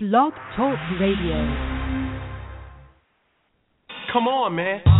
Blog 0.00 0.32
Talk 0.54 0.78
Radio. 1.00 1.34
Come 4.12 4.28
on, 4.28 4.54
man. 4.54 4.97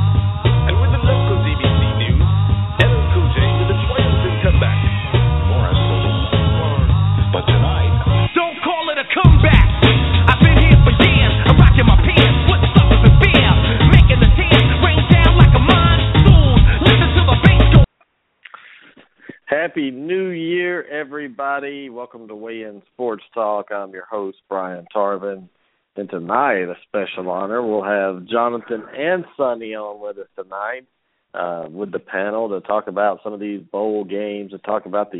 Happy 19.69 19.91
New 19.91 20.28
Year, 20.28 20.82
everybody. 20.84 21.91
Welcome 21.91 22.27
to 22.28 22.34
Weigh 22.34 22.62
In 22.62 22.80
Sports 22.95 23.24
Talk. 23.34 23.66
I'm 23.70 23.91
your 23.91 24.06
host, 24.06 24.38
Brian 24.48 24.87
Tarvin. 24.96 25.51
And 25.95 26.09
tonight, 26.09 26.62
a 26.62 26.74
special 26.88 27.29
honor, 27.30 27.62
we'll 27.62 27.84
have 27.84 28.24
Jonathan 28.24 28.84
and 28.96 29.27
Sonny 29.37 29.74
on 29.74 30.01
with 30.01 30.16
us 30.16 30.29
tonight 30.43 30.87
uh, 31.34 31.69
with 31.69 31.93
the 31.93 31.98
panel 31.98 32.48
to 32.48 32.66
talk 32.66 32.87
about 32.87 33.20
some 33.23 33.34
of 33.34 33.41
these 33.41 33.60
bowl 33.60 34.05
games 34.05 34.55
and 34.55 34.65
talk 34.65 34.87
about 34.87 35.12
the 35.12 35.19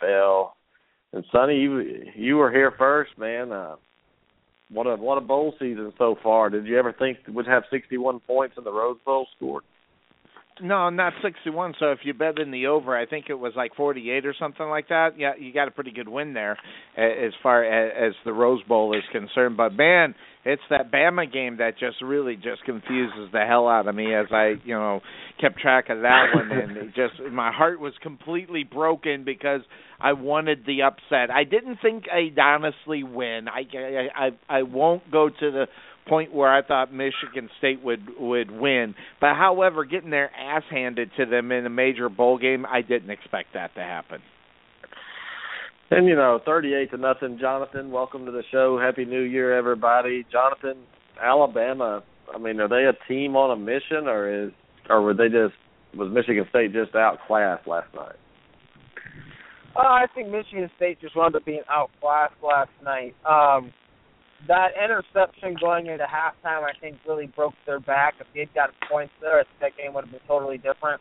NFL. 0.00 0.52
And 1.12 1.22
Sonny, 1.30 1.56
you 1.58 2.06
you 2.16 2.36
were 2.36 2.50
here 2.50 2.72
first, 2.78 3.18
man. 3.18 3.52
Uh, 3.52 3.76
what 4.70 4.86
a 4.86 4.96
what 4.96 5.18
a 5.18 5.20
bowl 5.20 5.52
season 5.58 5.92
so 5.98 6.16
far. 6.22 6.48
Did 6.48 6.66
you 6.66 6.78
ever 6.78 6.94
think 6.94 7.18
we'd 7.30 7.46
have 7.46 7.64
61 7.70 8.20
points 8.20 8.54
in 8.56 8.64
the 8.64 8.72
Rose 8.72 8.96
Bowl 9.04 9.26
scored? 9.36 9.64
No, 10.62 10.90
not 10.90 11.12
61. 11.22 11.74
So 11.78 11.92
if 11.92 12.00
you 12.04 12.14
bet 12.14 12.38
in 12.38 12.50
the 12.50 12.66
over, 12.66 12.96
I 12.96 13.06
think 13.06 13.26
it 13.28 13.34
was 13.34 13.52
like 13.56 13.74
48 13.74 14.26
or 14.26 14.34
something 14.38 14.66
like 14.66 14.88
that. 14.88 15.18
Yeah, 15.18 15.32
you 15.38 15.52
got 15.52 15.68
a 15.68 15.70
pretty 15.70 15.90
good 15.90 16.08
win 16.08 16.34
there 16.34 16.58
as 16.96 17.32
far 17.42 17.64
as, 17.64 18.12
as 18.12 18.14
the 18.24 18.32
Rose 18.32 18.62
Bowl 18.64 18.96
is 18.96 19.02
concerned. 19.12 19.56
But 19.56 19.72
man, 19.74 20.14
it's 20.44 20.62
that 20.70 20.90
Bama 20.90 21.30
game 21.30 21.58
that 21.58 21.78
just 21.78 22.00
really 22.02 22.36
just 22.36 22.64
confuses 22.64 23.28
the 23.32 23.44
hell 23.46 23.68
out 23.68 23.86
of 23.86 23.94
me 23.94 24.14
as 24.14 24.26
I, 24.30 24.54
you 24.64 24.74
know, 24.74 25.00
kept 25.40 25.58
track 25.58 25.90
of 25.90 26.00
that 26.02 26.26
one 26.34 26.50
and 26.52 26.76
it 26.76 26.86
just 26.94 27.20
my 27.30 27.52
heart 27.52 27.80
was 27.80 27.92
completely 28.02 28.64
broken 28.64 29.24
because 29.24 29.60
I 30.00 30.14
wanted 30.14 30.64
the 30.66 30.82
upset. 30.82 31.30
I 31.30 31.44
didn't 31.44 31.78
think 31.82 32.04
I'd 32.10 32.38
honestly 32.38 33.02
win. 33.02 33.48
I 33.48 33.62
I 33.76 34.26
I, 34.26 34.58
I 34.58 34.62
won't 34.62 35.10
go 35.10 35.28
to 35.28 35.50
the 35.50 35.66
point 36.08 36.34
where 36.34 36.52
I 36.52 36.62
thought 36.62 36.92
Michigan 36.92 37.48
State 37.58 37.82
would 37.82 38.00
would 38.18 38.50
win. 38.50 38.94
But 39.20 39.36
however, 39.36 39.84
getting 39.84 40.10
their 40.10 40.30
ass 40.34 40.62
handed 40.70 41.10
to 41.18 41.26
them 41.26 41.52
in 41.52 41.66
a 41.66 41.70
major 41.70 42.08
bowl 42.08 42.38
game, 42.38 42.66
I 42.66 42.82
didn't 42.82 43.10
expect 43.10 43.54
that 43.54 43.74
to 43.74 43.80
happen. 43.80 44.20
And 45.90 46.06
you 46.06 46.14
know, 46.14 46.40
thirty-eight 46.44 46.90
to 46.92 46.96
nothing. 46.96 47.38
Jonathan, 47.40 47.90
welcome 47.90 48.24
to 48.26 48.32
the 48.32 48.44
show. 48.52 48.78
Happy 48.78 49.04
New 49.04 49.22
Year, 49.22 49.56
everybody. 49.56 50.24
Jonathan, 50.30 50.82
Alabama. 51.20 52.02
I 52.32 52.38
mean, 52.38 52.60
are 52.60 52.68
they 52.68 52.84
a 52.84 52.94
team 53.08 53.34
on 53.36 53.50
a 53.50 53.56
mission, 53.56 54.06
or 54.06 54.46
is, 54.46 54.52
or 54.88 55.02
were 55.02 55.14
they 55.14 55.28
just 55.28 55.54
was 55.96 56.12
Michigan 56.12 56.46
State 56.50 56.72
just 56.72 56.94
outclassed 56.94 57.66
last 57.66 57.92
night? 57.94 58.16
Uh, 59.74 59.80
I 59.80 60.06
think 60.14 60.28
Michigan 60.28 60.70
State 60.76 61.00
just 61.00 61.16
wound 61.16 61.34
up 61.36 61.44
being 61.44 61.62
outclassed 61.68 62.34
last 62.42 62.70
night. 62.84 63.14
Um, 63.28 63.72
that 64.48 64.68
interception 64.82 65.56
going 65.60 65.86
into 65.86 66.04
halftime, 66.04 66.64
I 66.64 66.72
think, 66.80 66.96
really 67.06 67.26
broke 67.26 67.54
their 67.66 67.80
back. 67.80 68.14
If 68.20 68.26
they'd 68.34 68.52
got 68.54 68.70
points 68.90 69.12
there, 69.20 69.40
I 69.40 69.44
think 69.44 69.60
that 69.60 69.76
game 69.76 69.94
would 69.94 70.04
have 70.04 70.12
been 70.12 70.26
totally 70.26 70.56
different. 70.56 71.00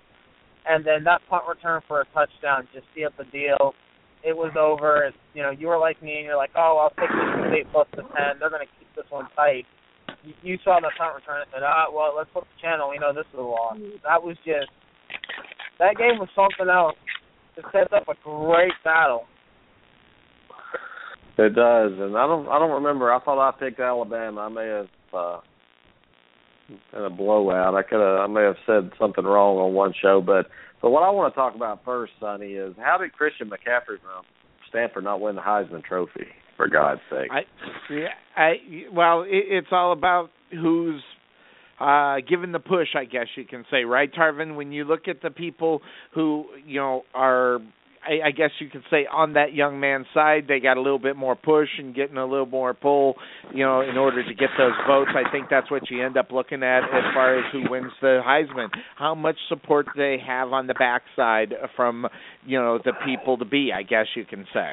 And 0.67 0.85
then 0.85 1.03
that 1.05 1.21
punt 1.29 1.43
return 1.47 1.81
for 1.87 2.01
a 2.01 2.05
touchdown 2.13 2.67
just 2.73 2.85
sealed 2.93 3.13
the 3.17 3.23
deal. 3.25 3.73
It 4.23 4.35
was 4.35 4.51
over. 4.59 5.11
You 5.33 5.43
know, 5.43 5.51
you 5.51 5.67
were 5.67 5.79
like 5.79 6.03
me, 6.03 6.17
and 6.17 6.25
you're 6.25 6.37
like, 6.37 6.51
oh, 6.55 6.77
I'll 6.77 6.93
take 6.99 7.09
Michigan 7.15 7.51
State 7.51 7.67
plus 7.71 7.87
the 7.95 8.03
ten. 8.03 8.35
They're 8.39 8.51
going 8.51 8.67
to 8.67 8.73
keep 8.77 8.87
this 8.95 9.07
one 9.09 9.27
tight. 9.35 9.65
You, 10.23 10.33
you 10.43 10.57
saw 10.63 10.79
the 10.83 10.91
punt 10.99 11.15
return 11.15 11.41
and 11.41 11.49
said, 11.53 11.63
ah, 11.63 11.87
well, 11.87 12.13
let's 12.17 12.29
flip 12.35 12.43
the 12.43 12.59
channel. 12.61 12.91
We 12.91 12.99
know 12.99 13.15
this 13.15 13.29
is 13.31 13.39
a 13.39 13.41
loss. 13.41 13.79
That 14.03 14.19
was 14.21 14.35
just 14.43 14.67
that 15.79 15.95
game 15.95 16.19
was 16.19 16.27
something 16.35 16.67
else. 16.67 16.99
It 17.55 17.63
sets 17.71 17.91
up 17.95 18.07
a 18.07 18.15
great 18.23 18.75
battle. 18.83 19.25
It 21.39 21.55
does, 21.55 21.93
and 21.97 22.17
I 22.17 22.27
don't. 22.27 22.49
I 22.49 22.59
don't 22.59 22.83
remember. 22.83 23.13
I 23.13 23.19
thought 23.21 23.39
I 23.39 23.57
picked 23.57 23.79
Alabama. 23.79 24.41
I 24.41 24.49
may 24.49 24.67
have 24.67 24.87
uh, 25.13 25.39
in 26.97 27.03
a 27.03 27.09
blowout. 27.09 27.75
I 27.75 27.81
could 27.81 28.01
have. 28.01 28.19
I 28.19 28.27
may 28.27 28.43
have 28.43 28.57
said 28.65 28.91
something 28.99 29.23
wrong 29.23 29.57
on 29.57 29.73
one 29.73 29.93
show, 30.01 30.21
but 30.21 30.47
but 30.81 30.89
what 30.89 31.03
I 31.03 31.09
want 31.11 31.33
to 31.33 31.37
talk 31.37 31.55
about 31.55 31.85
first, 31.85 32.11
Sonny, 32.19 32.53
is 32.53 32.75
how 32.77 32.97
did 32.97 33.13
Christian 33.13 33.49
McCaffrey 33.49 34.01
from 34.01 34.25
Stanford 34.67 35.05
not 35.05 35.21
win 35.21 35.35
the 35.35 35.41
Heisman 35.41 35.81
Trophy? 35.81 36.27
For 36.57 36.67
God's 36.67 36.99
sake! 37.09 37.29
I, 37.31 37.41
yeah, 37.89 38.07
I 38.35 38.53
well, 38.93 39.21
it, 39.21 39.29
it's 39.31 39.69
all 39.71 39.93
about 39.93 40.31
who's 40.51 41.01
uh 41.79 42.17
given 42.27 42.51
the 42.51 42.59
push, 42.59 42.89
I 42.97 43.05
guess 43.05 43.27
you 43.37 43.45
can 43.45 43.63
say, 43.71 43.85
right, 43.85 44.13
Tarvin? 44.13 44.57
When 44.57 44.73
you 44.73 44.83
look 44.83 45.07
at 45.07 45.21
the 45.21 45.29
people 45.29 45.79
who 46.13 46.47
you 46.65 46.81
know 46.81 47.03
are. 47.13 47.59
I, 48.07 48.27
I 48.27 48.31
guess 48.31 48.51
you 48.59 48.69
could 48.69 48.83
say 48.89 49.05
on 49.11 49.33
that 49.33 49.53
young 49.53 49.79
man's 49.79 50.07
side, 50.13 50.45
they 50.47 50.59
got 50.59 50.77
a 50.77 50.81
little 50.81 50.99
bit 50.99 51.15
more 51.15 51.35
push 51.35 51.67
and 51.77 51.93
getting 51.93 52.17
a 52.17 52.25
little 52.25 52.45
more 52.45 52.73
pull, 52.73 53.15
you 53.53 53.63
know, 53.63 53.81
in 53.81 53.97
order 53.97 54.23
to 54.23 54.33
get 54.33 54.49
those 54.57 54.73
votes. 54.87 55.11
I 55.13 55.29
think 55.31 55.47
that's 55.49 55.69
what 55.69 55.89
you 55.89 56.05
end 56.05 56.17
up 56.17 56.31
looking 56.31 56.63
at 56.63 56.83
as 56.83 57.03
far 57.13 57.37
as 57.37 57.45
who 57.51 57.69
wins 57.69 57.91
the 58.01 58.21
Heisman. 58.25 58.69
How 58.95 59.15
much 59.15 59.35
support 59.47 59.87
they 59.95 60.17
have 60.25 60.53
on 60.53 60.67
the 60.67 60.75
backside 60.75 61.53
from, 61.75 62.07
you 62.45 62.59
know, 62.59 62.79
the 62.83 62.93
people 63.05 63.37
to 63.37 63.45
be. 63.45 63.71
I 63.75 63.83
guess 63.83 64.05
you 64.15 64.25
can 64.25 64.45
say. 64.53 64.71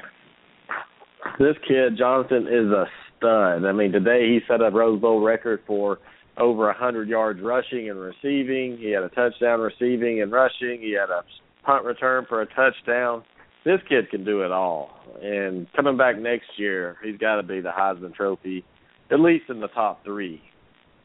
This 1.39 1.57
kid 1.67 1.99
Jonathan 1.99 2.47
is 2.47 2.71
a 2.71 2.85
stud. 3.17 3.65
I 3.65 3.73
mean, 3.73 3.93
today 3.93 4.29
he 4.29 4.41
set 4.47 4.61
a 4.61 4.71
Rose 4.71 5.01
Bowl 5.01 5.23
record 5.23 5.61
for 5.67 5.99
over 6.39 6.71
a 6.71 6.75
hundred 6.75 7.09
yards 7.09 7.41
rushing 7.43 7.91
and 7.91 7.99
receiving. 7.99 8.79
He 8.79 8.91
had 8.91 9.03
a 9.03 9.09
touchdown 9.09 9.61
receiving 9.61 10.23
and 10.23 10.31
rushing. 10.31 10.81
He 10.81 10.97
had 10.99 11.11
a 11.11 11.23
punt 11.67 11.85
return 11.85 12.25
for 12.29 12.41
a 12.41 12.47
touchdown. 12.47 13.25
This 13.65 13.81
kid 13.89 14.09
can 14.11 14.25
do 14.25 14.43
it 14.43 14.53
all. 14.53 14.91
And 15.21 15.67
coming 15.75 15.97
back 15.97 16.19
next 16.19 16.47
year, 16.57 16.97
he's 17.05 17.19
got 17.19 17.37
to 17.37 17.43
be 17.43 17.61
the 17.61 17.73
Heisman 17.77 18.15
Trophy, 18.15 18.65
at 19.11 19.19
least 19.19 19.47
in 19.49 19.61
the 19.61 19.69
top 19.69 20.05
three 20.05 20.41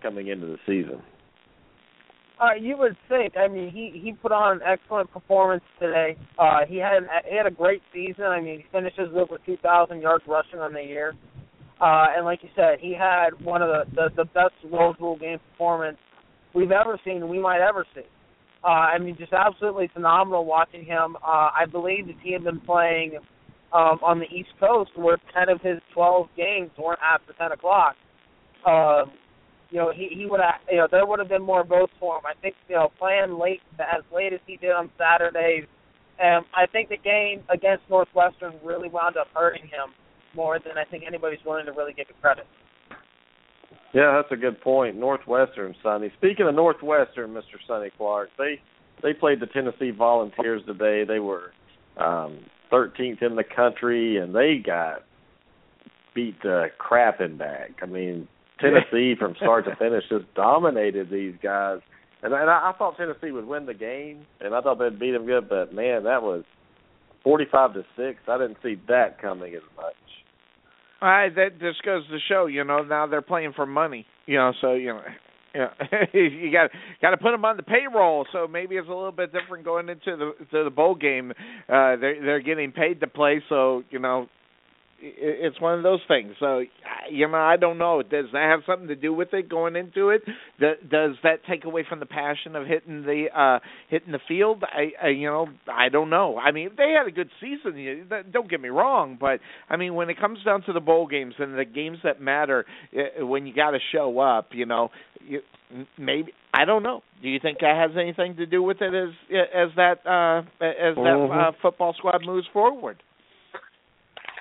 coming 0.02 0.28
into 0.28 0.46
the 0.46 0.58
season. 0.66 1.02
Uh, 2.40 2.56
you 2.60 2.76
would 2.78 2.98
think. 3.08 3.34
I 3.38 3.48
mean, 3.48 3.70
he 3.70 4.00
he 4.04 4.14
put 4.14 4.32
on 4.32 4.58
an 4.58 4.62
excellent 4.66 5.12
performance 5.12 5.64
today. 5.80 6.18
Uh, 6.40 6.66
he 6.68 6.78
had 6.78 7.04
he 7.30 7.36
had 7.36 7.46
a 7.46 7.52
great 7.52 7.82
season. 7.94 8.26
I 8.26 8.42
mean, 8.42 8.60
he 8.60 8.66
finishes 8.72 9.10
with 9.14 9.30
over 9.30 9.38
2,000 9.46 10.02
yards 10.02 10.24
rushing 10.28 10.60
on 10.60 10.74
the 10.74 10.82
year. 10.82 11.14
Uh, 11.80 12.08
and 12.16 12.26
like 12.26 12.42
you 12.42 12.50
said, 12.56 12.80
he 12.80 12.96
had 12.98 13.30
one 13.44 13.62
of 13.62 13.70
the 13.70 13.96
the, 13.96 14.24
the 14.24 14.26
best 14.26 14.54
Rose 14.72 14.96
Bowl 14.98 15.18
game 15.18 15.38
performance 15.52 15.98
we've 16.56 16.72
ever 16.72 17.00
seen, 17.06 17.28
we 17.30 17.40
might 17.40 17.62
ever 17.62 17.86
see. 17.94 18.02
Uh, 18.64 18.68
I 18.68 19.00
mean, 19.00 19.18
just 19.18 19.34
absolutely 19.34 19.90
phenomenal 19.94 20.46
watching 20.46 20.86
him. 20.86 21.16
Uh, 21.16 21.50
I 21.56 21.66
believe 21.70 22.08
that 22.08 22.16
he 22.22 22.32
had 22.34 22.44
been 22.44 22.60
playing 22.60 23.18
um, 23.74 24.00
on 24.04 24.20
the 24.20 24.26
East 24.26 24.50
Coast, 24.60 24.92
where 24.96 25.18
10 25.34 25.50
of 25.50 25.62
his 25.62 25.80
12 25.94 26.28
games 26.38 26.70
weren't 26.78 27.00
after 27.02 27.34
10 27.34 27.54
o'clock. 27.54 27.96
Uh, 28.66 29.06
you 29.72 29.78
know, 29.78 29.92
he 29.96 30.10
he 30.14 30.26
would 30.26 30.42
have, 30.42 30.60
you 30.70 30.78
know, 30.78 30.88
there 30.92 31.06
would 31.06 31.20
have 31.20 31.30
been 31.30 31.42
more 31.42 31.64
votes 31.64 31.94
for 32.00 32.18
him. 32.18 32.24
I 32.26 32.40
think, 32.42 32.56
you 32.68 32.76
know, 32.76 32.92
playing 33.00 33.40
late 33.40 33.62
as 33.80 34.04
late 34.14 34.34
as 34.34 34.40
he 34.46 34.58
did 34.58 34.72
on 34.72 34.92
Saturdays, 34.98 35.64
and 36.20 36.46
I 36.54 36.66
think 36.68 36.90
the 36.90 36.98
game 36.98 37.44
against 37.50 37.84
Northwestern 37.90 38.54
really 38.64 38.90
wound 38.90 39.16
up 39.16 39.28
hurting 39.34 39.64
him 39.64 39.96
more 40.36 40.60
than 40.60 40.78
I 40.78 40.84
think 40.84 41.04
anybody's 41.08 41.40
willing 41.46 41.66
to 41.66 41.72
really 41.72 41.94
give 41.94 42.08
it 42.10 42.22
credit. 42.22 42.46
Yeah, 43.94 44.22
that's 44.22 44.32
a 44.32 44.42
good 44.42 44.62
point. 44.62 44.96
Northwestern, 44.96 45.76
Sonny. 45.84 46.12
Speaking 46.18 46.48
of 46.48 46.56
Northwestern, 46.56 47.32
Mr. 47.32 47.58
Sonny 47.68 47.90
Clark, 47.98 48.30
they 48.38 48.62
they 49.04 49.14
played 49.14 49.40
the 49.40 49.48
Tennessee 49.48 49.92
Volunteers 49.92 50.62
today. 50.66 51.04
They 51.04 51.20
were 51.20 51.52
um, 51.98 52.40
13th 52.72 53.22
in 53.22 53.36
the 53.36 53.44
country, 53.44 54.18
and 54.18 54.34
they 54.34 54.62
got 54.64 55.04
beat 56.14 56.42
the 56.42 56.68
crapping 56.80 57.38
back. 57.38 57.72
I 57.82 57.86
mean, 57.86 58.28
Tennessee 58.60 59.16
from 59.18 59.36
start 59.36 59.66
to 59.66 59.76
finish 59.76 60.04
just 60.10 60.34
dominated 60.36 61.10
these 61.10 61.36
guys. 61.42 61.80
And, 62.24 62.34
and 62.34 62.50
I, 62.50 62.72
I 62.72 62.74
thought 62.78 62.98
Tennessee 62.98 63.32
would 63.32 63.46
win 63.46 63.66
the 63.66 63.74
game, 63.74 64.26
and 64.40 64.54
I 64.54 64.62
thought 64.62 64.78
they'd 64.78 65.00
beat 65.00 65.12
them 65.12 65.26
good. 65.26 65.50
But 65.50 65.74
man, 65.74 66.04
that 66.04 66.22
was 66.22 66.44
45 67.24 67.74
to 67.74 67.86
six. 67.98 68.20
I 68.28 68.38
didn't 68.38 68.58
see 68.64 68.80
that 68.88 69.22
coming 69.22 69.56
as 69.56 69.64
much. 69.76 69.96
I 71.02 71.30
that 71.36 71.60
just 71.60 71.84
goes 71.84 72.08
to 72.08 72.18
show, 72.30 72.46
you 72.46 72.64
know, 72.64 72.84
now 72.84 73.08
they're 73.08 73.22
playing 73.22 73.54
for 73.56 73.66
money, 73.66 74.06
you 74.26 74.38
know, 74.38 74.54
so 74.62 74.74
you 74.74 74.90
know, 74.90 75.02
yeah, 75.56 75.68
you 76.14 76.52
got 76.52 76.70
got 77.02 77.12
to 77.12 77.18
put 77.18 77.32
them 77.32 77.44
on 77.44 77.58
the 77.58 77.64
payroll. 77.64 78.26
So 78.32 78.48
maybe 78.48 78.76
it's 78.76 78.88
a 78.88 78.94
little 78.94 79.12
bit 79.12 79.32
different 79.34 79.66
going 79.66 79.90
into 79.90 80.16
the 80.16 80.46
to 80.52 80.64
the 80.64 80.70
bowl 80.70 80.96
game. 80.96 81.32
Uh, 81.32 81.96
they're 81.98 82.22
they're 82.24 82.42
getting 82.42 82.72
paid 82.72 83.00
to 83.02 83.08
play, 83.08 83.42
so 83.50 83.84
you 83.90 84.00
know, 84.00 84.28
it's 85.02 85.60
one 85.60 85.78
of 85.78 85.84
those 85.84 86.02
things. 86.08 86.34
So 86.40 86.64
you 87.10 87.28
know, 87.28 87.38
I 87.38 87.58
don't 87.58 87.78
know. 87.78 88.02
Does 88.02 88.26
that 88.34 88.50
have 88.52 88.62
something 88.66 88.88
to 88.88 88.96
do 88.96 89.14
with 89.14 89.34
it 89.34 89.50
going 89.50 89.76
into 89.76 90.10
it? 90.10 90.22
Does 90.60 91.16
that 91.24 91.44
take 91.50 91.66
away 91.66 91.86
from 91.88 92.00
the 92.00 92.06
passion 92.06 92.56
of 92.56 92.68
hitting 92.68 93.04
the 93.04 93.26
uh 93.36 93.60
hitting 93.90 94.12
the 94.12 94.20
field? 94.28 94.64
I, 94.64 95.08
I 95.08 95.10
you 95.10 95.28
know, 95.28 95.48
I 95.68 95.90
don't 95.90 96.10
know. 96.10 96.38
I 96.38 96.52
mean, 96.52 96.70
they 96.78 96.94
had 96.98 97.08
a 97.08 97.12
good 97.12 97.30
season. 97.40 98.08
Don't 98.32 98.50
get 98.50 98.62
me 98.62 98.70
wrong, 98.70 99.18
but 99.20 99.40
I 99.70 99.78
mean, 99.78 99.96
when 99.96 100.10
it 100.10 100.20
comes 100.20 100.40
down 100.46 100.64
to 100.64 100.74
the 100.74 100.80
bowl 100.80 101.08
games 101.08 101.34
and 101.40 101.58
the 101.58 101.66
games 101.66 101.98
that 102.04 102.22
matter, 102.22 102.66
eh, 102.94 103.24
when 103.24 103.48
you 103.48 103.56
got 103.56 103.72
to 103.72 103.80
show 103.92 104.20
up, 104.20 104.50
you 104.52 104.66
know, 104.66 104.90
you, 105.28 105.42
maybe 105.98 106.34
I 106.54 106.66
don't 106.66 106.84
know. 106.84 107.02
Do 107.22 107.30
you 107.30 107.40
think 107.42 107.60
that 107.60 107.76
has 107.76 107.98
anything 108.00 108.36
to 108.38 108.46
do 108.46 108.62
with 108.62 108.78
it 108.82 108.94
as 108.94 109.14
as 109.32 109.70
that 109.76 110.06
uh 110.06 110.42
as 110.64 110.96
that 110.96 111.18
mm-hmm. 111.18 111.40
uh, 111.40 111.52
football 111.62 111.94
squad 111.98 112.22
moves 112.26 112.48
forward? 112.54 113.02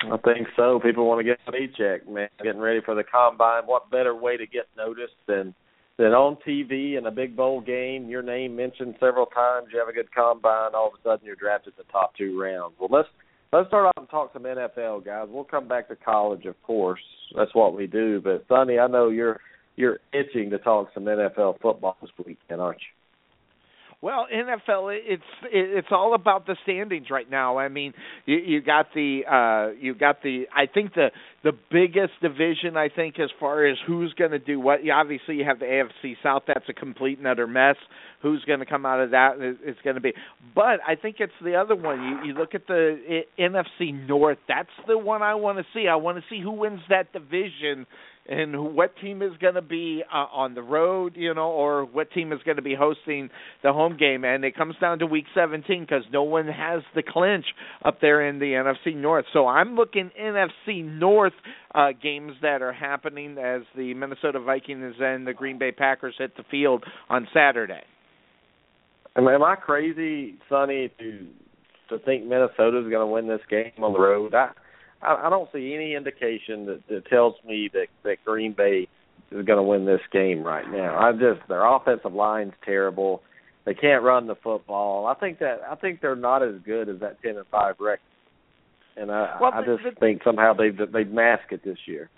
I 0.02 0.16
think 0.18 0.48
so. 0.56 0.80
People 0.82 1.06
want 1.06 1.20
to 1.20 1.24
get 1.24 1.38
a 1.46 1.52
paycheck, 1.52 2.08
man. 2.08 2.28
Getting 2.42 2.60
ready 2.60 2.80
for 2.84 2.94
the 2.94 3.04
combine. 3.04 3.64
What 3.66 3.90
better 3.90 4.14
way 4.14 4.36
to 4.36 4.46
get 4.46 4.66
noticed 4.76 5.14
than 5.26 5.54
than 5.98 6.12
on 6.12 6.38
TV 6.46 6.96
in 6.96 7.04
a 7.06 7.10
big 7.10 7.36
bowl 7.36 7.60
game? 7.60 8.08
Your 8.08 8.22
name 8.22 8.56
mentioned 8.56 8.94
several 8.98 9.26
times. 9.26 9.68
You 9.72 9.78
have 9.78 9.88
a 9.88 9.92
good 9.92 10.12
combine. 10.14 10.74
All 10.74 10.88
of 10.88 10.94
a 10.94 11.02
sudden, 11.02 11.26
you're 11.26 11.36
drafted 11.36 11.74
in 11.76 11.84
the 11.86 11.92
top 11.92 12.16
two 12.16 12.40
rounds. 12.40 12.74
Well, 12.80 12.88
let's 12.90 13.08
let's 13.52 13.68
start 13.68 13.86
off 13.86 13.92
and 13.98 14.08
talk 14.08 14.32
some 14.32 14.44
NFL 14.44 15.04
guys. 15.04 15.28
We'll 15.30 15.44
come 15.44 15.68
back 15.68 15.88
to 15.88 15.96
college, 15.96 16.46
of 16.46 16.60
course. 16.62 17.02
That's 17.36 17.54
what 17.54 17.76
we 17.76 17.86
do. 17.86 18.20
But 18.22 18.44
Sonny, 18.48 18.78
I 18.78 18.86
know 18.86 19.10
you're 19.10 19.40
you're 19.76 19.98
itching 20.12 20.50
to 20.50 20.58
talk 20.58 20.88
some 20.94 21.04
NFL 21.04 21.60
football 21.60 21.96
this 22.00 22.10
weekend, 22.18 22.60
aren't 22.60 22.80
you? 22.80 22.99
Well, 24.02 24.26
NFL, 24.34 24.98
it's 25.04 25.22
it's 25.52 25.88
all 25.90 26.14
about 26.14 26.46
the 26.46 26.56
standings 26.62 27.08
right 27.10 27.30
now. 27.30 27.58
I 27.58 27.68
mean, 27.68 27.92
you, 28.24 28.38
you 28.38 28.62
got 28.62 28.86
the 28.94 29.20
uh 29.30 29.78
you 29.78 29.94
got 29.94 30.22
the 30.22 30.44
I 30.56 30.64
think 30.72 30.94
the 30.94 31.08
the 31.44 31.52
biggest 31.70 32.14
division 32.22 32.78
I 32.78 32.88
think 32.88 33.20
as 33.20 33.28
far 33.38 33.66
as 33.66 33.76
who's 33.86 34.14
going 34.14 34.30
to 34.30 34.38
do 34.38 34.58
what. 34.58 34.82
You, 34.82 34.92
obviously, 34.92 35.34
you 35.34 35.44
have 35.44 35.58
the 35.58 35.66
AFC 35.66 36.14
South. 36.22 36.44
That's 36.46 36.64
a 36.70 36.72
complete 36.72 37.18
and 37.18 37.26
utter 37.26 37.46
mess. 37.46 37.76
Who's 38.22 38.42
going 38.46 38.60
to 38.60 38.66
come 38.66 38.86
out 38.86 39.00
of 39.00 39.10
that? 39.10 39.32
It's 39.38 39.80
going 39.84 39.96
to 39.96 40.00
be. 40.00 40.14
But 40.54 40.80
I 40.86 40.94
think 40.94 41.16
it's 41.18 41.32
the 41.44 41.56
other 41.56 41.76
one. 41.76 42.02
You 42.02 42.32
you 42.32 42.38
look 42.38 42.54
at 42.54 42.66
the 42.66 43.20
NFC 43.38 44.08
North. 44.08 44.38
That's 44.48 44.68
the 44.86 44.96
one 44.96 45.20
I 45.20 45.34
want 45.34 45.58
to 45.58 45.64
see. 45.74 45.88
I 45.88 45.96
want 45.96 46.16
to 46.16 46.24
see 46.30 46.40
who 46.40 46.52
wins 46.52 46.80
that 46.88 47.12
division 47.12 47.86
and 48.30 48.76
what 48.76 48.96
team 49.02 49.22
is 49.22 49.32
going 49.40 49.54
to 49.54 49.62
be 49.62 50.04
uh, 50.10 50.16
on 50.16 50.54
the 50.54 50.62
road, 50.62 51.14
you 51.16 51.34
know, 51.34 51.50
or 51.50 51.84
what 51.84 52.12
team 52.12 52.32
is 52.32 52.38
going 52.44 52.56
to 52.56 52.62
be 52.62 52.76
hosting 52.76 53.28
the 53.64 53.72
home 53.72 53.96
game. 53.96 54.24
And 54.24 54.44
it 54.44 54.56
comes 54.56 54.76
down 54.80 55.00
to 55.00 55.06
week 55.06 55.24
17 55.34 55.80
because 55.80 56.04
no 56.12 56.22
one 56.22 56.46
has 56.46 56.82
the 56.94 57.02
clinch 57.02 57.46
up 57.84 58.00
there 58.00 58.26
in 58.26 58.38
the 58.38 58.46
NFC 58.46 58.94
North. 58.94 59.24
So 59.32 59.48
I'm 59.48 59.74
looking 59.74 60.12
NFC 60.18 60.84
North 60.84 61.32
uh, 61.74 61.88
games 62.00 62.34
that 62.42 62.62
are 62.62 62.72
happening 62.72 63.36
as 63.36 63.62
the 63.76 63.94
Minnesota 63.94 64.38
Vikings 64.38 64.94
and 65.00 65.26
the 65.26 65.34
Green 65.34 65.58
Bay 65.58 65.72
Packers 65.72 66.14
hit 66.16 66.36
the 66.36 66.44
field 66.48 66.84
on 67.08 67.26
Saturday. 67.34 67.82
Am, 69.16 69.26
am 69.26 69.42
I 69.42 69.56
crazy, 69.56 70.36
Sonny, 70.48 70.92
to 71.00 71.26
to 71.88 71.98
think 72.04 72.24
Minnesota 72.24 72.78
is 72.78 72.88
going 72.88 73.00
to 73.00 73.06
win 73.06 73.26
this 73.26 73.40
game 73.50 73.82
on 73.82 73.92
the 73.92 73.98
road? 73.98 74.32
I 74.32 74.50
I, 75.02 75.26
I 75.26 75.30
don't 75.30 75.48
see 75.52 75.74
any 75.74 75.94
indication 75.94 76.66
that, 76.66 76.80
that 76.88 77.06
tells 77.06 77.34
me 77.46 77.70
that 77.72 77.86
that 78.04 78.16
Green 78.24 78.52
Bay 78.52 78.88
is 79.30 79.44
going 79.44 79.58
to 79.58 79.62
win 79.62 79.86
this 79.86 80.00
game 80.12 80.42
right 80.42 80.68
now. 80.70 80.98
I 80.98 81.12
just 81.12 81.46
their 81.48 81.64
offensive 81.64 82.12
line's 82.12 82.52
terrible. 82.64 83.22
They 83.64 83.74
can't 83.74 84.02
run 84.02 84.26
the 84.26 84.34
football. 84.34 85.06
I 85.06 85.14
think 85.14 85.38
that 85.40 85.60
I 85.70 85.74
think 85.74 86.00
they're 86.00 86.16
not 86.16 86.42
as 86.42 86.54
good 86.64 86.88
as 86.88 87.00
that 87.00 87.22
ten 87.22 87.36
and 87.36 87.46
five 87.50 87.76
record. 87.78 88.00
And 88.96 89.10
I 89.10 89.36
well, 89.40 89.52
I 89.54 89.62
just 89.64 89.98
think 89.98 90.22
somehow 90.24 90.52
they've 90.54 90.76
they've 90.92 91.10
masked 91.10 91.52
it 91.52 91.62
this 91.64 91.78
year. 91.86 92.10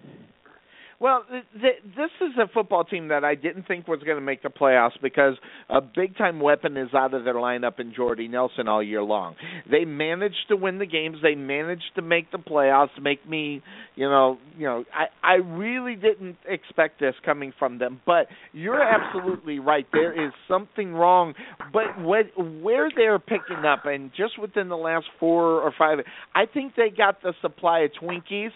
Well, 1.02 1.24
th- 1.28 1.42
th- 1.60 1.96
this 1.96 2.10
is 2.20 2.38
a 2.40 2.46
football 2.46 2.84
team 2.84 3.08
that 3.08 3.24
I 3.24 3.34
didn't 3.34 3.66
think 3.66 3.88
was 3.88 3.98
going 4.04 4.18
to 4.18 4.22
make 4.22 4.44
the 4.44 4.50
playoffs 4.50 4.92
because 5.02 5.34
a 5.68 5.80
big 5.80 6.16
time 6.16 6.38
weapon 6.38 6.76
is 6.76 6.90
out 6.94 7.12
of 7.12 7.24
their 7.24 7.34
lineup 7.34 7.80
in 7.80 7.92
Jordy 7.92 8.28
Nelson 8.28 8.68
all 8.68 8.80
year 8.80 9.02
long. 9.02 9.34
They 9.68 9.84
managed 9.84 10.46
to 10.50 10.56
win 10.56 10.78
the 10.78 10.86
games. 10.86 11.16
They 11.20 11.34
managed 11.34 11.90
to 11.96 12.02
make 12.02 12.30
the 12.30 12.38
playoffs. 12.38 12.90
Make 13.02 13.28
me, 13.28 13.62
you 13.96 14.08
know, 14.08 14.38
you 14.56 14.66
know, 14.66 14.84
I 14.94 15.06
I 15.26 15.34
really 15.38 15.96
didn't 15.96 16.36
expect 16.46 17.00
this 17.00 17.16
coming 17.24 17.52
from 17.58 17.78
them. 17.80 18.00
But 18.06 18.28
you're 18.52 18.80
absolutely 18.80 19.58
right. 19.58 19.86
There 19.92 20.12
is 20.26 20.32
something 20.46 20.92
wrong. 20.94 21.34
But 21.72 21.98
what 22.00 22.26
where 22.36 22.90
they're 22.94 23.18
picking 23.18 23.64
up, 23.66 23.86
and 23.86 24.12
just 24.16 24.38
within 24.38 24.68
the 24.68 24.76
last 24.76 25.06
four 25.18 25.62
or 25.62 25.72
five, 25.76 25.98
I 26.32 26.46
think 26.46 26.74
they 26.76 26.90
got 26.96 27.22
the 27.22 27.34
supply 27.42 27.80
of 27.80 27.90
Twinkies 28.00 28.52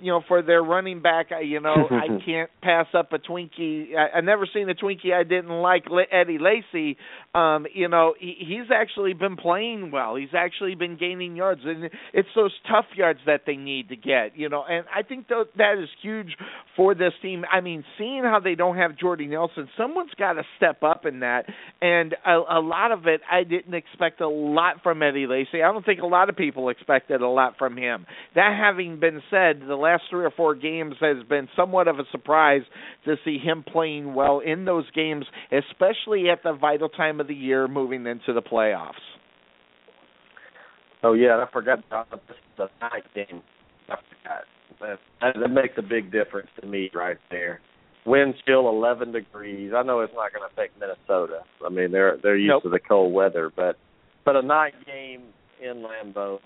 you 0.00 0.12
know, 0.12 0.22
for 0.28 0.42
their 0.42 0.62
running 0.62 1.00
back, 1.00 1.28
you 1.42 1.60
know, 1.60 1.88
I 1.90 2.06
can't 2.24 2.50
pass 2.62 2.86
up 2.94 3.12
a 3.12 3.18
Twinkie. 3.18 3.96
I, 3.96 4.18
I've 4.18 4.24
never 4.24 4.46
seen 4.52 4.68
a 4.68 4.74
Twinkie 4.74 5.12
I 5.12 5.22
didn't 5.22 5.50
like. 5.50 5.84
Eddie 6.12 6.38
Lacy, 6.38 6.96
um, 7.34 7.66
you 7.74 7.88
know, 7.88 8.14
he, 8.18 8.34
he's 8.38 8.70
actually 8.74 9.14
been 9.14 9.36
playing 9.36 9.90
well. 9.90 10.16
He's 10.16 10.34
actually 10.36 10.74
been 10.74 10.96
gaining 10.96 11.36
yards, 11.36 11.62
and 11.64 11.90
it's 12.12 12.28
those 12.34 12.52
tough 12.70 12.86
yards 12.96 13.20
that 13.26 13.42
they 13.46 13.56
need 13.56 13.88
to 13.88 13.96
get, 13.96 14.36
you 14.36 14.48
know. 14.48 14.64
And 14.68 14.84
I 14.94 15.02
think 15.02 15.28
that 15.28 15.46
that 15.56 15.78
is 15.82 15.88
huge 16.02 16.36
for 16.76 16.94
this 16.94 17.12
team. 17.22 17.44
I 17.50 17.60
mean, 17.60 17.84
seeing 17.96 18.22
how 18.24 18.40
they 18.40 18.54
don't 18.54 18.76
have 18.76 18.96
Jordy 18.96 19.26
Nelson, 19.26 19.68
someone's 19.76 20.12
got 20.18 20.34
to 20.34 20.42
step 20.56 20.82
up 20.82 21.06
in 21.06 21.20
that. 21.20 21.46
And 21.80 22.14
a, 22.26 22.58
a 22.58 22.60
lot 22.60 22.92
of 22.92 23.06
it, 23.06 23.20
I 23.30 23.44
didn't 23.44 23.74
expect 23.74 24.20
a 24.20 24.28
lot 24.28 24.82
from 24.82 25.02
Eddie 25.02 25.26
Lacy. 25.26 25.62
I 25.62 25.72
don't 25.72 25.84
think 25.84 26.00
a 26.00 26.06
lot 26.06 26.28
of 26.28 26.36
people 26.36 26.68
expected 26.68 27.22
a 27.22 27.28
lot 27.28 27.54
from 27.58 27.76
him. 27.76 28.06
That 28.34 28.56
having 28.58 29.00
been 29.00 29.22
said, 29.30 29.62
the 29.66 29.77
last 29.78 30.04
three 30.10 30.24
or 30.24 30.30
four 30.30 30.54
games 30.54 30.94
has 31.00 31.24
been 31.28 31.48
somewhat 31.56 31.88
of 31.88 31.98
a 31.98 32.04
surprise 32.12 32.62
to 33.04 33.16
see 33.24 33.38
him 33.38 33.64
playing 33.66 34.14
well 34.14 34.40
in 34.40 34.64
those 34.64 34.90
games, 34.92 35.24
especially 35.52 36.30
at 36.30 36.42
the 36.42 36.52
vital 36.52 36.88
time 36.88 37.20
of 37.20 37.28
the 37.28 37.34
year 37.34 37.68
moving 37.68 38.06
into 38.06 38.32
the 38.32 38.42
playoffs. 38.42 38.92
Oh 41.02 41.12
yeah, 41.12 41.44
I 41.44 41.50
forgot 41.52 41.78
about 41.86 42.10
this 42.10 42.36
the 42.56 42.66
night 42.80 43.04
game. 43.14 43.42
I 43.88 43.96
forgot. 43.96 44.98
That, 45.20 45.34
that 45.40 45.48
makes 45.48 45.74
a 45.76 45.82
big 45.82 46.12
difference 46.12 46.48
to 46.60 46.66
me 46.66 46.90
right 46.94 47.16
there. 47.30 47.60
Wind 48.06 48.34
chill 48.46 48.68
11 48.68 49.12
degrees. 49.12 49.72
I 49.76 49.82
know 49.82 50.00
it's 50.00 50.12
not 50.14 50.32
going 50.32 50.48
to 50.48 50.52
affect 50.52 50.78
Minnesota. 50.78 51.40
I 51.64 51.68
mean, 51.68 51.92
they're 51.92 52.16
they're 52.22 52.36
used 52.36 52.50
nope. 52.50 52.62
to 52.64 52.68
the 52.70 52.78
cold 52.78 53.12
weather, 53.12 53.50
but 53.54 53.76
but 54.24 54.36
a 54.36 54.42
night 54.42 54.74
game 54.86 55.22
in 55.62 55.84
Lambeau 55.84 56.38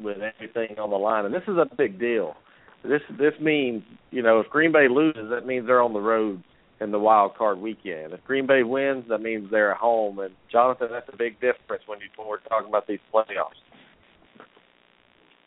with 0.00 0.18
everything 0.18 0.78
on 0.78 0.90
the 0.90 0.96
line, 0.96 1.24
and 1.24 1.34
this 1.34 1.42
is 1.46 1.56
a 1.56 1.66
big 1.76 1.98
deal 1.98 2.34
this 2.84 3.02
this 3.18 3.32
means 3.40 3.82
you 4.10 4.22
know 4.22 4.40
if 4.40 4.48
Green 4.50 4.72
Bay 4.72 4.86
loses, 4.90 5.30
that 5.30 5.46
means 5.46 5.66
they're 5.66 5.82
on 5.82 5.92
the 5.92 6.00
road 6.00 6.42
in 6.80 6.90
the 6.90 6.98
wild 6.98 7.36
card 7.36 7.58
weekend. 7.58 8.12
If 8.12 8.24
Green 8.24 8.46
Bay 8.46 8.62
wins, 8.62 9.04
that 9.08 9.18
means 9.18 9.50
they're 9.50 9.72
at 9.72 9.78
home. 9.78 10.18
And 10.18 10.34
Jonathan, 10.50 10.88
that's 10.90 11.08
a 11.12 11.16
big 11.16 11.34
difference 11.34 11.82
when 11.86 12.00
you 12.00 12.06
when 12.16 12.28
we're 12.28 12.40
talking 12.40 12.68
about 12.68 12.86
these 12.86 13.00
playoffs. 13.12 13.58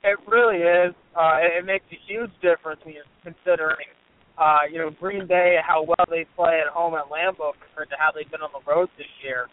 It 0.04 0.18
really 0.28 0.64
is. 0.64 0.96
Uh, 1.16 1.38
it, 1.42 1.66
makes 1.66 1.84
a 1.92 2.00
huge 2.08 2.32
difference 2.42 2.80
when 2.86 2.96
you're 2.96 3.12
considering, 3.24 3.92
uh, 4.38 4.64
you 4.72 4.78
know, 4.78 4.90
Green 4.90 5.28
Bay 5.28 5.58
how 5.66 5.84
well 5.84 6.06
they 6.10 6.26
play 6.36 6.62
at 6.64 6.72
home 6.72 6.94
at 6.94 7.12
Lambeau 7.12 7.52
compared 7.60 7.90
to 7.90 7.98
how 8.00 8.12
they've 8.16 8.30
been 8.32 8.42
on 8.42 8.52
the 8.54 8.64
road 8.70 8.88
this 8.98 9.10
year. 9.24 9.48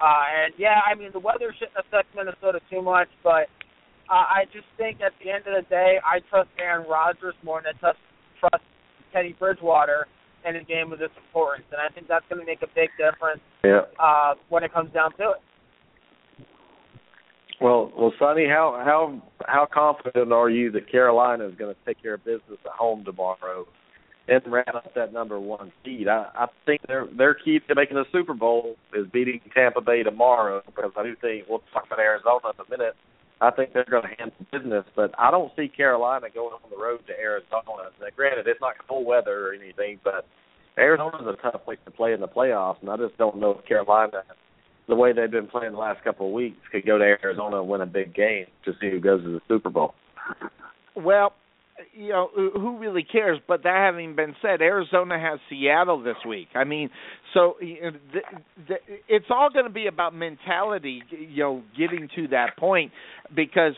Uh, 0.00 0.44
and 0.44 0.54
yeah, 0.58 0.80
I 0.82 0.96
mean 0.96 1.10
the 1.12 1.20
weather 1.20 1.54
shouldn't 1.58 1.76
affect 1.78 2.08
Minnesota 2.16 2.58
too 2.70 2.82
much, 2.82 3.08
but 3.22 3.46
uh, 4.10 4.26
I 4.26 4.44
just 4.52 4.66
think 4.76 5.00
at 5.00 5.12
the 5.22 5.30
end 5.30 5.46
of 5.46 5.54
the 5.54 5.68
day, 5.70 5.98
I 6.04 6.18
trust 6.28 6.50
Aaron 6.58 6.88
Rodgers 6.88 7.34
more 7.44 7.62
than 7.62 7.74
I 7.76 7.78
trust, 7.78 7.98
trust 8.40 8.64
Teddy 9.12 9.36
Bridgewater 9.38 10.08
in 10.44 10.56
a 10.56 10.64
game 10.64 10.92
of 10.92 10.98
this 10.98 11.14
importance, 11.16 11.66
and 11.70 11.80
I 11.80 11.94
think 11.94 12.08
that's 12.08 12.24
going 12.28 12.40
to 12.40 12.46
make 12.46 12.62
a 12.62 12.66
big 12.74 12.90
difference 12.98 13.40
yeah. 13.62 13.82
uh, 14.02 14.34
when 14.48 14.64
it 14.64 14.72
comes 14.72 14.92
down 14.92 15.12
to 15.18 15.30
it. 15.30 16.44
Well, 17.60 17.92
well, 17.96 18.12
Sonny, 18.18 18.46
how 18.48 18.80
how 18.82 19.22
how 19.46 19.68
confident 19.72 20.32
are 20.32 20.48
you 20.48 20.72
that 20.72 20.90
Carolina 20.90 21.46
is 21.46 21.54
going 21.56 21.74
to 21.74 21.80
take 21.86 22.02
care 22.02 22.14
of 22.14 22.24
business 22.24 22.58
at 22.64 22.72
home 22.72 23.04
tomorrow 23.04 23.66
and 24.28 24.40
wrap 24.46 24.74
up 24.74 24.94
that 24.94 25.12
number 25.12 25.38
one 25.38 25.70
seed? 25.84 26.08
I, 26.08 26.30
I 26.34 26.46
think 26.64 26.80
their 26.88 27.06
their 27.16 27.34
key 27.34 27.60
to 27.68 27.74
making 27.74 27.98
the 27.98 28.04
Super 28.12 28.32
Bowl 28.32 28.76
is 28.94 29.06
beating 29.12 29.40
Tampa 29.54 29.82
Bay 29.82 30.02
tomorrow 30.02 30.62
because 30.64 30.90
I 30.96 31.02
do 31.02 31.14
think 31.20 31.44
we'll 31.50 31.62
talk 31.74 31.84
about 31.86 31.98
Arizona 31.98 32.48
in 32.58 32.64
a 32.66 32.78
minute 32.78 32.96
I 33.40 33.50
think 33.50 33.72
they're 33.72 33.86
going 33.90 34.02
to 34.02 34.14
handle 34.18 34.46
business, 34.52 34.84
but 34.94 35.12
I 35.18 35.30
don't 35.30 35.50
see 35.56 35.68
Carolina 35.68 36.26
going 36.32 36.52
on 36.52 36.70
the 36.70 36.76
road 36.76 37.00
to 37.06 37.18
Arizona. 37.18 37.90
Now, 38.00 38.06
granted, 38.14 38.46
it's 38.46 38.60
not 38.60 38.74
cold 38.86 39.06
weather 39.06 39.48
or 39.48 39.54
anything, 39.54 39.98
but 40.04 40.26
Arizona's 40.78 41.26
a 41.26 41.40
tough 41.42 41.64
place 41.64 41.78
to 41.86 41.90
play 41.90 42.12
in 42.12 42.20
the 42.20 42.28
playoffs, 42.28 42.80
and 42.82 42.90
I 42.90 42.96
just 42.96 43.16
don't 43.16 43.38
know 43.38 43.58
if 43.58 43.66
Carolina, 43.66 44.22
the 44.88 44.94
way 44.94 45.12
they've 45.12 45.30
been 45.30 45.46
playing 45.46 45.72
the 45.72 45.78
last 45.78 46.04
couple 46.04 46.26
of 46.26 46.32
weeks, 46.32 46.58
could 46.70 46.84
go 46.84 46.98
to 46.98 47.04
Arizona 47.04 47.60
and 47.60 47.68
win 47.68 47.80
a 47.80 47.86
big 47.86 48.14
game 48.14 48.46
to 48.64 48.72
see 48.80 48.90
who 48.90 49.00
goes 49.00 49.22
to 49.22 49.32
the 49.32 49.40
Super 49.48 49.70
Bowl. 49.70 49.94
Well, 50.94 51.32
you 51.92 52.10
know 52.10 52.28
who 52.34 52.78
really 52.78 53.04
cares? 53.04 53.38
But 53.46 53.62
that 53.64 53.76
having 53.76 54.16
been 54.16 54.34
said 54.42 54.60
arizona 54.60 55.18
has 55.18 55.40
seattle 55.48 56.02
this 56.02 56.16
week. 56.26 56.48
I 56.54 56.64
mean 56.64 56.90
so 57.34 57.54
you 57.60 57.80
know, 57.82 57.90
the, 58.12 58.20
the, 58.68 58.74
it's 59.08 59.26
all 59.30 59.50
going 59.50 59.66
to 59.66 59.70
be 59.70 59.86
about 59.86 60.14
mentality 60.14 61.02
you 61.10 61.42
know 61.42 61.62
getting 61.76 62.08
to 62.16 62.28
that 62.28 62.56
point 62.58 62.92
because 63.34 63.74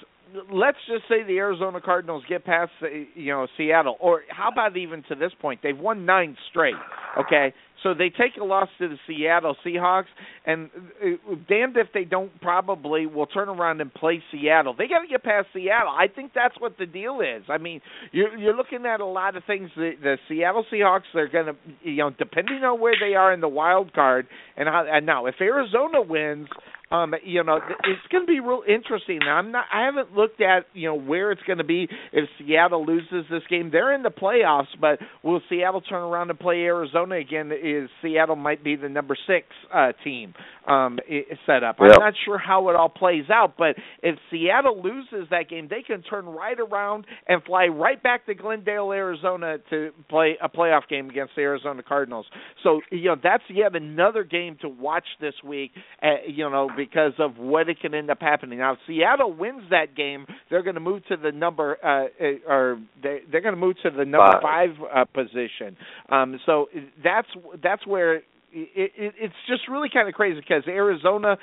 let's 0.53 0.79
just 0.87 1.05
say 1.09 1.23
the 1.27 1.39
Arizona 1.39 1.81
Cardinals 1.81 2.25
get 2.29 2.45
past 2.45 2.71
you 3.15 3.33
know 3.33 3.47
Seattle, 3.57 3.97
or 4.01 4.23
how 4.29 4.49
about 4.51 4.77
even 4.77 5.03
to 5.09 5.15
this 5.15 5.33
point, 5.41 5.61
they've 5.63 5.79
won 5.79 6.07
nine 6.07 6.37
straight. 6.51 6.75
Okay, 7.19 7.53
so 7.83 7.95
they 7.95 8.11
take 8.11 8.37
a 8.41 8.45
loss 8.45 8.69
to 8.79 8.89
the 8.89 8.97
Seattle 9.07 9.57
Seahawks, 9.65 10.07
and 10.47 10.71
uh, 11.05 11.35
damned 11.49 11.77
if 11.77 11.89
they 11.93 12.05
don't 12.05 12.39
probably 12.41 13.07
will 13.07 13.27
turn 13.27 13.49
around 13.49 13.81
and 13.81 13.93
play 13.93 14.23
Seattle. 14.31 14.75
They 14.77 14.89
got 14.89 15.01
to 15.01 15.09
get 15.09 15.23
past 15.23 15.49
Seattle. 15.53 15.91
I 15.91 16.07
think 16.09 16.33
that's 16.35 16.55
what 16.59 16.79
the 16.79 16.87
deal 16.87 17.21
is. 17.21 17.45
I 17.49 17.59
mean, 17.59 17.81
you're 18.13 18.37
you're 18.37 18.57
looking 18.57 18.87
at 18.87 19.01
a 19.01 19.07
lot 19.07 19.37
of 19.37 19.45
things. 19.45 19.71
The, 19.77 19.93
the 20.03 20.19
Seattle 20.29 20.65
Seahawks 20.73 21.03
they're 21.15 21.29
going 21.29 21.47
to 21.47 21.57
you 21.83 21.97
know 21.99 22.11
depending 22.11 22.63
on 22.65 22.81
where 22.81 22.95
they 23.01 23.15
are 23.15 23.33
in 23.33 23.41
the 23.41 23.49
wild 23.49 23.93
card 23.93 24.27
and 24.57 24.69
how 24.69 24.87
and 24.91 25.07
now 25.07 25.27
if 25.27 25.37
Arizona 25.41 26.03
wins 26.03 26.49
um, 26.93 27.15
you 27.25 27.43
know, 27.43 27.57
it's 27.57 28.07
going 28.11 28.27
to 28.27 28.31
be 28.31 28.41
real 28.41 28.63
interesting. 28.69 29.21
I'm 29.23 29.53
not. 29.53 29.65
I 29.73 29.87
haven't 29.87 30.15
looked 30.15 30.41
at 30.41 30.67
you 30.75 30.89
know 30.89 30.95
where 30.95 31.33
it's 31.33 31.43
going 31.43 31.59
to 31.59 31.65
be 31.65 31.89
if 32.13 32.29
Seattle 32.39 32.85
loses 32.85 33.25
this 33.31 33.43
game. 33.49 33.71
They're 33.73 33.95
in 33.95 34.03
the 34.03 34.11
playoffs, 34.11 34.67
but 34.81 34.99
will 35.23 35.41
Seattle 35.49 35.81
turn 35.81 36.03
around 36.03 36.31
and 36.31 36.39
play 36.39 36.63
Arizona 36.63 37.17
again? 37.17 37.51
Is 37.53 37.89
Seattle 38.03 38.37
might 38.37 38.63
be 38.63 38.77
the 38.77 38.89
number 38.89 39.17
six 39.27 39.47
uh, 39.73 39.93
team 40.05 40.35
um, 40.67 40.99
set 41.47 41.63
up? 41.63 41.77
Yep. 41.81 41.93
I'm 41.95 42.01
not 42.01 42.15
sure 42.25 42.39
how 42.39 42.69
it 42.69 42.77
all 42.77 42.89
plays 42.89 43.25
out, 43.31 43.55
but 43.57 43.77
if 44.03 44.19
Seattle 44.31 44.83
loses 44.83 45.29
that 45.31 45.49
game, 45.49 45.69
they 45.69 45.83
can 45.83 46.03
turn 46.03 46.27
right 46.27 46.59
around 46.59 47.07
and 47.29 47.43
fly 47.43 47.67
right 47.67 48.03
back 48.03 48.27
to 48.27 48.35
Glendale, 48.35 48.93
Arizona, 48.93 49.59
to 49.71 49.91
play 50.09 50.37
a 50.43 50.49
playoff 50.49 50.89
game 50.89 51.11
against 51.11 51.35
the 51.37 51.43
Arizona 51.43 51.83
Cardinals. 51.83 52.27
So 52.63 52.81
you 52.91 53.07
know 53.07 53.17
that's 53.23 53.45
yet 53.49 53.75
another 53.77 54.25
game 54.25 54.57
to 54.63 54.69
watch 54.69 55.07
this 55.21 55.35
week. 55.45 55.73
Uh, 56.03 56.27
you 56.27 56.49
know 56.49 56.69
because 56.77 57.13
of 57.19 57.39
what 57.39 57.69
it 57.69 57.81
can 57.81 57.95
end 57.95 58.11
up 58.11 58.21
happening. 58.21 58.59
Now, 58.59 58.73
if 58.73 58.79
Seattle 58.87 59.33
wins 59.33 59.63
that 59.71 59.95
game, 59.97 60.27
they're 60.51 60.63
going 60.63 60.75
to 60.75 60.81
move 60.81 61.05
to 61.07 61.17
the 61.17 61.33
number, 61.33 61.79
uh, 61.85 62.07
uh 62.23 62.53
or 62.53 62.81
they, 63.03 63.21
they're 63.31 63.41
going 63.41 63.55
to 63.55 63.61
move 63.61 63.77
to 63.83 63.91
the 63.91 64.05
number 64.05 64.39
five, 64.43 64.71
five 64.77 64.87
uh, 64.95 65.05
position. 65.05 65.77
Um, 66.09 66.39
so 66.47 66.67
that's 67.03 67.29
that's 67.63 67.87
where 67.87 68.23
it, 68.53 68.93
it, 68.97 69.15
it's 69.19 69.35
just 69.49 69.63
really 69.69 69.89
kind 69.93 70.09
of 70.09 70.15
crazy 70.15 70.41
because 70.41 70.65
Arizona 70.67 71.37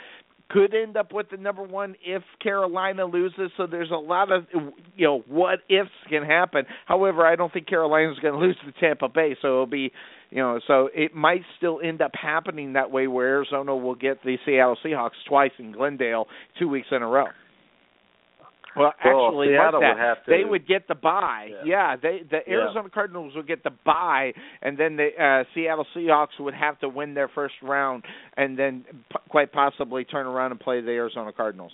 could 0.50 0.74
end 0.74 0.98
up 0.98 1.13
with 1.13 1.30
the 1.30 1.38
number 1.38 1.63
one 1.63 1.96
if 2.04 2.24
Carolina 2.42 3.06
loses. 3.06 3.51
So 3.56 3.68
there's 3.68 3.92
a 3.92 3.96
lot 3.96 4.32
of 4.32 4.46
you 4.96 5.06
know 5.06 5.24
what 5.28 5.60
ifs 5.70 5.89
can 6.10 6.24
happen. 6.24 6.63
However, 6.86 7.25
I 7.25 7.36
don't 7.36 7.54
think 7.54 7.68
Carolina's 7.68 8.18
going 8.20 8.34
to 8.34 8.39
lose 8.39 8.58
to 8.66 8.72
Tampa 8.80 9.10
Bay, 9.10 9.36
so 9.42 9.48
it'll 9.48 9.66
be 9.68 9.92
you 10.32 10.38
know 10.38 10.60
so 10.68 10.89
it 10.94 11.13
might 11.13 11.42
still 11.58 11.80
end 11.84 12.01
up 12.01 12.12
happening 12.20 12.74
that 12.74 12.92
way 12.92 13.08
where 13.08 13.28
Arizona 13.28 13.75
will 13.75 13.96
get 13.96 14.24
the 14.24 14.38
Seattle 14.46 14.78
Seahawks 14.84 15.12
twice 15.28 15.51
in 15.60 15.72
Glendale 15.72 16.25
two 16.58 16.68
weeks 16.68 16.88
in 16.92 17.01
a 17.01 17.08
row. 17.08 17.28
Well, 18.76 18.94
actually, 19.00 19.48
Seattle 19.50 19.82
that. 19.82 19.96
would 19.96 20.02
have 20.02 20.24
to. 20.26 20.32
They 20.32 20.44
would 20.44 20.68
get 20.68 20.88
the 20.88 20.96
buy. 20.96 21.50
Yeah. 21.50 21.62
yeah 21.66 21.96
they 21.96 22.20
the 22.30 22.40
Yeah. 22.48 22.54
Arizona 22.56 22.90
Cardinals 22.90 23.34
would 23.36 23.48
get 23.48 23.64
the 23.64 23.72
buy, 23.86 24.34
and 24.62 24.78
then 24.78 24.96
the 24.98 25.10
uh, 25.20 25.44
Seattle 25.54 25.86
Seahawks 25.96 26.40
would 26.40 26.54
have 26.54 26.80
to 26.82 26.90
win 26.90 27.14
their 27.14 27.28
first 27.30 27.56
round, 27.64 28.04
and 28.38 28.58
then 28.58 28.86
p- 29.10 29.18
quite 29.30 29.52
possibly 29.52 30.04
turn 30.06 30.28
around 30.28 30.52
and 30.52 30.60
play 30.60 30.82
the 30.82 30.92
Arizona 30.92 31.32
Cardinals. 31.34 31.72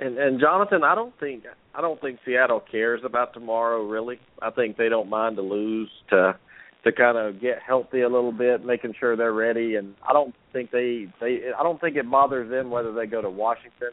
And 0.00 0.18
and 0.18 0.40
Jonathan, 0.40 0.82
I 0.84 0.94
don't 0.94 1.12
think 1.20 1.44
I 1.74 1.80
don't 1.80 2.00
think 2.00 2.18
Seattle 2.24 2.62
cares 2.70 3.00
about 3.04 3.34
tomorrow 3.34 3.84
really. 3.86 4.18
I 4.40 4.50
think 4.50 4.76
they 4.76 4.88
don't 4.88 5.08
mind 5.10 5.36
to 5.36 5.42
lose 5.42 5.90
to 6.10 6.36
to 6.84 6.92
kind 6.92 7.16
of 7.16 7.40
get 7.40 7.58
healthy 7.64 8.00
a 8.00 8.08
little 8.08 8.32
bit, 8.32 8.64
making 8.64 8.94
sure 8.98 9.16
they're 9.16 9.32
ready. 9.32 9.76
And 9.76 9.94
I 10.08 10.12
don't 10.12 10.34
think 10.52 10.70
they 10.72 11.06
they 11.20 11.40
I 11.56 11.62
don't 11.62 11.80
think 11.80 11.96
it 11.96 12.10
bothers 12.10 12.50
them 12.50 12.70
whether 12.70 12.92
they 12.92 13.06
go 13.06 13.22
to 13.22 13.30
Washington, 13.30 13.90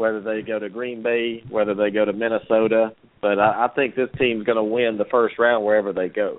whether 0.00 0.22
they 0.22 0.40
go 0.40 0.58
to 0.58 0.70
Green 0.70 1.02
Bay, 1.02 1.44
whether 1.50 1.74
they 1.74 1.90
go 1.90 2.06
to 2.06 2.12
Minnesota. 2.14 2.92
But 3.20 3.38
I, 3.38 3.66
I 3.66 3.68
think 3.76 3.94
this 3.94 4.08
team's 4.18 4.44
going 4.44 4.56
to 4.56 4.64
win 4.64 4.96
the 4.96 5.04
first 5.10 5.38
round 5.38 5.62
wherever 5.62 5.92
they 5.92 6.08
go. 6.08 6.38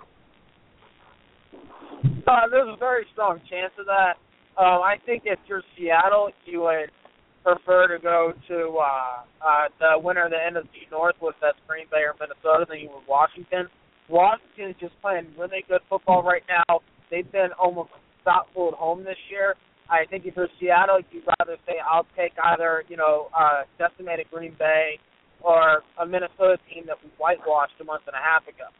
Uh, 2.04 2.50
there's 2.50 2.74
a 2.74 2.78
very 2.80 3.06
strong 3.14 3.40
chance 3.48 3.72
of 3.78 3.86
that. 3.86 4.18
Um, 4.58 4.82
I 4.82 4.96
think 5.06 5.24
if 5.26 5.38
you're 5.48 5.62
Seattle, 5.78 6.32
you 6.46 6.62
would 6.62 6.90
prefer 7.44 7.88
to 7.96 8.02
go 8.02 8.34
to 8.48 8.80
uh, 8.82 9.46
uh, 9.46 9.68
the 9.80 10.00
winner 10.00 10.26
of 10.26 10.32
the 10.32 10.38
NFC 10.38 10.90
North, 10.92 11.16
was 11.22 11.36
that's 11.40 11.58
Green 11.68 11.86
Bay 11.92 12.02
or 12.02 12.16
Minnesota, 12.20 12.66
than 12.68 12.80
you 12.80 12.90
would 12.90 13.08
Washington. 13.08 13.68
Washington 14.10 14.72
is 14.72 14.76
just 14.80 15.00
playing 15.02 15.28
really 15.38 15.64
good 15.70 15.82
football 15.88 16.24
right 16.24 16.44
now. 16.50 16.82
They've 17.12 17.32
been 17.32 17.50
almost 17.60 17.92
stoppable 18.26 18.70
at 18.70 18.74
home 18.74 19.04
this 19.04 19.22
year. 19.30 19.56
I 19.92 20.08
think 20.10 20.26
if 20.26 20.36
you're 20.38 20.48
Seattle, 20.60 21.04
you'd 21.12 21.28
rather 21.38 21.58
say 21.68 21.76
I'll 21.84 22.08
take 22.16 22.32
either 22.40 22.84
you 22.88 22.96
know 22.96 23.28
uh, 23.38 23.68
decimated 23.78 24.28
Green 24.32 24.56
Bay 24.58 24.98
or 25.42 25.84
a 26.00 26.06
Minnesota 26.06 26.58
team 26.72 26.86
that 26.88 26.96
we 27.04 27.12
whitewashed 27.18 27.76
a 27.82 27.84
month 27.84 28.04
and 28.08 28.16
a 28.16 28.24
half 28.24 28.48
ago. 28.48 28.72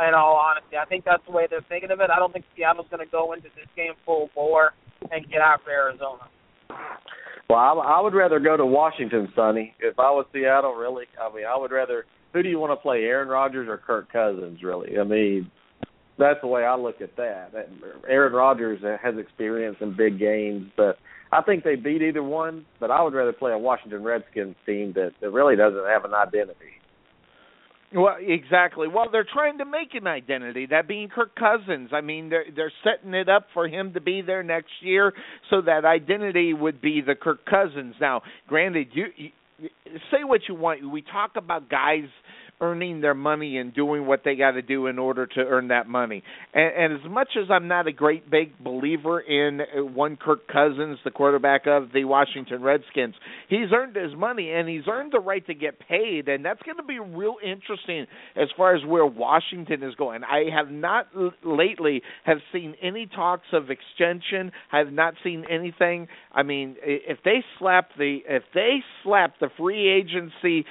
In 0.00 0.14
all 0.14 0.34
honesty, 0.34 0.76
I 0.76 0.86
think 0.86 1.04
that's 1.04 1.22
the 1.26 1.30
way 1.30 1.46
they're 1.48 1.64
thinking 1.68 1.92
of 1.92 2.00
it. 2.00 2.10
I 2.10 2.18
don't 2.18 2.32
think 2.32 2.44
Seattle's 2.56 2.88
going 2.90 3.04
to 3.04 3.10
go 3.12 3.32
into 3.32 3.46
this 3.54 3.68
game 3.76 3.92
full 4.04 4.28
bore 4.34 4.72
and 5.12 5.28
get 5.30 5.38
after 5.38 5.70
Arizona. 5.70 6.26
Well, 7.48 7.58
I, 7.58 7.98
I 7.98 8.00
would 8.00 8.14
rather 8.14 8.40
go 8.40 8.56
to 8.56 8.66
Washington, 8.66 9.28
Sonny. 9.36 9.74
If 9.78 9.98
I 10.00 10.10
was 10.10 10.26
Seattle, 10.32 10.74
really, 10.74 11.04
I 11.20 11.32
mean, 11.32 11.44
I 11.44 11.56
would 11.56 11.70
rather. 11.70 12.06
Who 12.32 12.42
do 12.42 12.48
you 12.48 12.58
want 12.58 12.72
to 12.72 12.82
play, 12.82 13.04
Aaron 13.04 13.28
Rodgers 13.28 13.68
or 13.68 13.78
Kirk 13.78 14.10
Cousins? 14.10 14.64
Really, 14.64 14.98
I 14.98 15.04
mean, 15.04 15.48
that's 16.18 16.40
the 16.40 16.46
way 16.46 16.64
I 16.64 16.76
look 16.76 17.00
at 17.00 17.16
that. 17.16 17.50
Aaron 18.08 18.32
Rodgers 18.32 18.80
has 19.02 19.14
experience 19.18 19.76
in 19.80 19.96
big 19.96 20.18
games, 20.18 20.70
but 20.76 20.96
I 21.32 21.42
think 21.42 21.64
they 21.64 21.76
beat 21.76 22.02
either 22.02 22.22
one. 22.22 22.64
But 22.80 22.90
I 22.90 23.02
would 23.02 23.14
rather 23.14 23.32
play 23.32 23.52
a 23.52 23.58
Washington 23.58 24.04
Redskins 24.04 24.56
team 24.66 24.92
that, 24.94 25.12
that 25.20 25.30
really 25.30 25.56
doesn't 25.56 25.86
have 25.86 26.04
an 26.04 26.14
identity. 26.14 26.74
Well, 27.94 28.16
exactly. 28.20 28.88
Well, 28.88 29.06
they're 29.10 29.26
trying 29.30 29.58
to 29.58 29.64
make 29.64 29.94
an 29.94 30.08
identity, 30.08 30.66
that 30.66 30.88
being 30.88 31.08
Kirk 31.08 31.36
Cousins. 31.36 31.90
I 31.92 32.00
mean, 32.00 32.28
they're 32.28 32.46
they're 32.54 32.72
setting 32.82 33.14
it 33.14 33.28
up 33.28 33.46
for 33.54 33.68
him 33.68 33.92
to 33.92 34.00
be 34.00 34.20
there 34.20 34.42
next 34.42 34.72
year, 34.80 35.12
so 35.48 35.62
that 35.62 35.84
identity 35.84 36.52
would 36.52 36.80
be 36.80 37.02
the 37.06 37.14
Kirk 37.14 37.44
Cousins. 37.46 37.94
Now, 38.00 38.22
granted, 38.48 38.88
you, 38.94 39.06
you 39.16 39.30
say 40.10 40.24
what 40.24 40.40
you 40.48 40.56
want. 40.56 40.90
We 40.90 41.02
talk 41.02 41.32
about 41.36 41.70
guys 41.70 42.08
earning 42.60 43.00
their 43.00 43.14
money 43.14 43.58
and 43.58 43.74
doing 43.74 44.06
what 44.06 44.22
they 44.24 44.36
got 44.36 44.52
to 44.52 44.62
do 44.62 44.86
in 44.86 44.98
order 44.98 45.26
to 45.26 45.40
earn 45.40 45.68
that 45.68 45.88
money. 45.88 46.22
And, 46.52 46.92
and 46.92 47.04
as 47.04 47.10
much 47.10 47.28
as 47.36 47.50
I'm 47.50 47.68
not 47.68 47.86
a 47.86 47.92
great 47.92 48.30
big 48.30 48.58
believer 48.58 49.20
in 49.20 49.60
uh, 49.60 49.84
one 49.84 50.16
Kirk 50.16 50.46
Cousins, 50.46 50.98
the 51.04 51.10
quarterback 51.10 51.66
of 51.66 51.90
the 51.92 52.04
Washington 52.04 52.62
Redskins, 52.62 53.14
he's 53.48 53.72
earned 53.74 53.96
his 53.96 54.14
money 54.16 54.52
and 54.52 54.68
he's 54.68 54.84
earned 54.88 55.12
the 55.12 55.20
right 55.20 55.44
to 55.46 55.54
get 55.54 55.78
paid, 55.80 56.28
and 56.28 56.44
that's 56.44 56.62
going 56.62 56.76
to 56.76 56.84
be 56.84 56.98
real 56.98 57.36
interesting 57.42 58.06
as 58.36 58.48
far 58.56 58.74
as 58.74 58.84
where 58.84 59.06
Washington 59.06 59.82
is 59.82 59.94
going. 59.96 60.22
I 60.24 60.44
have 60.56 60.70
not 60.70 61.08
l- 61.16 61.32
lately 61.44 62.02
have 62.24 62.38
seen 62.52 62.74
any 62.82 63.06
talks 63.06 63.46
of 63.52 63.68
extension. 63.70 64.52
I 64.72 64.78
have 64.78 64.92
not 64.92 65.14
seen 65.22 65.44
anything. 65.50 66.08
I 66.32 66.42
mean, 66.42 66.76
if 66.82 67.18
they 67.24 67.44
slap 67.58 67.90
the 67.98 68.18
if 68.28 68.42
they 68.54 68.78
slap 69.02 69.34
the 69.40 69.48
free 69.56 69.88
agency 69.88 70.64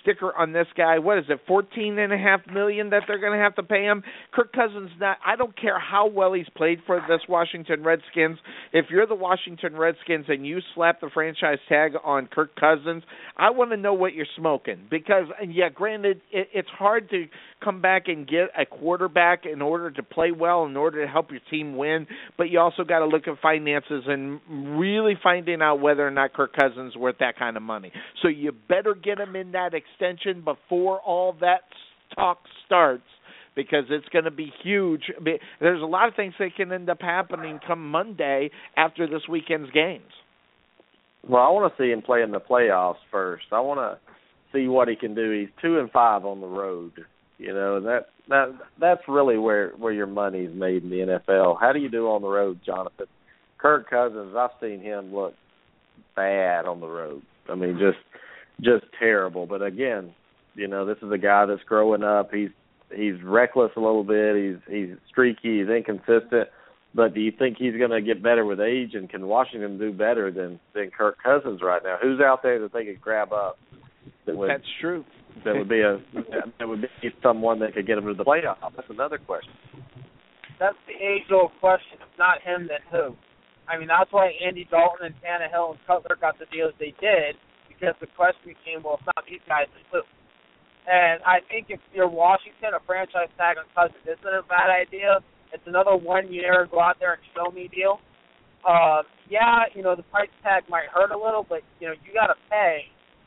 sticker 0.00 0.36
on 0.36 0.52
this 0.52 0.66
guy. 0.76 0.98
What 0.98 1.18
is 1.18 1.24
it, 1.28 1.40
fourteen 1.46 1.98
and 1.98 2.12
a 2.12 2.18
half 2.18 2.40
million 2.52 2.90
that 2.90 3.02
they're 3.06 3.20
going 3.20 3.32
to 3.32 3.42
have 3.42 3.54
to 3.56 3.62
pay 3.62 3.84
him? 3.84 4.02
Kirk 4.32 4.52
Cousins, 4.52 4.90
not. 5.00 5.18
I 5.24 5.36
don't 5.36 5.58
care 5.60 5.78
how 5.78 6.06
well 6.08 6.32
he's 6.32 6.48
played 6.56 6.80
for 6.86 7.00
this 7.08 7.20
Washington 7.28 7.82
Redskins. 7.82 8.38
If 8.72 8.86
you're 8.90 9.06
the 9.06 9.14
Washington 9.14 9.76
Redskins 9.76 10.26
and 10.28 10.46
you 10.46 10.60
slap 10.74 11.00
the 11.00 11.10
franchise 11.12 11.58
tag 11.68 11.92
on 12.04 12.26
Kirk 12.26 12.54
Cousins, 12.56 13.02
I 13.36 13.50
want 13.50 13.70
to 13.70 13.76
know 13.76 13.94
what 13.94 14.14
you're 14.14 14.26
smoking 14.36 14.86
because, 14.90 15.24
and 15.40 15.54
yeah, 15.54 15.68
granted, 15.68 16.20
it, 16.30 16.48
it's 16.52 16.68
hard 16.68 17.10
to 17.10 17.26
come 17.64 17.80
back 17.80 18.08
and 18.08 18.28
get 18.28 18.48
a 18.58 18.66
quarterback 18.66 19.46
in 19.50 19.62
order 19.62 19.90
to 19.90 20.02
play 20.02 20.30
well, 20.30 20.66
in 20.66 20.76
order 20.76 21.04
to 21.04 21.10
help 21.10 21.30
your 21.30 21.40
team 21.50 21.76
win. 21.76 22.06
But 22.36 22.50
you 22.50 22.60
also 22.60 22.84
got 22.84 22.98
to 22.98 23.06
look 23.06 23.26
at 23.26 23.40
finances 23.40 24.04
and 24.06 24.40
really 24.78 25.14
finding 25.22 25.62
out 25.62 25.80
whether 25.80 26.06
or 26.06 26.10
not 26.10 26.34
Kirk 26.34 26.54
Cousins 26.54 26.94
worth 26.96 27.16
that 27.20 27.38
kind 27.38 27.56
of 27.56 27.62
money. 27.62 27.90
So 28.22 28.28
you 28.28 28.52
better 28.68 28.94
get 28.94 29.18
him 29.18 29.34
in 29.36 29.52
that 29.52 29.72
extension 29.74 30.44
before 30.44 31.00
all 31.00 31.36
that 31.40 31.62
talk 32.14 32.38
starts 32.66 33.02
because 33.56 33.84
it's 33.90 34.08
going 34.08 34.24
to 34.24 34.30
be 34.30 34.52
huge. 34.62 35.02
There's 35.60 35.82
a 35.82 35.86
lot 35.86 36.08
of 36.08 36.14
things 36.14 36.34
that 36.38 36.56
can 36.56 36.72
end 36.72 36.90
up 36.90 37.00
happening 37.00 37.60
come 37.66 37.88
Monday 37.90 38.50
after 38.76 39.06
this 39.06 39.22
weekend's 39.28 39.70
games. 39.70 40.10
Well, 41.28 41.42
I 41.42 41.48
want 41.50 41.72
to 41.72 41.82
see 41.82 41.90
him 41.90 42.02
play 42.02 42.22
in 42.22 42.32
the 42.32 42.40
playoffs 42.40 42.96
first. 43.10 43.44
I 43.52 43.60
want 43.60 43.80
to 43.80 43.98
see 44.52 44.68
what 44.68 44.88
he 44.88 44.96
can 44.96 45.14
do. 45.14 45.30
He's 45.30 45.48
two 45.62 45.78
and 45.78 45.90
five 45.90 46.24
on 46.24 46.40
the 46.40 46.46
road. 46.46 46.92
You 47.38 47.52
know 47.52 47.76
and 47.76 47.86
that 47.86 48.06
that 48.28 48.54
that's 48.80 49.02
really 49.08 49.38
where 49.38 49.70
where 49.70 49.92
your 49.92 50.06
money's 50.06 50.54
made 50.54 50.84
in 50.84 50.90
the 50.90 51.20
NFL. 51.28 51.60
How 51.60 51.72
do 51.72 51.80
you 51.80 51.88
do 51.88 52.08
on 52.08 52.22
the 52.22 52.28
road, 52.28 52.60
Jonathan? 52.64 53.06
Kirk 53.58 53.88
Cousins, 53.88 54.34
I've 54.36 54.50
seen 54.60 54.80
him 54.80 55.14
look 55.14 55.34
bad 56.14 56.66
on 56.66 56.80
the 56.80 56.86
road. 56.86 57.22
I 57.48 57.54
mean, 57.54 57.78
just 57.78 57.98
just 58.60 58.84
terrible. 58.98 59.46
But 59.46 59.62
again, 59.62 60.14
you 60.54 60.68
know, 60.68 60.86
this 60.86 60.98
is 61.02 61.10
a 61.10 61.18
guy 61.18 61.46
that's 61.46 61.62
growing 61.64 62.04
up. 62.04 62.30
He's 62.32 62.50
he's 62.94 63.20
reckless 63.22 63.72
a 63.76 63.80
little 63.80 64.04
bit. 64.04 64.36
He's 64.36 64.72
he's 64.72 64.96
streaky. 65.08 65.60
He's 65.60 65.68
inconsistent. 65.68 66.48
But 66.94 67.12
do 67.12 67.20
you 67.20 67.32
think 67.36 67.56
he's 67.58 67.76
going 67.76 67.90
to 67.90 68.00
get 68.00 68.22
better 68.22 68.44
with 68.44 68.60
age? 68.60 68.94
And 68.94 69.10
can 69.10 69.26
Washington 69.26 69.78
do 69.78 69.92
better 69.92 70.30
than 70.30 70.60
than 70.74 70.90
Kirk 70.96 71.16
Cousins 71.22 71.60
right 71.62 71.82
now? 71.82 71.96
Who's 72.00 72.20
out 72.20 72.42
there 72.42 72.60
that 72.60 72.72
they 72.72 72.84
could 72.84 73.00
grab 73.00 73.32
up 73.32 73.58
that 74.26 74.36
would 74.36 74.50
That's 74.50 74.62
true. 74.80 75.04
That 75.44 75.54
would 75.54 75.68
be 75.68 75.80
a 75.80 75.98
that 76.58 76.68
would 76.68 76.82
be 76.82 77.10
someone 77.22 77.58
that 77.60 77.74
could 77.74 77.86
get 77.86 77.98
him 77.98 78.06
to 78.06 78.14
the 78.14 78.24
playoffs. 78.24 78.74
That's 78.76 78.90
another 78.90 79.18
question. 79.18 79.52
That's 80.60 80.78
the 80.86 80.94
age-old 80.94 81.50
question. 81.58 81.98
If 81.98 82.12
not 82.18 82.40
him, 82.42 82.68
then 82.70 82.80
who? 82.90 83.16
I 83.66 83.78
mean, 83.78 83.88
that's 83.88 84.12
why 84.12 84.30
Andy 84.44 84.68
Dalton 84.70 85.10
and 85.10 85.16
Tannehill 85.18 85.74
and 85.74 85.80
Cutler 85.86 86.16
got 86.20 86.38
the 86.38 86.46
deals 86.52 86.72
they 86.78 86.94
did 87.00 87.34
because 87.66 87.96
the 88.00 88.06
question 88.14 88.54
became, 88.54 88.84
well, 88.84 89.00
if 89.00 89.06
not 89.06 89.24
these 89.26 89.42
guys, 89.48 89.66
then 89.72 89.82
who? 89.90 90.02
And 90.86 91.24
I 91.24 91.40
think 91.48 91.72
if 91.72 91.80
you're 91.96 92.08
Washington, 92.08 92.76
a 92.76 92.82
franchise 92.84 93.32
tag 93.40 93.56
on 93.56 93.64
Cousins 93.72 94.04
isn't 94.04 94.22
a 94.22 94.44
bad 94.46 94.68
idea. 94.68 95.24
It's 95.52 95.64
another 95.66 95.96
one 95.96 96.30
year 96.30 96.68
go 96.70 96.78
out 96.78 97.00
there 97.00 97.16
and 97.16 97.22
show 97.32 97.50
me 97.50 97.72
deal. 97.72 97.98
Uh, 98.68 99.02
yeah, 99.28 99.68
you 99.74 99.82
know 99.82 99.96
the 99.96 100.04
price 100.08 100.32
tag 100.42 100.64
might 100.68 100.88
hurt 100.92 101.10
a 101.10 101.16
little, 101.16 101.44
but 101.48 101.60
you 101.80 101.88
know 101.88 101.94
you 102.04 102.12
got 102.12 102.28
to 102.28 102.38
pay 102.48 102.84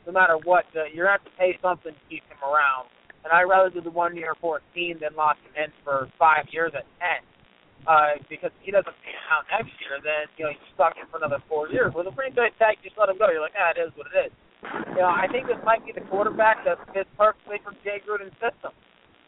no 0.08 0.16
matter 0.16 0.40
what. 0.48 0.64
Uh, 0.72 0.88
you're 0.88 1.04
gonna 1.04 1.20
have 1.20 1.28
to 1.28 1.36
pay 1.36 1.52
something 1.60 1.92
to 1.92 2.04
keep 2.08 2.24
him 2.32 2.40
around. 2.40 2.88
And 3.22 3.28
I'd 3.28 3.44
rather 3.44 3.68
do 3.68 3.84
the 3.84 3.92
one 3.92 4.16
year 4.16 4.32
14 4.40 4.64
than 5.04 5.12
lock 5.12 5.36
him 5.44 5.52
in 5.52 5.70
for 5.84 6.08
five 6.16 6.48
years 6.48 6.72
at 6.72 6.88
10. 6.96 7.20
Uh, 7.84 8.16
because 8.32 8.48
if 8.56 8.62
he 8.64 8.72
doesn't 8.72 8.96
pay 9.04 9.12
out 9.28 9.44
next 9.52 9.76
year, 9.84 10.00
then 10.00 10.26
you 10.40 10.48
know 10.48 10.50
he's 10.50 10.64
stuck 10.72 10.96
in 10.96 11.04
for 11.12 11.20
another 11.20 11.38
four 11.46 11.68
years. 11.68 11.92
With 11.92 12.08
a 12.08 12.14
franchise 12.16 12.56
tag, 12.56 12.80
you 12.80 12.88
just 12.88 12.96
let 12.96 13.12
him 13.12 13.20
go. 13.20 13.28
You're 13.28 13.44
like, 13.44 13.54
ah, 13.54 13.76
it 13.76 13.78
is 13.78 13.92
what 13.94 14.08
it 14.10 14.16
is. 14.28 14.32
You 14.96 15.04
know, 15.04 15.12
I 15.12 15.28
think 15.30 15.46
this 15.46 15.60
might 15.62 15.84
be 15.84 15.92
the 15.92 16.02
quarterback 16.08 16.64
that 16.64 16.80
fits 16.90 17.08
perfectly 17.14 17.62
for 17.62 17.76
Jay 17.86 18.02
Gruden's 18.02 18.34
system. 18.42 18.74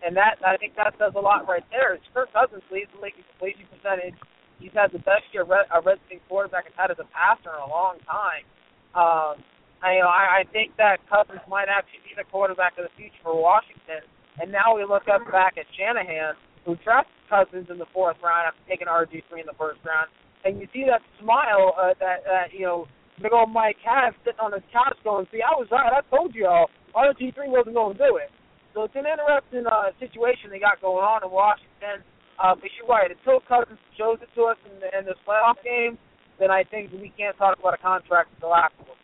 And 0.01 0.17
that 0.17 0.41
I 0.41 0.57
think 0.57 0.75
that 0.81 0.97
says 0.97 1.13
a 1.13 1.23
lot 1.23 1.45
right 1.47 1.65
there. 1.71 1.95
It's 1.95 2.05
Kirk 2.17 2.33
Cousins 2.33 2.65
leads 2.73 2.91
the 2.97 3.05
league 3.05 3.17
in 3.21 3.25
completion 3.37 3.69
percentage. 3.69 4.17
He's 4.59 4.73
had 4.73 4.93
the 4.93 5.01
best 5.05 5.29
year 5.33 5.45
a 5.45 5.81
Redskin 5.81 6.21
quarterback 6.29 6.69
has 6.69 6.77
had 6.77 6.89
as 6.91 7.01
a 7.01 7.09
passer 7.13 7.53
in 7.53 7.63
a 7.65 7.71
long 7.71 7.97
time. 8.05 8.45
Um, 8.93 9.41
I, 9.83 9.97
you 9.97 10.05
know, 10.05 10.13
I, 10.13 10.43
I 10.43 10.53
think 10.53 10.77
that 10.77 11.01
Cousins 11.09 11.41
might 11.49 11.69
actually 11.73 12.05
be 12.05 12.13
the 12.17 12.29
quarterback 12.29 12.77
of 12.77 12.85
the 12.85 12.95
future 12.97 13.21
for 13.25 13.37
Washington. 13.37 14.05
And 14.41 14.53
now 14.53 14.77
we 14.77 14.85
look 14.85 15.09
up 15.09 15.25
back 15.33 15.57
at 15.57 15.67
Shanahan, 15.77 16.37
who 16.65 16.77
drafted 16.85 17.17
Cousins 17.29 17.69
in 17.69 17.79
the 17.79 17.89
fourth 17.93 18.17
round 18.23 18.53
after 18.53 18.63
taking 18.69 18.89
RG 18.89 19.25
three 19.29 19.41
in 19.41 19.49
the 19.49 19.57
first 19.59 19.81
round, 19.85 20.09
and 20.45 20.61
you 20.61 20.67
see 20.73 20.85
that 20.89 21.05
smile 21.21 21.77
uh, 21.77 21.93
that 22.01 22.25
that 22.25 22.53
you 22.57 22.65
know 22.65 22.89
big 23.21 23.33
old 23.33 23.53
Mike 23.53 23.77
has 23.85 24.17
sitting 24.25 24.41
on 24.41 24.53
his 24.53 24.65
couch 24.73 24.97
going, 25.05 25.29
see, 25.29 25.45
I 25.45 25.53
was 25.55 25.69
right. 25.71 25.93
I 25.93 26.01
told 26.09 26.35
you 26.35 26.49
all. 26.49 26.73
RG3 26.97 27.53
wasn't 27.53 27.77
going 27.77 27.97
to 27.97 28.01
do 28.01 28.17
it. 28.17 28.33
So 28.75 28.85
it's 28.89 28.97
an 28.97 29.05
interesting 29.05 29.69
uh, 29.69 29.93
situation 30.01 30.51
they 30.51 30.59
got 30.59 30.81
going 30.81 31.05
on 31.05 31.23
in 31.23 31.31
Washington. 31.31 32.03
Uh, 32.41 32.57
but 32.57 32.73
you're 32.73 32.89
right. 32.89 33.13
Until 33.13 33.45
Cousins 33.45 33.79
shows 34.01 34.19
it 34.25 34.33
to 34.35 34.49
us 34.49 34.57
in, 34.65 34.81
the, 34.81 34.89
in 34.97 35.05
this 35.05 35.21
playoff 35.29 35.61
game, 35.61 36.01
then 36.41 36.51
I 36.51 36.65
think 36.65 36.91
we 36.93 37.13
can't 37.13 37.37
talk 37.37 37.61
about 37.61 37.77
a 37.77 37.83
contract 37.83 38.33
until 38.35 38.57
afterwards. 38.57 39.00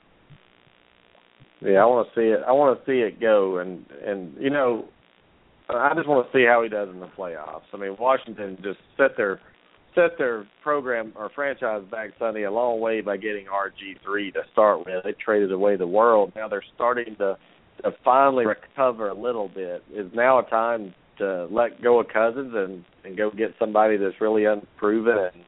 Yeah, 1.61 1.83
I 1.83 1.87
want 1.87 2.09
to 2.09 2.21
see 2.21 2.27
it. 2.27 2.41
I 2.47 2.53
want 2.53 2.79
to 2.79 2.85
see 2.91 2.99
it 2.99 3.21
go, 3.21 3.59
and 3.59 3.85
and 4.05 4.35
you 4.39 4.51
know, 4.51 4.85
I 5.71 5.93
just 5.95 6.09
want 6.09 6.27
to 6.31 6.39
see 6.39 6.45
how 6.45 6.63
he 6.63 6.69
does 6.69 6.89
in 6.91 7.01
the 7.01 7.07
playoffs. 7.07 7.63
I 7.73 7.79
mean, 7.79 7.97
Washington 7.99 8.59
just 8.63 8.79
set 8.97 9.17
their 9.17 9.41
set 9.95 10.19
their 10.19 10.47
program 10.63 11.13
or 11.17 11.31
franchise 11.35 11.83
back 11.91 12.11
Sunday 12.19 12.43
a 12.43 12.53
long 12.53 12.81
way 12.81 13.01
by 13.01 13.17
getting 13.17 13.47
RG 13.47 14.03
three 14.05 14.31
to 14.33 14.43
start 14.53 14.81
with. 14.81 15.03
They 15.03 15.13
traded 15.13 15.51
away 15.51 15.77
the 15.77 15.87
world. 15.87 16.33
Now 16.37 16.49
they're 16.49 16.65
starting 16.75 17.17
to 17.17 17.37
to 17.85 17.91
finally 18.05 18.47
recover 18.47 19.09
a 19.09 19.15
little 19.15 19.49
bit. 19.49 19.83
Is 19.93 20.11
now 20.15 20.39
a 20.39 20.49
time 20.49 20.95
to 21.19 21.47
let 21.51 21.83
go 21.83 22.01
of 22.01 22.09
Cousins 22.09 22.53
and 22.55 22.85
and 23.05 23.17
go 23.17 23.31
get 23.31 23.55
somebody 23.59 23.97
that's 23.97 24.21
really 24.21 24.45
unproven 24.45 25.17
and 25.17 25.45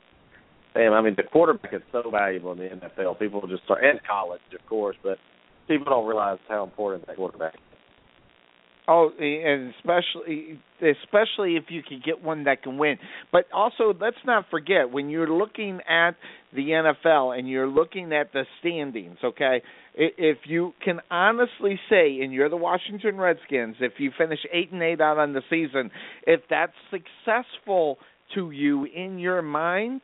damn, 0.74 0.94
I 0.94 1.02
mean 1.02 1.14
the 1.16 1.22
quarterback 1.22 1.74
is 1.74 1.82
so 1.92 2.10
valuable 2.10 2.52
in 2.52 2.58
the 2.58 2.64
NFL. 2.64 3.18
People 3.18 3.46
just 3.46 3.64
start 3.64 3.84
and 3.84 4.00
college 4.08 4.40
of 4.58 4.66
course, 4.66 4.96
but 5.02 5.18
people 5.68 5.86
don't 5.86 6.06
realize 6.06 6.38
how 6.48 6.64
important 6.64 7.06
that 7.06 7.16
quarterback. 7.16 7.54
Oh, 8.90 9.10
and 9.20 9.74
especially 9.76 10.58
especially 10.80 11.56
if 11.56 11.64
you 11.68 11.82
can 11.86 12.00
get 12.02 12.24
one 12.24 12.44
that 12.44 12.62
can 12.62 12.78
win. 12.78 12.96
But 13.30 13.44
also, 13.52 13.92
let's 14.00 14.16
not 14.24 14.46
forget 14.50 14.90
when 14.90 15.10
you're 15.10 15.28
looking 15.28 15.80
at 15.86 16.12
the 16.54 16.70
NFL 16.70 17.38
and 17.38 17.46
you're 17.46 17.68
looking 17.68 18.14
at 18.14 18.32
the 18.32 18.44
standings. 18.60 19.18
Okay, 19.22 19.60
if 19.94 20.38
you 20.46 20.72
can 20.82 21.00
honestly 21.10 21.78
say, 21.90 22.20
and 22.22 22.32
you're 22.32 22.48
the 22.48 22.56
Washington 22.56 23.18
Redskins, 23.18 23.76
if 23.80 23.92
you 23.98 24.10
finish 24.16 24.38
eight 24.50 24.72
and 24.72 24.82
eight 24.82 25.02
out 25.02 25.18
on 25.18 25.34
the 25.34 25.42
season, 25.50 25.90
if 26.26 26.40
that's 26.48 26.72
successful 26.90 27.98
to 28.34 28.50
you 28.50 28.86
in 28.86 29.18
your 29.18 29.42
mind, 29.42 30.00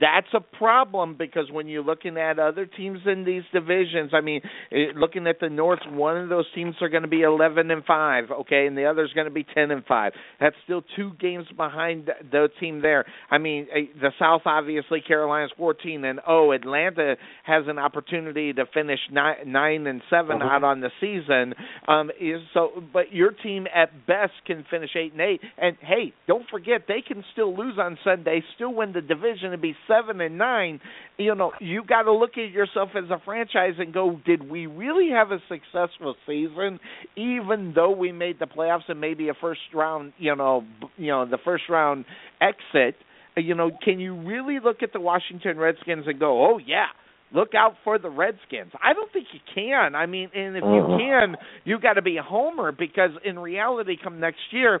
that's 0.00 0.26
a 0.34 0.40
problem 0.40 1.16
because 1.16 1.50
when 1.50 1.68
you're 1.68 1.84
looking 1.84 2.18
at 2.18 2.38
other 2.38 2.66
teams 2.66 2.98
in 3.06 3.24
these 3.24 3.44
divisions, 3.52 4.10
I 4.12 4.20
mean, 4.20 4.40
eh, 4.72 4.86
looking 4.94 5.26
at 5.26 5.40
the 5.40 5.48
North, 5.48 5.80
one 5.88 6.16
of 6.16 6.28
those 6.28 6.46
teams 6.54 6.74
are 6.80 6.88
going 6.88 7.02
to 7.04 7.08
be 7.08 7.22
11 7.22 7.70
and 7.70 7.84
5, 7.84 8.24
okay, 8.40 8.66
and 8.66 8.76
the 8.76 8.84
other 8.84 9.04
is 9.04 9.12
going 9.12 9.26
to 9.26 9.32
be 9.32 9.44
10 9.54 9.70
and 9.70 9.84
5. 9.84 10.12
That's 10.40 10.56
still 10.64 10.82
two 10.96 11.12
games 11.20 11.46
behind 11.56 12.10
the 12.30 12.48
team 12.60 12.82
there. 12.82 13.04
I 13.30 13.38
mean, 13.38 13.68
eh, 13.74 13.84
the 14.00 14.10
South 14.18 14.42
obviously 14.44 15.00
Carolina's 15.00 15.52
14 15.56 16.04
and 16.04 16.20
oh, 16.26 16.52
Atlanta 16.52 17.16
has 17.44 17.64
an 17.66 17.78
opportunity 17.78 18.52
to 18.52 18.64
finish 18.74 19.00
9 19.10 19.36
9 19.46 19.86
and 19.86 20.02
7 20.10 20.36
uh-huh. 20.36 20.44
out 20.44 20.64
on 20.64 20.80
the 20.80 20.90
season. 21.00 21.54
Um 21.88 22.10
is 22.20 22.40
so 22.54 22.82
but 22.92 23.12
your 23.12 23.30
team 23.30 23.66
at 23.74 24.06
best 24.06 24.32
can 24.46 24.64
finish 24.70 24.90
8 24.94 25.12
and 25.12 25.20
8 25.20 25.40
and 25.58 25.76
hey, 25.80 26.12
don't 26.26 26.48
forget 26.50 26.82
they 26.88 27.02
can 27.06 27.24
still 27.32 27.56
lose 27.56 27.78
on 27.78 27.98
Sunday, 28.04 28.42
still 28.54 28.74
win 28.74 28.92
the 28.92 29.00
division 29.00 29.52
and 29.52 29.62
be 29.62 29.75
seven 29.88 30.20
and 30.20 30.38
nine, 30.38 30.80
you 31.18 31.34
know, 31.34 31.52
you 31.60 31.82
got 31.84 32.02
to 32.02 32.12
look 32.12 32.32
at 32.36 32.50
yourself 32.50 32.90
as 32.96 33.10
a 33.10 33.20
franchise 33.24 33.74
and 33.78 33.92
go, 33.92 34.20
did 34.26 34.48
we 34.50 34.66
really 34.66 35.10
have 35.10 35.30
a 35.30 35.38
successful 35.48 36.14
season, 36.26 36.78
even 37.16 37.72
though 37.74 37.90
we 37.90 38.12
made 38.12 38.38
the 38.38 38.46
playoffs 38.46 38.88
and 38.88 39.00
maybe 39.00 39.28
a 39.28 39.34
first 39.40 39.60
round, 39.74 40.12
you 40.18 40.34
know, 40.36 40.64
you 40.96 41.08
know, 41.08 41.24
the 41.28 41.38
first 41.44 41.64
round 41.68 42.04
exit. 42.40 42.96
You 43.36 43.54
know, 43.54 43.70
can 43.84 44.00
you 44.00 44.14
really 44.14 44.58
look 44.64 44.82
at 44.82 44.92
the 44.92 45.00
Washington 45.00 45.58
Redskins 45.58 46.04
and 46.06 46.18
go, 46.18 46.44
oh 46.46 46.58
yeah, 46.58 46.86
look 47.34 47.50
out 47.54 47.74
for 47.84 47.98
the 47.98 48.08
Redskins. 48.08 48.72
I 48.82 48.94
don't 48.94 49.12
think 49.12 49.26
you 49.32 49.40
can. 49.54 49.94
I 49.94 50.06
mean, 50.06 50.30
and 50.34 50.56
if 50.56 50.64
you 50.64 50.82
Uh-huh. 50.82 50.96
can, 50.98 51.36
you 51.64 51.78
got 51.78 51.94
to 51.94 52.02
be 52.02 52.16
a 52.16 52.22
homer 52.22 52.72
because 52.72 53.10
in 53.24 53.38
reality, 53.38 53.96
come 54.02 54.20
next 54.20 54.40
year, 54.52 54.80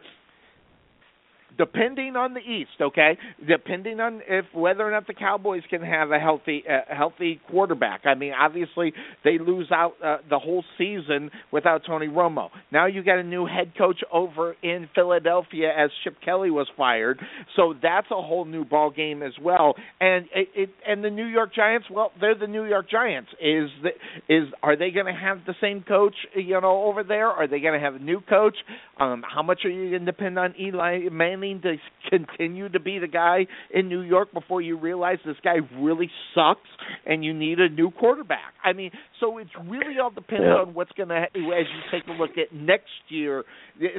depending 1.58 2.16
on 2.16 2.34
the 2.34 2.40
East, 2.40 2.80
okay, 2.80 3.16
depending 3.46 4.00
on 4.00 4.20
if 4.28 4.44
whether 4.54 4.86
or 4.86 4.90
not 4.90 5.06
the 5.06 5.14
Cowboys 5.14 5.62
can 5.68 5.82
have 5.82 6.10
a 6.10 6.18
healthy 6.18 6.64
a 6.68 6.94
healthy 6.94 7.40
quarterback. 7.50 8.02
I 8.04 8.14
mean, 8.14 8.32
obviously 8.32 8.92
they 9.24 9.38
lose 9.38 9.70
out 9.72 9.94
uh, 10.04 10.18
the 10.28 10.38
whole 10.38 10.64
season 10.78 11.30
without 11.52 11.82
Tony 11.86 12.08
Romo. 12.08 12.50
Now 12.72 12.86
you 12.86 13.02
got 13.02 13.18
a 13.18 13.24
new 13.24 13.46
head 13.46 13.72
coach 13.76 14.00
over 14.12 14.54
in 14.62 14.88
Philadelphia 14.94 15.70
as 15.76 15.90
Chip 16.04 16.16
Kelly 16.24 16.50
was 16.50 16.66
fired, 16.76 17.20
so 17.56 17.74
that's 17.82 18.08
a 18.10 18.22
whole 18.22 18.44
new 18.44 18.64
ball 18.64 18.90
game 18.90 19.22
as 19.22 19.32
well. 19.42 19.74
And 20.00 20.26
it, 20.34 20.48
it 20.54 20.70
and 20.86 21.02
the 21.02 21.10
New 21.10 21.26
York 21.26 21.54
Giants, 21.54 21.86
well, 21.90 22.12
they're 22.20 22.38
the 22.38 22.46
New 22.46 22.64
York 22.64 22.90
Giants. 22.90 23.30
Is 23.40 23.70
the, 23.82 24.34
is 24.34 24.48
are 24.62 24.76
they 24.76 24.90
going 24.90 25.06
to 25.06 25.18
have 25.18 25.38
the 25.46 25.54
same 25.60 25.82
coach, 25.86 26.14
you 26.34 26.60
know, 26.60 26.84
over 26.84 27.02
there? 27.02 27.28
Are 27.28 27.46
they 27.46 27.60
going 27.60 27.74
to 27.74 27.84
have 27.84 27.94
a 27.94 27.98
new 27.98 28.20
coach? 28.20 28.56
Um, 28.98 29.22
how 29.28 29.42
much 29.42 29.60
are 29.64 29.70
you 29.70 29.90
going 29.90 30.04
to 30.04 30.12
depend 30.12 30.38
on 30.38 30.54
Eli 30.58 31.08
Manning 31.10 31.45
to 31.62 31.76
continue 32.10 32.68
to 32.68 32.80
be 32.80 32.98
the 32.98 33.06
guy 33.08 33.46
in 33.72 33.88
New 33.88 34.00
York 34.00 34.32
before 34.32 34.60
you 34.60 34.78
realize 34.78 35.18
this 35.24 35.36
guy 35.42 35.56
really 35.78 36.10
sucks 36.34 36.68
and 37.06 37.24
you 37.24 37.32
need 37.32 37.58
a 37.58 37.68
new 37.68 37.90
quarterback? 37.90 38.54
I 38.64 38.72
mean, 38.72 38.90
so 39.20 39.38
it's 39.38 39.50
really 39.66 39.98
all 40.02 40.10
dependent 40.10 40.50
Yeah. 40.54 40.62
on 40.62 40.74
what's 40.74 40.92
going 40.92 41.08
to 41.08 41.14
happen 41.16 41.44
as 41.44 41.66
you 41.66 41.80
take 41.98 42.06
a 42.08 42.12
look 42.12 42.32
at 42.38 42.54
next 42.54 42.90
year, 43.08 43.44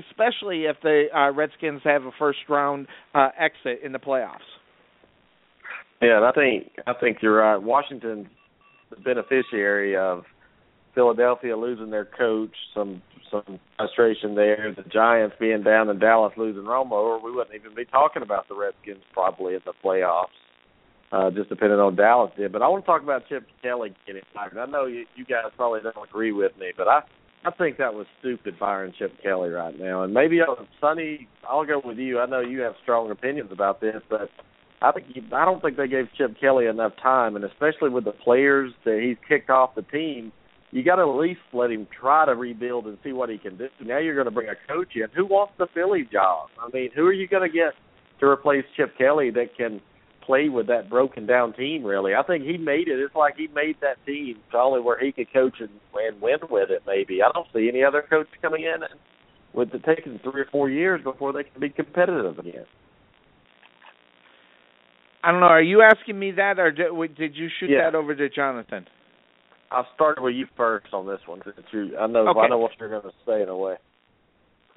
especially 0.10 0.66
if 0.66 0.78
the 0.84 1.06
uh, 1.16 1.32
Redskins 1.32 1.82
have 1.84 2.04
a 2.04 2.12
first 2.20 2.40
round 2.50 2.88
uh, 3.16 3.30
exit 3.40 3.80
in 3.84 3.92
the 3.92 4.00
playoffs. 4.00 4.38
Yeah, 6.02 6.18
and 6.18 6.26
I 6.26 6.32
think 6.32 6.72
I 6.86 6.94
think 6.94 7.18
you're 7.22 7.38
right. 7.38 7.58
Washington's 7.62 8.28
the 8.92 8.98
beneficiary 8.98 9.96
of 9.98 10.24
Philadelphia 10.98 11.56
losing 11.56 11.92
their 11.92 12.06
coach, 12.06 12.56
some 12.74 13.04
some 13.30 13.60
frustration 13.78 14.34
there. 14.34 14.74
The 14.76 14.82
Giants 14.90 15.36
being 15.40 15.62
down 15.62 15.90
and 15.90 16.00
Dallas 16.00 16.34
losing 16.38 16.64
Romo, 16.64 16.94
or 16.94 17.22
we 17.24 17.32
wouldn't 17.32 17.54
even 17.54 17.76
be 17.76 17.86
talking 17.86 18.24
about 18.24 18.48
the 18.48 18.56
Redskins 18.56 19.04
probably 19.14 19.54
in 19.54 19.62
the 19.64 19.74
playoffs. 19.86 20.34
Uh, 21.12 21.30
just 21.30 21.50
depending 21.50 21.78
on 21.80 21.96
Dallas 21.96 22.32
did. 22.36 22.52
But 22.52 22.64
I 22.64 22.68
want 22.68 22.84
to 22.84 22.88
talk 22.88 23.04
about 23.04 23.30
Chip 23.30 23.46
Kelly 23.62 23.94
getting 24.08 24.24
fired. 24.34 24.58
I 24.58 24.66
know 24.66 24.88
you, 24.88 25.06
you 25.16 25.24
guys 25.24 25.46
probably 25.56 25.82
don't 25.82 26.10
agree 26.10 26.32
with 26.32 26.58
me, 26.58 26.72
but 26.76 26.88
I 26.88 27.02
I 27.46 27.52
think 27.52 27.78
that 27.78 27.94
was 27.94 28.08
stupid 28.20 28.56
firing 28.60 28.92
Chip 28.98 29.14
Kelly 29.22 29.50
right 29.50 29.78
now. 29.78 30.02
And 30.02 30.14
maybe 30.16 30.42
uh, 30.42 30.56
Sonny, 30.82 31.28
I'll 31.48 31.64
go 31.64 31.80
with 31.86 31.98
you. 31.98 32.20
I 32.20 32.26
know 32.26 32.40
you 32.40 32.62
have 32.62 32.74
strong 32.82 33.12
opinions 33.12 33.52
about 33.52 33.82
this, 33.82 34.02
but 34.10 34.30
I 34.82 34.92
think 34.92 35.08
he, 35.14 35.22
I 35.32 35.46
don't 35.46 35.62
think 35.62 35.78
they 35.78 35.88
gave 35.88 36.08
Chip 36.18 36.40
Kelly 36.42 36.66
enough 36.66 36.94
time, 37.02 37.36
and 37.36 37.46
especially 37.46 37.90
with 37.90 38.04
the 38.04 38.12
players 38.12 38.74
that 38.84 39.00
he's 39.02 39.18
kicked 39.30 39.52
off 39.52 39.76
the 39.76 39.84
team, 39.84 40.32
you 40.78 40.84
got 40.84 40.96
to 40.96 41.02
at 41.04 41.18
least 41.18 41.40
let 41.54 41.72
him 41.72 41.88
try 42.00 42.26
to 42.26 42.36
rebuild 42.36 42.86
and 42.86 42.98
see 43.04 43.12
what 43.12 43.30
he 43.30 43.38
can 43.38 43.58
do. 43.58 43.68
Now 43.84 43.98
you're 44.00 44.16
going 44.16 44.26
to 44.26 44.32
bring 44.32 44.50
a 44.50 44.68
coach 44.68 44.90
in. 44.96 45.08
Who 45.16 45.26
wants 45.26 45.54
the 45.58 45.68
Philly 45.74 46.08
job? 46.12 46.50
I 46.62 46.70
mean, 46.74 46.90
who 46.96 47.06
are 47.06 47.14
you 47.14 47.28
going 47.28 47.50
to 47.50 47.54
get 47.54 47.74
to 48.20 48.26
replace 48.28 48.64
Chip 48.76 48.98
Kelly 48.98 49.32
that 49.32 49.56
can 49.58 49.82
play 50.28 50.50
with 50.50 50.68
that 50.68 50.90
broken 50.90 51.26
down 51.26 51.54
team. 51.54 51.84
Really, 51.84 52.14
I 52.14 52.22
think 52.22 52.44
he 52.44 52.58
made 52.58 52.88
it. 52.90 53.00
It's 53.00 53.16
like 53.16 53.36
he 53.38 53.48
made 53.48 53.78
that 53.82 53.96
team 54.06 54.36
only 54.54 54.82
where 54.82 55.00
he 55.00 55.12
could 55.12 55.32
coach 55.34 55.56
and, 55.60 55.70
and 55.96 56.22
win 56.22 56.40
with 56.52 56.70
it. 56.70 56.84
Maybe 56.86 57.24
I 57.24 57.32
don't 57.34 57.48
see 57.56 57.70
any 57.72 57.84
other 57.84 58.04
coach 58.08 58.28
coming 58.42 58.64
in 58.64 58.84
and 58.84 59.00
with 59.54 59.74
it 59.74 59.84
taking 59.86 60.20
three 60.20 60.42
or 60.42 60.48
four 60.52 60.70
years 60.70 61.02
before 61.04 61.34
they 61.34 61.44
can 61.44 61.60
be 61.60 61.70
competitive 61.70 62.38
again. 62.38 62.66
I 65.24 65.32
don't 65.32 65.40
know. 65.40 65.48
Are 65.48 65.62
you 65.62 65.82
asking 65.82 66.20
me 66.20 66.32
that, 66.32 66.60
or 66.60 66.72
did, 66.72 67.16
did 67.18 67.36
you 67.36 67.48
shoot 67.60 67.70
Yeah. 67.72 67.90
that 67.90 67.96
over 67.96 68.14
to 68.14 68.30
Jonathan? 68.30 68.86
I'll 69.72 69.88
start 69.96 70.22
with 70.22 70.36
you 70.36 70.48
first 70.56 70.88
on 70.94 71.08
this 71.08 71.20
one. 71.26 71.42
Since 71.44 71.68
you, 71.72 71.98
I 71.98 72.08
know 72.08 72.28
Okay. 72.30 72.40
I 72.40 72.48
know 72.48 72.58
what 72.58 72.72
you're 72.80 72.90
going 72.90 73.02
to 73.04 73.12
say 73.26 73.42
in 73.42 73.50
a 73.50 73.58
way. 73.58 73.76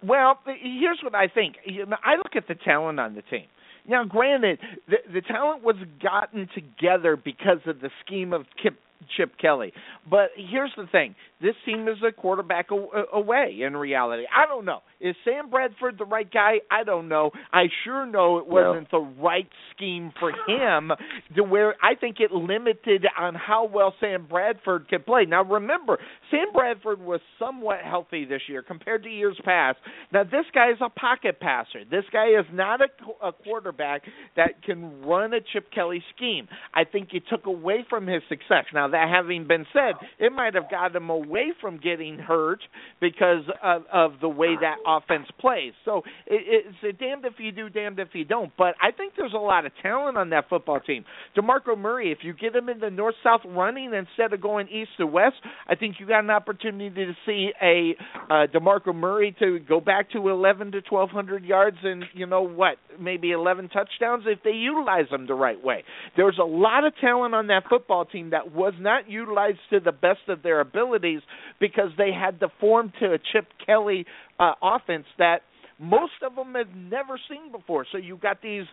Well, 0.02 0.38
here's 0.46 1.00
what 1.02 1.14
I 1.14 1.28
think. 1.28 1.56
I 1.66 2.16
look 2.16 2.34
at 2.34 2.48
the 2.48 2.54
talent 2.54 2.98
on 2.98 3.14
the 3.14 3.22
team. 3.22 3.46
Now, 3.88 4.04
granted, 4.04 4.58
the 4.88 4.96
the 5.12 5.20
talent 5.20 5.62
was 5.62 5.76
gotten 6.02 6.48
together 6.54 7.16
because 7.16 7.58
of 7.66 7.80
the 7.80 7.90
scheme 8.04 8.32
of 8.32 8.46
Kip, 8.62 8.74
Chip 9.16 9.32
Kelly. 9.40 9.72
But 10.08 10.30
here's 10.36 10.72
the 10.76 10.86
thing: 10.90 11.14
this 11.40 11.54
team 11.64 11.88
is 11.88 11.96
a 12.06 12.12
quarterback 12.12 12.68
away. 12.70 13.60
In 13.66 13.76
reality, 13.76 14.24
I 14.34 14.46
don't 14.46 14.64
know. 14.64 14.80
Is 15.00 15.16
Sam 15.24 15.48
Bradford 15.48 15.96
the 15.98 16.04
right 16.04 16.30
guy? 16.30 16.56
I 16.70 16.84
don't 16.84 17.08
know. 17.08 17.30
I 17.50 17.64
sure 17.84 18.04
know 18.04 18.36
it 18.36 18.46
wasn't 18.46 18.90
the 18.90 18.98
right 18.98 19.48
scheme 19.74 20.12
for 20.20 20.30
him. 20.46 20.92
To 21.36 21.42
where 21.42 21.74
I 21.82 21.94
think 21.94 22.16
it 22.20 22.32
limited 22.32 23.06
on 23.18 23.34
how 23.34 23.66
well 23.72 23.94
Sam 24.00 24.26
Bradford 24.28 24.88
could 24.88 25.06
play. 25.06 25.24
Now, 25.26 25.42
remember, 25.42 25.98
Sam 26.30 26.52
Bradford 26.52 27.00
was 27.00 27.20
somewhat 27.38 27.78
healthy 27.82 28.26
this 28.26 28.42
year 28.46 28.62
compared 28.62 29.04
to 29.04 29.08
years 29.08 29.38
past. 29.42 29.78
Now, 30.12 30.24
this 30.24 30.44
guy 30.52 30.70
is 30.70 30.78
a 30.84 30.90
pocket 30.90 31.40
passer. 31.40 31.84
This 31.90 32.04
guy 32.12 32.38
is 32.38 32.44
not 32.52 32.80
a, 32.82 33.26
a 33.26 33.32
quarterback 33.32 34.02
that 34.36 34.62
can 34.62 35.00
run 35.00 35.32
a 35.32 35.40
Chip 35.40 35.72
Kelly 35.74 36.04
scheme. 36.14 36.46
I 36.74 36.84
think 36.84 37.08
it 37.14 37.22
took 37.30 37.46
away 37.46 37.86
from 37.88 38.06
his 38.06 38.22
success. 38.28 38.66
Now, 38.74 38.88
that 38.88 39.08
having 39.08 39.46
been 39.46 39.64
said, 39.72 39.94
it 40.18 40.30
might 40.30 40.54
have 40.54 40.70
got 40.70 40.94
him 40.94 41.08
away 41.08 41.29
from 41.60 41.78
getting 41.78 42.18
hurt 42.18 42.60
because 43.00 43.44
of, 43.62 43.82
of 43.92 44.12
the 44.20 44.28
way 44.28 44.56
that 44.60 44.76
offense 44.86 45.26
plays. 45.38 45.72
So 45.84 46.02
it, 46.26 46.64
it's 46.66 46.76
a 46.82 46.92
damned 46.92 47.24
if 47.24 47.34
you 47.38 47.52
do, 47.52 47.68
damned 47.68 47.98
if 47.98 48.08
you 48.12 48.24
don't. 48.24 48.52
But 48.56 48.74
I 48.80 48.90
think 48.90 49.14
there's 49.16 49.32
a 49.34 49.38
lot 49.38 49.66
of 49.66 49.72
talent 49.82 50.16
on 50.16 50.30
that 50.30 50.48
football 50.48 50.80
team. 50.80 51.04
DeMarco 51.36 51.78
Murray, 51.78 52.12
if 52.12 52.18
you 52.22 52.32
get 52.32 52.54
him 52.54 52.68
in 52.68 52.80
the 52.80 52.90
north-south 52.90 53.42
running 53.46 53.92
instead 53.94 54.32
of 54.32 54.40
going 54.40 54.68
east 54.68 54.90
to 54.98 55.06
west, 55.06 55.36
I 55.68 55.74
think 55.74 55.96
you 55.98 56.06
got 56.06 56.24
an 56.24 56.30
opportunity 56.30 56.90
to 57.06 57.12
see 57.26 57.50
a 57.62 57.94
uh, 58.28 58.46
DeMarco 58.52 58.94
Murray 58.94 59.34
to 59.38 59.58
go 59.60 59.80
back 59.80 60.10
to 60.12 60.28
11 60.28 60.72
to 60.72 60.82
1200 60.88 61.44
yards 61.44 61.76
and 61.82 62.04
you 62.14 62.26
know 62.26 62.42
what, 62.42 62.76
maybe 62.98 63.30
11 63.30 63.68
touchdowns 63.68 64.24
if 64.26 64.42
they 64.42 64.50
utilize 64.50 65.08
them 65.10 65.26
the 65.26 65.34
right 65.34 65.62
way. 65.62 65.84
There's 66.16 66.38
a 66.40 66.46
lot 66.46 66.84
of 66.84 66.92
talent 67.00 67.34
on 67.34 67.48
that 67.48 67.64
football 67.68 68.04
team 68.04 68.30
that 68.30 68.52
was 68.52 68.74
not 68.78 69.08
utilized 69.08 69.58
to 69.70 69.80
the 69.80 69.92
best 69.92 70.20
of 70.28 70.42
their 70.42 70.60
abilities 70.60 71.19
because 71.60 71.90
they 71.96 72.10
had 72.12 72.40
to 72.40 72.48
form 72.60 72.92
to 73.00 73.12
a 73.12 73.18
Chip 73.32 73.46
Kelly 73.64 74.06
uh, 74.38 74.52
offense 74.62 75.06
that 75.18 75.42
most 75.78 76.12
of 76.22 76.34
them 76.34 76.54
have 76.54 76.74
never 76.74 77.18
seen 77.28 77.50
before. 77.50 77.86
So 77.90 77.98
you've 77.98 78.20
got 78.20 78.42
these 78.42 78.64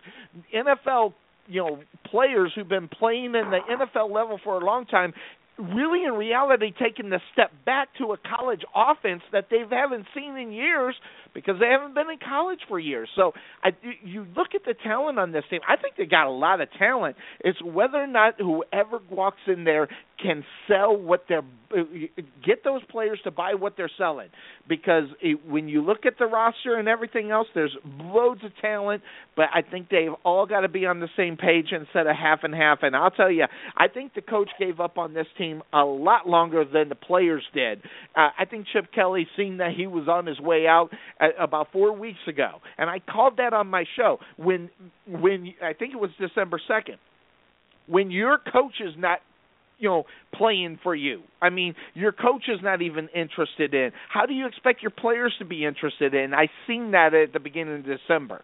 NFL 0.54 1.14
you 1.46 1.62
know 1.62 1.80
players 2.10 2.52
who've 2.54 2.68
been 2.68 2.88
playing 2.88 3.26
in 3.26 3.50
the 3.50 3.60
NFL 3.70 4.12
level 4.12 4.38
for 4.44 4.60
a 4.60 4.64
long 4.64 4.84
time 4.84 5.14
really 5.58 6.04
in 6.04 6.12
reality 6.12 6.72
taking 6.80 7.10
the 7.10 7.20
step 7.32 7.50
back 7.66 7.88
to 7.98 8.12
a 8.12 8.16
college 8.36 8.62
offense 8.74 9.22
that 9.32 9.46
they 9.50 9.62
haven't 9.68 10.06
seen 10.14 10.36
in 10.36 10.52
years 10.52 10.94
because 11.34 11.56
they 11.58 11.66
haven't 11.66 11.94
been 11.94 12.08
in 12.10 12.18
college 12.18 12.60
for 12.68 12.78
years. 12.78 13.08
So 13.16 13.32
I 13.62 13.70
you 14.04 14.24
look 14.36 14.48
at 14.54 14.62
the 14.64 14.74
talent 14.84 15.18
on 15.18 15.32
this 15.32 15.44
team. 15.50 15.60
I 15.68 15.76
think 15.76 15.96
they 15.96 16.04
got 16.04 16.26
a 16.26 16.30
lot 16.30 16.60
of 16.60 16.68
talent. 16.78 17.16
It's 17.40 17.60
whether 17.62 17.98
or 17.98 18.06
not 18.06 18.34
whoever 18.38 19.00
walks 19.10 19.40
in 19.46 19.64
there 19.64 19.88
can 20.20 20.44
sell 20.66 20.96
what 20.96 21.24
they're 21.28 21.42
get 22.44 22.64
those 22.64 22.80
players 22.90 23.20
to 23.24 23.30
buy 23.30 23.54
what 23.54 23.76
they're 23.76 23.90
selling. 23.98 24.28
Because 24.66 25.04
it, 25.20 25.46
when 25.46 25.68
you 25.68 25.84
look 25.84 26.06
at 26.06 26.14
the 26.18 26.26
roster 26.26 26.76
and 26.76 26.88
everything 26.88 27.30
else 27.30 27.46
there's 27.54 27.76
loads 27.84 28.42
of 28.44 28.50
talent 28.60 29.02
but 29.36 29.46
I 29.54 29.62
think 29.62 29.88
they've 29.90 30.14
all 30.24 30.46
got 30.46 30.60
to 30.60 30.68
be 30.68 30.86
on 30.86 31.00
the 31.00 31.08
same 31.16 31.36
page 31.36 31.66
instead 31.72 32.06
of 32.06 32.16
half 32.16 32.40
and 32.42 32.54
half. 32.54 32.78
And 32.82 32.96
I'll 32.96 33.10
tell 33.10 33.30
you 33.30 33.44
I 33.76 33.88
think 33.88 34.14
the 34.14 34.22
coach 34.22 34.50
gave 34.58 34.80
up 34.80 34.98
on 34.98 35.14
this 35.14 35.26
team 35.36 35.62
a 35.72 35.84
lot 35.84 36.28
longer 36.28 36.64
than 36.64 36.88
the 36.88 36.94
players 36.94 37.44
did. 37.54 37.82
Uh, 38.16 38.28
I 38.38 38.44
think 38.44 38.66
Chip 38.72 38.92
Kelly 38.94 39.26
seen 39.36 39.58
that 39.58 39.72
he 39.76 39.86
was 39.86 40.08
on 40.08 40.26
his 40.26 40.40
way 40.40 40.66
out 40.66 40.90
at, 41.20 41.30
about 41.38 41.72
4 41.72 41.92
weeks 41.92 42.18
ago 42.26 42.60
and 42.76 42.90
I 42.90 42.98
called 43.00 43.36
that 43.36 43.52
on 43.52 43.68
my 43.68 43.84
show 43.96 44.18
when 44.36 44.70
when 45.06 45.54
I 45.62 45.72
think 45.74 45.92
it 45.94 46.00
was 46.00 46.10
December 46.18 46.60
2nd 46.68 46.96
when 47.86 48.10
your 48.10 48.38
coach 48.38 48.80
is 48.80 48.94
not 48.96 49.20
you 49.78 49.88
know 49.88 50.04
playing 50.34 50.78
for 50.82 50.94
you. 50.94 51.22
I 51.40 51.50
mean, 51.50 51.74
your 51.94 52.12
coach 52.12 52.44
is 52.48 52.60
not 52.62 52.82
even 52.82 53.08
interested 53.14 53.74
in. 53.74 53.90
How 54.12 54.26
do 54.26 54.34
you 54.34 54.46
expect 54.46 54.82
your 54.82 54.90
players 54.90 55.34
to 55.38 55.44
be 55.44 55.64
interested 55.64 56.14
in? 56.14 56.34
I 56.34 56.48
seen 56.66 56.92
that 56.92 57.14
at 57.14 57.32
the 57.32 57.40
beginning 57.40 57.80
of 57.80 57.84
December. 57.84 58.42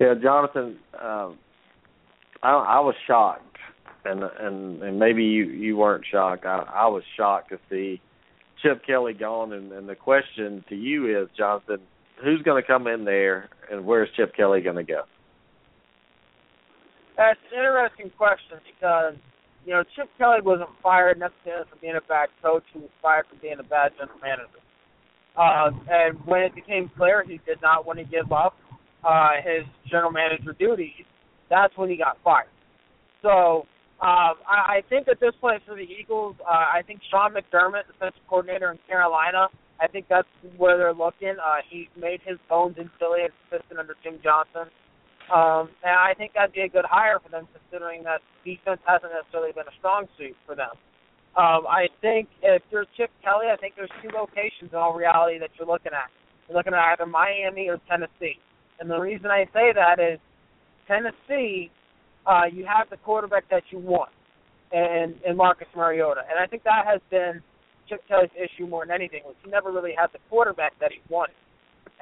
Yeah, 0.00 0.14
Jonathan, 0.20 0.78
um, 1.00 1.38
I, 2.42 2.52
I 2.52 2.80
was 2.80 2.94
shocked, 3.06 3.58
and 4.04 4.22
and 4.22 4.82
and 4.82 4.98
maybe 4.98 5.22
you 5.22 5.44
you 5.44 5.76
weren't 5.76 6.04
shocked. 6.10 6.44
I, 6.46 6.64
I 6.74 6.86
was 6.88 7.02
shocked 7.16 7.50
to 7.50 7.58
see 7.70 8.00
Chip 8.62 8.84
Kelly 8.86 9.12
gone, 9.12 9.52
and, 9.52 9.72
and 9.72 9.88
the 9.88 9.94
question 9.94 10.64
to 10.68 10.74
you 10.74 11.22
is, 11.22 11.28
Jonathan, 11.36 11.78
who's 12.22 12.42
going 12.42 12.62
to 12.62 12.66
come 12.66 12.86
in 12.86 13.04
there, 13.04 13.48
and 13.70 13.84
where's 13.84 14.08
Chip 14.16 14.34
Kelly 14.34 14.60
going 14.60 14.76
to 14.76 14.84
go? 14.84 15.02
That's 17.16 17.38
an 17.52 17.58
interesting 17.58 18.10
question 18.16 18.58
because, 18.64 19.14
you 19.66 19.72
know, 19.72 19.84
Chip 19.94 20.08
Kelly 20.18 20.40
wasn't 20.42 20.70
fired 20.82 21.18
necessarily 21.18 21.66
for 21.68 21.76
being 21.80 21.96
a 21.96 22.06
bad 22.08 22.28
coach. 22.42 22.64
He 22.72 22.80
was 22.80 22.90
fired 23.00 23.26
for 23.28 23.36
being 23.40 23.60
a 23.60 23.62
bad 23.62 23.92
general 23.98 24.18
manager. 24.20 24.60
Uh, 25.36 25.70
and 25.88 26.18
when 26.26 26.42
it 26.42 26.54
became 26.54 26.90
clear 26.96 27.24
he 27.24 27.40
did 27.46 27.60
not 27.62 27.86
want 27.86 27.98
to 27.98 28.04
give 28.04 28.32
up 28.32 28.56
uh, 29.04 29.40
his 29.44 29.64
general 29.90 30.10
manager 30.10 30.52
duties, 30.58 31.04
that's 31.48 31.76
when 31.76 31.88
he 31.88 31.96
got 31.96 32.16
fired. 32.24 32.48
So 33.22 33.66
um, 34.00 34.34
I, 34.48 34.80
I 34.80 34.82
think 34.88 35.08
at 35.08 35.20
this 35.20 35.32
point 35.40 35.62
for 35.66 35.74
the 35.74 35.86
Eagles, 35.86 36.36
uh, 36.40 36.50
I 36.50 36.82
think 36.86 37.00
Sean 37.10 37.32
McDermott, 37.32 37.86
the 37.86 37.92
defensive 37.92 38.20
coordinator 38.28 38.72
in 38.72 38.78
Carolina, 38.88 39.48
I 39.80 39.86
think 39.86 40.06
that's 40.08 40.28
where 40.56 40.76
they're 40.76 40.94
looking. 40.94 41.36
Uh, 41.38 41.62
he 41.68 41.88
made 41.98 42.20
his 42.24 42.38
bones 42.48 42.76
in 42.78 42.90
Philly 42.98 43.20
as 43.24 43.32
assistant 43.46 43.80
under 43.80 43.96
Jim 44.02 44.18
Johnson. 44.22 44.70
Um, 45.30 45.70
and 45.84 45.94
I 45.94 46.14
think 46.16 46.32
that'd 46.34 46.52
be 46.52 46.62
a 46.62 46.68
good 46.68 46.84
hire 46.84 47.18
for 47.22 47.28
them, 47.30 47.46
considering 47.52 48.02
that 48.04 48.20
defense 48.44 48.80
hasn't 48.86 49.12
necessarily 49.12 49.52
been 49.52 49.68
a 49.68 49.76
strong 49.78 50.06
suit 50.18 50.36
for 50.46 50.54
them. 50.54 50.74
Um, 51.36 51.64
I 51.64 51.88
think 52.00 52.28
if 52.42 52.62
you're 52.70 52.84
Chip 52.96 53.10
Kelly, 53.24 53.46
I 53.52 53.56
think 53.56 53.74
there's 53.76 53.92
two 54.02 54.10
locations 54.12 54.72
in 54.72 54.76
all 54.76 54.92
reality 54.94 55.38
that 55.38 55.50
you're 55.56 55.68
looking 55.68 55.92
at. 55.92 56.10
You're 56.48 56.58
looking 56.58 56.74
at 56.74 56.92
either 56.92 57.06
Miami 57.06 57.68
or 57.68 57.80
Tennessee. 57.88 58.36
And 58.80 58.90
the 58.90 58.98
reason 58.98 59.26
I 59.26 59.44
say 59.54 59.72
that 59.72 60.00
is 60.00 60.18
Tennessee, 60.86 61.70
uh, 62.26 62.44
you 62.52 62.66
have 62.66 62.90
the 62.90 62.98
quarterback 62.98 63.48
that 63.50 63.62
you 63.70 63.78
want, 63.78 64.10
and 64.72 65.14
in 65.24 65.36
Marcus 65.36 65.68
Mariota. 65.74 66.22
And 66.28 66.38
I 66.38 66.46
think 66.46 66.64
that 66.64 66.84
has 66.84 67.00
been 67.10 67.40
Chip 67.88 68.02
Kelly's 68.08 68.30
issue 68.36 68.66
more 68.66 68.84
than 68.84 68.94
anything. 68.94 69.22
Was 69.24 69.36
he 69.42 69.50
never 69.50 69.72
really 69.72 69.94
had 69.96 70.08
the 70.12 70.18
quarterback 70.28 70.72
that 70.80 70.92
he 70.92 71.00
wanted 71.08 71.34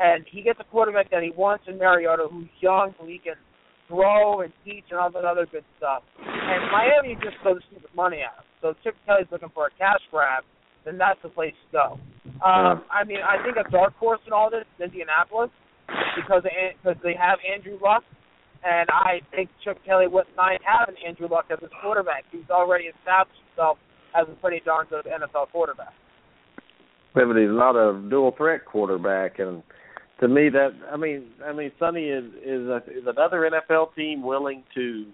and 0.01 0.25
he 0.31 0.43
gets 0.43 0.59
a 0.61 0.65
quarterback 0.65 1.11
that 1.11 1.23
he 1.23 1.31
wants 1.37 1.65
in 1.69 1.79
Mariota, 1.79 2.27
who's 2.31 2.49
young, 2.61 2.95
who 2.99 3.07
he 3.07 3.19
can 3.19 3.37
throw 3.87 4.41
and 4.41 4.53
teach 4.65 4.85
and 4.91 4.99
all 4.99 5.11
that 5.13 5.25
other 5.25 5.47
good 5.51 5.65
stuff. 5.77 6.03
And 6.19 6.73
Miami 6.73 7.15
just 7.23 7.37
throws 7.43 7.61
stupid 7.71 7.91
money 7.95 8.25
at 8.25 8.33
him. 8.33 8.47
So 8.63 8.69
if 8.71 8.77
Chip 8.83 8.97
Kelly's 9.05 9.27
looking 9.31 9.51
for 9.53 9.67
a 9.67 9.71
cash 9.77 10.01
grab, 10.11 10.45
then 10.85 10.97
that's 10.97 11.21
the 11.23 11.29
place 11.29 11.53
to 11.53 11.73
go. 11.73 11.87
Um, 12.41 12.81
I 12.89 13.05
mean, 13.05 13.19
I 13.21 13.43
think 13.45 13.57
a 13.61 13.69
dark 13.71 13.95
horse 13.97 14.21
in 14.27 14.33
all 14.33 14.49
this 14.49 14.65
is 14.79 14.85
Indianapolis 14.89 15.51
because 16.17 16.43
because 16.49 16.97
they 17.03 17.15
have 17.21 17.39
Andrew 17.45 17.77
Luck, 17.83 18.05
and 18.65 18.89
I 18.89 19.21
think 19.35 19.51
Chip 19.65 19.85
Kelly 19.85 20.07
wouldn't 20.07 20.37
mind 20.37 20.61
having 20.65 20.95
Andrew 21.07 21.29
Luck 21.29 21.47
as 21.53 21.59
his 21.61 21.71
quarterback. 21.83 22.25
He's 22.33 22.49
already 22.49 22.85
established 22.85 23.41
himself 23.53 23.77
as 24.17 24.25
a 24.31 24.37
pretty 24.41 24.63
darn 24.65 24.87
good 24.89 25.05
NFL 25.05 25.51
quarterback. 25.53 25.93
But 27.13 27.27
he's 27.37 27.51
not 27.51 27.77
a 27.77 28.01
dual 28.09 28.33
threat 28.37 28.65
quarterback, 28.65 29.41
and 29.41 29.63
to 30.21 30.29
me 30.29 30.49
that 30.51 30.71
I 30.91 30.97
mean 30.97 31.27
I 31.45 31.53
mean 31.53 31.73
Sonny 31.79 32.05
is 32.05 32.25
is, 32.45 32.67
a, 32.69 32.77
is 32.89 33.07
another 33.07 33.51
NFL 33.51 33.95
team 33.95 34.23
willing 34.23 34.63
to 34.75 35.07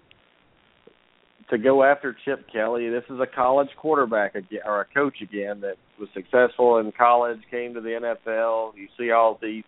to 1.49 1.57
go 1.57 1.83
after 1.83 2.15
Chip 2.25 2.45
Kelly. 2.51 2.89
This 2.89 3.05
is 3.09 3.19
a 3.19 3.27
college 3.27 3.69
quarterback 3.77 4.35
again 4.35 4.61
or 4.65 4.81
a 4.81 4.85
coach 4.85 5.21
again 5.21 5.61
that 5.61 5.75
was 5.99 6.09
successful 6.13 6.77
in 6.77 6.91
college, 6.91 7.39
came 7.49 7.73
to 7.73 7.81
the 7.81 8.15
NFL. 8.27 8.75
You 8.75 8.87
see 8.99 9.11
all 9.11 9.39
these 9.41 9.63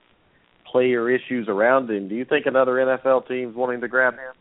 player 0.69 1.09
issues 1.09 1.47
around 1.47 1.89
him. 1.89 2.09
Do 2.09 2.15
you 2.15 2.25
think 2.25 2.45
another 2.45 2.73
NFL 2.73 3.27
team's 3.27 3.55
wanting 3.55 3.81
to 3.81 3.87
grab 3.87 4.13
him? 4.13 4.33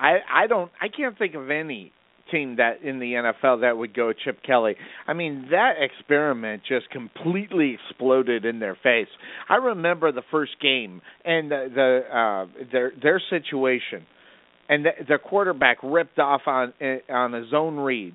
I 0.00 0.18
I 0.32 0.46
don't 0.46 0.70
I 0.80 0.88
can't 0.88 1.18
think 1.18 1.34
of 1.34 1.50
any 1.50 1.92
team 2.30 2.56
that 2.56 2.82
in 2.82 2.98
the 2.98 3.12
NFL 3.12 3.62
that 3.62 3.76
would 3.76 3.94
go 3.94 4.12
Chip 4.12 4.42
Kelly. 4.42 4.76
I 5.06 5.12
mean, 5.12 5.48
that 5.50 5.74
experiment 5.80 6.62
just 6.68 6.90
completely 6.90 7.76
exploded 7.88 8.44
in 8.44 8.58
their 8.58 8.76
face. 8.82 9.08
I 9.48 9.56
remember 9.56 10.12
the 10.12 10.22
first 10.30 10.52
game 10.60 11.00
and 11.24 11.50
the, 11.50 11.68
the 11.74 12.16
uh 12.16 12.64
their 12.72 12.92
their 13.00 13.22
situation 13.30 14.06
and 14.68 14.84
the, 14.84 14.90
the 15.08 15.18
quarterback 15.18 15.78
ripped 15.82 16.18
off 16.18 16.42
on 16.46 16.72
on 17.08 17.34
a 17.34 17.48
zone 17.50 17.76
read 17.76 18.14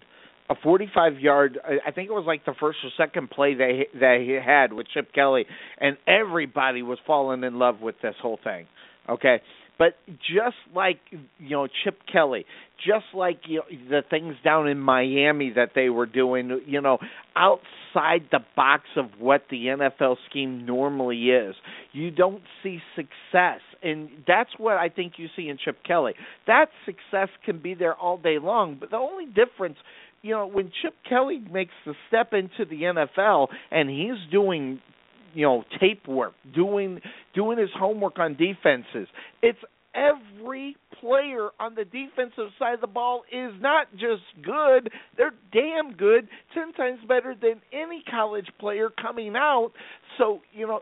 a 0.50 0.56
45 0.62 1.20
yard 1.20 1.60
I 1.86 1.92
think 1.92 2.10
it 2.10 2.14
was 2.14 2.26
like 2.28 2.46
the 2.46 2.54
first 2.60 2.80
or 2.84 2.90
second 2.98 3.30
play 3.30 3.56
they 3.56 3.88
they 3.98 4.40
had 4.44 4.74
with 4.74 4.88
Chip 4.94 5.14
Kelly 5.14 5.46
and 5.80 5.98
everybody 6.08 6.82
was 6.82 7.00
falling 7.08 7.44
in 7.44 7.60
love 7.60 7.82
with 7.82 7.96
this 8.02 8.16
whole 8.22 8.40
thing. 8.44 8.68
Okay? 9.10 9.42
But 9.78 9.96
just 10.20 10.56
like 10.76 11.00
you 11.12 11.50
know 11.50 11.68
Chip 11.84 12.00
Kelly, 12.12 12.46
just 12.86 13.06
like 13.14 13.42
you 13.48 13.58
know, 13.58 13.64
the 13.90 14.02
things 14.08 14.36
down 14.44 14.68
in 14.68 14.80
Miami 14.80 15.52
that 15.56 15.72
they 15.76 15.90
were 15.90 16.06
doing, 16.06 16.62
you 16.68 16.82
know, 16.82 17.00
outside 17.36 18.28
the 18.32 18.40
box 18.56 18.84
of 18.96 19.06
what 19.20 19.44
the 19.50 19.66
NFL 19.66 20.18
scheme 20.30 20.66
normally 20.66 21.30
is, 21.30 21.56
you 21.92 22.12
don't 22.12 22.44
see 22.62 22.80
success, 22.96 23.62
and 23.82 24.10
that's 24.28 24.52
what 24.58 24.78
I 24.78 24.90
think 24.90 25.14
you 25.18 25.28
see 25.36 25.50
in 25.50 25.58
Chip 25.64 25.78
Kelly. 25.84 26.14
That 26.48 26.68
success 26.86 27.30
can 27.46 27.60
be 27.60 27.74
there 27.74 27.96
all 27.96 28.18
day 28.18 28.38
long, 28.40 28.78
but 28.80 28.92
the 28.92 28.98
only 28.98 29.26
difference 29.26 29.78
you 30.24 30.32
know, 30.32 30.48
when 30.48 30.72
Chip 30.82 30.96
Kelly 31.08 31.44
makes 31.52 31.74
the 31.86 31.94
step 32.08 32.32
into 32.32 32.64
the 32.64 32.84
NFL 32.84 33.50
and 33.72 33.90
he's 33.90 34.32
doing 34.32 34.80
you 35.34 35.46
know 35.46 35.64
tape 35.80 36.08
work 36.08 36.34
doing 36.54 37.00
doing 37.34 37.58
his 37.58 37.70
homework 37.78 38.20
on 38.20 38.36
defenses 38.36 39.08
it's 39.42 39.60
every 39.96 40.76
player 41.00 41.50
on 41.60 41.76
the 41.76 41.86
defensive 41.86 42.50
side 42.58 42.74
of 42.74 42.82
the 42.82 42.88
ball 42.88 43.24
is 43.32 43.52
not 43.60 43.88
just 43.94 44.24
good 44.44 44.90
they're 45.18 45.34
damn 45.52 45.94
good 45.94 46.28
ten 46.54 46.74
times 46.74 47.00
better 47.08 47.36
than 47.40 47.62
any 47.72 48.04
college 48.10 48.48
player 48.60 48.90
coming 49.02 49.36
out 49.36 49.72
so 50.18 50.40
you 50.54 50.66
know 50.66 50.82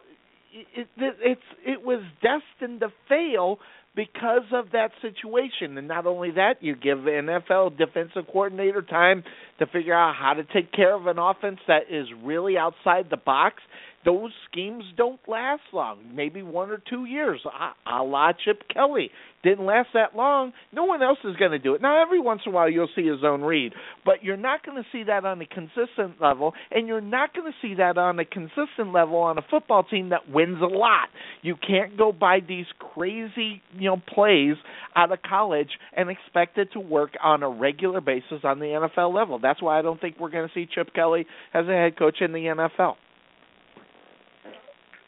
it, 0.54 0.88
it 0.98 1.16
it's 1.22 1.42
it 1.66 1.82
was 1.84 2.04
destined 2.22 2.82
to 2.82 2.90
fail 3.08 3.60
because 3.96 4.44
of 4.54 4.72
that 4.72 4.92
situation. 5.02 5.78
And 5.78 5.88
not 5.88 6.06
only 6.06 6.32
that, 6.32 6.56
you 6.62 6.76
give 6.76 7.00
NFL 7.00 7.78
defensive 7.78 8.26
coordinator 8.32 8.82
time 8.82 9.24
to 9.62 9.68
figure 9.68 9.94
out 9.94 10.16
how 10.20 10.34
to 10.34 10.44
take 10.44 10.72
care 10.74 10.94
of 10.94 11.08
an 11.08 11.18
offense 11.18 11.60
that 11.68 11.84
is 11.90 12.08
really 12.24 12.58
outside 12.58 13.06
the 13.10 13.18
box 13.18 13.62
those 14.04 14.32
schemes 14.50 14.84
don't 14.98 15.20
last 15.28 15.62
long. 15.74 16.00
Maybe 16.14 16.42
one 16.42 16.72
or 16.72 16.82
two 16.90 17.06
years, 17.06 17.42
a, 17.86 18.04
la 18.04 18.32
Chip 18.34 18.64
Kelly. 18.74 19.12
Didn't 19.44 19.66
last 19.66 19.90
that 19.96 20.16
long. 20.16 20.54
No 20.72 20.84
one 20.84 21.02
else 21.02 21.18
is 21.24 21.36
going 21.36 21.52
to 21.52 21.60
do 21.60 21.74
it. 21.74 21.82
Now, 21.82 22.02
every 22.02 22.20
once 22.20 22.42
in 22.46 22.52
a 22.52 22.56
while, 22.56 22.70
you'll 22.70 22.90
see 22.96 23.08
a 23.08 23.18
zone 23.20 23.42
read, 23.42 23.74
but 24.06 24.24
you're 24.24 24.38
not 24.38 24.64
going 24.64 24.78
to 24.78 24.88
see 24.92 25.04
that 25.06 25.26
on 25.26 25.42
a 25.42 25.48
consistent 25.48 26.22
level, 26.22 26.54
and 26.70 26.88
you're 26.88 27.02
not 27.02 27.34
going 27.34 27.52
to 27.52 27.58
see 27.60 27.76
that 27.76 27.98
on 27.98 28.20
a 28.20 28.26
consistent 28.26 28.94
level 28.94 29.18
on 29.18 29.40
a 29.40 29.42
football 29.50 29.84
team 29.84 30.10
that 30.10 30.30
wins 30.30 30.62
a 30.62 30.66
lot. 30.66 31.10
You 31.42 31.56
can't 31.56 31.98
go 31.98 32.12
buy 32.12 32.40
these 32.48 32.68
crazy, 32.94 33.64
you 33.74 33.90
know, 33.90 34.02
plays 34.14 34.58
out 34.96 35.12
of 35.12 35.20
college 35.28 35.70
and 35.98 36.10
expect 36.12 36.60
it 36.60 36.74
to 36.74 36.80
work 36.80 37.12
on 37.24 37.42
a 37.42 37.50
regular 37.50 38.00
basis 38.00 38.42
on 38.44 38.60
the 38.60 38.66
NFL 38.98 39.14
level. 39.14 39.40
Why 39.60 39.80
I 39.80 39.82
don't 39.82 40.00
think 40.00 40.20
we're 40.20 40.30
going 40.30 40.48
to 40.48 40.54
see 40.54 40.68
Chip 40.72 40.94
Kelly 40.94 41.26
as 41.54 41.66
a 41.68 41.72
head 41.72 41.98
coach 41.98 42.22
in 42.22 42.32
the 42.32 42.40
NFL. 42.40 42.96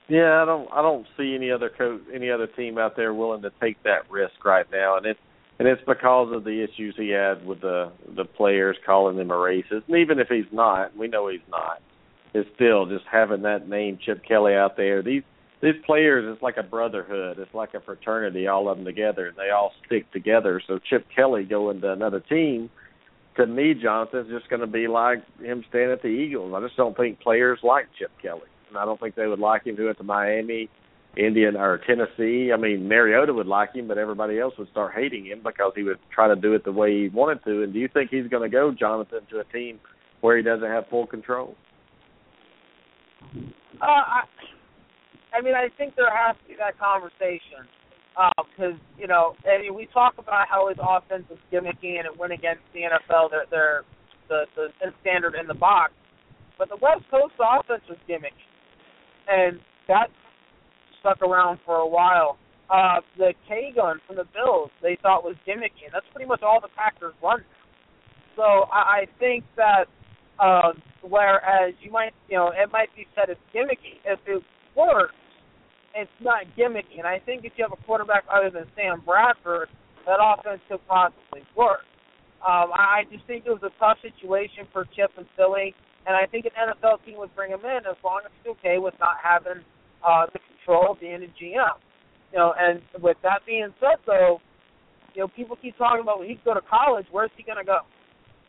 Yeah, 0.09 0.41
I 0.41 0.45
don't 0.45 0.69
I 0.73 0.81
don't 0.81 1.05
see 1.17 1.33
any 1.33 1.49
other 1.49 1.69
coach 1.69 2.01
any 2.13 2.29
other 2.29 2.47
team 2.47 2.77
out 2.77 2.97
there 2.97 3.13
willing 3.13 3.41
to 3.43 3.51
take 3.61 3.81
that 3.83 4.11
risk 4.11 4.43
right 4.43 4.65
now 4.69 4.97
and 4.97 5.05
it's 5.05 5.19
and 5.59 5.67
it's 5.67 5.81
because 5.85 6.33
of 6.33 6.43
the 6.43 6.63
issues 6.63 6.95
he 6.97 7.09
had 7.09 7.45
with 7.45 7.61
the 7.61 7.91
the 8.15 8.25
players 8.25 8.75
calling 8.85 9.17
him 9.17 9.31
a 9.31 9.35
racist. 9.35 9.83
And 9.87 9.97
even 9.97 10.19
if 10.19 10.27
he's 10.27 10.51
not, 10.51 10.95
we 10.97 11.07
know 11.07 11.29
he's 11.29 11.39
not. 11.49 11.81
It's 12.33 12.49
still 12.55 12.85
just 12.85 13.05
having 13.09 13.43
that 13.43 13.69
name 13.69 13.99
Chip 14.03 14.23
Kelly 14.27 14.55
out 14.55 14.75
there. 14.77 15.03
These 15.03 15.23
these 15.61 15.75
players 15.85 16.25
it's 16.33 16.41
like 16.41 16.57
a 16.57 16.63
brotherhood. 16.63 17.37
It's 17.39 17.53
like 17.53 17.75
a 17.75 17.79
fraternity, 17.79 18.47
all 18.47 18.67
of 18.67 18.77
them 18.77 18.85
together. 18.85 19.27
And 19.27 19.37
they 19.37 19.51
all 19.51 19.71
stick 19.85 20.11
together. 20.11 20.61
So 20.67 20.79
Chip 20.89 21.05
Kelly 21.15 21.43
going 21.43 21.81
to 21.81 21.91
another 21.91 22.19
team 22.19 22.69
to 23.37 23.47
me, 23.47 23.73
Jonathan, 23.73 24.21
is 24.21 24.27
just 24.31 24.49
going 24.49 24.61
to 24.61 24.67
be 24.67 24.87
like 24.87 25.23
him 25.39 25.63
staying 25.69 25.91
at 25.91 26.01
the 26.01 26.09
Eagles. 26.09 26.53
I 26.55 26.61
just 26.61 26.77
don't 26.77 26.95
think 26.95 27.19
players 27.19 27.59
like 27.63 27.85
Chip 27.97 28.11
Kelly 28.21 28.41
and 28.73 28.81
I 28.81 28.85
don't 28.85 28.99
think 28.99 29.15
they 29.15 29.27
would 29.27 29.39
like 29.39 29.65
him 29.65 29.75
to 29.77 29.87
it 29.89 29.97
to 29.99 30.03
Miami, 30.03 30.67
Indian 31.15 31.55
or 31.55 31.79
Tennessee. 31.85 32.51
I 32.51 32.57
mean, 32.57 32.87
Mariota 32.87 33.33
would 33.33 33.47
like 33.47 33.75
him, 33.75 33.87
but 33.87 33.99
everybody 33.99 34.39
else 34.39 34.55
would 34.57 34.69
start 34.71 34.93
hating 34.95 35.25
him 35.27 35.41
because 35.43 35.73
he 35.75 35.83
would 35.83 35.99
try 36.13 36.27
to 36.27 36.35
do 36.35 36.53
it 36.53 36.65
the 36.65 36.71
way 36.71 37.03
he 37.03 37.09
wanted 37.09 37.43
to. 37.45 37.61
And 37.61 37.71
do 37.71 37.79
you 37.79 37.87
think 37.87 38.09
he's 38.09 38.27
going 38.27 38.41
to 38.43 38.49
go, 38.49 38.71
Jonathan, 38.71 39.19
to 39.29 39.39
a 39.39 39.43
team 39.45 39.79
where 40.21 40.35
he 40.37 40.43
doesn't 40.43 40.67
have 40.67 40.87
full 40.89 41.05
control? 41.05 41.55
Uh, 43.79 43.85
I, 43.85 44.21
I 45.37 45.41
mean, 45.41 45.53
I 45.53 45.67
think 45.77 45.95
there 45.95 46.09
has 46.09 46.35
to 46.41 46.47
be 46.47 46.55
that 46.57 46.79
conversation 46.79 47.69
because 48.13 48.75
uh, 48.75 48.99
you 48.99 49.07
know, 49.07 49.35
I 49.45 49.61
mean, 49.61 49.73
we 49.73 49.87
talk 49.93 50.15
about 50.17 50.47
how 50.49 50.69
his 50.69 50.77
offense 50.81 51.25
is 51.31 51.39
gimmicky 51.51 51.97
and 51.97 52.05
it 52.05 52.17
went 52.17 52.33
against 52.33 52.61
the 52.73 52.81
NFL. 52.81 53.31
They're, 53.31 53.45
they're 53.49 53.83
the 54.29 54.45
the 54.55 54.67
standard 55.01 55.35
in 55.35 55.47
the 55.47 55.53
box, 55.53 55.93
but 56.57 56.69
the 56.69 56.77
West 56.77 57.03
Coast 57.09 57.33
offense 57.39 57.83
was 57.89 57.97
gimmicky 58.07 58.47
and 59.27 59.59
that 59.87 60.07
stuck 60.99 61.21
around 61.21 61.59
for 61.65 61.77
a 61.77 61.87
while. 61.87 62.37
Uh, 62.69 63.01
the 63.17 63.33
K 63.47 63.71
gun 63.75 63.99
from 64.07 64.15
the 64.15 64.25
Bills 64.33 64.71
they 64.81 64.97
thought 65.01 65.23
was 65.23 65.35
gimmicky, 65.47 65.85
and 65.85 65.93
that's 65.93 66.05
pretty 66.13 66.27
much 66.27 66.41
all 66.41 66.59
the 66.61 66.69
Packers 66.75 67.13
run. 67.21 67.43
So 68.35 68.41
I, 68.71 69.03
I 69.03 69.05
think 69.19 69.43
that 69.57 69.85
uh, 70.39 70.71
whereas 71.01 71.73
you 71.81 71.91
might, 71.91 72.13
you 72.29 72.37
know, 72.37 72.47
it 72.47 72.71
might 72.71 72.89
be 72.95 73.05
said 73.15 73.29
it's 73.29 73.39
gimmicky. 73.53 73.99
If 74.05 74.19
it 74.25 74.41
works, 74.75 75.13
it's 75.95 76.11
not 76.21 76.45
gimmicky. 76.57 76.97
And 76.97 77.07
I 77.07 77.19
think 77.19 77.45
if 77.45 77.53
you 77.55 77.65
have 77.67 77.77
a 77.77 77.83
quarterback 77.85 78.23
other 78.31 78.49
than 78.49 78.65
Sam 78.75 79.01
Bradford, 79.05 79.69
that 80.05 80.19
offense 80.19 80.61
could 80.67 80.85
possibly 80.87 81.43
work. 81.55 81.85
Um, 82.43 82.75
I 82.75 83.03
just 83.11 83.25
think 83.25 83.45
it 83.45 83.51
was 83.51 83.63
a 83.63 83.71
tough 83.79 83.97
situation 84.01 84.67
for 84.73 84.85
Chip 84.95 85.11
and 85.17 85.25
Philly. 85.37 85.73
And 86.05 86.15
I 86.15 86.25
think 86.25 86.45
an 86.45 86.51
NFL 86.59 87.05
team 87.05 87.17
would 87.19 87.33
bring 87.35 87.51
him 87.51 87.63
in 87.63 87.87
as 87.87 87.95
long 88.03 88.21
as 88.25 88.31
he's 88.43 88.51
okay 88.59 88.77
with 88.77 88.93
not 88.99 89.15
having 89.23 89.63
uh, 90.03 90.27
the 90.33 90.39
control 90.51 90.91
of 90.91 90.99
being 90.99 91.23
a 91.23 91.31
GM. 91.39 91.79
You 92.33 92.39
know, 92.39 92.53
and 92.57 92.81
with 92.99 93.17
that 93.23 93.45
being 93.45 93.71
said, 93.79 94.03
though, 94.05 94.41
you 95.13 95.21
know, 95.21 95.27
people 95.29 95.55
keep 95.55 95.77
talking 95.77 96.01
about 96.01 96.19
when 96.19 96.27
he 96.27 96.37
go 96.43 96.53
to 96.53 96.65
college. 96.65 97.05
Where's 97.11 97.31
he 97.37 97.43
going 97.43 97.59
to 97.59 97.63
go? 97.63 97.87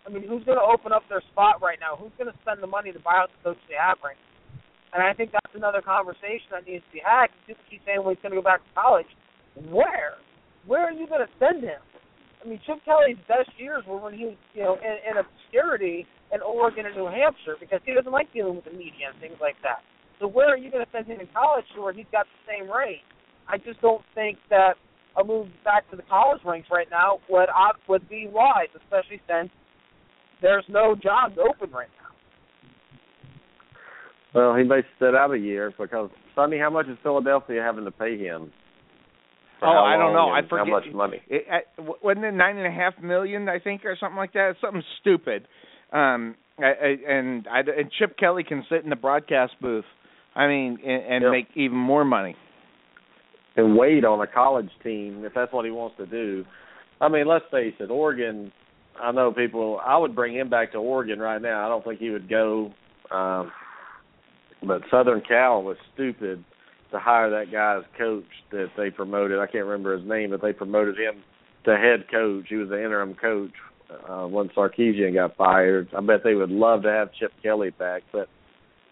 I 0.07 0.11
mean, 0.11 0.26
who's 0.26 0.42
going 0.44 0.59
to 0.59 0.64
open 0.64 0.92
up 0.92 1.02
their 1.09 1.22
spot 1.33 1.62
right 1.62 1.78
now? 1.78 1.94
Who's 1.96 2.12
going 2.18 2.33
to 2.33 2.38
spend 2.42 2.62
the 2.62 2.66
money 2.66 2.90
to 2.92 2.98
buy 2.98 3.22
out 3.22 3.30
the 3.30 3.50
coach 3.50 3.61
they 3.68 3.76
have 3.78 3.98
right 4.02 4.16
now? 4.16 4.34
And 4.94 5.02
I 5.02 5.12
think 5.12 5.33
that's 5.35 5.54
another 5.54 5.83
conversation 5.83 6.54
that 6.54 6.66
needs 6.66 6.87
to 6.87 6.92
be 6.94 7.02
had. 7.02 7.26
People 7.46 7.66
keep 7.68 7.83
saying, 7.85 7.98
well, 7.98 8.14
he's 8.14 8.22
going 8.22 8.30
to 8.30 8.38
go 8.38 8.46
back 8.46 8.62
to 8.62 8.72
college. 8.78 9.11
Where? 9.68 10.22
Where 10.70 10.87
are 10.87 10.94
you 10.94 11.11
going 11.11 11.26
to 11.26 11.33
send 11.42 11.66
him? 11.66 11.83
I 12.38 12.48
mean, 12.48 12.61
Chip 12.64 12.78
Kelly's 12.85 13.18
best 13.26 13.50
years 13.59 13.83
were 13.88 13.98
when 13.98 14.14
he 14.14 14.30
was, 14.30 14.38
you 14.54 14.62
know, 14.62 14.78
in, 14.78 14.96
in 15.02 15.14
obscurity 15.18 16.07
in 16.33 16.40
Oregon 16.42 16.87
and 16.87 16.94
New 16.94 17.11
Hampshire 17.11 17.57
because 17.59 17.80
he 17.85 17.92
doesn't 17.94 18.12
like 18.12 18.33
dealing 18.33 18.54
with 18.54 18.64
the 18.64 18.76
media 18.76 19.11
and 19.11 19.18
things 19.20 19.37
like 19.40 19.57
that. 19.62 19.83
So 20.20 20.28
where 20.28 20.48
are 20.48 20.57
you 20.57 20.70
going 20.70 20.85
to 20.85 20.92
send 20.92 21.07
him 21.07 21.18
in 21.20 21.28
college 21.35 21.64
to 21.74 21.83
where 21.83 21.92
he's 21.92 22.09
got 22.12 22.26
the 22.30 22.42
same 22.46 22.70
rate? 22.70 23.02
I 23.48 23.59
just 23.59 23.80
don't 23.80 24.04
think 24.14 24.38
that 24.50 24.74
a 25.16 25.24
move 25.24 25.48
back 25.64 25.88
to 25.90 25.96
the 25.96 26.02
college 26.02 26.40
ranks 26.44 26.68
right 26.70 26.88
now 26.90 27.18
would 27.28 27.48
uh, 27.48 27.74
would 27.88 28.09
be 28.09 28.28
wise, 28.30 28.70
especially 28.76 29.20
since 29.28 29.50
there's 30.42 30.64
no 30.68 30.94
jobs 30.94 31.37
open 31.38 31.70
right 31.70 31.88
now. 31.98 32.04
Well, 34.35 34.57
he 34.57 34.64
may 34.64 34.81
sit 34.99 35.14
out 35.14 35.33
a 35.33 35.38
year 35.38 35.73
because 35.79 36.11
Sonny, 36.35 36.59
how 36.59 36.70
much 36.70 36.87
is 36.88 36.99
Philadelphia 37.03 37.62
having 37.62 37.85
to 37.85 37.92
pay 37.92 38.18
him? 38.18 38.53
Oh, 39.62 39.66
I 39.66 39.97
don't 39.97 40.12
know. 40.12 40.29
I 40.29 40.40
forget 40.42 40.66
how 40.66 40.73
much 40.73 40.85
money. 40.92 41.23
It, 41.29 41.44
it, 41.49 41.97
wasn't 42.03 42.27
it 42.27 42.33
nine 42.33 42.59
and 42.59 42.66
a 42.66 42.70
half 42.70 42.94
million? 43.03 43.49
I 43.49 43.61
think, 43.61 43.85
or 43.85 43.97
something 43.99 44.16
like 44.16 44.33
that. 44.35 44.51
It's 44.51 44.61
something 44.61 44.83
stupid. 45.01 45.47
Um, 45.92 46.35
I, 46.59 46.64
I, 46.64 46.97
and 47.09 47.47
I, 47.49 47.61
and 47.61 47.90
Chip 47.99 48.18
Kelly 48.18 48.44
can 48.44 48.64
sit 48.68 48.83
in 48.85 48.90
the 48.90 48.97
broadcast 48.97 49.53
booth. 49.62 49.85
I 50.35 50.49
mean, 50.49 50.79
and, 50.85 51.03
and 51.05 51.23
yep. 51.23 51.31
make 51.31 51.47
even 51.55 51.79
more 51.79 52.05
money. 52.05 52.37
And 53.57 53.79
wait 53.79 54.05
on 54.05 54.20
a 54.20 54.27
college 54.27 54.70
team 54.83 55.25
if 55.25 55.33
that's 55.35 55.53
what 55.53 55.64
he 55.64 55.70
wants 55.70 55.97
to 55.99 56.07
do. 56.07 56.44
I 57.01 57.09
mean, 57.09 57.29
let's 57.29 57.44
face 57.53 57.75
it, 57.79 57.90
Oregon. 57.90 58.53
I 59.01 59.12
know 59.12 59.33
people. 59.33 59.81
I 59.85 59.97
would 59.97 60.14
bring 60.14 60.35
him 60.35 60.51
back 60.51 60.73
to 60.73 60.79
Oregon 60.79 61.20
right 61.20 61.40
now. 61.40 61.64
I 61.64 61.68
don't 61.68 61.85
think 61.85 62.01
he 62.01 62.11
would 62.11 62.29
go. 62.29 62.73
Um, 63.11 63.53
but 64.66 64.83
Southern 64.90 65.20
Cal 65.20 65.62
was 65.62 65.77
stupid 65.94 66.44
to 66.90 66.98
hire 66.98 67.31
that 67.31 67.50
guy 67.50 67.79
as 67.79 67.85
coach 67.98 68.24
that 68.53 68.68
they 68.77 68.90
promoted. 68.90 69.38
I 69.38 69.46
can't 69.46 69.64
remember 69.64 69.96
his 69.96 70.07
name, 70.09 70.31
but 70.31 70.42
they 70.42 70.53
promoted 70.53 70.96
him 70.96 71.22
to 71.64 71.77
head 71.77 72.11
coach. 72.11 72.46
He 72.48 72.57
was 72.57 72.68
the 72.68 72.83
interim 72.83 73.14
coach 73.14 73.53
uh, 74.09 74.27
when 74.27 74.48
Sarkisian 74.50 75.14
got 75.14 75.37
fired. 75.37 75.88
I 75.96 76.00
bet 76.00 76.20
they 76.22 76.35
would 76.35 76.50
love 76.50 76.83
to 76.83 76.90
have 76.90 77.12
Chip 77.18 77.33
Kelly 77.42 77.70
back, 77.70 78.03
but 78.12 78.29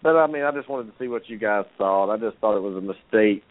but 0.02 0.16
I 0.16 0.26
mean, 0.26 0.42
I 0.42 0.50
just 0.50 0.68
wanted 0.68 0.90
to 0.90 0.98
see 0.98 1.06
what 1.06 1.28
you 1.28 1.38
guys 1.38 1.64
thought. 1.78 2.12
I 2.12 2.16
just 2.16 2.36
thought 2.38 2.56
it 2.56 2.62
was 2.62 2.76
a 2.76 2.80
mistake, 2.80 3.44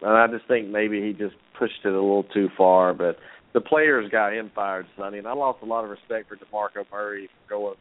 and 0.00 0.12
I 0.12 0.26
just 0.28 0.48
think 0.48 0.68
maybe 0.68 1.02
he 1.02 1.12
just 1.12 1.36
pushed 1.58 1.84
it 1.84 1.88
a 1.88 2.00
little 2.00 2.24
too 2.24 2.48
far. 2.56 2.94
But 2.94 3.16
the 3.52 3.60
players 3.60 4.10
got 4.10 4.32
him 4.32 4.50
fired, 4.54 4.86
Sonny, 4.96 5.18
and 5.18 5.26
I 5.26 5.34
lost 5.34 5.62
a 5.62 5.66
lot 5.66 5.84
of 5.84 5.90
respect 5.90 6.28
for 6.28 6.36
DeMarco 6.36 6.86
Murray 6.90 7.28
for 7.28 7.50
going 7.50 7.76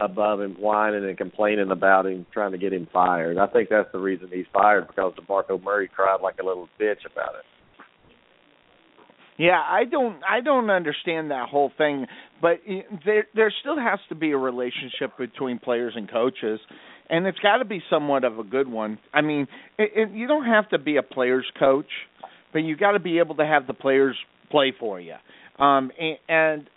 above 0.00 0.40
him, 0.40 0.56
whining 0.58 1.04
and 1.04 1.16
complaining 1.16 1.70
about 1.70 2.06
him, 2.06 2.26
trying 2.32 2.52
to 2.52 2.58
get 2.58 2.72
him 2.72 2.88
fired. 2.92 3.38
I 3.38 3.46
think 3.46 3.68
that's 3.68 3.90
the 3.92 3.98
reason 3.98 4.28
he's 4.32 4.46
fired 4.52 4.86
because 4.86 5.12
DeMarco 5.14 5.62
Murray 5.62 5.88
cried 5.94 6.20
like 6.22 6.36
a 6.40 6.44
little 6.44 6.68
bitch 6.80 7.04
about 7.10 7.34
it. 7.34 7.44
Yeah, 9.38 9.62
I 9.64 9.84
don't 9.84 10.20
I 10.28 10.40
don't 10.40 10.68
understand 10.68 11.30
that 11.30 11.48
whole 11.48 11.70
thing, 11.78 12.06
but 12.42 12.58
there 13.04 13.26
there 13.36 13.52
still 13.60 13.78
has 13.78 14.00
to 14.08 14.16
be 14.16 14.32
a 14.32 14.36
relationship 14.36 15.16
between 15.16 15.60
players 15.60 15.92
and 15.94 16.10
coaches, 16.10 16.58
and 17.08 17.24
it's 17.24 17.38
got 17.38 17.58
to 17.58 17.64
be 17.64 17.80
somewhat 17.88 18.24
of 18.24 18.40
a 18.40 18.42
good 18.42 18.66
one. 18.66 18.98
I 19.14 19.20
mean, 19.20 19.46
it, 19.78 19.90
it, 19.94 20.10
you 20.10 20.26
don't 20.26 20.44
have 20.44 20.68
to 20.70 20.78
be 20.78 20.96
a 20.96 21.04
player's 21.04 21.46
coach, 21.56 21.86
but 22.52 22.60
you 22.60 22.76
got 22.76 22.92
to 22.92 22.98
be 22.98 23.20
able 23.20 23.36
to 23.36 23.46
have 23.46 23.68
the 23.68 23.74
players 23.74 24.16
play 24.50 24.72
for 24.78 25.00
you. 25.00 25.14
Um, 25.58 25.90
and, 25.98 26.18
and 26.28 26.68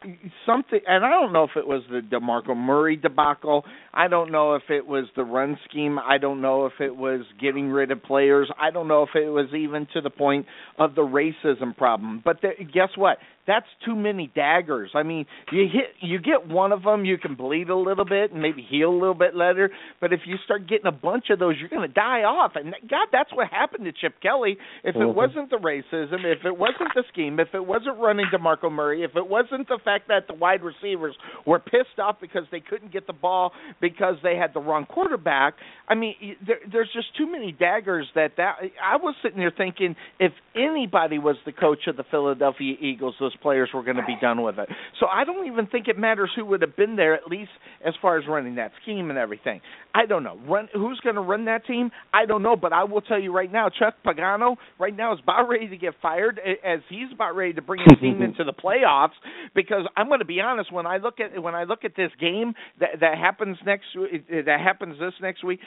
something, 0.45 0.79
and 0.87 1.05
I 1.05 1.09
don't 1.11 1.31
know 1.31 1.43
if 1.43 1.51
it 1.55 1.67
was 1.67 1.83
the 1.89 1.99
DeMarco 1.99 2.57
Murray 2.57 2.95
debacle. 2.95 3.63
I 3.93 4.07
don't 4.07 4.31
know 4.31 4.55
if 4.55 4.63
it 4.69 4.85
was 4.87 5.05
the 5.15 5.23
run 5.23 5.57
scheme. 5.69 5.99
I 5.99 6.17
don't 6.17 6.41
know 6.41 6.65
if 6.65 6.73
it 6.79 6.95
was 6.95 7.21
getting 7.39 7.69
rid 7.69 7.91
of 7.91 8.03
players. 8.03 8.49
I 8.59 8.71
don't 8.71 8.87
know 8.87 9.03
if 9.03 9.09
it 9.15 9.29
was 9.29 9.47
even 9.53 9.87
to 9.93 10.01
the 10.01 10.09
point 10.09 10.45
of 10.79 10.95
the 10.95 11.01
racism 11.01 11.75
problem. 11.75 12.21
But 12.23 12.41
the, 12.41 12.51
guess 12.63 12.89
what? 12.95 13.17
that's 13.47 13.65
too 13.85 13.95
many 13.95 14.31
daggers. 14.33 14.91
I 14.93 15.03
mean, 15.03 15.25
you 15.51 15.63
hit 15.63 15.95
you 15.99 16.19
get 16.19 16.47
one 16.47 16.71
of 16.71 16.83
them, 16.83 17.05
you 17.05 17.17
can 17.17 17.35
bleed 17.35 17.69
a 17.69 17.75
little 17.75 18.05
bit 18.05 18.31
and 18.31 18.41
maybe 18.41 18.65
heal 18.67 18.89
a 18.89 18.93
little 18.93 19.15
bit 19.15 19.35
later. 19.35 19.71
But 19.99 20.13
if 20.13 20.21
you 20.25 20.35
start 20.45 20.67
getting 20.69 20.85
a 20.85 20.91
bunch 20.91 21.25
of 21.29 21.39
those, 21.39 21.55
you're 21.59 21.69
going 21.69 21.87
to 21.87 21.93
die 21.93 22.21
off. 22.21 22.53
And 22.55 22.73
God, 22.89 23.07
that's 23.11 23.31
what 23.33 23.47
happened 23.47 23.85
to 23.85 23.91
Chip 23.91 24.21
Kelly. 24.21 24.57
If 24.83 24.95
mm-hmm. 24.95 25.09
it 25.09 25.15
wasn't 25.15 25.49
the 25.49 25.57
racism, 25.57 26.23
if 26.23 26.45
it 26.45 26.57
wasn't 26.57 26.91
the 26.95 27.03
scheme, 27.11 27.39
if 27.39 27.49
it 27.53 27.65
wasn't 27.65 27.97
running 27.97 28.27
DeMarco 28.33 28.71
Murray, 28.71 29.03
if 29.03 29.15
it 29.15 29.27
wasn't 29.27 29.67
the 29.67 29.79
fact 29.83 30.07
that 30.07 30.27
the 30.27 30.33
wide 30.33 30.61
receivers 30.63 31.15
were 31.45 31.59
pissed 31.59 31.99
off 31.99 32.17
because 32.21 32.43
they 32.51 32.59
couldn't 32.59 32.93
get 32.93 33.07
the 33.07 33.13
ball 33.13 33.51
because 33.81 34.15
they 34.23 34.35
had 34.35 34.53
the 34.53 34.59
wrong 34.59 34.85
quarterback. 34.85 35.55
I 35.87 35.95
mean, 35.95 36.15
there, 36.45 36.59
there's 36.71 36.89
just 36.93 37.07
too 37.17 37.29
many 37.29 37.51
daggers 37.51 38.07
that 38.15 38.33
that 38.37 38.55
I 38.81 38.95
was 38.97 39.15
sitting 39.21 39.39
there 39.39 39.51
thinking 39.55 39.95
if 40.19 40.31
anybody 40.55 41.17
was 41.19 41.35
the 41.45 41.51
coach 41.51 41.87
of 41.87 41.97
the 41.97 42.05
Philadelphia 42.09 42.75
Eagles, 42.79 43.15
those 43.19 43.35
players 43.37 43.69
were 43.73 43.83
going 43.83 43.97
to 43.97 44.05
be 44.05 44.15
done 44.21 44.41
with 44.41 44.59
it. 44.59 44.69
So 44.99 45.07
I 45.07 45.25
don't 45.25 45.47
even 45.47 45.67
think 45.67 45.87
it 45.87 45.97
matters 45.97 46.29
who 46.35 46.45
would 46.45 46.61
have 46.61 46.77
been 46.77 46.95
there, 46.95 47.13
at 47.13 47.27
least 47.27 47.51
as 47.85 47.93
far 48.01 48.17
as 48.17 48.23
running 48.27 48.55
that 48.55 48.71
scheme 48.83 49.09
and 49.09 49.17
everything. 49.19 49.61
I 49.93 50.05
don't 50.05 50.23
know. 50.23 50.39
Run 50.47 50.69
who's 50.73 50.99
going 51.03 51.15
to 51.15 51.21
run 51.21 51.45
that 51.45 51.65
team? 51.65 51.91
I 52.13 52.25
don't 52.25 52.43
know, 52.43 52.55
but 52.55 52.71
I 52.71 52.85
will 52.85 53.01
tell 53.01 53.19
you 53.19 53.33
right 53.33 53.51
now, 53.51 53.69
Chuck 53.69 53.95
Pagano 54.05 54.55
right 54.79 54.95
now 54.95 55.13
is 55.13 55.19
about 55.21 55.49
ready 55.49 55.67
to 55.67 55.77
get 55.77 55.95
fired 56.01 56.39
as 56.39 56.79
he's 56.89 57.11
about 57.13 57.35
ready 57.35 57.53
to 57.53 57.61
bring 57.61 57.81
his 57.81 57.99
team 57.99 58.21
into 58.21 58.43
the 58.43 58.53
playoffs. 58.53 59.17
Because 59.55 59.85
I'm 59.97 60.07
going 60.07 60.19
to 60.19 60.25
be 60.25 60.39
honest, 60.39 60.71
when 60.71 60.85
I 60.85 60.97
look 60.97 61.15
at 61.19 61.41
when 61.41 61.55
I 61.55 61.63
look 61.63 61.83
at 61.83 61.95
this 61.95 62.11
game 62.19 62.53
that 62.79 62.99
that 63.01 63.17
happens 63.17 63.57
next 63.65 63.70
that 63.95 64.59
happens 64.63 64.99
this 64.99 65.13
next 65.21 65.43
week, 65.43 65.59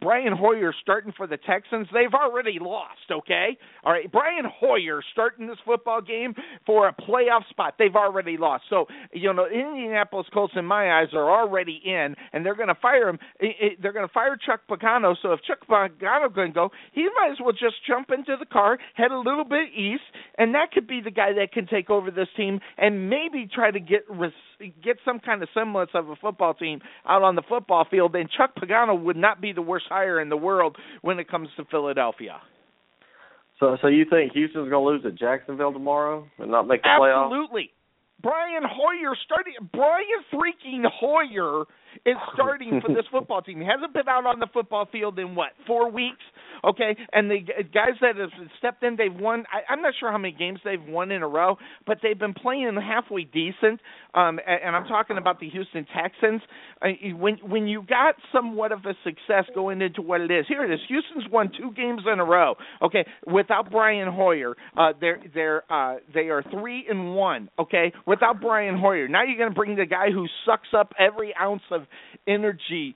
Brian 0.00 0.32
Hoyer 0.32 0.74
starting 0.82 1.12
for 1.16 1.26
the 1.26 1.36
Texans, 1.36 1.86
they've 1.92 2.14
already 2.14 2.58
lost. 2.60 3.10
Okay, 3.10 3.56
all 3.84 3.92
right, 3.92 4.10
Brian 4.10 4.44
Hoyer 4.60 5.02
starting 5.12 5.46
this 5.46 5.58
football 5.64 6.00
game 6.00 6.34
for 6.66 6.88
a 6.88 6.94
playoff 6.94 7.48
spot. 7.50 7.74
They've 7.78 7.94
already 7.94 8.36
lost. 8.36 8.64
So, 8.68 8.86
you 9.12 9.32
know, 9.32 9.46
Indianapolis 9.46 10.26
Colts, 10.32 10.54
in 10.56 10.64
my 10.64 11.00
eyes, 11.00 11.08
are 11.12 11.30
already 11.30 11.80
in, 11.84 12.14
and 12.32 12.44
they're 12.44 12.56
going 12.56 12.68
to 12.68 12.74
fire 12.80 13.08
him. 13.08 13.18
They're 13.80 13.92
going 13.92 14.06
to 14.06 14.12
fire 14.12 14.36
Chuck 14.36 14.60
Pagano. 14.70 15.14
So 15.22 15.32
if 15.32 15.40
Chuck 15.42 15.66
Pagano 15.68 16.32
can 16.34 16.52
go, 16.52 16.70
he 16.92 17.08
might 17.20 17.32
as 17.32 17.38
well 17.40 17.52
just 17.52 17.76
jump 17.86 18.10
into 18.10 18.36
the 18.38 18.46
car, 18.46 18.78
head 18.94 19.10
a 19.10 19.18
little 19.18 19.44
bit 19.44 19.68
east, 19.76 20.02
and 20.36 20.54
that 20.54 20.72
could 20.72 20.86
be 20.86 21.00
the 21.00 21.10
guy 21.10 21.32
that 21.34 21.52
can 21.52 21.66
take 21.66 21.90
over 21.90 22.10
this 22.10 22.28
team 22.36 22.60
and 22.76 23.08
maybe 23.10 23.48
try 23.52 23.70
to 23.70 23.80
get 23.80 24.02
get 24.82 24.96
some 25.04 25.20
kind 25.20 25.42
of 25.42 25.48
semblance 25.54 25.90
of 25.94 26.08
a 26.08 26.16
football 26.16 26.54
team 26.54 26.80
out 27.08 27.22
on 27.22 27.36
the 27.36 27.42
football 27.48 27.86
field. 27.90 28.12
then 28.12 28.28
Chuck 28.36 28.54
Pagano 28.56 29.00
would 29.00 29.16
not 29.16 29.40
be 29.40 29.52
the 29.52 29.62
worst 29.62 29.86
hire 29.88 30.20
in 30.20 30.28
the 30.28 30.36
world 30.36 30.76
when 31.02 31.18
it 31.18 31.28
comes 31.30 31.48
to 31.56 31.64
Philadelphia. 31.70 32.40
So, 33.60 33.76
so 33.82 33.88
you 33.88 34.04
think 34.08 34.32
Houston's 34.32 34.70
going 34.70 34.84
to 34.84 34.90
lose 34.90 35.02
to 35.02 35.12
Jacksonville 35.12 35.72
tomorrow 35.72 36.26
and 36.38 36.50
not 36.50 36.68
make 36.68 36.82
the 36.82 36.88
playoffs? 36.88 37.26
Absolutely. 37.26 37.70
Brian 38.22 38.62
Hoyer 38.64 39.14
starting. 39.24 39.54
Brian 39.72 40.22
freaking 40.32 40.84
Hoyer 41.00 41.64
is 42.04 42.16
starting 42.34 42.80
for 42.84 42.92
this 42.94 43.04
football 43.10 43.42
team. 43.42 43.60
He 43.60 43.66
hasn't 43.66 43.92
been 43.92 44.08
out 44.08 44.26
on 44.26 44.38
the 44.38 44.48
football 44.52 44.88
field 44.90 45.18
in 45.18 45.34
what 45.34 45.50
four 45.66 45.90
weeks. 45.90 46.22
Okay, 46.64 46.96
and 47.12 47.30
the 47.30 47.38
guys 47.72 47.94
that 48.00 48.16
have 48.16 48.30
stepped 48.58 48.82
in, 48.82 48.96
they've 48.96 49.14
won. 49.14 49.44
I, 49.52 49.72
I'm 49.72 49.80
not 49.80 49.94
sure 50.00 50.10
how 50.10 50.18
many 50.18 50.34
games 50.36 50.58
they've 50.64 50.82
won 50.82 51.12
in 51.12 51.22
a 51.22 51.28
row, 51.28 51.56
but 51.86 51.98
they've 52.02 52.18
been 52.18 52.34
playing 52.34 52.76
halfway 52.82 53.22
decent. 53.22 53.80
Um, 54.14 54.40
and, 54.44 54.60
and 54.66 54.76
I'm 54.76 54.86
talking 54.86 55.18
about 55.18 55.38
the 55.38 55.48
Houston 55.50 55.86
Texans. 55.94 56.42
Uh, 56.82 56.88
when 57.16 57.36
when 57.48 57.68
you 57.68 57.82
got 57.82 58.16
somewhat 58.32 58.72
of 58.72 58.80
a 58.86 58.94
success 59.04 59.44
going 59.54 59.82
into 59.82 60.02
what 60.02 60.20
it 60.20 60.30
is, 60.30 60.46
here 60.48 60.64
it 60.64 60.72
is. 60.72 60.80
Houston's 60.88 61.30
won 61.30 61.50
two 61.56 61.70
games 61.76 62.02
in 62.12 62.18
a 62.18 62.24
row. 62.24 62.56
Okay, 62.82 63.06
without 63.26 63.70
Brian 63.70 64.12
Hoyer, 64.12 64.56
uh, 64.76 64.92
they're 65.00 65.22
they're 65.34 65.72
uh, 65.72 65.98
they 66.12 66.28
are 66.28 66.42
three 66.50 66.86
and 66.88 67.14
one. 67.14 67.48
Okay, 67.58 67.92
without 68.06 68.40
Brian 68.40 68.76
Hoyer. 68.76 69.06
Now 69.06 69.22
you're 69.22 69.38
going 69.38 69.50
to 69.50 69.54
bring 69.54 69.76
the 69.76 69.86
guy 69.86 70.10
who 70.10 70.26
sucks 70.44 70.68
up 70.76 70.92
every 70.98 71.34
ounce 71.40 71.62
of 71.70 71.82
energy 72.26 72.94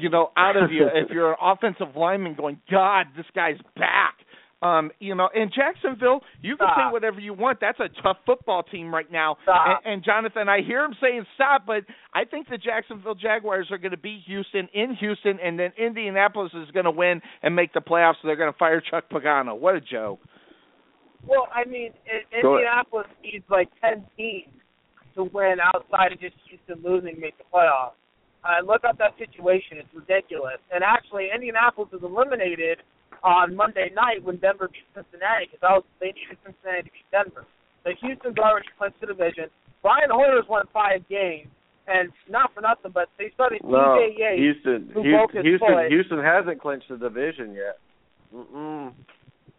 you 0.00 0.10
know, 0.10 0.30
out 0.36 0.56
of 0.56 0.72
you 0.72 0.86
if 0.92 1.10
you're 1.10 1.30
an 1.30 1.36
offensive 1.42 1.96
lineman 1.96 2.34
going, 2.34 2.60
God, 2.70 3.06
this 3.16 3.26
guy's 3.34 3.58
back. 3.76 4.14
Um, 4.62 4.92
you 4.98 5.14
know, 5.14 5.28
in 5.34 5.50
Jacksonville, 5.54 6.20
you 6.40 6.56
can 6.56 6.68
stop. 6.68 6.88
say 6.88 6.92
whatever 6.92 7.20
you 7.20 7.34
want. 7.34 7.58
That's 7.60 7.78
a 7.80 7.88
tough 8.02 8.16
football 8.24 8.62
team 8.62 8.94
right 8.94 9.10
now. 9.12 9.36
And, 9.46 9.94
and 9.94 10.04
Jonathan, 10.04 10.48
I 10.48 10.62
hear 10.66 10.82
him 10.82 10.94
saying 11.02 11.26
stop, 11.34 11.66
but 11.66 11.82
I 12.14 12.24
think 12.24 12.48
the 12.48 12.56
Jacksonville 12.56 13.14
Jaguars 13.14 13.68
are 13.70 13.76
going 13.76 13.90
to 13.90 13.98
beat 13.98 14.22
Houston 14.26 14.68
in 14.72 14.96
Houston, 15.00 15.38
and 15.44 15.58
then 15.58 15.72
Indianapolis 15.76 16.52
is 16.54 16.70
going 16.70 16.86
to 16.86 16.90
win 16.90 17.20
and 17.42 17.54
make 17.54 17.74
the 17.74 17.80
playoffs. 17.80 18.14
So 18.22 18.28
they're 18.28 18.36
going 18.36 18.52
to 18.52 18.58
fire 18.58 18.80
Chuck 18.80 19.04
Pagano. 19.12 19.58
What 19.58 19.74
a 19.74 19.82
joke! 19.82 20.20
Well, 21.26 21.46
I 21.54 21.68
mean, 21.68 21.90
Indianapolis 22.32 23.08
needs 23.22 23.44
like 23.50 23.68
ten 23.82 24.06
teams 24.16 24.48
to 25.14 25.24
win 25.24 25.56
outside 25.62 26.12
of 26.12 26.20
just 26.20 26.36
Houston 26.48 26.82
losing 26.82 27.20
make 27.20 27.36
the 27.36 27.44
playoffs. 27.52 28.00
Uh, 28.44 28.60
look 28.60 28.84
up 28.84 28.98
that 28.98 29.16
situation; 29.16 29.80
it's 29.80 29.88
ridiculous. 29.96 30.60
And 30.70 30.84
actually, 30.84 31.28
Indianapolis 31.34 31.88
was 31.92 32.02
eliminated 32.04 32.78
on 33.24 33.56
Monday 33.56 33.88
night 33.96 34.20
when 34.22 34.36
Denver 34.36 34.68
beat 34.68 34.84
Cincinnati 34.92 35.48
because 35.50 35.82
they 35.98 36.12
needed 36.12 36.36
Cincinnati 36.44 36.84
to 36.84 36.92
beat 36.92 37.08
Denver. 37.10 37.48
So 37.84 37.90
Houston's 38.04 38.36
already 38.36 38.68
clinched 38.76 39.00
the 39.00 39.06
division. 39.08 39.48
Brian 39.80 40.12
Hoyer's 40.12 40.44
won 40.48 40.64
five 40.72 41.00
games, 41.08 41.48
and 41.88 42.12
not 42.28 42.52
for 42.52 42.60
nothing, 42.60 42.92
but 42.92 43.08
they 43.16 43.32
started 43.32 43.60
no, 43.64 43.96
TJ 43.96 44.18
Yates, 44.18 44.40
Houston, 44.40 44.80
who 44.92 45.00
Houston, 45.00 45.12
broke 45.12 45.32
his 45.32 45.44
Houston, 45.44 45.68
foot. 45.72 45.88
Houston 45.88 46.20
hasn't 46.20 46.60
clinched 46.60 46.88
the 46.88 46.96
division 46.96 47.52
yet. 47.56 47.80
Mm-mm. 48.34 48.92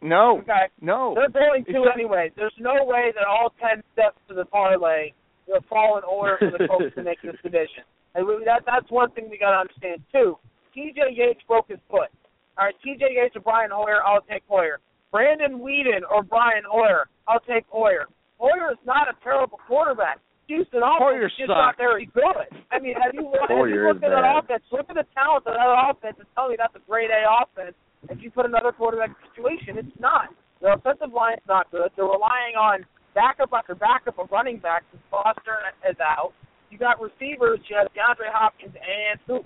No, 0.02 0.40
Okay. 0.46 0.70
no. 0.82 1.14
They're 1.16 1.30
going 1.30 1.66
to 1.66 1.72
It's- 1.72 1.94
anyway. 1.94 2.32
There's 2.36 2.54
no 2.60 2.84
way 2.86 3.12
that 3.16 3.26
all 3.26 3.50
ten 3.62 3.82
steps 3.94 4.18
to 4.28 4.34
the 4.34 4.46
parlay 4.46 5.14
will 5.48 5.62
fall 5.70 5.98
in 5.98 6.04
order 6.04 6.38
for 6.38 6.52
the 6.58 6.68
Colts 6.68 6.94
to 6.96 7.04
make 7.04 7.22
this 7.22 7.36
division. 7.42 7.84
And 8.16 8.26
we, 8.26 8.44
that 8.46 8.64
that's 8.66 8.90
one 8.90 9.12
thing 9.12 9.30
we 9.30 9.38
got 9.38 9.52
to 9.52 9.58
understand 9.68 10.02
too. 10.12 10.38
T.J. 10.74 11.14
Yates 11.14 11.40
broke 11.48 11.68
his 11.70 11.80
foot. 11.90 12.12
All 12.58 12.66
right, 12.66 12.76
T.J. 12.84 13.16
Yates 13.16 13.36
or 13.36 13.42
Brian 13.42 13.72
Hoyer, 13.72 14.04
I'll 14.04 14.24
take 14.24 14.44
Hoyer. 14.48 14.80
Brandon 15.12 15.60
Weeden 15.60 16.04
or 16.10 16.24
Brian 16.24 16.64
Hoyer, 16.68 17.08
I'll 17.28 17.44
take 17.44 17.66
Hoyer. 17.70 18.08
Hoyer 18.40 18.72
is 18.72 18.80
not 18.86 19.08
a 19.08 19.16
terrible 19.24 19.60
quarterback. 19.68 20.20
Houston 20.48 20.82
Hoyer 20.84 21.26
offense 21.26 21.34
is 21.34 21.48
just 21.48 21.50
not 21.50 21.78
very 21.78 22.06
good. 22.14 22.48
I 22.72 22.80
mean, 22.80 22.94
have 23.02 23.14
you, 23.14 23.32
have 23.34 23.50
you 23.50 23.88
looked 23.88 24.04
at 24.04 24.12
that 24.12 24.28
offense? 24.28 24.64
Look 24.72 24.88
at 24.90 24.96
the 24.96 25.08
talent 25.16 25.48
of 25.48 25.56
that 25.56 25.72
offense 25.90 26.16
and 26.20 26.28
tell 26.36 26.50
me 26.50 26.56
that's 26.60 26.76
a 26.76 26.84
grade 26.86 27.10
A 27.10 27.26
offense. 27.26 27.76
If 28.10 28.22
you 28.22 28.30
put 28.30 28.46
another 28.46 28.72
quarterback 28.72 29.16
situation, 29.32 29.82
it's 29.82 30.00
not. 30.00 30.30
Their 30.62 30.74
offensive 30.74 31.12
line's 31.12 31.42
not 31.48 31.72
good. 31.72 31.90
They're 31.96 32.06
relying 32.06 32.54
on 32.54 32.86
backup 33.18 33.50
after 33.54 33.74
backup 33.74 34.20
of 34.20 34.30
running 34.32 34.60
backs. 34.60 34.86
Since 34.92 35.02
Foster 35.10 35.74
is 35.90 35.98
out. 36.00 36.34
You 36.70 36.78
got 36.78 37.02
receivers. 37.02 37.60
You 37.70 37.78
have 37.78 37.88
DeAndre 37.94 38.32
Hopkins 38.32 38.76
and 38.76 39.20
who? 39.28 39.46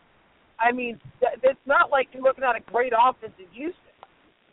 I 0.59 0.71
mean, 0.71 0.99
th- 1.19 1.39
it's 1.43 1.65
not 1.65 1.89
like 1.89 2.09
you're 2.11 2.23
looking 2.23 2.43
at 2.43 2.55
a 2.55 2.63
great 2.71 2.93
offense 2.93 3.33
in 3.39 3.45
Houston. 3.53 3.95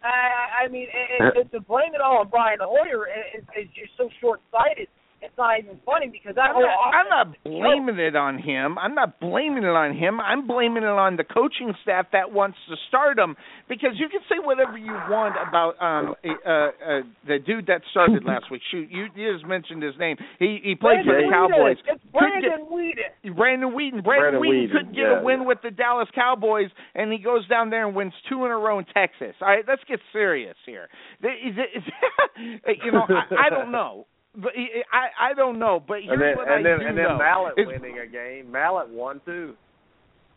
I, 0.02 0.64
I 0.64 0.68
mean, 0.68 0.86
and, 0.92 1.28
uh-huh. 1.28 1.40
and 1.40 1.50
to 1.52 1.60
blame 1.60 1.94
it 1.94 2.00
all 2.00 2.18
on 2.18 2.28
Brian 2.28 2.58
Hoyer 2.60 3.06
is, 3.34 3.42
is 3.58 3.68
just 3.74 3.90
so 3.96 4.08
short-sighted. 4.20 4.88
It's 5.36 5.44
not 5.44 5.60
even 5.60 5.76
funny 5.84 6.08
because 6.08 6.32
that 6.40 6.48
I'm 6.48 6.54
whole 6.56 6.64
not, 6.64 6.96
I'm 6.96 7.08
not 7.12 7.44
blaming 7.44 8.00
it 8.00 8.16
on 8.16 8.40
him. 8.40 8.78
I'm 8.80 8.94
not 8.96 9.20
blaming 9.20 9.64
it 9.68 9.76
on 9.76 9.92
him. 9.92 10.16
I'm 10.18 10.46
blaming 10.48 10.82
it 10.82 10.96
on 10.96 11.20
the 11.20 11.24
coaching 11.28 11.76
staff 11.82 12.06
that 12.16 12.32
wants 12.32 12.56
to 12.70 12.76
start 12.88 13.18
him. 13.18 13.36
Because 13.68 14.00
you 14.00 14.08
can 14.08 14.24
say 14.32 14.40
whatever 14.40 14.78
you 14.80 14.96
want 15.12 15.36
about 15.36 15.76
um 15.76 16.16
uh, 16.24 16.48
uh 16.48 17.04
the 17.28 17.36
dude 17.44 17.66
that 17.66 17.82
started 17.90 18.24
last 18.26 18.48
week. 18.50 18.62
Shoot, 18.70 18.88
you, 18.90 19.12
you 19.14 19.36
just 19.36 19.44
mentioned 19.44 19.82
his 19.82 19.92
name. 20.00 20.16
He 20.38 20.56
he 20.64 20.74
played 20.74 21.04
for 21.04 21.12
the 21.12 21.28
Cowboys. 21.28 21.76
Weeden. 21.84 22.00
It's 22.00 22.04
Brandon 22.16 22.64
Weeden. 22.72 23.36
Brandon 23.36 23.68
Weeden. 23.76 24.00
Brandon, 24.00 24.40
Brandon 24.40 24.40
Weeden, 24.40 24.40
Weeden, 24.40 24.72
couldn't 24.72 24.96
get 24.96 25.04
yeah, 25.04 25.20
a 25.20 25.22
win 25.22 25.40
yeah. 25.44 25.48
with 25.52 25.58
the 25.62 25.70
Dallas 25.70 26.08
Cowboys, 26.14 26.72
and 26.94 27.12
he 27.12 27.18
goes 27.18 27.46
down 27.46 27.68
there 27.68 27.86
and 27.86 27.94
wins 27.94 28.16
two 28.32 28.46
in 28.46 28.50
a 28.50 28.56
row 28.56 28.78
in 28.78 28.86
Texas. 28.88 29.36
All 29.42 29.48
right, 29.48 29.64
let's 29.68 29.84
get 29.84 30.00
serious 30.16 30.56
here. 30.64 30.88
The- 31.20 31.28
the- 32.64 32.72
You 32.80 32.92
know, 32.92 33.04
I, 33.04 33.48
I 33.48 33.50
don't 33.50 33.70
know. 33.70 34.06
But 34.36 34.52
I 34.92 35.30
I 35.30 35.34
don't 35.34 35.58
know. 35.58 35.80
But 35.86 36.02
here's 36.02 36.12
and 36.12 36.20
then 36.20 36.36
what 36.36 36.46
and 36.48 36.54
I 36.60 36.62
then 36.62 36.78
do 36.80 36.86
and 36.86 36.98
then 36.98 37.04
know. 37.04 37.18
Mallett 37.18 37.54
is- 37.58 37.66
winning 37.66 37.98
a 37.98 38.06
game. 38.06 38.50
Mallett 38.52 38.88
won 38.90 39.20
too. 39.24 39.54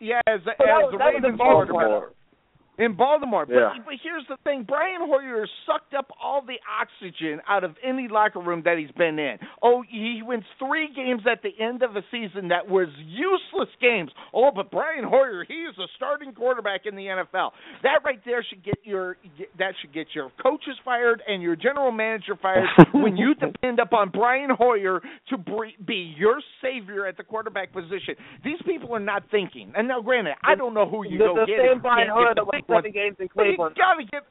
Yeah, 0.00 0.20
as, 0.26 0.40
that 0.46 0.56
as 0.60 0.66
was- 0.66 0.92
the 0.92 0.98
that 0.98 1.04
Ravens 1.14 1.36
Baltimore. 1.38 1.66
quarterback. 1.82 2.16
In 2.80 2.94
Baltimore. 2.94 3.46
But, 3.46 3.54
Yeah. 3.54 3.72
but 3.84 3.94
here's 4.02 4.24
the 4.28 4.36
thing 4.44 4.64
Brian 4.64 5.00
Hoyer 5.02 5.46
sucked 5.66 5.94
up 5.94 6.10
all 6.22 6.42
the 6.42 6.58
oxygen 6.80 7.40
out 7.48 7.62
of 7.64 7.76
any 7.84 8.08
locker 8.08 8.40
room 8.40 8.62
that 8.64 8.78
he's 8.78 8.90
been 8.92 9.18
in. 9.18 9.38
Oh, 9.62 9.82
he 9.88 10.22
wins 10.24 10.44
three 10.58 10.88
games 10.94 11.22
at 11.30 11.42
the 11.42 11.50
end 11.62 11.82
of 11.82 11.96
a 11.96 12.02
season 12.10 12.48
that 12.48 12.68
was 12.68 12.88
useless 13.06 13.68
games. 13.80 14.10
Oh, 14.32 14.50
but 14.54 14.70
Brian 14.70 15.04
Hoyer, 15.04 15.44
he 15.46 15.54
is 15.54 15.76
a 15.78 15.86
starting 15.96 16.32
quarterback 16.32 16.86
in 16.86 16.96
the 16.96 17.06
NFL. 17.06 17.50
That 17.82 18.00
right 18.04 18.20
there 18.24 18.42
should 18.48 18.64
get 18.64 18.78
your 18.84 19.16
that 19.58 19.74
should 19.80 19.92
get 19.92 20.06
your 20.14 20.30
coaches 20.42 20.76
fired 20.84 21.22
and 21.26 21.42
your 21.42 21.56
general 21.56 21.92
manager 21.92 22.36
fired 22.40 22.66
when 22.94 23.16
you 23.16 23.34
depend 23.34 23.78
upon 23.78 24.10
Brian 24.10 24.50
Hoyer 24.50 25.00
to 25.28 25.36
be 25.86 26.14
your 26.16 26.40
savior 26.62 27.06
at 27.06 27.16
the 27.16 27.24
quarterback 27.24 27.72
position. 27.72 28.14
These 28.44 28.58
people 28.66 28.94
are 28.94 29.00
not 29.00 29.24
thinking. 29.30 29.72
And 29.76 29.88
now, 29.88 30.00
granted, 30.00 30.34
I 30.42 30.54
don't 30.54 30.74
know 30.74 30.88
who 30.88 31.04
you 31.06 31.18
the, 31.18 31.24
go 31.24 31.34
the 31.34 31.46
get. 31.46 31.58
same 31.60 31.80
Brian 31.80 32.08
Hoyer 32.10 32.34
that 32.34 32.46
one. 32.70 32.78
seven 32.82 32.92
games 32.92 33.16
in 33.18 33.28
But 33.34 33.42
you 33.46 33.56
Cleveland. 33.56 33.76
gotta 33.76 34.04
get. 34.04 34.22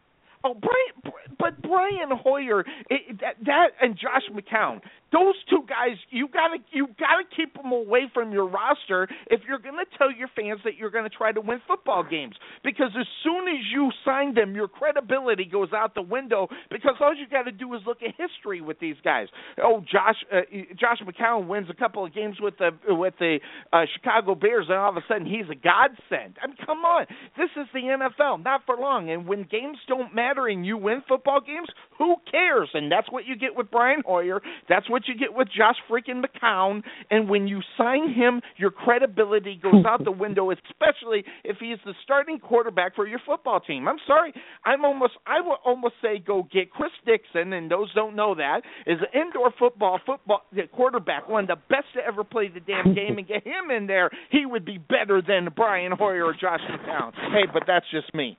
Oh, 0.43 0.53
Brian, 0.53 1.15
but 1.37 1.61
Brian 1.61 2.11
Hoyer, 2.11 2.61
it, 2.89 3.19
that, 3.21 3.35
that 3.45 3.67
and 3.81 3.95
Josh 3.95 4.23
McCown, 4.31 4.81
those 5.11 5.35
two 5.49 5.63
guys, 5.67 5.97
you 6.11 6.27
gotta 6.27 6.57
you 6.71 6.87
gotta 6.99 7.23
keep 7.35 7.55
them 7.55 7.71
away 7.71 8.11
from 8.13 8.31
your 8.31 8.47
roster 8.47 9.07
if 9.27 9.41
you're 9.47 9.59
gonna 9.59 9.83
tell 9.97 10.11
your 10.11 10.29
fans 10.35 10.61
that 10.65 10.75
you're 10.77 10.91
gonna 10.91 11.09
try 11.09 11.31
to 11.31 11.41
win 11.41 11.59
football 11.67 12.03
games. 12.03 12.35
Because 12.63 12.91
as 12.99 13.07
soon 13.23 13.47
as 13.47 13.65
you 13.73 13.89
sign 14.05 14.33
them, 14.35 14.55
your 14.55 14.67
credibility 14.67 15.45
goes 15.45 15.69
out 15.73 15.95
the 15.95 16.01
window. 16.01 16.47
Because 16.69 16.95
all 17.01 17.15
you 17.15 17.27
got 17.27 17.43
to 17.43 17.51
do 17.51 17.73
is 17.73 17.81
look 17.87 17.99
at 18.03 18.13
history 18.15 18.61
with 18.61 18.79
these 18.79 18.97
guys. 19.03 19.27
Oh, 19.63 19.81
Josh 19.91 20.17
uh, 20.31 20.41
Josh 20.79 20.99
McCown 21.01 21.47
wins 21.47 21.67
a 21.69 21.75
couple 21.75 22.05
of 22.05 22.13
games 22.13 22.37
with 22.39 22.57
the 22.57 22.71
with 22.87 23.15
the 23.19 23.39
uh, 23.73 23.85
Chicago 23.95 24.35
Bears, 24.35 24.67
and 24.69 24.77
all 24.77 24.91
of 24.91 24.97
a 24.97 25.03
sudden 25.07 25.25
he's 25.25 25.49
a 25.51 25.55
godsend. 25.55 26.37
I 26.41 26.47
mean, 26.47 26.57
come 26.65 26.79
on, 26.79 27.07
this 27.35 27.49
is 27.57 27.67
the 27.73 27.79
NFL, 27.79 28.43
not 28.43 28.61
for 28.65 28.77
long. 28.77 29.09
And 29.09 29.27
when 29.27 29.43
games 29.43 29.77
don't 29.87 30.13
matter 30.13 30.28
and 30.37 30.65
you 30.65 30.77
win 30.77 31.03
football 31.07 31.41
games, 31.41 31.67
who 31.97 32.15
cares? 32.29 32.69
And 32.73 32.91
that's 32.91 33.11
what 33.11 33.25
you 33.25 33.35
get 33.35 33.55
with 33.55 33.69
Brian 33.69 34.01
Hoyer. 34.05 34.41
That's 34.67 34.89
what 34.89 35.07
you 35.07 35.15
get 35.15 35.33
with 35.33 35.47
Josh 35.47 35.75
freaking 35.89 36.23
McCown. 36.23 36.81
And 37.11 37.29
when 37.29 37.47
you 37.47 37.61
sign 37.77 38.13
him, 38.13 38.41
your 38.57 38.71
credibility 38.71 39.59
goes 39.61 39.85
out 39.85 40.03
the 40.03 40.11
window, 40.11 40.51
especially 40.69 41.23
if 41.43 41.57
he 41.59 41.67
is 41.67 41.79
the 41.85 41.93
starting 42.03 42.39
quarterback 42.39 42.95
for 42.95 43.07
your 43.07 43.19
football 43.25 43.59
team. 43.59 43.87
I'm 43.87 43.97
sorry, 44.07 44.33
I'm 44.65 44.85
almost 44.85 45.13
I 45.25 45.41
would 45.41 45.57
almost 45.65 45.95
say 46.01 46.19
go 46.19 46.47
get 46.51 46.71
Chris 46.71 46.91
Dixon, 47.05 47.53
and 47.53 47.69
those 47.69 47.93
don't 47.93 48.15
know 48.15 48.35
that 48.35 48.61
is 48.87 48.99
an 48.99 49.21
indoor 49.21 49.51
football 49.57 49.99
football 50.05 50.41
quarterback, 50.73 51.27
one 51.27 51.43
of 51.43 51.47
the 51.49 51.63
best 51.69 51.85
to 51.95 52.01
ever 52.05 52.23
play 52.23 52.47
the 52.47 52.59
damn 52.59 52.93
game, 52.93 53.17
and 53.17 53.27
get 53.27 53.43
him 53.45 53.71
in 53.75 53.87
there. 53.87 54.09
He 54.31 54.45
would 54.45 54.65
be 54.65 54.77
better 54.77 55.21
than 55.25 55.49
Brian 55.55 55.91
Hoyer 55.91 56.25
or 56.25 56.33
Josh 56.33 56.61
McCown. 56.69 57.13
Hey, 57.13 57.49
but 57.51 57.63
that's 57.67 57.85
just 57.91 58.13
me. 58.13 58.37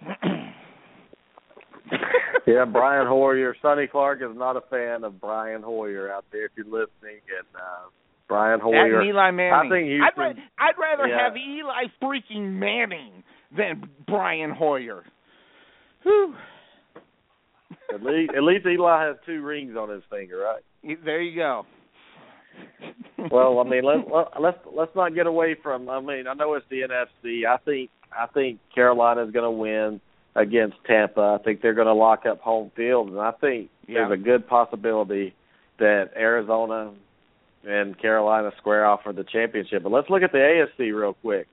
Yeah, 2.46 2.66
Brian 2.66 3.06
Hoyer. 3.06 3.56
Sonny 3.62 3.86
Clark 3.86 4.20
is 4.20 4.36
not 4.36 4.54
a 4.56 4.60
fan 4.68 5.02
of 5.02 5.18
Brian 5.18 5.62
Hoyer 5.62 6.12
out 6.12 6.26
there. 6.30 6.44
If 6.44 6.52
you're 6.56 6.66
listening, 6.66 7.20
and 7.38 7.46
uh, 7.56 7.88
Brian 8.28 8.60
Hoyer. 8.60 9.00
And 9.00 9.08
Eli 9.08 9.30
Manning. 9.30 9.52
I 9.54 9.74
think 9.74 9.86
Houston. 9.88 10.04
I'd, 10.04 10.20
ra- 10.20 10.42
I'd 10.58 10.78
rather 10.78 11.08
Yeah. 11.08 11.24
have 11.24 11.36
Eli 11.38 11.84
freaking 12.02 12.52
Manning 12.58 13.22
than 13.56 13.88
Brian 14.06 14.50
Hoyer. 14.50 15.04
Whew. 16.02 16.34
At 17.94 18.02
least, 18.02 18.32
at 18.36 18.42
least 18.42 18.66
Eli 18.66 19.06
has 19.06 19.16
two 19.24 19.40
rings 19.42 19.74
on 19.76 19.88
his 19.88 20.02
finger, 20.10 20.36
right? 20.38 20.98
There 21.02 21.22
you 21.22 21.36
go. 21.36 21.64
Well, 23.30 23.58
I 23.58 23.64
mean, 23.64 23.84
let, 23.84 23.96
let, 24.14 24.40
let's 24.40 24.58
let's 24.76 24.94
not 24.94 25.14
get 25.14 25.26
away 25.26 25.56
from. 25.62 25.88
I 25.88 26.00
mean, 26.00 26.26
I 26.26 26.34
know 26.34 26.54
it's 26.54 26.66
the 26.70 26.82
NFC. 26.82 27.46
I 27.46 27.56
think 27.64 27.90
I 28.12 28.26
think 28.34 28.60
Carolina's 28.74 29.32
going 29.32 29.44
to 29.44 29.50
win 29.50 30.00
against 30.36 30.76
Tampa. 30.86 31.38
I 31.40 31.42
think 31.44 31.62
they're 31.62 31.74
going 31.74 31.86
to 31.86 31.94
lock 31.94 32.26
up 32.26 32.40
home 32.40 32.70
field, 32.76 33.08
and 33.08 33.20
I 33.20 33.30
think 33.32 33.70
Yeah. 33.86 34.08
there's 34.08 34.20
a 34.20 34.22
good 34.22 34.46
possibility 34.46 35.34
that 35.78 36.10
Arizona 36.16 36.92
and 37.66 37.98
Carolina 37.98 38.52
square 38.58 38.84
off 38.84 39.02
for 39.02 39.12
the 39.12 39.24
championship. 39.24 39.82
But 39.82 39.92
let's 39.92 40.10
look 40.10 40.22
at 40.22 40.32
the 40.32 40.38
AFC 40.38 40.92
real 40.92 41.14
quick. 41.14 41.46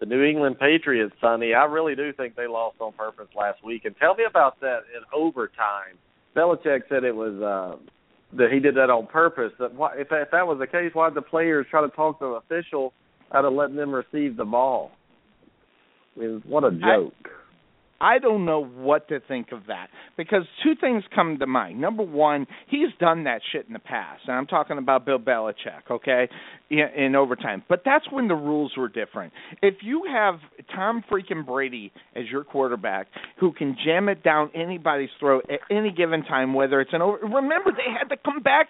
The 0.00 0.06
New 0.06 0.22
England 0.22 0.58
Patriots, 0.58 1.14
Sonny, 1.20 1.54
I 1.54 1.64
really 1.64 1.94
do 1.94 2.12
think 2.12 2.34
they 2.34 2.46
lost 2.46 2.76
on 2.80 2.92
purpose 2.92 3.28
last 3.36 3.62
week. 3.64 3.84
And 3.84 3.96
tell 3.96 4.14
me 4.14 4.24
about 4.24 4.60
that 4.60 4.80
in 4.94 5.02
overtime. 5.12 5.96
Belichick 6.34 6.82
said 6.88 7.04
it 7.04 7.14
was 7.14 7.40
uh, 7.40 7.76
that 8.36 8.50
he 8.50 8.58
did 8.58 8.74
that 8.74 8.90
on 8.90 9.06
purpose. 9.06 9.52
That 9.60 9.74
why, 9.74 9.94
if 9.96 10.08
that, 10.08 10.22
if 10.22 10.30
that 10.32 10.46
was 10.46 10.58
the 10.58 10.66
case, 10.66 10.90
why 10.94 11.08
did 11.08 11.14
the 11.14 11.22
players 11.22 11.66
try 11.70 11.80
to 11.80 11.88
talk 11.88 12.18
to 12.18 12.24
the 12.24 12.56
official 12.56 12.92
out 13.32 13.44
of 13.44 13.52
letting 13.52 13.76
them 13.76 13.92
receive 13.94 14.36
the 14.36 14.44
ball? 14.44 14.90
I 16.16 16.20
mean, 16.20 16.42
what 16.46 16.64
a 16.64 16.72
joke. 16.72 17.14
I 17.24 17.28
don't 18.20 18.44
know 18.44 18.64
what 18.64 19.08
to 19.08 19.20
think 19.20 19.52
of 19.52 19.66
that 19.68 19.88
because 20.16 20.42
two 20.62 20.74
things 20.80 21.04
come 21.14 21.38
to 21.38 21.46
mind. 21.46 21.80
Number 21.80 22.02
one, 22.02 22.46
he's 22.68 22.88
done 23.00 23.24
that 23.24 23.40
shit 23.52 23.66
in 23.66 23.72
the 23.72 23.78
past, 23.78 24.22
and 24.26 24.36
I'm 24.36 24.46
talking 24.46 24.78
about 24.78 25.06
Bill 25.06 25.18
Belichick, 25.18 25.90
okay, 25.90 26.28
in, 26.70 26.86
in 26.96 27.16
overtime. 27.16 27.62
But 27.68 27.82
that's 27.84 28.04
when 28.10 28.28
the 28.28 28.34
rules 28.34 28.72
were 28.76 28.88
different. 28.88 29.32
If 29.62 29.76
you 29.82 30.04
have 30.12 30.34
Tom 30.74 31.02
freaking 31.10 31.46
Brady 31.46 31.92
as 32.14 32.24
your 32.30 32.44
quarterback 32.44 33.06
who 33.38 33.52
can 33.52 33.76
jam 33.84 34.08
it 34.08 34.22
down 34.22 34.50
anybody's 34.54 35.10
throat 35.18 35.44
at 35.50 35.60
any 35.70 35.90
given 35.90 36.22
time, 36.24 36.54
whether 36.54 36.80
it's 36.80 36.92
an 36.92 37.02
over. 37.02 37.18
Remember, 37.18 37.72
they 37.72 37.90
had 37.90 38.08
to 38.08 38.16
come 38.16 38.42
back, 38.42 38.68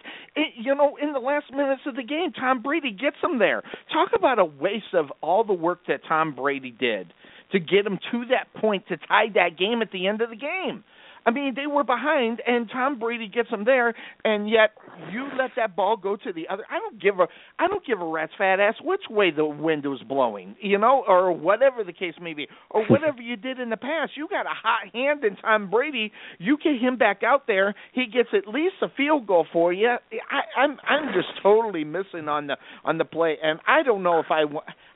you 0.56 0.74
know, 0.74 0.96
in 1.00 1.12
the 1.12 1.18
last 1.18 1.46
minutes 1.50 1.82
of 1.86 1.96
the 1.96 2.02
game. 2.02 2.32
Tom 2.32 2.62
Brady 2.62 2.90
gets 2.90 3.16
them 3.22 3.38
there. 3.38 3.62
Talk 3.92 4.10
about 4.16 4.38
a 4.38 4.44
waste 4.44 4.94
of 4.94 5.06
all 5.20 5.44
the 5.44 5.52
work 5.52 5.80
that 5.88 6.00
Tom 6.08 6.34
Brady 6.34 6.70
did 6.70 7.12
to 7.54 7.60
get 7.60 7.84
them 7.84 7.98
to 8.12 8.24
that 8.26 8.52
point 8.60 8.86
to 8.88 8.96
tie 8.96 9.26
that 9.34 9.56
game 9.58 9.80
at 9.80 9.90
the 9.92 10.06
end 10.06 10.20
of 10.20 10.28
the 10.28 10.36
game. 10.36 10.84
I 11.26 11.30
mean, 11.30 11.54
they 11.56 11.66
were 11.66 11.84
behind, 11.84 12.42
and 12.46 12.68
Tom 12.70 12.98
Brady 12.98 13.28
gets 13.28 13.50
them 13.50 13.64
there, 13.64 13.94
and 14.24 14.48
yet 14.48 14.72
you 15.10 15.26
let 15.38 15.52
that 15.56 15.74
ball 15.74 15.96
go 15.96 16.16
to 16.16 16.32
the 16.32 16.46
other. 16.50 16.64
I 16.70 16.78
don't 16.78 17.00
give 17.00 17.18
a 17.18 17.26
I 17.58 17.66
don't 17.66 17.84
give 17.86 18.00
a 18.00 18.04
rat's 18.04 18.32
fat 18.36 18.60
ass 18.60 18.74
which 18.82 19.00
way 19.08 19.30
the 19.30 19.46
wind 19.46 19.84
was 19.84 20.02
blowing, 20.06 20.54
you 20.60 20.76
know, 20.76 21.02
or 21.08 21.32
whatever 21.32 21.82
the 21.82 21.94
case 21.94 22.14
may 22.20 22.34
be, 22.34 22.46
or 22.70 22.84
whatever 22.88 23.22
you 23.22 23.36
did 23.36 23.58
in 23.58 23.70
the 23.70 23.76
past. 23.76 24.12
You 24.16 24.28
got 24.28 24.44
a 24.44 24.50
hot 24.50 24.92
hand 24.92 25.24
in 25.24 25.36
Tom 25.36 25.70
Brady. 25.70 26.12
You 26.38 26.58
get 26.62 26.78
him 26.78 26.98
back 26.98 27.22
out 27.22 27.46
there, 27.46 27.74
he 27.92 28.04
gets 28.04 28.28
at 28.34 28.46
least 28.46 28.74
a 28.82 28.88
field 28.94 29.26
goal 29.26 29.46
for 29.50 29.72
you. 29.72 29.88
I, 29.88 30.60
I'm 30.60 30.76
I'm 30.86 31.14
just 31.14 31.28
totally 31.42 31.84
missing 31.84 32.28
on 32.28 32.48
the 32.48 32.58
on 32.84 32.98
the 32.98 33.06
play, 33.06 33.36
and 33.42 33.60
I 33.66 33.82
don't 33.82 34.02
know 34.02 34.18
if 34.18 34.26
I. 34.30 34.42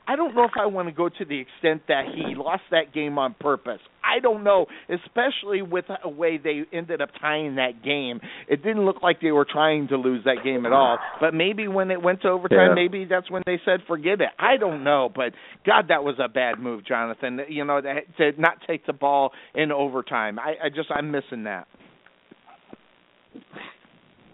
I 0.09 0.15
don't 0.15 0.33
know 0.33 0.43
if 0.45 0.53
I 0.59 0.65
want 0.65 0.87
to 0.87 0.91
go 0.91 1.07
to 1.07 1.23
the 1.23 1.39
extent 1.39 1.83
that 1.87 2.05
he 2.15 2.33
lost 2.33 2.63
that 2.71 2.91
game 2.95 3.19
on 3.19 3.35
purpose. 3.39 3.79
I 4.03 4.19
don't 4.19 4.43
know, 4.43 4.65
especially 4.89 5.61
with 5.61 5.85
the 6.01 6.09
way 6.09 6.39
they 6.43 6.63
ended 6.73 6.99
up 6.99 7.09
tying 7.21 7.57
that 7.57 7.83
game. 7.83 8.19
It 8.47 8.63
didn't 8.63 8.85
look 8.85 9.03
like 9.03 9.21
they 9.21 9.31
were 9.31 9.45
trying 9.47 9.87
to 9.89 9.97
lose 9.97 10.23
that 10.25 10.37
game 10.43 10.65
at 10.65 10.71
all. 10.71 10.97
But 11.21 11.35
maybe 11.35 11.67
when 11.67 11.91
it 11.91 12.01
went 12.01 12.23
to 12.23 12.29
overtime, 12.29 12.69
Yeah. 12.69 12.73
maybe 12.73 13.05
that's 13.05 13.29
when 13.29 13.43
they 13.45 13.59
said 13.63 13.81
forget 13.87 14.19
it. 14.19 14.29
I 14.39 14.57
don't 14.57 14.83
know, 14.83 15.09
but 15.13 15.33
God, 15.63 15.89
that 15.89 16.03
was 16.03 16.15
a 16.17 16.27
bad 16.27 16.57
move, 16.59 16.85
Jonathan. 16.87 17.41
You 17.47 17.63
know, 17.65 17.79
to, 17.79 18.01
to 18.31 18.41
not 18.41 18.57
take 18.65 18.87
the 18.87 18.93
ball 18.93 19.31
in 19.53 19.71
overtime. 19.71 20.39
I, 20.39 20.55
I 20.65 20.69
just 20.69 20.89
I'm 20.89 21.11
missing 21.11 21.43
that. 21.43 21.67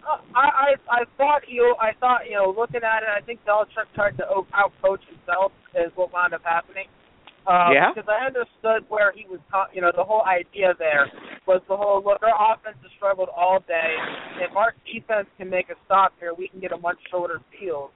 Uh, 0.06 0.22
I, 0.34 0.46
I 0.46 1.02
I 1.02 1.04
thought 1.18 1.42
you 1.48 1.74
I 1.80 1.90
thought 1.98 2.30
you 2.30 2.36
know 2.36 2.54
looking 2.56 2.82
at 2.86 3.02
it 3.02 3.10
I 3.10 3.20
think 3.26 3.40
Belichick 3.44 3.90
tried 3.94 4.16
to 4.18 4.24
out 4.54 4.72
coach 4.80 5.02
himself 5.10 5.50
is 5.74 5.90
what 5.96 6.12
wound 6.12 6.32
up 6.34 6.42
happening. 6.44 6.86
Um, 7.46 7.72
Yeah? 7.72 7.94
Because 7.94 8.10
I 8.10 8.26
understood 8.26 8.86
where 8.90 9.12
he 9.14 9.24
was, 9.30 9.38
you 9.72 9.80
know, 9.80 9.92
the 9.94 10.02
whole 10.02 10.22
idea 10.26 10.74
there 10.78 11.06
was 11.46 11.62
the 11.68 11.76
whole 11.76 12.02
look. 12.02 12.22
Our 12.22 12.34
offense 12.34 12.76
has 12.82 12.90
struggled 12.98 13.28
all 13.30 13.62
day. 13.66 13.94
If 14.42 14.56
our 14.56 14.74
defense 14.82 15.28
can 15.38 15.48
make 15.48 15.70
a 15.70 15.78
stop 15.86 16.12
here, 16.18 16.34
we 16.34 16.48
can 16.48 16.58
get 16.58 16.72
a 16.72 16.76
much 16.78 16.98
shorter 17.10 17.40
field 17.54 17.90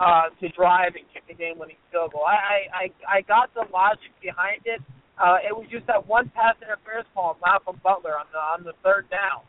uh, 0.00 0.32
to 0.40 0.48
drive 0.56 0.96
and 0.96 1.04
kick 1.12 1.28
the 1.28 1.34
game-winning 1.34 1.76
field 1.92 2.12
goal. 2.12 2.24
I 2.24 2.32
I 2.32 2.58
I 2.72 3.18
I 3.18 3.20
got 3.28 3.52
the 3.52 3.68
logic 3.72 4.12
behind 4.20 4.64
it. 4.64 4.80
Uh, 5.20 5.36
it 5.44 5.52
was 5.54 5.68
just 5.70 5.86
that 5.86 6.08
one 6.08 6.32
pass 6.34 6.56
interference 6.64 7.06
call, 7.14 7.36
Malcolm 7.44 7.78
Butler 7.84 8.16
on 8.18 8.26
the 8.32 8.40
on 8.40 8.64
the 8.64 8.72
third 8.82 9.08
down 9.10 9.44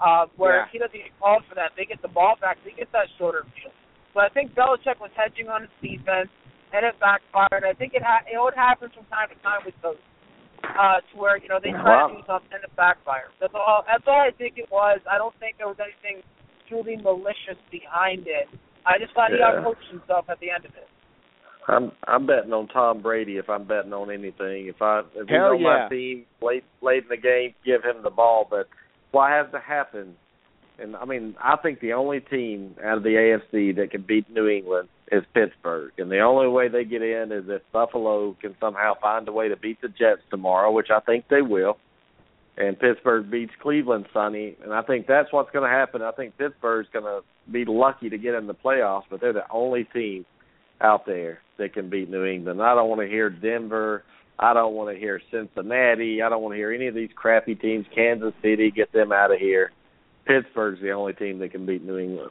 uh, 0.00 0.26
where 0.36 0.66
Yeah. 0.66 0.68
he 0.72 0.78
doesn't 0.78 0.96
get 0.98 1.12
called 1.20 1.44
for 1.48 1.54
that. 1.54 1.72
They 1.76 1.84
get 1.84 2.02
the 2.02 2.08
ball 2.08 2.34
back. 2.40 2.58
They 2.64 2.72
get 2.72 2.90
that 2.92 3.06
shorter 3.18 3.44
field. 3.54 3.74
But 4.14 4.24
I 4.24 4.28
think 4.30 4.54
Belichick 4.54 5.00
was 5.00 5.10
hedging 5.16 5.48
on 5.48 5.62
his 5.62 5.74
defense, 5.82 6.30
and 6.72 6.86
it 6.86 6.94
backfired. 7.00 7.64
I 7.64 7.74
think 7.74 7.94
it 7.94 8.02
ha- 8.02 8.22
you 8.28 8.34
know 8.34 8.48
it 8.48 8.54
happens 8.56 8.94
from 8.94 9.04
time 9.06 9.28
to 9.30 9.36
time 9.42 9.62
with 9.66 9.74
coaches, 9.82 10.02
uh, 10.62 11.00
to 11.02 11.12
where 11.18 11.36
you 11.38 11.48
know 11.48 11.58
they 11.62 11.70
try 11.70 12.02
Wow. 12.02 12.08
to 12.08 12.14
do 12.18 12.22
something 12.26 12.50
and 12.54 12.62
it 12.64 12.70
backfires. 12.78 13.30
That's 13.40 13.54
all. 13.54 13.84
That's 13.86 14.06
all 14.06 14.20
I 14.20 14.30
think 14.30 14.58
it 14.58 14.70
was. 14.70 15.00
I 15.10 15.18
don't 15.18 15.34
think 15.42 15.58
there 15.58 15.68
was 15.68 15.78
anything 15.82 16.22
truly 16.68 16.96
malicious 16.96 17.58
behind 17.70 18.26
it. 18.26 18.48
I 18.86 18.98
just 18.98 19.14
thought 19.14 19.30
he 19.30 19.38
outcoached 19.38 19.88
himself 19.90 20.28
at 20.30 20.38
the 20.40 20.50
end 20.50 20.64
of 20.64 20.74
it. 20.76 20.88
I'm 21.66 21.92
I'm 22.06 22.26
betting 22.26 22.52
on 22.52 22.68
Tom 22.68 23.00
Brady 23.02 23.36
if 23.38 23.48
I'm 23.48 23.64
betting 23.64 23.92
on 23.92 24.10
anything. 24.10 24.66
If 24.68 24.82
I 24.82 25.00
if 25.14 25.26
he's 25.26 25.30
Hell 25.36 25.52
on 25.56 25.60
yeah. 25.60 25.84
my 25.84 25.88
team 25.88 26.26
late 26.42 26.64
late 26.82 27.04
in 27.04 27.08
the 27.08 27.16
game, 27.16 27.54
give 27.64 27.82
him 27.82 28.02
the 28.02 28.10
ball. 28.10 28.46
But 28.48 28.68
what 29.14 29.30
has 29.30 29.46
to 29.52 29.60
happen 29.60 30.16
and 30.78 30.96
I 30.96 31.04
mean, 31.04 31.36
I 31.40 31.56
think 31.56 31.80
the 31.80 31.92
only 31.92 32.20
team 32.20 32.74
out 32.84 32.96
of 32.96 33.02
the 33.02 33.10
AFC 33.10 33.76
that 33.76 33.90
can 33.90 34.02
beat 34.02 34.28
New 34.30 34.48
England 34.48 34.88
is 35.12 35.22
Pittsburgh, 35.32 35.92
and 35.98 36.10
the 36.10 36.20
only 36.20 36.48
way 36.48 36.68
they 36.68 36.84
get 36.84 37.02
in 37.02 37.30
is 37.30 37.44
if 37.48 37.62
Buffalo 37.72 38.36
can 38.40 38.56
somehow 38.58 38.94
find 39.00 39.28
a 39.28 39.32
way 39.32 39.48
to 39.48 39.56
beat 39.56 39.80
the 39.80 39.88
Jets 39.88 40.22
tomorrow, 40.30 40.72
which 40.72 40.88
I 40.90 41.00
think 41.00 41.26
they 41.28 41.42
will. 41.42 41.78
And 42.56 42.78
Pittsburgh 42.78 43.30
beats 43.30 43.52
Cleveland, 43.60 44.06
Sonny, 44.12 44.56
and 44.62 44.72
I 44.72 44.82
think 44.82 45.06
that's 45.06 45.32
what's 45.32 45.50
going 45.50 45.68
to 45.68 45.76
happen. 45.76 46.02
I 46.02 46.12
think 46.12 46.38
Pittsburgh's 46.38 46.88
going 46.92 47.04
to 47.04 47.20
be 47.50 47.64
lucky 47.64 48.08
to 48.08 48.18
get 48.18 48.34
in 48.34 48.46
the 48.46 48.54
playoffs, 48.54 49.04
but 49.10 49.20
they're 49.20 49.32
the 49.32 49.50
only 49.50 49.84
team 49.92 50.24
out 50.80 51.04
there 51.04 51.40
that 51.58 51.74
can 51.74 51.90
beat 51.90 52.08
New 52.08 52.24
England. 52.24 52.62
I 52.62 52.74
don't 52.74 52.88
want 52.88 53.00
to 53.00 53.08
hear 53.08 53.28
Denver. 53.28 54.04
I 54.38 54.52
don't 54.52 54.74
want 54.74 54.94
to 54.94 54.98
hear 54.98 55.20
Cincinnati. 55.30 56.22
I 56.22 56.28
don't 56.28 56.42
want 56.42 56.54
to 56.54 56.56
hear 56.56 56.72
any 56.72 56.88
of 56.88 56.94
these 56.94 57.10
crappy 57.14 57.54
teams. 57.54 57.86
Kansas 57.94 58.34
City, 58.42 58.70
get 58.70 58.92
them 58.92 59.12
out 59.12 59.32
of 59.32 59.38
here. 59.38 59.70
Pittsburgh's 60.26 60.80
the 60.80 60.90
only 60.90 61.12
team 61.12 61.38
that 61.38 61.52
can 61.52 61.66
beat 61.66 61.84
New 61.84 61.98
England. 61.98 62.30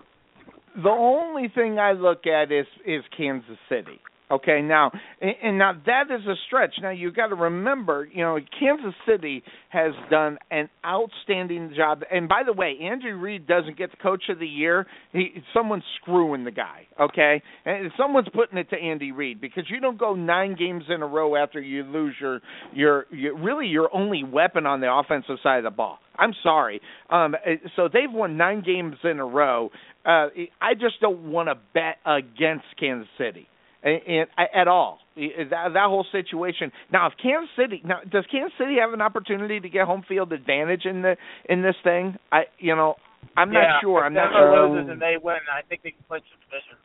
The 0.76 0.90
only 0.90 1.50
thing 1.54 1.78
I 1.78 1.94
look 1.94 2.26
at 2.26 2.52
is 2.52 2.66
is 2.86 3.04
Kansas 3.16 3.58
City. 3.70 4.00
Okay, 4.34 4.62
now 4.64 4.92
and 5.22 5.60
now 5.60 5.74
that 5.86 6.06
is 6.10 6.26
a 6.26 6.34
stretch. 6.48 6.74
Now 6.82 6.90
you 6.90 7.12
got 7.12 7.28
to 7.28 7.36
remember, 7.36 8.08
you 8.12 8.24
know, 8.24 8.40
Kansas 8.60 8.96
City 9.08 9.44
has 9.70 9.92
done 10.10 10.40
an 10.50 10.70
outstanding 10.84 11.74
job. 11.78 12.02
And 12.12 12.28
by 12.28 12.42
the 12.44 12.54
way, 12.54 12.80
Andrew 12.82 13.16
Reid 13.16 13.46
doesn't 13.46 13.78
get 13.78 13.92
the 13.92 13.98
Coach 13.98 14.24
of 14.30 14.40
the 14.40 14.48
Year. 14.48 14.88
He, 15.12 15.44
someone's 15.54 15.84
screwing 16.02 16.46
the 16.46 16.52
guy. 16.52 16.88
Okay, 17.00 17.44
and 17.66 17.92
someone's 17.96 18.28
putting 18.34 18.58
it 18.58 18.72
to 18.72 18.76
Andy 18.76 19.12
Reid 19.12 19.40
because 19.40 19.66
you 19.70 19.80
don't 19.80 20.00
go 20.00 20.16
nine 20.16 20.56
games 20.58 20.86
in 20.90 21.04
a 21.04 21.08
row 21.08 21.36
after 21.36 21.62
you 21.62 21.84
lose 21.84 22.16
your 22.20 22.42
your, 22.74 23.06
your 23.12 23.38
really 23.38 23.68
your 23.68 23.96
only 23.96 24.24
weapon 24.24 24.66
on 24.66 24.82
the 24.82 24.92
offensive 24.92 25.38
side 25.44 25.60
of 25.60 25.64
the 25.66 25.76
ball. 25.76 26.00
I'm 26.18 26.34
sorry. 26.42 26.82
Um, 27.12 27.36
so 27.76 27.88
they've 27.92 28.12
won 28.12 28.38
nine 28.38 28.64
games 28.66 28.96
in 29.04 29.20
a 29.20 29.26
row. 29.26 29.70
Uh, 30.06 30.30
I 30.60 30.74
just 30.74 31.00
don't 31.02 31.32
want 31.32 31.50
to 31.50 31.56
bet 31.74 31.98
against 32.06 32.66
Kansas 32.80 33.08
City 33.18 33.48
and, 33.84 34.02
and 34.08 34.28
at 34.54 34.68
all. 34.68 35.00
That, 35.16 35.74
that 35.74 35.86
whole 35.86 36.06
situation. 36.12 36.72
Now, 36.92 37.08
if 37.08 37.14
Kansas 37.22 37.50
City 37.56 37.82
now 37.86 38.00
does 38.10 38.26
Kansas 38.32 38.58
City 38.58 38.78
have 38.82 38.94
an 38.94 39.02
opportunity 39.02 39.60
to 39.60 39.70
get 39.70 39.86
home 39.86 40.04
field 40.08 40.34
advantage 40.34 40.86
in 40.86 41.04
the 41.04 41.18
in 41.48 41.62
this 41.62 41.76
thing? 41.84 42.18
I 42.32 42.44
you 42.58 42.76
know 42.76 42.96
I'm 43.38 43.52
yeah, 43.52 43.62
not 43.62 43.82
sure. 43.82 44.04
I'm 44.04 44.14
not 44.14 44.32
sure. 44.32 44.70
loses 44.70 44.90
and 44.90 45.02
they 45.02 45.16
win. 45.22 45.38
I 45.52 45.62
think 45.68 45.84
they 45.84 45.92
can 45.92 46.04
clinch 46.08 46.26
the 46.32 46.46
division. 46.46 46.78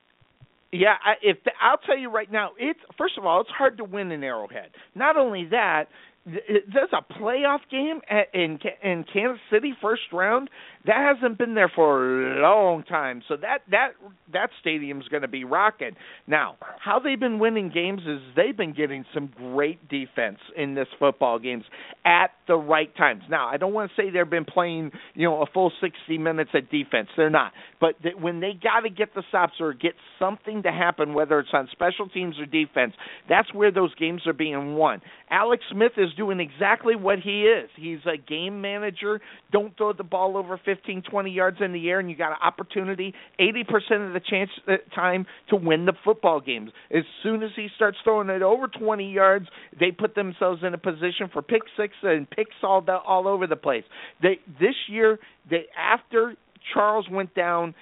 Yeah, 0.71 0.95
I, 1.03 1.15
if 1.23 1.43
the, 1.45 1.53
I'll 1.63 1.79
tell 1.79 1.97
you 1.97 2.11
right 2.11 2.31
now, 2.31 2.51
it's 2.59 2.81
first 2.99 3.17
of 3.17 3.25
all, 3.25 3.41
it's 3.41 3.51
hard 3.51 3.79
to 3.79 3.85
win 3.85 4.13
in 4.13 4.23
Arrowhead. 4.23 4.71
Not 4.95 5.17
only 5.17 5.47
that, 5.51 5.87
th- 6.27 6.65
there's 6.73 6.93
a 6.93 7.13
playoff 7.15 7.61
game 7.71 8.01
in 8.35 8.59
in 8.83 9.05
Kansas 9.11 9.41
City 9.51 9.73
first 9.81 10.03
round 10.13 10.51
that 10.87 11.15
hasn't 11.15 11.39
been 11.39 11.55
there 11.55 11.71
for 11.75 12.39
a 12.39 12.43
long 12.43 12.83
time. 12.85 13.23
So 13.29 13.37
that 13.37 13.59
that 13.71 13.91
that 14.33 14.51
stadium's 14.61 15.09
going 15.09 15.23
to 15.23 15.29
be 15.29 15.45
rocking. 15.45 15.93
Now, 16.27 16.57
how 16.83 16.99
they've 16.99 17.19
been 17.19 17.39
winning 17.39 17.71
games 17.73 18.03
is 18.07 18.21
they've 18.37 18.57
been 18.57 18.75
getting 18.75 19.05
some 19.15 19.33
great 19.37 19.89
defense 19.89 20.39
in 20.57 20.75
this 20.75 20.89
football 20.99 21.39
games 21.39 21.65
at 22.05 22.31
the 22.47 22.57
right 22.57 22.95
times. 22.97 23.23
Now, 23.31 23.49
I 23.49 23.57
don't 23.57 23.73
want 23.73 23.91
to 23.91 24.03
say 24.03 24.11
they've 24.11 24.29
been 24.29 24.45
playing, 24.45 24.93
you 25.15 25.29
know, 25.29 25.43
a 25.43 25.47
full 25.47 25.73
60 25.81 26.19
minutes 26.19 26.51
at 26.55 26.71
defense. 26.71 27.09
They're 27.17 27.31
not. 27.31 27.53
But 27.81 28.01
th- 28.03 28.17
when 28.17 28.41
they 28.41 28.53
got 28.53 28.81
to 28.81 28.91
get 28.91 29.15
the 29.15 29.23
stops 29.29 29.55
or 29.61 29.73
get 29.73 29.93
something 30.19 30.63
to 30.63 30.73
happen 30.73 31.15
whether 31.15 31.39
it's 31.39 31.51
on 31.53 31.69
special 31.73 32.09
teams 32.09 32.37
or 32.39 32.47
defense, 32.47 32.95
that's 33.29 33.53
where 33.53 33.71
those 33.71 33.95
games 33.95 34.23
are 34.27 34.33
being 34.33 34.75
won. 34.75 35.01
Alex 35.31 35.63
Smith 35.71 35.93
is 35.97 36.09
doing 36.17 36.41
exactly 36.41 36.97
what 36.97 37.19
he 37.19 37.43
is. 37.43 37.69
He's 37.77 37.99
a 38.07 38.17
game 38.17 38.61
manager. 38.61 39.21
Don't 39.53 39.77
throw 39.77 39.93
the 39.93 40.05
ball 40.05 40.37
over 40.37 40.61
15, 40.69 41.03
20 41.11 41.31
yards 41.31 41.57
in 41.63 41.73
the 41.73 41.89
air, 41.89 41.99
and 41.99 42.11
you 42.11 42.17
got 42.17 42.33
an 42.33 42.37
opportunity 42.43 43.15
80% 43.41 44.07
of 44.07 44.13
the 44.13 44.21
chance 44.21 44.51
uh, 44.67 44.75
time 44.95 45.25
to 45.49 45.57
win 45.57 45.87
the 45.87 45.95
football 46.05 46.43
games. 46.43 46.71
As 46.95 47.05
soon 47.23 47.43
as 47.43 47.49
he 47.57 47.69
starts 47.75 47.97
throwing 48.05 48.29
it 48.29 48.43
over 48.43 48.69
20 48.69 49.11
yards, 49.11 49.47
they 49.81 49.91
put 49.91 50.15
themselves 50.15 50.63
in 50.63 50.75
a 50.75 50.79
position 50.79 51.31
for 51.33 51.41
pick 51.41 51.63
six 51.75 51.95
and 52.03 52.29
picks 52.29 52.55
all 52.63 52.83
the, 52.83 52.99
all 52.99 53.27
over 53.27 53.47
the 53.47 53.57
place. 53.57 53.85
They 54.21 54.41
this 54.61 54.75
year, 54.89 55.19
they 55.49 55.65
after 55.75 56.35
Charles 56.75 57.07
went 57.11 57.35
down. 57.35 57.75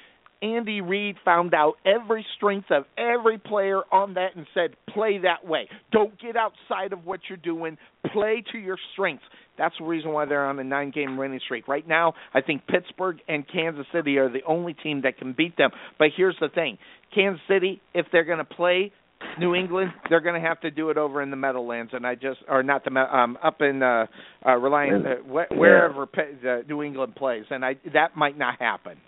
Andy 0.43 0.81
Reid 0.81 1.17
found 1.25 1.55
out 1.55 1.75
every 1.85 2.25
strength 2.37 2.71
of 2.71 2.85
every 2.99 3.39
player 3.39 3.81
on 3.91 4.15
that 4.15 4.37
and 4.37 4.47
said, 4.55 4.77
play 4.93 5.19
that 5.19 5.47
way. 5.47 5.69
Don't 5.93 6.21
get 6.21 6.37
outside 6.37 6.93
of 6.93 7.05
what 7.05 7.21
you're 7.29 7.39
doing. 7.39 7.79
Play 8.13 8.45
to 8.53 8.59
your 8.59 8.79
strengths. 8.93 9.25
That's 9.59 9.75
the 9.79 9.87
reason 9.87 10.13
why 10.13 10.27
they're 10.27 10.47
on 10.47 10.59
a 10.59 10.65
nine 10.65 10.91
game 10.91 11.17
winning 11.17 11.41
streak. 11.45 11.67
Right 11.67 11.87
now, 11.87 12.15
I 12.35 12.43
think 12.43 12.67
Pittsburgh 12.67 13.19
and 13.29 13.45
Kansas 13.51 13.87
City 13.93 14.19
are 14.19 14.31
the 14.31 14.43
only 14.47 14.75
team 14.75 15.03
that 15.03 15.19
can 15.19 15.33
beat 15.33 15.57
them. 15.57 15.71
But 15.99 16.09
here's 16.17 16.37
the 16.41 16.49
thing 16.49 16.79
Kansas 17.15 17.41
City, 17.49 17.81
if 17.95 18.07
they're 18.13 18.25
going 18.25 18.39
to 18.39 18.45
play 18.45 18.93
New 19.39 19.55
England, 19.55 19.93
they're 20.11 20.21
going 20.21 20.41
to 20.41 20.47
have 20.47 20.61
to 20.61 20.71
do 20.71 20.91
it 20.91 20.99
over 20.99 21.23
in 21.23 21.31
the 21.31 21.37
Meadowlands, 21.37 21.93
and 21.95 22.07
I 22.07 22.15
just 22.15 22.41
or 22.49 22.63
not 22.63 22.85
the 22.85 22.91
um 22.91 23.39
up 23.43 23.61
in 23.61 23.83
uh, 23.83 24.07
uh 24.47 24.57
Reliant, 24.57 25.07
uh, 25.07 25.15
wh- 25.25 25.51
wherever 25.57 26.07
Pe- 26.07 26.47
uh, 26.47 26.63
New 26.69 26.83
England 26.83 27.15
plays, 27.17 27.45
and 27.51 27.65
I 27.65 27.77
that 27.95 28.15
might 28.15 28.37
not 28.37 28.61
happen. 28.61 28.99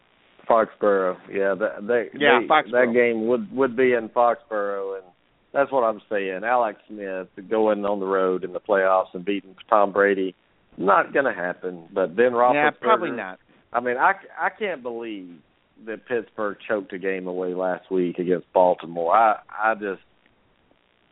Foxborough, 0.48 1.16
yeah, 1.30 1.54
that 1.54 1.86
they, 1.86 2.08
Yeah, 2.18 2.40
they, 2.40 2.46
Foxborough. 2.46 2.86
that 2.86 2.92
game 2.94 3.26
would 3.28 3.54
would 3.54 3.76
be 3.76 3.92
in 3.92 4.08
Foxborough, 4.08 4.96
and 4.96 5.04
that's 5.52 5.70
what 5.72 5.82
I'm 5.82 6.00
saying. 6.10 6.42
Alex 6.44 6.80
Smith 6.88 7.28
going 7.48 7.84
on 7.84 8.00
the 8.00 8.06
road 8.06 8.44
in 8.44 8.52
the 8.52 8.60
playoffs 8.60 9.14
and 9.14 9.24
beating 9.24 9.54
Tom 9.68 9.92
Brady, 9.92 10.34
not 10.76 11.12
going 11.12 11.24
to 11.24 11.32
happen. 11.34 11.84
But 11.92 12.16
Ben 12.16 12.32
Roethlisberger, 12.32 12.54
Yeah, 12.54 12.70
probably 12.80 13.10
not. 13.10 13.38
I 13.72 13.80
mean, 13.80 13.96
I 13.96 14.12
I 14.40 14.48
can't 14.50 14.82
believe 14.82 15.36
that 15.86 16.06
Pittsburgh 16.06 16.56
choked 16.66 16.92
a 16.92 16.98
game 16.98 17.26
away 17.26 17.54
last 17.54 17.90
week 17.90 18.18
against 18.18 18.52
Baltimore. 18.52 19.14
I 19.14 19.40
I 19.50 19.74
just 19.74 20.00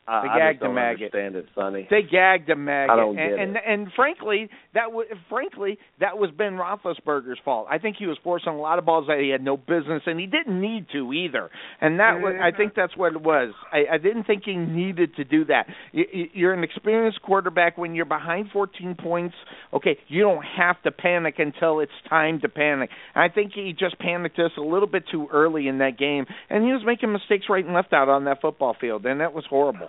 I, 0.08 0.22
They 0.22 0.38
gagged 0.38 0.62
the 0.62 0.68
maggot. 0.68 1.14
understand 1.14 1.36
it, 1.36 1.46
Sonny. 1.54 1.86
They 1.90 2.02
gagged 2.02 2.48
a 2.50 2.56
maggot, 2.56 2.92
I 2.92 2.96
don't 2.96 3.18
and, 3.18 3.30
get 3.30 3.38
and 3.40 3.56
it. 3.56 3.62
and 3.66 3.88
frankly, 3.96 4.48
that 4.74 4.92
was 4.92 5.06
frankly 5.28 5.78
that 6.00 6.16
was 6.18 6.30
Ben 6.36 6.52
Roethlisberger's 6.52 7.38
fault. 7.44 7.66
I 7.70 7.78
think 7.78 7.96
he 7.98 8.06
was 8.06 8.16
forcing 8.22 8.52
a 8.52 8.58
lot 8.58 8.78
of 8.78 8.84
balls 8.84 9.06
that 9.08 9.18
he 9.20 9.30
had 9.30 9.42
no 9.42 9.56
business, 9.56 10.02
and 10.06 10.20
he 10.20 10.26
didn't 10.26 10.60
need 10.60 10.86
to 10.92 11.12
either. 11.12 11.50
And 11.80 11.98
that 12.00 12.20
was, 12.20 12.34
I 12.40 12.56
think 12.56 12.74
that's 12.76 12.96
what 12.96 13.14
it 13.14 13.20
was. 13.22 13.52
I, 13.72 13.94
I 13.94 13.98
didn't 13.98 14.24
think 14.24 14.42
he 14.44 14.54
needed 14.54 15.16
to 15.16 15.24
do 15.24 15.44
that. 15.46 15.66
You, 15.92 16.04
you- 16.12 16.26
you're 16.34 16.52
an 16.52 16.64
experienced 16.64 17.20
quarterback 17.22 17.76
when 17.78 17.94
you're 17.94 18.04
behind 18.04 18.50
14 18.52 18.94
points. 19.02 19.34
Okay, 19.72 19.98
you 20.08 20.22
don't 20.22 20.44
have 20.56 20.80
to 20.82 20.90
panic 20.92 21.36
until 21.38 21.80
it's 21.80 21.90
time 22.08 22.40
to 22.42 22.48
panic. 22.48 22.90
I 23.14 23.28
think 23.28 23.52
he 23.54 23.72
just 23.76 23.98
panicked 23.98 24.38
us 24.38 24.50
a 24.58 24.60
little 24.60 24.88
bit 24.88 25.04
too 25.10 25.28
early 25.32 25.66
in 25.66 25.78
that 25.78 25.98
game, 25.98 26.26
and 26.50 26.64
he 26.64 26.72
was 26.72 26.82
making 26.84 27.12
mistakes 27.12 27.46
right 27.48 27.64
and 27.64 27.74
left 27.74 27.92
out 27.92 28.08
on 28.08 28.24
that 28.26 28.40
football 28.40 28.76
field, 28.80 29.04
and 29.06 29.20
that 29.20 29.32
was 29.32 29.44
horrible. 29.48 29.88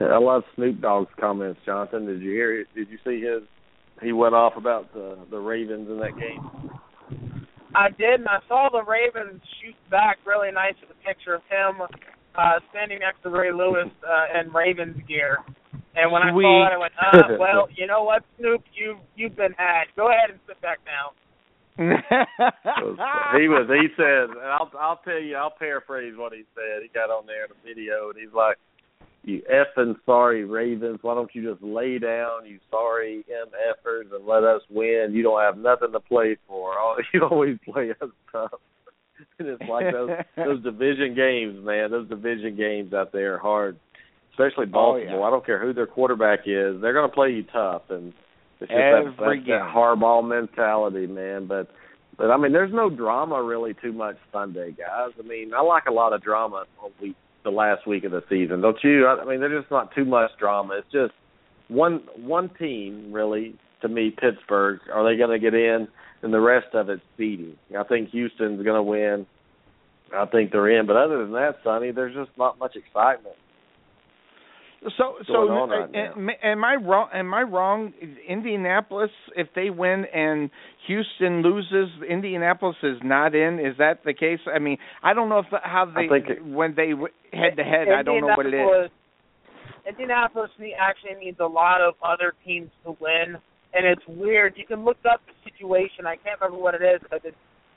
I 0.00 0.18
love 0.18 0.42
Snoop 0.56 0.80
Dogg's 0.80 1.10
comments, 1.20 1.60
Jonathan. 1.64 2.06
Did 2.06 2.20
you 2.20 2.30
hear 2.30 2.60
it? 2.60 2.66
Did 2.74 2.88
you 2.90 2.98
see 3.04 3.20
his? 3.20 3.42
He 4.02 4.12
went 4.12 4.34
off 4.34 4.54
about 4.56 4.92
the 4.92 5.18
the 5.30 5.38
Ravens 5.38 5.88
in 5.88 5.98
that 5.98 6.18
game. 6.18 6.70
I 7.74 7.90
did, 7.90 8.20
and 8.20 8.28
I 8.28 8.38
saw 8.48 8.68
the 8.70 8.82
Ravens 8.82 9.42
shoot 9.60 9.74
back 9.90 10.18
really 10.26 10.50
nice 10.52 10.74
with 10.80 10.90
a 10.90 11.00
picture 11.06 11.34
of 11.34 11.42
him 11.50 11.82
uh, 12.34 12.58
standing 12.70 13.00
next 13.00 13.22
to 13.22 13.30
Ray 13.30 13.52
Lewis 13.52 13.90
uh, 14.02 14.40
in 14.40 14.52
Ravens 14.52 14.96
gear. 15.06 15.38
And 15.96 16.10
when 16.10 16.22
I 16.22 16.30
saw 16.30 16.66
it, 16.66 16.74
I 16.74 16.78
went, 16.78 16.92
uh, 16.98 17.36
well, 17.38 17.68
you 17.76 17.86
know 17.86 18.02
what, 18.02 18.22
Snoop, 18.38 18.62
you've 18.74 18.98
you've 19.14 19.36
been 19.36 19.54
had. 19.56 19.84
Go 19.96 20.10
ahead 20.10 20.30
and 20.30 20.40
sit 20.46 20.60
back 20.60 20.78
now. 20.86 21.14
he 21.78 23.50
was. 23.50 23.66
He 23.66 23.88
said, 23.96 24.30
and 24.30 24.46
I'll 24.46 24.70
I'll 24.78 25.00
tell 25.02 25.18
you. 25.18 25.34
I'll 25.34 25.54
paraphrase 25.54 26.14
what 26.16 26.32
he 26.32 26.42
said. 26.54 26.82
He 26.82 26.88
got 26.94 27.10
on 27.10 27.26
there 27.26 27.46
in 27.46 27.50
a 27.50 27.60
video, 27.66 28.10
and 28.10 28.18
he's 28.18 28.34
like, 28.34 28.58
"You 29.24 29.42
effing 29.50 29.96
sorry 30.06 30.44
Ravens. 30.44 30.98
Why 31.02 31.14
don't 31.14 31.34
you 31.34 31.50
just 31.50 31.62
lay 31.62 31.98
down, 31.98 32.46
you 32.46 32.58
sorry 32.70 33.24
mfers, 33.28 34.14
and 34.14 34.26
let 34.26 34.44
us 34.44 34.62
win? 34.70 35.10
You 35.12 35.22
don't 35.22 35.40
have 35.40 35.56
nothing 35.56 35.92
to 35.92 36.00
play 36.00 36.36
for. 36.46 36.74
You 37.12 37.24
always 37.24 37.58
play 37.64 37.90
us 37.90 38.10
tough." 38.30 38.52
And 39.38 39.48
it's 39.48 39.62
like 39.68 39.92
those 39.92 40.10
those 40.36 40.62
division 40.64 41.14
games, 41.14 41.64
man. 41.64 41.90
Those 41.90 42.08
division 42.08 42.56
games 42.56 42.92
out 42.92 43.12
there 43.12 43.34
are 43.34 43.38
hard, 43.38 43.78
especially 44.32 44.66
Oh, 44.74 44.96
yeah. 44.96 45.06
Baltimore. 45.06 45.26
I 45.26 45.30
don't 45.30 45.46
care 45.46 45.60
who 45.60 45.72
their 45.72 45.86
quarterback 45.86 46.40
is; 46.46 46.80
they're 46.80 46.92
going 46.92 47.08
to 47.08 47.14
play 47.14 47.30
you 47.30 47.44
tough, 47.44 47.82
and 47.90 48.12
it's 48.60 48.70
just 48.70 48.72
Every 48.72 49.12
that, 49.12 49.16
that, 49.18 49.42
that 49.46 49.72
hardball 49.74 50.26
mentality, 50.28 51.06
man. 51.06 51.46
But 51.46 51.68
but 52.16 52.30
I 52.30 52.36
mean, 52.36 52.52
there's 52.52 52.72
no 52.72 52.90
drama 52.90 53.42
really 53.42 53.74
too 53.74 53.92
much 53.92 54.16
Sunday, 54.32 54.72
guys. 54.72 55.12
I 55.18 55.22
mean, 55.26 55.52
I 55.54 55.62
like 55.62 55.84
a 55.88 55.92
lot 55.92 56.12
of 56.12 56.22
drama 56.22 56.64
on 56.82 56.90
week 57.00 57.16
the 57.44 57.50
last 57.50 57.86
week 57.86 58.04
of 58.04 58.10
the 58.10 58.22
season, 58.28 58.60
don't 58.60 58.82
you? 58.82 59.06
I, 59.06 59.24
mean, 59.24 59.40
there's 59.40 59.62
just 59.62 59.70
not 59.70 59.94
too 59.94 60.04
much 60.04 60.30
drama. 60.38 60.78
It's 60.78 60.92
just 60.92 61.12
one 61.68 62.02
one 62.16 62.50
team 62.58 63.12
really 63.12 63.54
to 63.82 63.88
me, 63.88 64.10
Pittsburgh. 64.10 64.80
Are 64.92 65.04
they 65.04 65.16
going 65.16 65.30
to 65.30 65.38
get 65.38 65.54
in? 65.54 65.86
And 66.22 66.32
the 66.32 66.40
rest 66.40 66.68
of 66.74 66.88
it's 66.88 67.02
beating. 67.18 67.56
I 67.78 67.84
think 67.84 68.10
Houston's 68.10 68.64
going 68.64 68.76
to 68.76 68.82
win. 68.82 69.26
I 70.14 70.24
think 70.26 70.52
they're 70.52 70.70
in. 70.70 70.86
But 70.86 70.96
other 70.96 71.18
than 71.18 71.32
that, 71.32 71.58
Sonny, 71.62 71.90
there's 71.90 72.14
just 72.14 72.30
not 72.38 72.58
much 72.58 72.76
excitement. 72.76 73.36
So, 74.98 75.16
so 75.26 75.32
going 75.32 75.50
on 75.50 75.70
right 75.70 75.94
am- 75.94 76.30
am 76.42 76.64
I 76.64 76.74
wrong? 76.76 77.08
Am 77.14 77.32
I 77.32 77.42
wrong? 77.42 77.94
Indianapolis, 78.28 79.10
if 79.34 79.48
they 79.54 79.70
win 79.70 80.04
and 80.12 80.50
Houston 80.86 81.40
loses, 81.42 81.88
Indianapolis 82.06 82.76
is 82.82 82.98
not 83.02 83.34
in. 83.34 83.58
Is 83.58 83.76
that 83.78 84.04
the 84.04 84.12
case? 84.12 84.40
I 84.46 84.58
mean, 84.58 84.76
I 85.02 85.14
don't 85.14 85.30
know 85.30 85.38
if 85.38 85.46
how 85.62 85.86
they 85.86 86.08
think 86.08 86.28
it- 86.28 86.44
when 86.44 86.74
they 86.74 86.90
head 87.32 87.56
to 87.56 87.64
head. 87.64 87.88
I 87.88 88.02
don't 88.02 88.20
know 88.20 88.34
what 88.36 88.44
it 88.46 88.52
is. 88.52 88.60
Indianapolis- 88.60 88.90
Indianapolis 89.86 90.50
actually 90.78 91.14
needs 91.14 91.40
a 91.40 91.46
lot 91.46 91.80
of 91.80 91.94
other 92.02 92.34
teams 92.44 92.70
to 92.84 92.96
win, 93.00 93.38
and 93.72 93.86
it's 93.86 94.06
weird. 94.06 94.56
You 94.58 94.66
can 94.66 94.84
look 94.84 94.98
up 95.06 95.20
the 95.26 95.50
situation. 95.50 96.06
I 96.06 96.16
can't 96.16 96.40
remember 96.40 96.62
what 96.62 96.74
it 96.74 96.82
is, 96.82 97.00
but 97.08 97.24
it, 97.24 97.34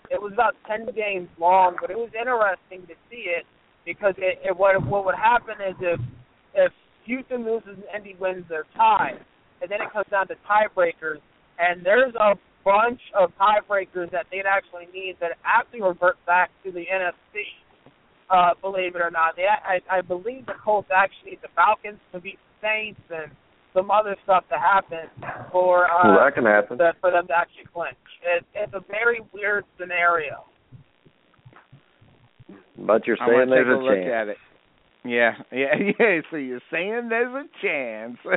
it 0.10 0.22
was 0.22 0.34
about 0.34 0.56
ten 0.68 0.86
games 0.88 1.30
long. 1.38 1.78
But 1.80 1.90
it 1.90 1.98
was 1.98 2.10
interesting 2.14 2.86
to 2.88 2.96
see 3.10 3.32
it 3.32 3.46
because 3.86 4.16
it, 4.18 4.40
it 4.44 4.58
what 4.58 4.82
what 4.86 5.06
would 5.06 5.16
happen 5.16 5.56
is 5.62 5.76
if 5.80 6.00
if 6.54 6.74
Houston 7.08 7.46
loses 7.46 7.82
and 7.82 7.84
Indy 7.96 8.16
wins, 8.20 8.46
they're 8.50 8.68
tied, 8.76 9.20
and 9.62 9.72
then 9.72 9.82
it 9.82 9.92
comes 9.92 10.08
down 10.12 10.28
to 10.28 10.36
tiebreakers. 10.48 11.20
And 11.58 11.84
there's 11.84 12.14
a 12.16 12.36
bunch 12.64 13.02
of 13.18 13.32
tiebreakers 13.40 14.12
that 14.12 14.28
they'd 14.30 14.46
actually 14.46 14.86
need 14.94 15.16
that 15.20 15.32
actually 15.44 15.82
revert 15.82 16.18
back 16.28 16.52
to 16.64 16.72
the 16.72 16.86
NFC 16.86 17.42
uh, 18.30 18.52
believe 18.62 18.96
it 18.96 19.02
or 19.02 19.12
not. 19.12 19.36
They, 19.36 19.46
I, 19.48 19.80
I 19.90 20.02
believe 20.02 20.46
the 20.46 20.54
Colts 20.64 20.90
actually 20.94 21.32
need 21.32 21.40
the 21.42 21.50
Falcons 21.56 22.00
to 22.12 22.20
beat 22.20 22.38
the 22.62 22.68
Saints 22.68 23.02
and 23.10 23.32
some 23.74 23.92
other 23.92 24.16
stuff 24.24 24.44
to 24.50 24.58
happen 24.58 25.08
for 25.52 25.86
uh, 25.86 26.10
well, 26.10 26.26
that 26.26 26.34
can 26.34 26.46
happen. 26.46 26.78
the, 26.78 26.94
for 27.00 27.12
them 27.12 27.28
to 27.28 27.34
actually 27.34 27.66
clinch. 27.74 27.96
It, 28.24 28.44
it's 28.56 28.74
a 28.74 28.82
very 28.90 29.22
weird 29.34 29.66
scenario. 29.80 30.46
But 32.78 33.08
you're 33.08 33.18
saying 33.18 33.32
want 33.32 33.50
to 33.50 33.56
take 33.56 33.66
there's 33.66 33.78
a 33.78 33.82
a 33.82 33.84
look 33.84 33.96
chance. 33.96 34.14
at 34.14 34.28
it. 34.30 34.38
Yeah, 35.08 35.34
yeah, 35.52 35.76
yeah. 36.00 36.22
So 36.30 36.38
you're 36.38 36.62
saying 36.72 37.10
there's 37.10 37.34
a 37.34 37.46
chance. 37.66 38.18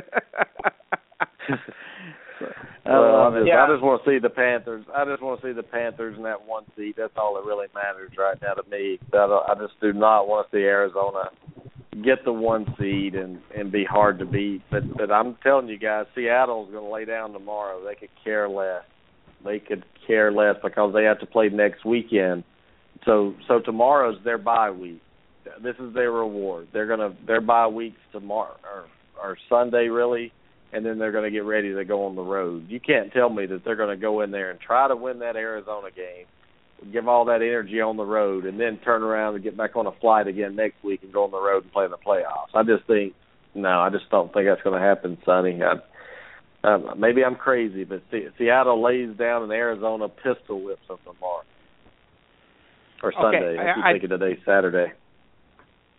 Well, 2.83 3.15
I 3.15 3.27
um, 3.27 3.33
just, 3.35 3.47
Yeah. 3.47 3.63
I 3.63 3.67
just 3.67 3.83
want 3.83 4.03
to 4.03 4.09
see 4.09 4.17
the 4.17 4.29
Panthers. 4.29 4.83
I 4.93 5.05
just 5.05 5.21
want 5.21 5.39
to 5.39 5.47
see 5.47 5.53
the 5.53 5.63
Panthers 5.63 6.17
in 6.17 6.23
that 6.23 6.43
one 6.43 6.63
seat. 6.75 6.95
That's 6.97 7.13
all 7.15 7.35
that 7.35 7.45
really 7.45 7.67
matters 7.75 8.11
right 8.17 8.37
now 8.41 8.55
to 8.55 8.67
me. 8.69 8.99
I, 9.13 9.17
I 9.17 9.53
just 9.55 9.79
do 9.79 9.93
not 9.93 10.27
want 10.27 10.49
to 10.49 10.57
see 10.57 10.63
Arizona 10.63 11.29
get 12.03 12.23
the 12.23 12.31
one 12.33 12.65
seed 12.79 13.15
and 13.15 13.39
and 13.55 13.71
be 13.71 13.83
hard 13.83 14.19
to 14.19 14.25
beat. 14.25 14.61
But 14.71 14.97
but 14.97 15.11
I'm 15.11 15.37
telling 15.43 15.67
you 15.67 15.77
guys, 15.77 16.05
Seattle's 16.15 16.71
going 16.71 16.83
to 16.83 16.89
lay 16.91 17.05
down 17.05 17.33
tomorrow. 17.33 17.83
They 17.85 17.95
could 17.95 18.09
care 18.23 18.49
less. 18.49 18.83
They 19.45 19.59
could 19.59 19.83
care 20.07 20.31
less 20.31 20.55
because 20.63 20.93
they 20.93 21.03
have 21.03 21.19
to 21.19 21.25
play 21.25 21.49
next 21.49 21.85
weekend. 21.85 22.43
So 23.05 23.35
so 23.47 23.59
tomorrow's 23.59 24.23
their 24.23 24.37
bye 24.37 24.71
week. 24.71 25.01
This 25.61 25.75
is 25.79 25.93
their 25.93 26.11
reward. 26.11 26.67
They're 26.73 26.87
gonna 26.87 27.15
their 27.25 27.41
bye 27.41 27.67
weeks 27.67 27.99
tomorrow 28.11 28.55
or 28.63 28.85
or 29.21 29.37
Sunday 29.49 29.87
really 29.87 30.31
and 30.73 30.85
then 30.85 30.97
they're 30.97 31.11
going 31.11 31.25
to 31.25 31.31
get 31.31 31.43
ready 31.43 31.73
to 31.73 31.85
go 31.85 32.05
on 32.05 32.15
the 32.15 32.21
road. 32.21 32.67
You 32.69 32.79
can't 32.79 33.11
tell 33.11 33.29
me 33.29 33.45
that 33.47 33.63
they're 33.63 33.75
going 33.75 33.95
to 33.95 34.01
go 34.01 34.21
in 34.21 34.31
there 34.31 34.51
and 34.51 34.59
try 34.59 34.87
to 34.87 34.95
win 34.95 35.19
that 35.19 35.35
Arizona 35.35 35.89
game, 35.93 36.25
give 36.91 37.07
all 37.07 37.25
that 37.25 37.41
energy 37.41 37.81
on 37.81 37.97
the 37.97 38.05
road, 38.05 38.45
and 38.45 38.59
then 38.59 38.79
turn 38.83 39.03
around 39.03 39.35
and 39.35 39.43
get 39.43 39.57
back 39.57 39.75
on 39.75 39.85
a 39.85 39.91
flight 39.99 40.27
again 40.27 40.55
next 40.55 40.83
week 40.83 41.01
and 41.03 41.11
go 41.11 41.25
on 41.25 41.31
the 41.31 41.41
road 41.41 41.63
and 41.63 41.73
play 41.73 41.85
in 41.85 41.91
the 41.91 41.97
playoffs. 41.97 42.53
I 42.53 42.63
just 42.63 42.87
think, 42.87 43.13
no, 43.53 43.81
I 43.81 43.89
just 43.89 44.09
don't 44.09 44.33
think 44.33 44.47
that's 44.47 44.61
going 44.61 44.79
to 44.79 44.85
happen, 44.85 45.17
Sonny. 45.25 45.59
I, 45.61 46.67
um, 46.67 46.93
maybe 46.97 47.23
I'm 47.23 47.35
crazy, 47.35 47.83
but 47.83 48.03
Se- 48.11 48.29
Seattle 48.37 48.81
lays 48.81 49.17
down 49.17 49.43
and 49.43 49.51
Arizona 49.51 50.07
pistol 50.07 50.63
whips 50.63 50.87
them 50.87 50.99
tomorrow. 51.03 51.43
Or 53.03 53.11
Sunday. 53.19 53.57
I, 53.59 53.75
keep 53.75 53.83
I- 53.83 53.91
thinking 53.93 54.09
today's 54.09 54.39
Saturday. 54.45 54.93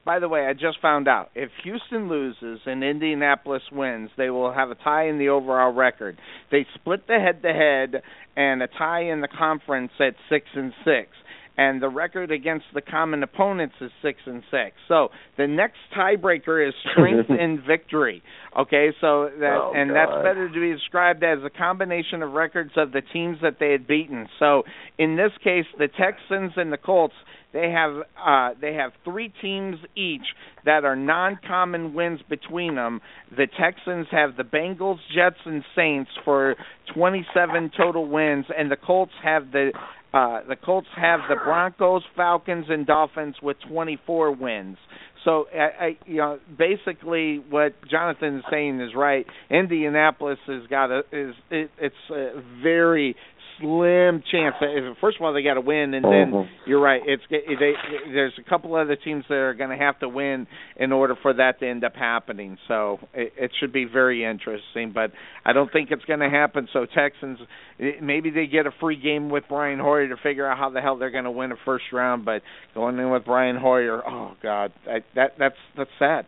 By 0.04 0.18
the 0.18 0.28
way, 0.28 0.46
I 0.46 0.52
just 0.52 0.80
found 0.80 1.06
out 1.06 1.30
if 1.34 1.50
Houston 1.62 2.08
loses 2.08 2.60
and 2.66 2.82
Indianapolis 2.82 3.62
wins, 3.70 4.10
they 4.16 4.30
will 4.30 4.52
have 4.52 4.70
a 4.70 4.74
tie 4.74 5.08
in 5.08 5.18
the 5.18 5.28
overall 5.28 5.72
record. 5.72 6.18
They 6.50 6.66
split 6.74 7.06
the 7.06 7.20
head-to-head 7.20 8.02
and 8.36 8.62
a 8.62 8.66
tie 8.66 9.04
in 9.12 9.20
the 9.20 9.28
conference 9.28 9.92
at 10.00 10.14
six 10.28 10.46
and 10.54 10.72
six, 10.84 11.10
and 11.56 11.80
the 11.80 11.88
record 11.88 12.32
against 12.32 12.64
the 12.74 12.80
common 12.80 13.22
opponents 13.22 13.74
is 13.80 13.92
six 14.02 14.18
and 14.26 14.42
six. 14.50 14.74
So 14.88 15.10
the 15.36 15.46
next 15.46 15.76
tiebreaker 15.96 16.66
is 16.66 16.74
strength 16.90 17.28
and 17.40 17.60
victory. 17.62 18.22
Okay, 18.58 18.88
so 19.00 19.28
that 19.38 19.56
Oh, 19.56 19.72
and 19.76 19.90
that's 19.90 20.10
better 20.24 20.48
to 20.48 20.60
be 20.60 20.72
described 20.72 21.22
as 21.22 21.38
a 21.44 21.50
combination 21.50 22.22
of 22.22 22.32
records 22.32 22.72
of 22.76 22.90
the 22.90 23.02
teams 23.12 23.38
that 23.42 23.58
they 23.60 23.70
had 23.70 23.86
beaten. 23.86 24.26
So 24.38 24.64
in 24.98 25.16
this 25.16 25.32
case, 25.44 25.66
the 25.78 25.88
Texans 25.88 26.52
and 26.56 26.72
the 26.72 26.78
Colts 26.78 27.14
they 27.52 27.70
have 27.70 27.92
uh, 28.24 28.58
they 28.60 28.74
have 28.74 28.92
three 29.04 29.32
teams 29.42 29.76
each 29.96 30.26
that 30.64 30.84
are 30.84 30.96
non-common 30.96 31.94
wins 31.94 32.20
between 32.28 32.76
them. 32.76 33.00
The 33.30 33.46
Texans 33.60 34.06
have 34.10 34.36
the 34.36 34.44
Bengals, 34.44 34.98
Jets, 35.14 35.36
and 35.44 35.62
Saints 35.76 36.10
for 36.24 36.54
27 36.94 37.70
total 37.76 38.08
wins, 38.08 38.46
and 38.56 38.70
the 38.70 38.76
Colts 38.76 39.12
have 39.22 39.52
the 39.52 39.72
uh, 40.14 40.40
the 40.48 40.56
Colts 40.56 40.88
have 40.96 41.20
the 41.28 41.36
Broncos, 41.36 42.02
Falcons, 42.16 42.66
and 42.68 42.86
Dolphins 42.86 43.36
with 43.42 43.56
24 43.68 44.32
wins. 44.32 44.76
So, 45.24 45.46
I, 45.54 45.84
I, 45.84 45.98
you 46.04 46.16
know, 46.16 46.38
basically, 46.58 47.38
what 47.48 47.74
Jonathan 47.88 48.38
is 48.38 48.44
saying 48.50 48.80
is 48.80 48.90
right. 48.94 49.24
Indianapolis 49.50 50.38
has 50.46 50.66
got 50.68 50.90
a 50.90 51.00
is 51.12 51.34
it, 51.50 51.70
it's 51.80 51.94
a 52.10 52.42
very 52.62 53.14
slim 53.62 54.22
chance. 54.30 54.54
That, 54.60 54.94
first 55.00 55.16
of 55.18 55.22
all, 55.24 55.32
they 55.32 55.42
got 55.42 55.54
to 55.54 55.60
win, 55.60 55.94
and 55.94 56.04
then 56.04 56.32
Mhm. 56.32 56.48
you're 56.66 56.80
right. 56.80 57.00
It's 57.06 57.22
they, 57.30 57.74
there's 58.12 58.34
a 58.38 58.42
couple 58.48 58.74
other 58.74 58.96
teams 58.96 59.24
that 59.28 59.34
are 59.34 59.54
going 59.54 59.70
to 59.70 59.76
have 59.76 59.98
to 60.00 60.08
win 60.08 60.46
in 60.76 60.92
order 60.92 61.14
for 61.22 61.32
that 61.34 61.60
to 61.60 61.66
end 61.68 61.84
up 61.84 61.94
happening. 61.94 62.58
So 62.68 62.98
it, 63.14 63.32
it 63.38 63.50
should 63.58 63.72
be 63.72 63.84
very 63.84 64.24
interesting, 64.24 64.90
but 64.92 65.12
I 65.44 65.52
don't 65.52 65.72
think 65.72 65.90
it's 65.90 66.04
going 66.04 66.20
to 66.20 66.28
happen. 66.30 66.68
So 66.72 66.84
Texans, 66.86 67.38
eh, 67.80 67.92
maybe 68.02 68.30
they 68.30 68.46
get 68.46 68.66
a 68.66 68.72
free 68.80 68.96
game 69.00 69.30
with 69.30 69.44
Brian 69.48 69.78
Hoyer 69.78 70.08
to 70.08 70.16
figure 70.22 70.46
out 70.46 70.58
how 70.58 70.70
the 70.70 70.80
hell 70.80 70.96
they're 70.98 71.10
going 71.10 71.24
to 71.24 71.30
win 71.30 71.52
a 71.52 71.56
first 71.64 71.84
round. 71.92 72.24
But 72.24 72.42
going 72.74 72.98
in 72.98 73.10
with 73.10 73.24
Brian 73.24 73.56
Hoyer, 73.56 74.02
oh 74.06 74.32
God, 74.42 74.72
I, 74.86 75.00
that 75.14 75.34
that's 75.38 75.56
that's 75.76 75.90
sad. 75.98 76.26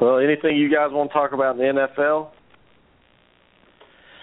Well, 0.00 0.18
anything 0.18 0.56
you 0.56 0.68
guys 0.68 0.88
want 0.90 1.10
to 1.10 1.14
talk 1.14 1.32
about 1.32 1.58
in 1.58 1.76
the 1.76 1.86
NFL? 1.98 2.30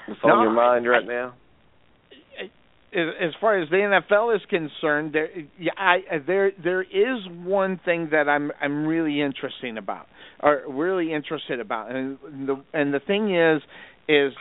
What's 0.10 0.24
No, 0.24 0.34
on 0.36 0.43
your 0.43 0.51
mind 0.51 0.88
I- 0.88 0.99
now? 1.01 1.34
as 2.91 3.07
as 3.22 3.32
far 3.39 3.60
as 3.60 3.70
the 3.70 3.76
NFL 3.78 4.36
is 4.36 4.41
concerned, 4.49 5.14
there 5.14 5.30
yeah, 5.60 5.72
I 5.78 5.99
there 6.26 6.51
there 6.64 6.82
is 6.82 7.28
one 7.43 7.80
thing 7.86 8.10
that 8.12 8.28
I'm 8.28 8.51
I'm 8.60 8.88
really 8.88 9.22
interesting 9.22 9.78
about 9.78 10.07
or 10.41 10.64
really 10.68 11.14
interested 11.14 11.60
about 11.60 11.91
and 11.91 12.18
the 12.47 12.64
and 12.74 12.93
the 12.93 12.99
thing 12.99 13.36
is 13.36 13.62
is 14.07 14.34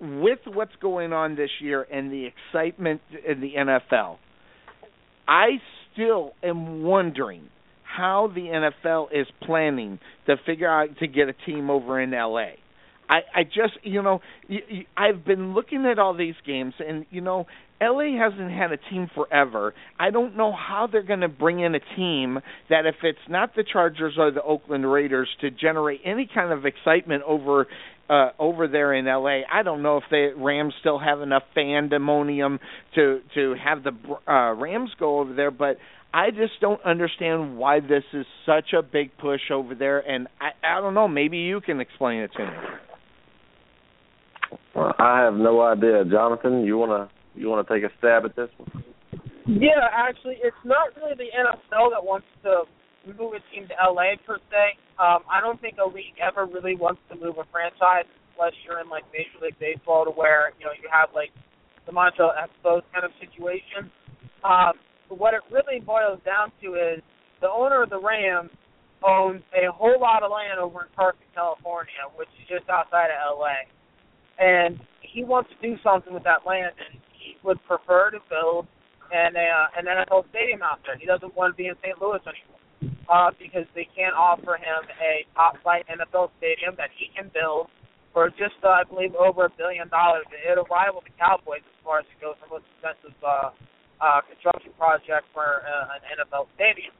with 0.00 0.40
what's 0.46 0.76
going 0.82 1.12
on 1.12 1.34
this 1.34 1.50
year 1.60 1.86
and 1.90 2.12
the 2.12 2.26
excitement 2.26 3.00
in 3.26 3.40
the 3.40 3.54
NFL, 3.56 4.18
I 5.26 5.60
still 5.92 6.34
am 6.42 6.82
wondering 6.82 7.48
how 7.82 8.30
the 8.32 8.42
NFL 8.42 9.08
is 9.12 9.26
planning 9.42 9.98
to 10.26 10.36
figure 10.46 10.68
out 10.68 10.90
to 10.98 11.06
get 11.08 11.28
a 11.28 11.32
team 11.46 11.70
over 11.70 12.00
in 12.00 12.10
LA. 12.12 12.50
I 13.08 13.20
I 13.34 13.44
just 13.44 13.78
you 13.82 14.02
know 14.02 14.20
I've 14.96 15.24
been 15.24 15.54
looking 15.54 15.86
at 15.86 15.98
all 15.98 16.14
these 16.14 16.34
games 16.46 16.74
and 16.78 17.06
you 17.10 17.20
know 17.20 17.46
LA 17.80 18.18
hasn't 18.18 18.50
had 18.50 18.72
a 18.72 18.76
team 18.76 19.08
forever. 19.14 19.72
I 19.98 20.10
don't 20.10 20.36
know 20.36 20.52
how 20.52 20.88
they're 20.90 21.02
going 21.04 21.20
to 21.20 21.28
bring 21.28 21.60
in 21.60 21.74
a 21.74 21.80
team 21.96 22.40
that 22.70 22.86
if 22.86 22.96
it's 23.04 23.18
not 23.28 23.54
the 23.54 23.64
Chargers 23.64 24.14
or 24.18 24.32
the 24.32 24.42
Oakland 24.42 24.90
Raiders 24.90 25.28
to 25.42 25.50
generate 25.50 26.00
any 26.04 26.28
kind 26.32 26.52
of 26.52 26.66
excitement 26.66 27.22
over 27.26 27.66
uh 28.10 28.30
over 28.38 28.68
there 28.68 28.94
in 28.94 29.04
LA. 29.04 29.40
I 29.50 29.62
don't 29.62 29.82
know 29.82 29.98
if 29.98 30.04
the 30.10 30.32
Rams 30.36 30.74
still 30.80 30.98
have 30.98 31.20
enough 31.20 31.44
fandemonium 31.56 32.58
to 32.94 33.20
to 33.34 33.54
have 33.62 33.84
the 33.84 33.92
uh 34.26 34.54
Rams 34.54 34.90
go 34.98 35.20
over 35.20 35.34
there, 35.34 35.50
but 35.50 35.76
I 36.12 36.30
just 36.30 36.58
don't 36.60 36.82
understand 36.84 37.58
why 37.58 37.80
this 37.80 38.04
is 38.14 38.24
such 38.46 38.72
a 38.76 38.82
big 38.82 39.16
push 39.18 39.50
over 39.52 39.74
there 39.74 40.00
and 40.00 40.26
I 40.40 40.50
I 40.66 40.80
don't 40.80 40.94
know, 40.94 41.06
maybe 41.06 41.38
you 41.38 41.60
can 41.60 41.80
explain 41.80 42.20
it 42.20 42.32
to 42.36 42.44
me. 42.44 42.52
Well, 44.74 44.94
I 44.98 45.20
have 45.24 45.34
no 45.34 45.60
idea. 45.62 46.04
Jonathan, 46.04 46.64
you 46.64 46.78
wanna 46.78 47.08
you 47.34 47.48
wanna 47.48 47.64
take 47.68 47.84
a 47.84 47.90
stab 47.98 48.24
at 48.24 48.36
this 48.36 48.50
one? 48.56 48.84
Yeah, 49.46 49.88
actually, 49.92 50.36
it's 50.42 50.60
not 50.64 50.94
really 50.96 51.16
the 51.16 51.32
NFL 51.32 51.90
that 51.90 52.04
wants 52.04 52.26
to 52.44 52.64
move 53.16 53.32
a 53.32 53.40
team 53.54 53.66
to 53.68 53.74
LA 53.80 54.20
per 54.26 54.36
se. 54.50 54.76
Um, 54.98 55.24
I 55.30 55.40
don't 55.40 55.60
think 55.60 55.76
a 55.80 55.88
league 55.88 56.20
ever 56.20 56.44
really 56.44 56.76
wants 56.76 57.00
to 57.08 57.16
move 57.16 57.38
a 57.38 57.46
franchise 57.50 58.04
unless 58.36 58.52
you're 58.66 58.80
in 58.80 58.88
like 58.88 59.04
Major 59.12 59.40
League 59.40 59.58
Baseball 59.58 60.04
to 60.04 60.10
where 60.10 60.52
you 60.58 60.66
know 60.66 60.72
you 60.76 60.88
have 60.92 61.10
like 61.14 61.30
the 61.86 61.92
Montreal 61.92 62.36
Expos 62.36 62.82
kind 62.92 63.04
of 63.04 63.12
situation. 63.16 63.90
Um, 64.44 64.76
but 65.08 65.18
what 65.18 65.32
it 65.32 65.40
really 65.50 65.80
boils 65.80 66.20
down 66.24 66.52
to 66.60 66.76
is 66.76 67.00
the 67.40 67.48
owner 67.48 67.82
of 67.82 67.90
the 67.90 68.00
Rams 68.00 68.52
owns 69.00 69.42
a 69.56 69.70
whole 69.72 69.96
lot 69.96 70.22
of 70.22 70.30
land 70.30 70.58
over 70.60 70.84
in 70.84 70.90
Carson, 70.94 71.24
California, 71.34 72.04
which 72.16 72.28
is 72.42 72.58
just 72.58 72.68
outside 72.68 73.08
of 73.08 73.38
LA 73.38 73.64
and 74.38 74.78
he 75.02 75.24
wants 75.24 75.50
to 75.50 75.56
do 75.66 75.76
something 75.82 76.12
with 76.14 76.24
that 76.24 76.46
land, 76.46 76.72
and 76.78 77.00
he 77.12 77.36
would 77.42 77.58
prefer 77.66 78.10
to 78.10 78.18
build 78.30 78.66
an 79.12 79.36
uh, 79.36 79.66
an 79.78 79.86
NFL 79.86 80.28
stadium 80.30 80.62
out 80.62 80.80
there. 80.86 80.96
He 80.96 81.06
doesn't 81.06 81.34
want 81.34 81.54
to 81.54 81.56
be 81.56 81.68
in 81.68 81.74
St. 81.82 82.00
Louis 82.00 82.20
anymore. 82.22 82.58
uh, 83.08 83.30
because 83.40 83.64
they 83.74 83.88
can't 83.96 84.14
offer 84.14 84.56
him 84.60 84.84
a 85.00 85.24
top 85.34 85.56
flight 85.62 85.84
NFL 85.88 86.30
stadium 86.38 86.74
that 86.76 86.90
he 86.96 87.08
can 87.16 87.30
build 87.32 87.68
for 88.12 88.28
just, 88.30 88.56
uh, 88.62 88.68
I 88.68 88.84
believe, 88.84 89.14
over 89.16 89.46
a 89.46 89.52
billion 89.56 89.88
dollars. 89.88 90.24
It'll 90.44 90.68
rival 90.68 91.00
the 91.00 91.12
Cowboys 91.18 91.64
as 91.64 91.78
far 91.84 92.00
as 92.00 92.06
it 92.08 92.20
goes 92.20 92.36
for 92.40 92.60
most 92.60 92.68
expensive 92.76 93.16
uh, 93.24 93.50
uh, 94.00 94.20
construction 94.28 94.72
project 94.78 95.24
for 95.32 95.64
uh, 95.64 95.96
an 95.96 96.20
NFL 96.20 96.52
stadium. 96.54 96.92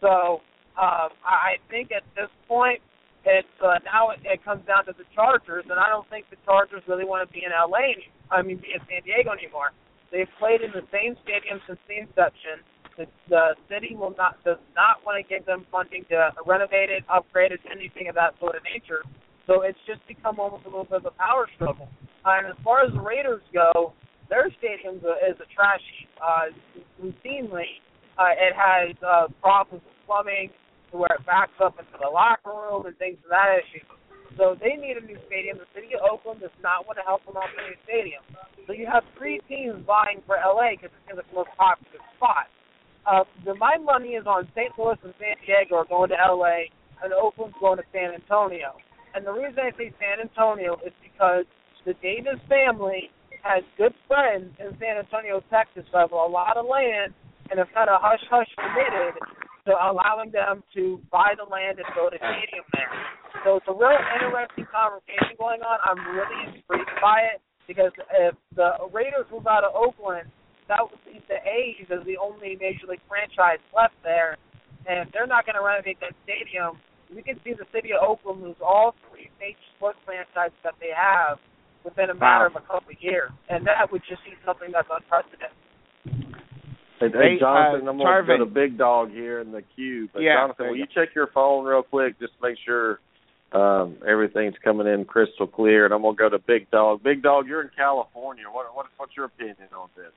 So 0.00 0.40
um, 0.80 1.12
I 1.24 1.60
think 1.70 1.92
at 1.92 2.04
this 2.16 2.32
point, 2.48 2.80
it's 3.24 3.56
uh, 3.60 3.80
now 3.84 4.10
it, 4.10 4.20
it 4.24 4.44
comes 4.44 4.64
down 4.66 4.84
to 4.86 4.92
the 4.96 5.04
Chargers, 5.14 5.64
and 5.68 5.80
I 5.80 5.88
don't 5.88 6.08
think 6.08 6.28
the 6.30 6.40
Chargers 6.44 6.82
really 6.86 7.04
want 7.04 7.26
to 7.26 7.30
be 7.32 7.44
in 7.44 7.52
LA. 7.52 7.96
Any, 7.96 8.08
I 8.30 8.42
mean, 8.42 8.60
be 8.60 8.76
in 8.76 8.80
San 8.88 9.02
Diego 9.04 9.32
anymore. 9.32 9.72
They've 10.12 10.30
played 10.38 10.60
in 10.60 10.70
the 10.70 10.84
same 10.92 11.16
stadium 11.24 11.58
since 11.66 11.80
the 11.88 12.04
inception. 12.04 12.62
The, 12.94 13.06
the 13.26 13.58
city 13.66 13.96
will 13.96 14.14
not 14.14 14.38
does 14.44 14.62
not 14.76 15.02
want 15.02 15.18
to 15.18 15.24
give 15.26 15.44
them 15.44 15.66
funding 15.72 16.04
to 16.14 16.30
renovate 16.46 16.92
it, 16.92 17.02
upgrade 17.10 17.50
it, 17.50 17.60
anything 17.66 18.06
of 18.08 18.14
that 18.14 18.38
sort 18.38 18.54
of 18.54 18.62
nature. 18.62 19.02
So 19.46 19.62
it's 19.62 19.80
just 19.86 20.00
become 20.06 20.38
almost 20.38 20.64
a 20.64 20.70
little 20.70 20.86
bit 20.86 21.04
of 21.04 21.06
a 21.06 21.16
power 21.18 21.48
struggle. 21.56 21.88
And 22.24 22.46
as 22.46 22.56
far 22.62 22.84
as 22.84 22.92
the 22.94 23.00
Raiders 23.00 23.42
go, 23.52 23.92
their 24.30 24.48
stadium 24.58 24.96
is 24.96 25.36
a 25.36 25.48
trash 25.52 25.82
heap. 25.98 26.08
Uh, 26.16 26.48
routinely, 27.02 27.82
uh, 28.16 28.32
it 28.32 28.54
has 28.56 28.96
uh, 29.04 29.28
problems 29.42 29.84
with 29.84 29.98
plumbing, 30.06 30.50
to 30.94 31.02
where 31.02 31.18
it 31.18 31.26
backs 31.26 31.58
up 31.58 31.74
into 31.74 31.98
the 31.98 32.06
locker 32.06 32.54
room 32.54 32.86
and 32.86 32.94
things 33.02 33.18
of 33.26 33.34
that 33.34 33.58
issue. 33.58 33.82
So 34.38 34.54
they 34.54 34.78
need 34.78 34.94
a 34.94 35.02
new 35.02 35.18
stadium. 35.26 35.58
The 35.58 35.66
city 35.74 35.98
of 35.98 36.06
Oakland 36.06 36.38
does 36.38 36.54
not 36.62 36.86
want 36.86 37.02
to 37.02 37.04
help 37.06 37.26
them 37.26 37.34
out 37.34 37.50
with 37.50 37.66
a 37.66 37.74
new 37.74 37.78
stadium. 37.82 38.22
So 38.70 38.70
you 38.70 38.86
have 38.86 39.02
three 39.18 39.42
teams 39.50 39.82
vying 39.82 40.22
for 40.22 40.38
LA 40.38 40.78
because 40.78 40.94
it's 40.94 41.18
the 41.18 41.26
most 41.34 41.50
popular 41.58 41.98
spot. 42.14 42.46
Uh, 43.02 43.26
the, 43.42 43.58
my 43.58 43.74
money 43.76 44.14
is 44.14 44.24
on 44.26 44.46
St. 44.54 44.70
Louis 44.78 44.96
and 45.02 45.12
San 45.18 45.34
Diego 45.42 45.82
are 45.82 45.90
going 45.90 46.14
to 46.14 46.18
LA, 46.18 46.70
and 47.02 47.10
Oakland's 47.12 47.58
going 47.58 47.82
to 47.82 47.86
San 47.90 48.14
Antonio. 48.14 48.78
And 49.18 49.26
the 49.26 49.34
reason 49.34 49.58
I 49.60 49.74
say 49.74 49.90
San 49.98 50.22
Antonio 50.22 50.78
is 50.86 50.94
because 51.02 51.44
the 51.84 51.94
Davis 51.98 52.38
family 52.48 53.10
has 53.42 53.66
good 53.76 53.92
friends 54.06 54.54
in 54.62 54.72
San 54.78 55.02
Antonio, 55.02 55.42
Texas, 55.50 55.84
who 55.90 55.98
have 55.98 56.14
a 56.14 56.16
lot 56.16 56.56
of 56.56 56.64
land 56.66 57.12
and 57.50 57.58
have 57.58 57.68
kind 57.74 57.90
of 57.90 58.00
hush 58.00 58.24
hush 58.30 58.48
committed 58.56 59.20
to 59.66 59.72
allowing 59.72 60.30
them 60.30 60.62
to 60.76 61.00
buy 61.10 61.32
the 61.36 61.48
land 61.48 61.80
and 61.80 61.88
build 61.96 62.12
a 62.12 62.20
stadium 62.20 62.64
there. 62.76 62.92
So 63.44 63.56
it's 63.56 63.68
a 63.68 63.76
real 63.76 63.96
interesting 63.96 64.68
conversation 64.68 65.36
going 65.40 65.64
on. 65.64 65.76
I'm 65.84 66.00
really 66.12 66.52
intrigued 66.52 66.96
by 67.00 67.32
it 67.32 67.40
because 67.64 67.92
if 68.12 68.36
the 68.56 68.76
Raiders 68.92 69.24
move 69.32 69.48
out 69.48 69.64
of 69.64 69.72
Oakland, 69.72 70.28
that 70.68 70.80
would 70.80 71.00
leave 71.08 71.24
the 71.28 71.40
A's 71.44 71.88
as 71.88 72.04
the 72.04 72.16
only 72.20 72.56
major 72.60 72.88
league 72.88 73.04
franchise 73.08 73.60
left 73.72 73.96
there. 74.04 74.36
And 74.84 75.00
if 75.00 75.12
they're 75.12 75.28
not 75.28 75.48
going 75.48 75.56
to 75.56 75.64
renovate 75.64 75.96
that 76.00 76.12
stadium, 76.28 76.76
we 77.08 77.24
can 77.24 77.40
see 77.44 77.56
the 77.56 77.68
city 77.72 77.92
of 77.96 78.04
Oakland 78.04 78.44
lose 78.44 78.60
all 78.60 78.92
three 79.08 79.32
major 79.40 79.60
sports 79.76 80.00
franchises 80.04 80.56
that 80.64 80.76
they 80.80 80.92
have 80.92 81.40
within 81.84 82.08
a 82.12 82.16
matter 82.16 82.48
wow. 82.48 82.52
of 82.52 82.56
a 82.60 82.64
couple 82.64 82.92
of 82.92 83.00
years. 83.00 83.32
And 83.48 83.64
that 83.64 83.88
would 83.92 84.04
just 84.08 84.24
be 84.24 84.36
something 84.44 84.72
that's 84.72 84.88
unprecedented. 84.88 85.56
Hey, 87.00 87.08
hey 87.12 87.38
Jonathan, 87.40 87.86
uh, 87.86 87.90
I'm 87.90 87.98
going 87.98 88.24
to 88.24 88.38
put 88.38 88.40
a 88.40 88.46
big 88.46 88.78
dog 88.78 89.10
here 89.10 89.40
in 89.40 89.50
the 89.50 89.62
queue. 89.74 90.08
But 90.12 90.22
yeah, 90.22 90.36
Jonathan, 90.40 90.68
will 90.68 90.76
you 90.76 90.86
check 90.94 91.08
your 91.14 91.28
phone 91.34 91.64
real 91.64 91.82
quick 91.82 92.18
just 92.20 92.32
to 92.40 92.48
make 92.48 92.56
sure 92.64 93.00
um, 93.52 93.96
everything's 94.06 94.54
coming 94.62 94.86
in 94.86 95.04
crystal 95.04 95.46
clear? 95.46 95.84
And 95.84 95.94
I'm 95.94 96.02
going 96.02 96.16
to 96.16 96.18
go 96.18 96.28
to 96.28 96.38
Big 96.38 96.70
Dog. 96.70 97.02
Big 97.02 97.22
Dog, 97.22 97.46
you're 97.48 97.62
in 97.62 97.70
California. 97.76 98.44
What, 98.50 98.66
what 98.74 98.86
what's 98.96 99.12
your 99.16 99.26
opinion 99.26 99.68
on 99.76 99.88
this? 99.96 100.12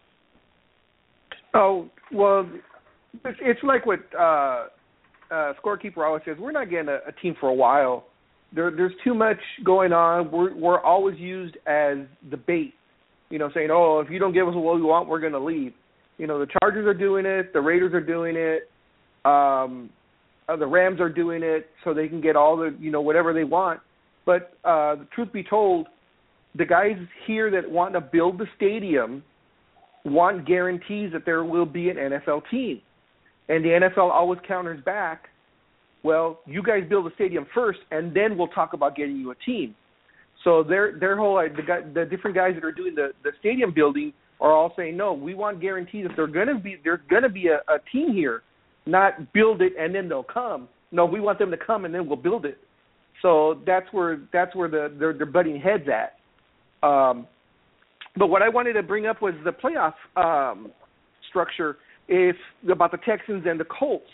Oh 1.54 1.90
well, 2.14 2.48
it's, 3.26 3.40
it's 3.42 3.60
like 3.64 3.86
what 3.86 4.00
uh, 4.18 4.66
uh, 5.32 5.54
scorekeeper 5.64 6.06
always 6.06 6.22
says. 6.26 6.38
We're 6.40 6.52
not 6.52 6.70
getting 6.70 6.90
a, 6.90 7.00
a 7.08 7.12
team 7.22 7.36
for 7.40 7.50
a 7.50 7.54
while. 7.54 8.06
There, 8.54 8.72
there's 8.72 8.94
too 9.04 9.16
much 9.16 9.40
going 9.66 9.94
on. 9.94 10.32
We're 10.32 10.56
we're 10.56 10.80
always 10.80 11.18
used 11.18 11.56
as 11.66 11.98
the 12.30 12.38
bait. 12.38 12.76
You 13.30 13.40
know, 13.40 13.50
saying, 13.54 13.70
"Oh, 13.72 14.00
if 14.00 14.12
you 14.12 14.20
don't 14.20 14.34
give 14.34 14.48
us 14.48 14.54
what 14.56 14.76
we 14.76 14.84
want, 14.84 15.10
we're 15.10 15.20
going 15.20 15.34
to 15.34 15.40
leave." 15.40 15.74
You 16.18 16.28
know, 16.28 16.40
the 16.40 16.48
Chargers 16.60 16.88
are 16.88 16.94
doing 16.94 17.26
it, 17.26 17.54
the 17.54 17.62
Raiders 17.62 17.94
are 17.94 18.02
doing 18.02 18.36
it, 18.36 18.70
um, 19.26 19.90
uh, 20.50 20.56
the 20.56 20.66
Rams 20.66 21.00
are 21.00 21.10
doing 21.10 21.44
it, 21.44 21.70
so 21.84 21.94
they 21.94 22.08
can 22.08 22.22
get 22.22 22.36
all 22.36 22.58
the 22.58 22.76
you 22.80 22.92
know 22.92 23.02
whatever 23.02 23.34
they 23.34 23.44
want. 23.44 23.80
But 24.26 24.54
uh, 24.64 24.96
the 24.96 25.08
truth 25.14 25.32
be 25.32 25.44
told, 25.44 25.88
the 26.56 26.66
guys 26.66 26.98
here 27.26 27.52
that 27.52 27.70
want 27.70 27.94
to 27.94 28.02
build 28.02 28.38
the 28.38 28.48
stadium 28.56 29.24
want 30.06 30.48
guarantees 30.48 31.12
that 31.14 31.26
there 31.26 31.44
will 31.44 31.66
be 31.66 31.90
an 31.90 31.98
NFL 31.98 32.44
team, 32.50 32.82
and 33.50 33.64
the 33.64 33.70
NFL 33.70 34.10
always 34.12 34.40
counters 34.48 34.84
back. 34.84 35.30
Well, 36.04 36.40
you 36.46 36.64
guys 36.64 36.84
build 36.88 37.06
the 37.06 37.12
stadium 37.16 37.46
first, 37.54 37.80
and 37.92 38.16
then 38.16 38.38
we'll 38.38 38.48
talk 38.48 38.74
about 38.74 38.96
getting 38.96 39.18
you 39.18 39.32
a 39.32 39.36
team. 39.36 39.76
So 40.44 40.64
their 40.64 40.98
their 40.98 41.18
whole 41.18 41.36
the 41.36 41.62
guy, 41.62 41.82
the 41.82 42.06
different 42.06 42.36
guys 42.36 42.54
that 42.56 42.64
are 42.64 42.72
doing 42.72 42.96
the 42.96 43.10
the 43.24 43.32
stadium 43.40 43.74
building 43.74 44.14
are 44.40 44.52
all 44.52 44.74
saying 44.78 44.98
no. 44.98 45.14
We 45.14 45.34
want 45.34 45.62
guarantees 45.62 46.06
if 46.10 46.16
they're 46.16 46.28
going 46.28 46.48
to 46.48 46.56
be 46.56 46.78
there's 46.84 47.00
going 47.10 47.24
to 47.24 47.30
be 47.30 47.48
a, 47.48 47.58
a 47.72 47.80
team 47.92 48.14
here, 48.14 48.44
not 48.86 49.34
build 49.34 49.62
it 49.62 49.74
and 49.80 49.94
then 49.94 50.08
they'll 50.10 50.24
come. 50.24 50.68
No, 50.92 51.06
we 51.06 51.20
want 51.20 51.40
them 51.40 51.52
to 51.52 51.58
come 51.58 51.86
and 51.86 51.94
then 51.94 52.08
we'll 52.08 52.18
build 52.18 52.46
it. 52.46 52.58
So 53.22 53.62
that's 53.66 53.88
where 53.92 54.22
that's 54.32 54.56
where 54.56 54.70
the 54.70 54.96
they're, 54.98 55.14
they're 55.14 55.26
butting 55.26 55.60
heads 55.60 55.86
at. 55.88 56.18
Um, 56.88 57.28
but 58.16 58.28
what 58.28 58.42
I 58.42 58.50
wanted 58.50 58.74
to 58.74 58.84
bring 58.84 59.06
up 59.06 59.22
was 59.22 59.34
the 59.44 59.52
playoff 59.52 59.94
um, 60.16 60.72
structure 61.30 61.78
if 62.08 62.36
about 62.70 62.92
the 62.92 62.98
Texans 62.98 63.46
and 63.48 63.60
the 63.60 63.66
Colts. 63.66 64.06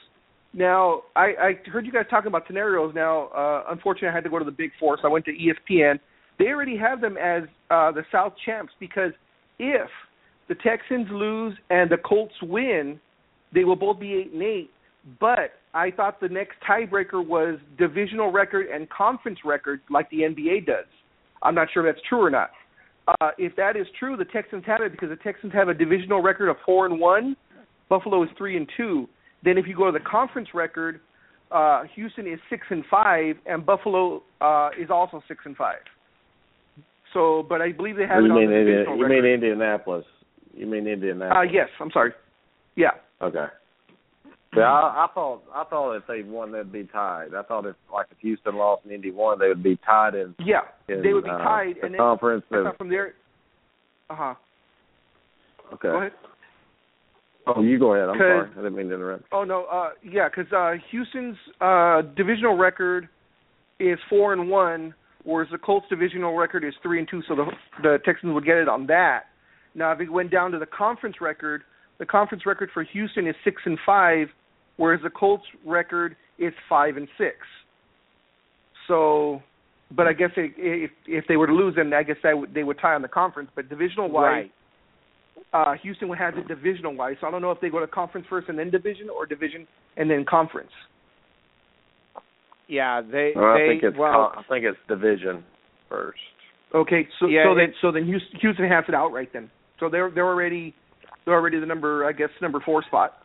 Now, 0.53 1.03
I, 1.15 1.34
I 1.65 1.69
heard 1.69 1.86
you 1.86 1.91
guys 1.91 2.05
talking 2.09 2.28
about 2.28 2.43
scenarios. 2.45 2.93
Now, 2.93 3.28
uh, 3.28 3.63
unfortunately, 3.69 4.09
I 4.09 4.13
had 4.13 4.24
to 4.24 4.30
go 4.30 4.38
to 4.38 4.45
the 4.45 4.51
Big 4.51 4.71
Four, 4.80 4.97
so 5.01 5.07
I 5.07 5.11
went 5.11 5.26
to 5.26 5.32
ESPN. 5.32 5.99
They 6.38 6.45
already 6.47 6.78
have 6.78 7.01
them 7.01 7.17
as 7.17 7.43
uh, 7.71 7.91
the 7.91 8.03
South 8.11 8.34
champs 8.45 8.74
because 8.80 9.11
if 9.57 9.89
the 10.48 10.56
Texans 10.56 11.08
lose 11.12 11.56
and 11.70 11.89
the 11.89 11.98
Colts 11.98 12.34
win, 12.41 13.00
they 13.54 13.64
will 13.64 13.76
both 13.76 14.00
be 14.00 14.14
eight 14.14 14.34
and 14.34 14.41
eight. 14.41 14.70
But 15.20 15.52
I 15.74 15.91
thought 15.91 16.20
the 16.22 16.30
next 16.30 16.56
tiebreaker 16.68 17.26
was 17.26 17.60
divisional 17.78 18.32
record 18.32 18.68
and 18.68 18.89
conference 18.89 19.39
record, 19.44 19.82
like 19.89 20.10
the 20.10 20.20
NBA 20.20 20.66
does. 20.66 20.86
I'm 21.41 21.56
not 21.56 21.68
sure 21.74 21.88
if 21.88 21.96
that's 21.96 22.08
true 22.08 22.22
or 22.22 22.30
not. 22.30 22.52
Uh, 23.08 23.32
if 23.38 23.54
that 23.58 23.76
is 23.76 23.86
true, 24.00 24.16
the 24.16 24.26
Texans 24.26 24.64
have 24.66 24.82
it 24.82 24.91
because 24.91 25.10
the 25.10 25.18
Texans 25.18 25.52
have 25.54 25.68
a 25.68 25.74
divisional 25.74 26.22
record 26.22 26.50
of 26.50 26.56
four 26.66 26.86
and 26.86 27.00
one. 27.00 27.36
Buffalo 27.89 28.24
is 28.24 28.30
three 28.38 28.56
and 28.56 28.68
two. 28.78 29.10
Then 29.44 29.58
if 29.58 29.68
you 29.68 29.76
go 29.76 29.88
to 29.88 29.91
the 29.91 30.04
conference 30.06 30.50
record, 30.54 31.02
uh, 31.52 31.84
Houston 31.96 32.28
is 32.28 32.39
six 32.50 32.66
and 32.70 32.84
five, 32.89 33.36
and 33.46 33.66
Buffalo 33.66 34.24
uh, 34.39 34.70
is 34.80 34.89
also 34.89 35.22
six 35.28 35.41
and 35.46 35.56
five. 35.58 35.80
So, 37.14 37.46
but 37.48 37.62
I 37.62 37.72
believe 37.74 37.98
they 37.98 38.08
have 38.08 38.24
you 38.24 38.30
it 38.30 38.32
on 38.32 38.39
mean 38.39 38.50
the 38.50 38.58
Indi- 38.60 38.72
divisional 38.72 38.98
You 38.98 39.04
record. 39.04 39.24
mean 39.24 39.34
Indianapolis? 39.34 40.06
You 40.54 40.68
mean 40.68 40.88
Indianapolis? 40.88 41.36
Uh, 41.36 41.41
yes, 41.54 41.70
I'm 41.80 41.91
sorry. 41.91 42.12
Yeah. 42.76 42.91
Okay. 43.22 43.45
Yeah, 44.56 44.72
I, 44.72 45.06
I 45.06 45.08
thought 45.16 45.41
I 45.54 45.64
thought 45.64 45.95
if 45.95 46.04
they 46.08 46.22
won, 46.22 46.51
they'd 46.51 46.72
be 46.72 46.84
tied. 46.84 47.34
I 47.36 47.41
thought 47.41 47.66
if 47.66 47.76
like 47.91 48.08
if 48.12 48.20
Houston 48.20 48.56
lost 48.56 48.84
and 48.84 48.93
Indy 48.93 49.10
won, 49.10 49.39
they 49.39 49.47
would 49.47 49.64
be 49.64 49.80
tied 49.84 50.14
in. 50.14 50.36
Yeah, 50.39 50.62
in, 50.88 51.01
they 51.01 51.14
would 51.14 51.24
be 51.24 51.30
uh, 51.32 51.38
tied, 51.39 51.76
the 51.82 51.88
and 51.88 51.97
conference. 51.97 52.43
then 52.51 52.68
of- 52.68 52.78
from 52.78 52.89
there. 52.89 53.16
Uh 54.12 54.16
huh. 54.16 54.34
okay. 55.74 55.88
Go 55.88 55.97
ahead. 55.97 56.12
Oh, 57.47 57.62
you 57.62 57.80
go 57.80 57.93
ahead. 57.95 58.10
I'm 58.10 58.18
sorry. 58.18 58.49
I 58.51 58.56
didn't 58.56 58.76
mean 58.76 58.89
to 58.89 58.95
interrupt. 58.95 59.24
Oh 59.32 59.43
no, 59.43 59.66
uh, 59.66 59.89
yeah, 60.04 60.30
because 60.30 60.51
uh, 60.54 60.74
Houston's 60.91 61.36
uh, 61.60 62.04
divisional 62.16 62.56
record 62.56 63.10
is 63.80 63.97
four 64.10 64.34
and 64.34 64.49
one, 64.49 64.93
whereas 65.24 65.49
the 65.51 65.58
Colts' 65.58 65.88
divisional 65.89 66.38
record 66.38 66.64
is 66.64 66.74
three 66.84 66.99
and 66.99 67.08
two. 67.10 67.22
So 67.28 67.36
the 67.36 67.45
the 67.82 67.97
Texans 68.06 68.34
would 68.34 68.45
get 68.45 68.58
it 68.58 68.70
on 68.70 68.86
that. 68.88 69.24
Now, 69.76 69.91
if 69.91 69.99
it 69.99 70.11
went 70.11 70.32
down 70.32 70.51
to 70.51 70.59
the 70.59 70.65
conference 70.65 71.17
record, 71.21 71.63
the 71.99 72.05
conference 72.05 72.45
record 72.45 72.69
for 72.74 72.84
Houston 72.84 73.28
is 73.28 73.36
six 73.43 73.61
and 73.65 73.78
five, 73.86 74.28
whereas 74.78 75.01
the 75.03 75.09
Colts' 75.09 75.43
record 75.65 76.15
is 76.38 76.53
five 76.69 76.97
and 76.97 77.07
six. 77.17 77.36
So, 78.88 79.41
but 79.95 80.07
I 80.07 80.13
guess 80.13 80.32
it, 80.38 80.53
if 80.57 80.91
if 81.07 81.26
they 81.28 81.38
were 81.38 81.47
to 81.47 81.53
lose, 81.53 81.76
then 81.76 81.93
I 81.93 82.03
guess 82.03 82.17
that 82.24 82.38
would, 82.38 82.53
they 82.53 82.63
would 82.63 82.80
tie 82.80 82.93
on 82.93 83.01
the 83.01 83.07
conference. 83.07 83.49
But 83.55 83.69
divisional 83.69 84.09
wise, 84.09 84.45
Right. 84.45 84.51
uh, 85.53 85.74
Houston 85.82 86.09
would 86.09 86.17
have 86.17 86.38
it 86.38 86.47
divisional 86.47 86.95
wise. 86.95 87.15
So 87.21 87.28
I 87.28 87.32
don't 87.32 87.41
know 87.41 87.51
if 87.51 87.61
they 87.61 87.69
go 87.69 87.80
to 87.80 87.88
conference 87.88 88.28
first 88.30 88.49
and 88.49 88.57
then 88.59 88.69
division, 88.69 89.09
or 89.09 89.26
division 89.26 89.67
and 89.97 90.09
then 90.09 90.26
conference. 90.26 90.71
Yeah, 92.67 93.01
they 93.01 93.34
Well, 93.36 93.53
they 93.55 93.63
I 93.63 93.67
think 93.67 93.84
it's 93.84 93.97
well 93.97 94.32
con- 94.34 94.43
I 94.43 94.53
think 94.53 94.65
it's 94.65 94.78
division 94.88 95.43
first. 95.89 96.19
Okay, 96.74 97.07
so 97.19 97.28
Yeah, 97.28 97.45
so 97.45 97.55
then 97.55 97.74
so 97.82 97.91
then 97.91 98.05
Houston, 98.05 98.39
Houston 98.39 98.67
has 98.67 98.84
it 98.88 98.95
outright 98.95 99.32
then. 99.34 99.49
So 99.84 99.90
they're 99.90 100.10
they're 100.10 100.26
already 100.26 100.74
they're 101.26 101.34
already 101.34 101.60
the 101.60 101.66
number 101.66 102.06
I 102.06 102.14
guess 102.14 102.30
number 102.42 102.62
four 102.66 102.84
spot. 102.84 103.16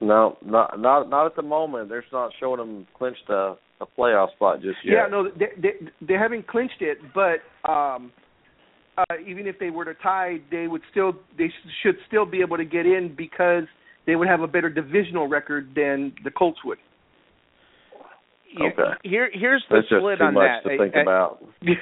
No, 0.00 0.38
not 0.42 0.80
not 0.80 1.10
not 1.10 1.26
at 1.26 1.36
the 1.36 1.42
moment. 1.42 1.90
They're 1.90 2.04
not 2.10 2.30
showing 2.40 2.56
them 2.56 2.86
clinched 2.96 3.28
a, 3.28 3.56
a 3.82 3.86
playoff 3.98 4.32
spot 4.32 4.62
just 4.62 4.78
yet. 4.82 4.94
Yeah, 4.94 5.06
no, 5.10 5.28
they, 5.28 5.60
they 5.60 5.72
they 6.00 6.14
haven't 6.14 6.48
clinched 6.48 6.80
it, 6.80 6.96
but 7.14 7.70
um, 7.70 8.10
uh, 8.96 9.04
even 9.28 9.46
if 9.46 9.58
they 9.58 9.68
were 9.68 9.84
to 9.84 9.94
tie, 10.02 10.38
they 10.50 10.66
would 10.66 10.82
still 10.90 11.12
they 11.36 11.52
should 11.82 11.96
still 12.08 12.24
be 12.24 12.40
able 12.40 12.56
to 12.56 12.64
get 12.64 12.86
in 12.86 13.14
because 13.14 13.64
they 14.06 14.16
would 14.16 14.28
have 14.28 14.40
a 14.40 14.48
better 14.48 14.70
divisional 14.70 15.28
record 15.28 15.68
than 15.76 16.14
the 16.24 16.30
Colts 16.30 16.60
would. 16.64 16.78
Here- 18.56 18.66
Okay. 18.78 18.92
Here, 19.08 19.30
here's 19.32 19.64
the 19.68 19.76
That's 19.76 19.88
just 19.88 20.00
split 20.00 20.18
too 20.18 20.24
on 20.24 20.34
much 20.34 20.62
that. 20.62 20.68
to 20.70 20.78
think 20.78 20.94
Uh, 20.94 20.98
uh, 20.98 21.02
about. 21.02 21.44
yeah, 21.62 21.74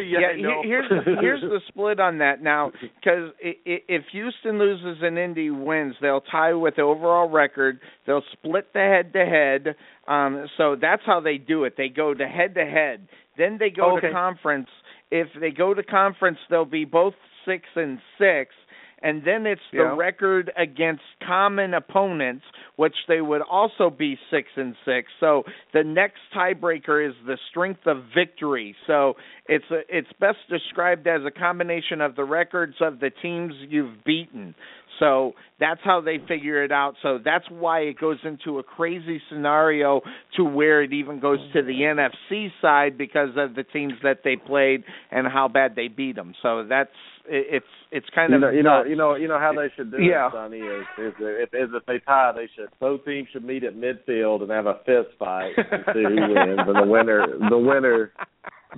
yeah, 0.00 0.26
I 0.28 0.36
know. 0.36 0.62
here- 0.62 0.82
here's 0.82 1.04
here's 1.20 1.40
the 1.42 1.60
split 1.68 2.00
on 2.00 2.18
that 2.18 2.42
now 2.42 2.72
because 2.80 3.30
if 3.40 4.04
Houston 4.12 4.58
loses 4.58 5.02
and 5.02 5.18
Indy 5.18 5.50
wins, 5.50 5.94
they'll 6.00 6.20
tie 6.22 6.52
with 6.52 6.76
the 6.76 6.82
overall 6.82 7.28
record. 7.28 7.80
They'll 8.06 8.24
split 8.32 8.72
the 8.72 8.80
head 8.80 9.12
to 9.14 9.24
head. 9.24 9.74
Um, 10.08 10.46
so 10.56 10.76
that's 10.76 11.02
how 11.06 11.20
they 11.20 11.38
do 11.38 11.64
it. 11.64 11.76
They 11.76 11.88
go 11.88 12.12
to 12.14 12.26
head 12.26 12.54
to 12.56 12.64
head. 12.64 13.06
Then 13.38 13.56
they 13.58 13.70
go 13.70 13.96
Okay. 13.96 14.08
to 14.08 14.12
conference. 14.12 14.68
If 15.10 15.28
they 15.40 15.50
go 15.50 15.74
to 15.74 15.82
conference, 15.82 16.38
they'll 16.50 16.64
be 16.64 16.84
both 16.84 17.14
six 17.44 17.64
and 17.76 18.00
six. 18.18 18.54
And 19.02 19.24
then 19.24 19.46
it's 19.46 19.62
the 19.72 19.78
Yeah. 19.78 19.96
record 19.96 20.52
against 20.56 21.02
common 21.22 21.74
opponents, 21.74 22.44
which 22.76 22.94
they 23.08 23.20
would 23.20 23.42
also 23.42 23.90
be 23.90 24.18
six 24.30 24.48
and 24.56 24.76
six. 24.84 25.10
So 25.20 25.44
the 25.72 25.84
next 25.84 26.20
tiebreaker 26.34 27.08
is 27.08 27.14
the 27.26 27.38
strength 27.50 27.86
of 27.86 28.04
victory. 28.14 28.74
So 28.86 29.16
it's 29.46 29.70
a, 29.70 29.82
it's 29.88 30.12
best 30.14 30.38
described 30.48 31.06
as 31.06 31.24
a 31.24 31.30
combination 31.30 32.00
of 32.00 32.14
the 32.16 32.24
records 32.24 32.76
of 32.80 33.00
the 33.00 33.10
teams 33.10 33.54
you've 33.68 34.04
beaten. 34.04 34.54
So 35.00 35.32
that's 35.58 35.80
how 35.82 36.00
they 36.00 36.18
figure 36.28 36.62
it 36.62 36.70
out. 36.70 36.94
So 37.02 37.18
that's 37.22 37.44
why 37.50 37.80
it 37.80 37.98
goes 37.98 38.18
into 38.22 38.58
a 38.58 38.62
crazy 38.62 39.20
scenario 39.28 40.02
to 40.36 40.44
where 40.44 40.82
it 40.82 40.92
even 40.92 41.18
goes 41.18 41.40
to 41.54 41.62
the 41.62 41.72
NFC 41.72 42.48
side 42.62 42.96
because 42.96 43.30
of 43.36 43.54
the 43.56 43.64
teams 43.64 43.94
that 44.04 44.18
they 44.22 44.36
played 44.36 44.84
and 45.10 45.26
how 45.26 45.48
bad 45.48 45.74
they 45.74 45.88
beat 45.88 46.14
them. 46.14 46.34
So 46.42 46.64
that's 46.68 46.90
it's 47.26 47.66
it's 47.90 48.06
kind 48.14 48.30
you 48.30 48.36
of 48.36 48.42
know, 48.42 48.50
you 48.50 48.62
know, 48.62 48.84
you 48.84 48.96
know, 48.96 49.14
you 49.16 49.28
know 49.28 49.38
how 49.38 49.52
they 49.52 49.68
should 49.76 49.90
do 49.90 49.98
Yeah. 49.98 50.28
it, 50.28 50.32
Sonny. 50.32 50.58
Is, 50.58 50.84
is 50.98 51.12
if, 51.18 51.48
is 51.54 51.70
if 51.74 51.84
they 51.86 51.98
tie, 52.00 52.32
they 52.34 52.48
should 52.54 52.68
both 52.78 53.04
teams 53.04 53.28
should 53.32 53.44
meet 53.44 53.64
at 53.64 53.74
midfield 53.74 54.42
and 54.42 54.50
have 54.50 54.66
a 54.66 54.80
fist 54.86 55.16
fight 55.18 55.52
and 55.56 55.84
see 55.94 56.02
who 56.04 56.28
wins, 56.28 56.60
and 56.66 56.78
the 56.78 56.86
winner, 56.86 57.26
the 57.48 57.58
winner, 57.58 58.12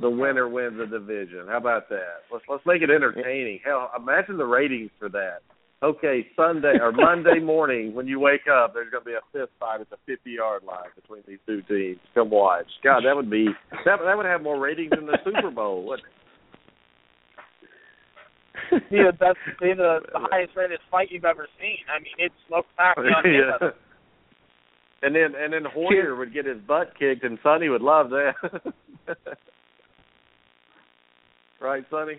the 0.00 0.10
winner 0.10 0.48
wins 0.48 0.78
the 0.78 0.86
division. 0.86 1.46
How 1.48 1.58
about 1.58 1.88
that? 1.88 2.22
Let's 2.32 2.44
let's 2.48 2.64
make 2.66 2.82
it 2.82 2.90
entertaining. 2.90 3.60
Hell, 3.64 3.90
imagine 3.96 4.36
the 4.36 4.44
ratings 4.46 4.90
for 4.98 5.08
that. 5.10 5.40
Okay, 5.82 6.24
Sunday 6.36 6.74
or 6.80 6.92
Monday 6.92 7.40
morning 7.40 7.92
when 7.92 8.06
you 8.06 8.20
wake 8.20 8.46
up, 8.46 8.72
there's 8.72 8.90
going 8.90 9.02
to 9.02 9.10
be 9.10 9.14
a 9.14 9.20
fist 9.32 9.50
fight 9.58 9.80
at 9.80 9.90
the 9.90 9.96
50 10.06 10.30
yard 10.30 10.62
line 10.62 10.90
between 10.94 11.22
these 11.26 11.40
two 11.44 11.60
teams. 11.62 11.98
Come 12.14 12.30
watch. 12.30 12.66
God, 12.84 13.02
that 13.04 13.16
would 13.16 13.30
be 13.30 13.48
that 13.84 13.98
that 14.04 14.16
would 14.16 14.26
have 14.26 14.42
more 14.42 14.60
ratings 14.60 14.90
than 14.90 15.06
the 15.06 15.18
Super 15.24 15.50
Bowl, 15.50 15.84
wouldn't 15.84 16.06
it? 16.06 16.12
Yeah, 18.90 19.10
that's 19.18 19.38
be 19.60 19.74
the, 19.74 20.00
the 20.12 20.20
highest 20.30 20.52
rated 20.56 20.80
fight 20.90 21.08
you've 21.10 21.24
ever 21.24 21.46
seen. 21.60 21.78
I 21.94 21.98
mean, 21.98 22.14
it's 22.18 22.34
packed 22.76 22.98
on 22.98 23.04
yeah. 23.24 23.70
And 25.02 25.14
then 25.14 25.34
and 25.36 25.52
then 25.52 25.64
Hoyer 25.64 26.14
would 26.16 26.32
get 26.32 26.46
his 26.46 26.58
butt 26.66 26.92
kicked, 26.98 27.24
and 27.24 27.38
Sonny 27.42 27.68
would 27.68 27.82
love 27.82 28.10
that. 28.10 28.34
right, 31.60 31.84
Sonny? 31.90 32.18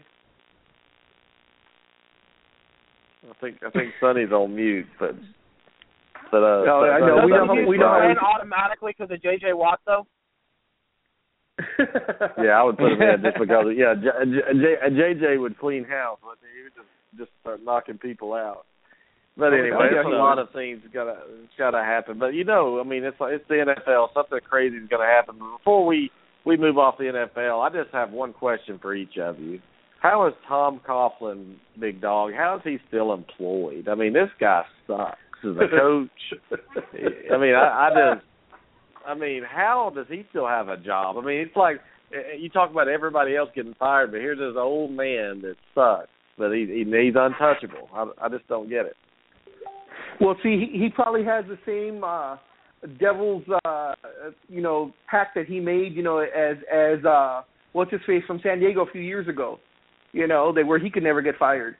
I 3.30 3.34
think 3.40 3.58
I 3.66 3.70
think 3.70 3.94
Sonny's 4.00 4.32
on 4.32 4.56
mute, 4.56 4.88
but 5.00 5.16
but 6.32 6.38
uh. 6.38 6.64
No, 6.66 6.84
I 6.84 7.00
know. 7.00 7.22
We 7.26 7.32
know 7.32 7.68
we 7.68 7.78
know 7.78 7.86
automatically 7.88 8.94
because 8.98 9.14
of 9.14 9.22
JJ 9.22 9.56
Watt, 9.56 9.80
though. 9.86 10.06
Yeah, 12.44 12.58
I 12.60 12.64
would 12.64 12.78
put 12.78 12.94
him 12.94 13.02
in 13.02 13.22
just 13.22 13.38
because. 13.40 13.66
Yeah, 13.78 13.94
J, 13.96 14.10
J, 14.26 14.40
J, 14.60 15.22
JJ 15.22 15.40
would 15.40 15.58
clean 15.60 15.84
house, 15.84 16.18
but 16.22 16.38
he 16.42 16.64
would 16.64 16.74
just 16.76 16.90
just 17.18 17.32
start 17.42 17.64
knocking 17.64 17.98
people 17.98 18.34
out. 18.34 18.66
But 19.36 19.54
anyway, 19.54 19.90
it's 19.92 20.06
a 20.06 20.10
lot 20.10 20.38
of 20.38 20.52
things 20.52 20.82
gotta 20.94 21.18
it's 21.44 21.54
gotta 21.58 21.80
happen. 21.80 22.20
But 22.20 22.34
you 22.34 22.44
know, 22.44 22.80
I 22.80 22.84
mean, 22.84 23.04
it's 23.04 23.20
like 23.20 23.34
it's 23.34 23.48
the 23.48 23.66
NFL. 23.66 24.14
Something 24.14 24.40
crazy 24.48 24.78
is 24.78 24.90
gonna 24.90 25.06
happen. 25.06 25.36
But 25.40 25.58
before 25.58 25.86
we 25.86 26.12
we 26.46 26.58
move 26.58 26.78
off 26.78 26.98
the 26.98 27.06
NFL, 27.06 27.62
I 27.62 27.70
just 27.70 27.94
have 27.94 28.12
one 28.12 28.34
question 28.34 28.78
for 28.80 28.94
each 28.94 29.18
of 29.18 29.40
you. 29.40 29.60
How 30.04 30.28
is 30.28 30.34
Tom 30.50 30.82
Coughlin, 30.86 31.56
big 31.80 32.02
dog? 32.02 32.34
How 32.34 32.58
is 32.58 32.62
he 32.66 32.78
still 32.90 33.14
employed? 33.14 33.88
I 33.88 33.96
mean, 33.96 34.12
this 34.12 34.28
guy 34.38 34.64
sucks 34.86 35.18
as 35.46 35.56
a 35.56 35.78
coach. 35.78 36.10
I 37.34 37.38
mean, 37.38 37.56
I, 37.56 37.88
I 37.88 37.90
just, 37.90 38.26
I 39.08 39.16
mean, 39.16 39.44
how 39.50 39.94
does 39.96 40.08
he 40.10 40.26
still 40.30 40.46
have 40.46 40.68
a 40.68 40.76
job? 40.76 41.16
I 41.18 41.26
mean, 41.26 41.38
it's 41.38 41.56
like 41.56 41.78
eh, 42.14 42.36
you 42.38 42.50
talk 42.50 42.70
about 42.70 42.90
everybody 42.90 43.38
else 43.38 43.50
getting 43.56 43.76
fired, 43.80 44.12
but 44.12 44.20
here's 44.20 44.40
this 44.40 44.58
old 44.58 44.92
man 44.92 45.42
that 45.44 45.56
sucks, 45.74 46.10
but 46.38 46.52
he, 46.52 46.66
he 46.66 46.80
he's 46.84 47.16
untouchable. 47.16 47.88
I, 47.94 48.26
I 48.26 48.28
just 48.28 48.46
don't 48.50 48.68
get 48.68 48.86
it. 48.86 48.98
Well, 50.20 50.36
see, 50.44 50.68
he, 50.70 50.80
he 50.80 50.90
probably 50.90 51.24
has 51.24 51.46
the 51.48 51.58
same 51.66 52.04
uh 52.04 52.36
devil's 53.00 53.46
uh 53.64 53.94
you 54.50 54.62
know 54.62 54.92
pact 55.10 55.36
that 55.36 55.46
he 55.46 55.62
made, 55.62 55.96
you 55.96 56.04
know, 56.04 56.18
as 56.18 56.58
as 56.70 57.06
uh 57.06 57.44
what's 57.72 57.92
his 57.92 58.02
face 58.06 58.24
from 58.28 58.42
San 58.44 58.60
Diego 58.60 58.82
a 58.86 58.92
few 58.92 59.02
years 59.02 59.30
ago. 59.30 59.60
You 60.14 60.28
know, 60.28 60.54
that 60.54 60.66
where 60.66 60.80
he 60.80 60.90
could 60.90 61.04
never 61.04 61.22
get 61.22 61.36
fired. 61.38 61.76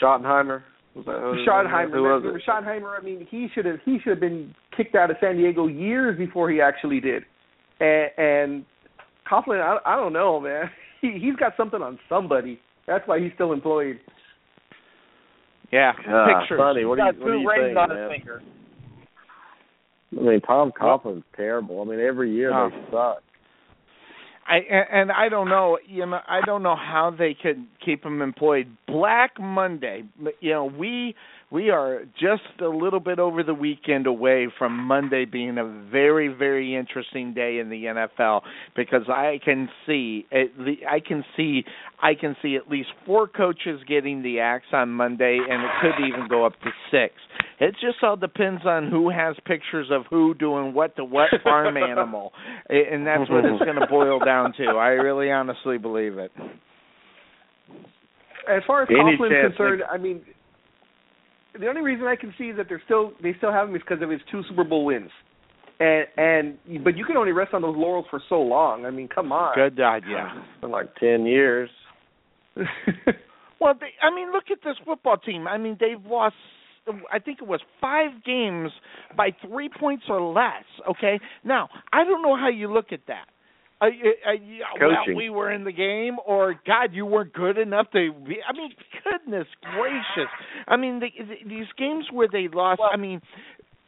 Schottenheimer. 0.00 0.62
Was 0.94 1.06
that 1.06 1.20
who- 1.20 1.44
Schottenheimer, 1.46 1.92
Who 1.94 2.02
was 2.02 2.22
it? 2.24 2.42
Schottenheimer. 2.46 2.98
I 2.98 3.02
mean, 3.02 3.26
he 3.30 3.48
should 3.54 3.64
have 3.64 3.80
he 3.84 3.98
should 4.00 4.10
have 4.10 4.20
been 4.20 4.54
kicked 4.76 4.94
out 4.94 5.10
of 5.10 5.16
San 5.20 5.36
Diego 5.38 5.66
years 5.66 6.18
before 6.18 6.50
he 6.50 6.60
actually 6.60 7.00
did. 7.00 7.24
And, 7.80 8.10
and 8.18 8.64
Coughlin, 9.30 9.60
I, 9.62 9.78
I 9.90 9.96
don't 9.96 10.12
know, 10.12 10.40
man. 10.40 10.70
He 11.00 11.18
he's 11.20 11.34
got 11.34 11.54
something 11.56 11.82
on 11.82 11.98
somebody. 12.08 12.60
That's 12.86 13.02
why 13.08 13.18
he's 13.18 13.32
still 13.34 13.52
employed. 13.52 13.98
yeah, 15.72 15.90
Ah, 16.08 16.26
pictures. 16.40 16.60
Sonny, 16.60 16.84
what 16.84 16.94
do 16.96 17.02
Got 17.02 17.16
you 17.16 17.20
what 17.22 17.26
do 17.26 17.32
two 17.34 17.40
you 17.40 17.48
rings 17.48 17.64
think, 17.70 17.76
on 17.78 17.88
man? 17.88 17.98
his 17.98 18.10
finger. 18.18 18.42
I 20.16 20.22
mean, 20.22 20.40
Tom 20.42 20.70
Coughlin's 20.78 21.24
terrible. 21.34 21.80
I 21.82 21.84
mean, 21.86 21.98
every 21.98 22.30
year 22.32 22.52
Oh. 22.54 22.70
they 22.70 22.76
suck. 22.92 23.22
I 24.46 24.56
and, 24.56 25.12
I 25.12 25.28
don't 25.28 25.48
know, 25.48 25.78
you 25.86 26.04
know, 26.06 26.20
I 26.28 26.40
don't 26.44 26.62
know 26.62 26.76
how 26.76 27.14
they 27.16 27.34
could 27.40 27.64
keep 27.84 28.04
him 28.04 28.22
employed. 28.22 28.76
Black 28.86 29.38
Monday, 29.40 30.04
you 30.40 30.50
know, 30.50 30.64
we 30.64 31.14
we 31.52 31.70
are 31.70 32.04
just 32.18 32.60
a 32.60 32.68
little 32.68 33.00
bit 33.00 33.18
over 33.18 33.42
the 33.42 33.54
weekend 33.54 34.06
away 34.06 34.48
from 34.58 34.76
Monday 34.76 35.26
being 35.26 35.58
a 35.58 35.64
very 35.90 36.28
very 36.28 36.74
interesting 36.74 37.34
day 37.34 37.58
in 37.58 37.68
the 37.68 37.84
NFL 37.84 38.40
because 38.74 39.08
I 39.08 39.38
can 39.44 39.68
see 39.86 40.26
at 40.32 40.46
I 40.90 41.00
can 41.00 41.24
see 41.36 41.64
I 42.00 42.14
can 42.14 42.36
see 42.42 42.56
at 42.56 42.70
least 42.70 42.88
four 43.04 43.28
coaches 43.28 43.80
getting 43.86 44.22
the 44.22 44.40
axe 44.40 44.66
on 44.72 44.90
Monday 44.90 45.38
and 45.48 45.62
it 45.62 45.70
could 45.82 46.06
even 46.06 46.28
go 46.28 46.46
up 46.46 46.54
to 46.62 46.70
six. 46.90 47.14
It 47.60 47.74
just 47.74 48.02
all 48.02 48.16
depends 48.16 48.62
on 48.64 48.90
who 48.90 49.10
has 49.10 49.36
pictures 49.46 49.88
of 49.90 50.02
who 50.10 50.34
doing 50.34 50.74
what 50.74 50.96
to 50.96 51.04
what 51.04 51.28
farm 51.44 51.76
animal, 51.76 52.32
and 52.68 53.06
that's 53.06 53.30
what 53.30 53.44
it's 53.44 53.62
going 53.64 53.78
to 53.78 53.86
boil 53.88 54.18
down 54.18 54.52
to. 54.58 54.64
I 54.78 54.88
really 54.88 55.30
honestly 55.30 55.78
believe 55.78 56.18
it. 56.18 56.32
As 58.50 58.62
far 58.66 58.82
as 58.82 58.88
Any 58.90 59.16
Coughlin's 59.16 59.32
chance 59.32 59.54
concerned, 59.56 59.82
I 59.88 59.98
mean, 59.98 60.22
the 61.58 61.66
only 61.68 61.82
reason 61.82 62.06
I 62.06 62.16
can 62.16 62.34
see 62.38 62.52
that 62.52 62.66
they're 62.68 62.82
still 62.84 63.12
they 63.22 63.34
still 63.38 63.52
have 63.52 63.68
him 63.68 63.76
is 63.76 63.82
because 63.86 64.02
of 64.02 64.10
his 64.10 64.20
two 64.30 64.42
Super 64.48 64.64
Bowl 64.64 64.84
wins, 64.84 65.10
and 65.80 66.06
and 66.16 66.84
but 66.84 66.96
you 66.96 67.04
can 67.04 67.16
only 67.16 67.32
rest 67.32 67.54
on 67.54 67.62
those 67.62 67.76
laurels 67.76 68.06
for 68.10 68.20
so 68.28 68.40
long. 68.40 68.84
I 68.86 68.90
mean, 68.90 69.08
come 69.08 69.32
on. 69.32 69.54
Good 69.54 69.76
God, 69.76 70.02
yeah. 70.08 70.34
It's 70.38 70.60
been 70.60 70.70
like 70.70 70.94
ten 70.96 71.26
years. 71.26 71.70
Well, 73.62 73.74
they, 73.78 73.90
I 74.04 74.12
mean, 74.12 74.32
look 74.32 74.50
at 74.50 74.58
this 74.64 74.74
football 74.84 75.18
team. 75.18 75.46
I 75.46 75.56
mean, 75.56 75.76
they've 75.78 76.04
lost. 76.04 76.34
I 77.12 77.20
think 77.20 77.38
it 77.40 77.46
was 77.46 77.60
five 77.80 78.10
games 78.26 78.72
by 79.16 79.30
three 79.46 79.68
points 79.68 80.06
or 80.08 80.20
less. 80.20 80.64
Okay, 80.90 81.20
now 81.44 81.68
I 81.92 82.02
don't 82.02 82.22
know 82.22 82.36
how 82.36 82.48
you 82.48 82.72
look 82.72 82.86
at 82.90 83.02
that. 83.06 83.26
Uh, 83.82 83.86
uh, 83.86 84.32
yeah, 84.34 84.64
well, 84.80 85.16
we 85.16 85.28
were 85.28 85.50
in 85.50 85.64
the 85.64 85.72
game, 85.72 86.16
or 86.24 86.54
God, 86.64 86.90
you 86.92 87.04
weren't 87.04 87.32
good 87.32 87.58
enough 87.58 87.90
to. 87.90 88.12
Be, 88.12 88.36
I 88.48 88.56
mean, 88.56 88.70
goodness 89.02 89.48
gracious! 89.60 90.30
I 90.68 90.76
mean, 90.76 91.00
the, 91.00 91.08
the, 91.18 91.48
these 91.48 91.66
games 91.76 92.04
where 92.12 92.28
they 92.30 92.46
lost. 92.46 92.80
I 92.80 92.96
mean, 92.96 93.20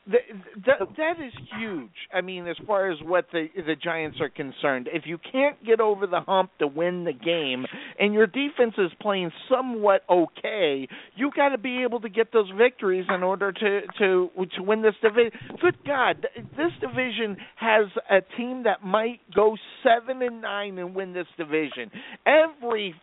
the, 0.06 0.18
the, 0.56 0.86
that 0.98 1.24
is 1.24 1.32
huge. 1.58 1.90
I 2.12 2.20
mean, 2.20 2.46
as 2.46 2.56
far 2.66 2.90
as 2.90 2.98
what 3.02 3.26
the 3.32 3.46
the 3.56 3.74
Giants 3.74 4.18
are 4.20 4.28
concerned, 4.28 4.88
if 4.92 5.04
you 5.06 5.18
can't 5.32 5.62
get 5.64 5.80
over 5.80 6.06
the 6.06 6.20
hump 6.20 6.50
to 6.58 6.66
win 6.66 7.04
the 7.04 7.12
game, 7.12 7.64
and 7.98 8.12
your 8.12 8.26
defense 8.26 8.74
is 8.76 8.90
playing 9.00 9.30
somewhat 9.48 10.02
okay, 10.10 10.86
you 11.16 11.30
got 11.34 11.50
to 11.50 11.58
be 11.58 11.82
able 11.82 12.00
to 12.00 12.10
get 12.10 12.32
those 12.32 12.50
victories 12.56 13.06
in 13.08 13.22
order 13.22 13.50
to 13.50 13.80
to 13.98 14.30
to 14.56 14.62
win 14.62 14.82
this 14.82 14.94
division. 15.02 15.32
Good 15.60 15.76
God, 15.86 16.26
this 16.56 16.72
division 16.80 17.36
has 17.56 17.86
a 18.10 18.20
team 18.36 18.64
that 18.64 18.84
might 18.84 19.20
go 19.34 19.56
seven 19.82 20.20
and 20.22 20.42
nine 20.42 20.78
and 20.78 20.94
win 20.94 21.14
this 21.14 21.26
division. 21.38 21.90
Every 22.26 22.94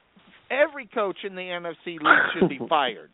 every 0.51 0.87
coach 0.93 1.17
in 1.23 1.35
the 1.35 1.41
NFC 1.41 1.99
league 1.99 2.39
should 2.39 2.49
be 2.49 2.59
fired. 2.69 3.09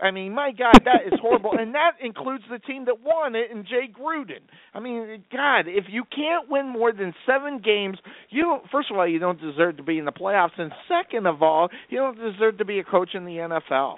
I 0.00 0.10
mean, 0.10 0.34
my 0.34 0.52
God, 0.52 0.80
that 0.84 1.06
is 1.06 1.18
horrible, 1.20 1.52
and 1.58 1.74
that 1.74 1.92
includes 2.02 2.44
the 2.50 2.58
team 2.58 2.86
that 2.86 3.02
won 3.02 3.34
it 3.34 3.50
and 3.50 3.64
Jay 3.66 3.90
Gruden. 3.92 4.40
I 4.72 4.80
mean, 4.80 5.24
God, 5.32 5.66
if 5.66 5.84
you 5.88 6.04
can't 6.04 6.48
win 6.48 6.68
more 6.68 6.92
than 6.92 7.12
seven 7.26 7.60
games, 7.62 7.98
you 8.30 8.42
don't. 8.42 8.62
First 8.70 8.90
of 8.90 8.96
all, 8.96 9.06
you 9.06 9.18
don't 9.18 9.40
deserve 9.40 9.76
to 9.76 9.82
be 9.82 9.98
in 9.98 10.04
the 10.04 10.12
playoffs, 10.12 10.58
and 10.58 10.72
second 10.88 11.26
of 11.26 11.42
all, 11.42 11.68
you 11.88 11.98
don't 11.98 12.16
deserve 12.16 12.58
to 12.58 12.64
be 12.64 12.78
a 12.78 12.84
coach 12.84 13.10
in 13.14 13.24
the 13.24 13.32
NFL. 13.32 13.96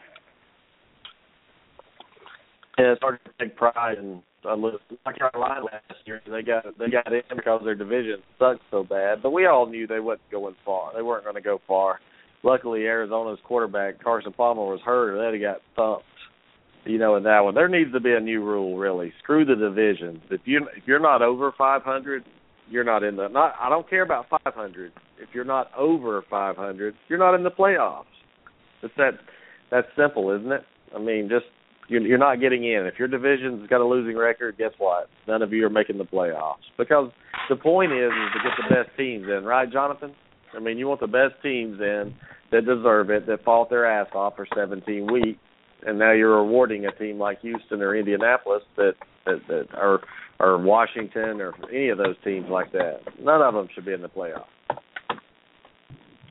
Yeah, 2.79 2.95
started 2.97 3.21
to 3.25 3.31
take 3.39 3.57
pride 3.57 3.99
in 3.99 4.23
uh, 4.49 4.57
North 4.57 4.81
Carolina 5.17 5.65
last 5.65 6.01
year. 6.05 6.21
They 6.27 6.43
got 6.43 6.65
they 6.79 6.89
got 6.89 7.13
in 7.13 7.23
because 7.37 7.61
their 7.65 7.75
division 7.75 8.17
sucked 8.39 8.63
so 8.71 8.83
bad, 8.83 9.23
but 9.23 9.31
we 9.31 9.47
all 9.47 9.67
knew 9.67 9.87
they 9.87 10.01
wasn't 10.01 10.31
going 10.31 10.57
far. 10.65 10.93
They 10.95 11.03
weren't 11.03 11.25
going 11.25 11.37
to 11.37 11.43
go 11.43 11.61
far. 11.67 12.01
Luckily, 12.43 12.87
Arizona's 12.87 13.39
quarterback 13.45 14.03
Carson 14.03 14.33
Palmer 14.33 14.63
was 14.63 14.81
hurt, 14.85 15.15
or 15.15 15.19
they'd 15.19 15.43
have 15.43 15.55
got 15.55 15.63
thumped. 15.77 16.05
You 16.85 16.99
know, 16.99 17.15
in 17.15 17.23
that 17.23 17.41
one, 17.41 17.55
there 17.55 17.69
needs 17.69 17.93
to 17.93 18.01
be 18.01 18.13
a 18.13 18.19
new 18.19 18.43
rule. 18.43 18.77
Really, 18.77 19.13
screw 19.23 19.45
the 19.45 19.55
divisions. 19.55 20.21
If 20.31 20.41
you 20.45 20.67
if 20.77 20.83
you're 20.87 20.99
not 20.99 21.23
over 21.23 21.53
500, 21.57 22.25
you're 22.69 22.83
not 22.83 23.05
in 23.05 23.17
the. 23.17 23.29
Not 23.29 23.55
I 23.61 23.69
don't 23.69 23.89
care 23.89 24.03
about 24.03 24.27
500. 24.29 24.93
If 25.21 25.29
you're 25.33 25.45
not 25.45 25.71
over 25.77 26.25
500, 26.29 26.95
you're 27.09 27.19
not 27.21 27.37
in 27.37 27.45
the 27.45 27.51
playoffs. 27.51 28.05
It's 28.83 28.93
that 28.97 29.13
that's 29.71 29.87
simple, 29.97 30.37
isn't 30.37 30.51
it? 30.51 30.63
I 30.95 30.99
mean, 30.99 31.29
just 31.31 31.47
you're, 31.89 32.03
you're 32.03 32.19
not 32.19 32.41
getting 32.41 32.65
in. 32.65 32.87
If 32.87 32.99
your 32.99 33.09
division's 33.09 33.69
got 33.69 33.81
a 33.81 33.87
losing 33.87 34.17
record, 34.17 34.59
guess 34.59 34.73
what? 34.79 35.09
None 35.29 35.43
of 35.43 35.53
you 35.53 35.65
are 35.67 35.71
making 35.71 35.99
the 35.99 36.05
playoffs 36.05 36.67
because 36.77 37.11
the 37.49 37.57
point 37.57 37.93
is 37.93 38.11
is 38.11 38.33
to 38.33 38.41
get 38.43 38.53
the 38.57 38.75
best 38.75 38.97
teams 38.97 39.27
in, 39.29 39.45
right, 39.45 39.71
Jonathan? 39.71 40.15
I 40.55 40.61
mean, 40.61 40.79
you 40.79 40.87
want 40.87 41.01
the 41.01 41.07
best 41.07 41.35
teams 41.43 41.81
in 41.81 42.15
that 42.51 42.67
deserve 42.67 43.11
it, 43.11 43.27
that 43.27 43.45
fought 43.45 43.71
their 43.71 43.87
ass 43.87 44.09
off 44.15 44.37
for 44.37 44.47
17 44.55 45.11
weeks, 45.11 45.39
and 45.87 45.99
now 45.99 46.13
you're 46.13 46.43
rewarding 46.43 46.87
a 46.87 46.93
team 46.93 47.19
like 47.19 47.41
Houston 47.41 47.83
or 47.83 47.97
Indianapolis 47.97 48.63
that 48.77 48.93
that, 49.27 49.41
that 49.49 49.67
or 49.75 50.01
or 50.39 50.59
Washington 50.59 51.41
or 51.41 51.55
any 51.71 51.89
of 51.89 51.99
those 51.99 52.17
teams 52.25 52.47
like 52.51 52.73
that. 52.73 53.01
None 53.21 53.43
of 53.43 53.55
them 53.55 53.69
should 53.75 53.87
be 53.87 53.93
in 53.93 54.03
the 54.03 54.09
playoffs. 54.09 54.51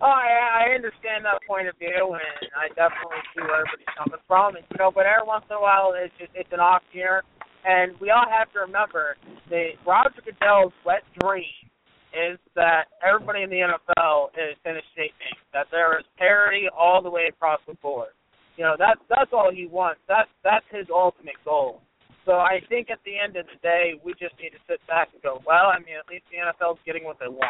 Oh, 0.01 0.09
I, 0.09 0.65
I 0.65 0.75
understand 0.75 1.25
that 1.25 1.45
point 1.47 1.67
of 1.67 1.77
view, 1.77 2.17
and 2.17 2.49
I 2.57 2.73
definitely 2.73 3.21
see 3.37 3.41
where 3.45 3.61
everybody's 3.61 3.93
coming 3.93 4.21
from. 4.27 4.55
And 4.55 4.65
you 4.71 4.77
know, 4.81 4.89
but 4.89 5.05
every 5.05 5.27
once 5.27 5.45
in 5.49 5.55
a 5.55 5.61
while, 5.61 5.93
it's 5.95 6.13
just 6.17 6.31
it's 6.33 6.49
an 6.51 6.59
off 6.59 6.81
year, 6.91 7.21
and 7.65 7.93
we 8.01 8.09
all 8.09 8.25
have 8.25 8.51
to 8.53 8.65
remember 8.65 9.15
that 9.49 9.77
Roger 9.85 10.21
Goodell's 10.25 10.73
wet 10.85 11.05
dream 11.21 11.69
is 12.11 12.39
that 12.55 12.91
everybody 12.99 13.43
in 13.43 13.49
the 13.49 13.63
NFL 13.63 14.35
is 14.35 14.57
in 14.65 14.75
a 14.75 14.85
state 14.93 15.15
name, 15.19 15.39
that 15.53 15.67
there 15.71 15.97
is 15.97 16.05
parity 16.17 16.67
all 16.67 17.01
the 17.01 17.09
way 17.09 17.27
across 17.29 17.59
the 17.67 17.73
board. 17.75 18.09
You 18.57 18.65
know, 18.65 18.75
that's 18.77 18.99
that's 19.09 19.31
all 19.33 19.51
he 19.53 19.65
wants. 19.65 20.01
That's 20.07 20.29
that's 20.43 20.65
his 20.71 20.87
ultimate 20.93 21.39
goal. 21.45 21.81
So 22.25 22.33
I 22.33 22.59
think 22.69 22.89
at 22.91 22.99
the 23.05 23.17
end 23.17 23.35
of 23.35 23.45
the 23.47 23.57
day, 23.63 23.93
we 24.03 24.13
just 24.13 24.35
need 24.39 24.51
to 24.51 24.61
sit 24.69 24.85
back 24.87 25.09
and 25.13 25.21
go, 25.23 25.41
well, 25.47 25.73
I 25.73 25.79
mean, 25.79 25.95
at 25.97 26.07
least 26.07 26.25
the 26.29 26.37
NFL's 26.37 26.77
getting 26.85 27.03
what 27.03 27.17
they 27.19 27.27
want. 27.27 27.49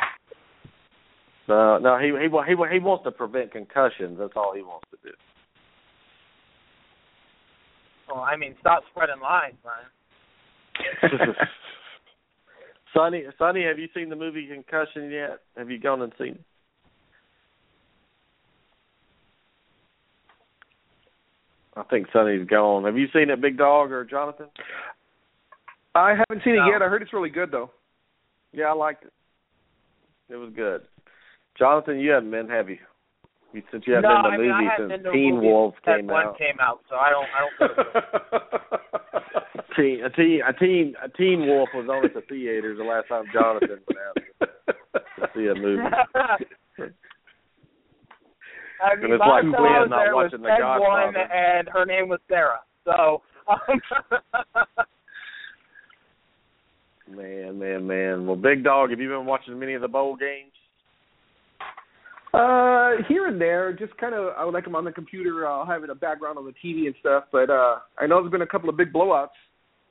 No, 1.50 1.78
no, 1.78 1.98
he 1.98 2.08
he 2.08 2.30
he 2.30 2.56
he 2.74 2.80
wants 2.80 3.04
to 3.04 3.12
prevent 3.12 3.52
concussions. 3.52 4.18
That's 4.20 4.34
all 4.36 4.54
he 4.56 4.62
wants 4.62 4.88
to 4.92 4.98
do. 5.04 5.14
Well, 8.08 8.24
I 8.24 8.38
mean, 8.38 8.56
stop 8.60 8.84
spreading 8.92 9.22
lies, 9.22 9.54
man. 9.66 9.88
Sonny, 12.94 13.24
Sonny, 13.38 13.64
have 13.64 13.80
you 13.80 13.88
seen 13.94 14.10
the 14.10 14.16
movie 14.16 14.48
Concussion 14.48 15.10
yet? 15.12 15.40
Have 15.58 15.70
you 15.70 15.80
gone 15.80 16.02
and 16.02 16.14
seen 16.18 16.36
it? 16.36 16.42
I 21.76 21.84
think 21.84 22.08
Sonny's 22.12 22.46
gone. 22.48 22.84
Have 22.84 22.98
you 22.98 23.08
seen 23.14 23.30
it, 23.30 23.40
Big 23.40 23.58
Dog 23.58 23.92
or 23.92 24.04
Jonathan? 24.04 24.48
I 25.96 26.10
haven't 26.10 26.44
seen 26.44 26.56
No. 26.58 26.66
it 26.66 26.72
yet. 26.72 26.82
I 26.82 26.88
heard 26.88 27.02
it's 27.02 27.14
really 27.14 27.30
good 27.30 27.52
though. 27.52 27.72
Yeah, 28.52 28.66
I 28.66 28.74
liked 28.74 29.06
it. 29.06 29.14
It 30.30 30.36
was 30.36 30.52
good. 30.54 30.82
Jonathan, 31.58 32.00
you 32.00 32.12
haven't 32.12 32.32
been, 32.32 32.50
have 32.50 32.70
you? 32.70 32.78
You 33.54 33.62
since 33.72 33.84
you 33.88 33.94
haven't 33.96 34.10
no, 34.10 34.22
been 34.24 34.32
I 34.32 34.36
to 34.38 34.42
mean, 34.42 34.52
I 34.52 34.58
movies 34.62 34.72
haven't 34.78 34.92
since 34.92 35.04
been 35.04 35.14
Teen 35.14 35.36
movie 35.36 35.48
Wolf 35.48 35.74
since 35.86 35.98
came 35.98 36.08
one 36.08 36.26
out. 36.28 36.38
came 36.38 36.60
out, 36.62 36.80
so 36.90 36.96
I 36.96 37.10
don't 37.10 37.28
I 37.32 37.40
don't. 37.42 37.56
Go 37.60 37.68
Teen, 39.78 40.04
a 40.04 40.10
teen, 40.10 40.42
a 40.48 40.54
teen, 40.54 40.94
a 41.02 41.08
Teen 41.10 41.48
Wolf 41.48 41.70
was 41.74 41.88
on 41.90 42.04
at 42.06 42.14
the 42.14 42.22
theaters 42.28 42.78
the 42.78 42.84
last 42.84 43.08
time 43.08 43.24
Jonathan 43.34 43.80
went 43.88 44.00
out 44.04 44.18
to 44.92 45.30
see 45.34 45.48
a 45.48 45.56
movie. 45.56 45.82
I 48.84 48.94
And 48.94 49.14
it's 49.14 49.20
like 49.22 49.44
time 49.44 49.54
Quinn 49.54 49.90
not 49.90 50.04
there 50.04 50.16
was 50.16 50.32
watching 50.34 50.42
The 50.42 50.50
Ted 50.50 50.60
one, 50.80 51.14
Godfather. 51.14 51.32
and 51.34 51.70
her 51.70 51.86
name 51.86 52.10
was 52.10 52.20
Sarah. 52.28 52.60
So. 52.86 53.22
Um, 53.48 53.58
Man, 57.10 57.60
man, 57.60 57.86
man. 57.88 58.26
Well, 58.26 58.38
Big 58.38 58.64
Dog, 58.64 58.92
have 58.92 59.00
you 59.00 59.10
been 59.10 59.26
watching 59.26 59.60
many 59.60 59.74
of 59.74 59.82
the 59.82 59.88
bowl 59.90 60.16
games? 60.16 60.54
Uh, 62.34 63.04
here 63.10 63.28
and 63.28 63.40
there, 63.42 63.74
just 63.74 63.96
kind 63.98 64.14
of. 64.16 64.34
I 64.38 64.46
would 64.46 64.54
like 64.54 64.64
them 64.64 64.76
on 64.76 64.86
the 64.86 64.92
computer. 64.92 65.46
I'll 65.48 65.66
have 65.66 65.84
it 65.84 65.90
a 65.90 65.96
background 65.96 66.38
on 66.38 66.46
the 66.46 66.54
TV 66.64 66.86
and 66.86 66.96
stuff. 67.00 67.26
But 67.32 67.50
uh, 67.50 67.80
I 67.98 68.08
know 68.08 68.22
there's 68.22 68.32
been 68.32 68.42
a 68.42 68.48
couple 68.48 68.70
of 68.70 68.78
big 68.78 68.94
blowouts 68.94 69.28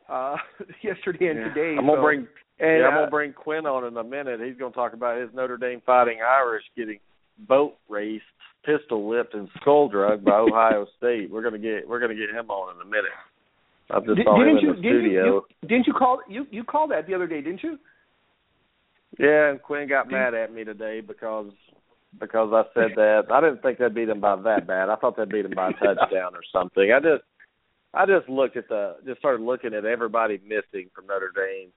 uh, 0.09 0.37
yesterday 0.83 1.27
and 1.29 1.39
Yeah. 1.41 1.49
today. 1.55 1.77
I'm 1.79 1.87
gonna 1.87 1.99
so- 1.99 2.03
bring 2.03 2.27
And, 2.59 2.81
yeah, 2.81 2.89
I'm 2.89 2.95
uh, 2.95 2.99
gonna 3.01 3.11
bring 3.11 3.33
Quinn 3.35 3.67
on 3.67 3.85
in 3.85 3.97
a 3.97 4.05
minute. 4.05 4.41
He's 4.41 4.57
gonna 4.59 4.73
talk 4.73 4.95
about 4.95 5.21
his 5.21 5.29
Notre 5.35 5.59
Dame 5.59 5.83
Fighting 5.85 6.19
Irish 6.27 6.65
getting 6.77 6.99
boat 7.49 7.75
raced, 7.91 8.25
pistol 8.65 9.07
whipped, 9.07 9.35
and 9.35 9.49
skull 9.61 9.89
drugged 9.91 10.25
by 10.25 10.39
Ohio 10.39 10.87
State. 10.99 11.31
We're 11.31 11.43
gonna 11.43 11.59
get 11.59 11.87
we're 11.87 12.01
gonna 12.01 12.15
get 12.15 12.31
him 12.31 12.51
on 12.51 12.75
in 12.77 12.81
a 12.83 12.85
minute. 12.91 13.13
I 13.91 13.99
just 14.01 14.17
Did, 14.17 14.25
saw 14.25 14.41
him 14.41 14.47
didn't 14.47 14.59
in 14.61 14.65
you, 14.65 14.75
the 14.77 14.81
didn't 14.83 15.01
studio. 15.03 15.25
you, 15.27 15.43
you 15.63 15.69
didn't 15.69 15.87
you 15.87 15.93
call 15.93 16.21
you 16.29 16.47
you 16.51 16.65
called 16.65 16.91
that 16.93 17.07
the 17.07 17.15
other 17.15 17.27
day, 17.27 17.43
didn't 17.43 17.63
you? 17.63 17.77
Yeah, 19.19 19.51
and 19.51 19.61
Quinn 19.61 19.89
got 19.89 20.09
mad 20.11 20.33
at 20.35 20.55
me 20.55 20.65
today 20.65 21.01
because 21.01 21.51
because 22.19 22.51
I 22.53 22.63
said 22.75 22.91
that. 22.97 23.27
I 23.31 23.41
didn't 23.41 23.63
think 23.63 23.79
they'd 23.79 23.95
beat 23.95 24.09
him 24.09 24.21
by 24.21 24.37
that 24.37 24.67
bad. 24.67 24.89
I 24.89 24.97
thought 24.97 25.17
they'd 25.17 25.29
beat 25.29 25.45
him 25.45 25.53
by 25.55 25.71
a 25.71 25.73
touchdown 25.73 26.35
or 26.35 26.43
something. 26.53 26.91
I 26.93 27.01
just 27.01 27.25
I 27.93 28.07
just 28.07 28.29
looked 28.29 28.57
at 28.57 28.69
the 28.69 28.97
just 29.07 29.19
started 29.19 29.43
looking 29.45 29.75
at 29.75 29.85
everybody 29.85 30.41
missing 30.45 30.91
from 30.95 31.07
Notre 31.07 31.33
Dame 31.35 31.71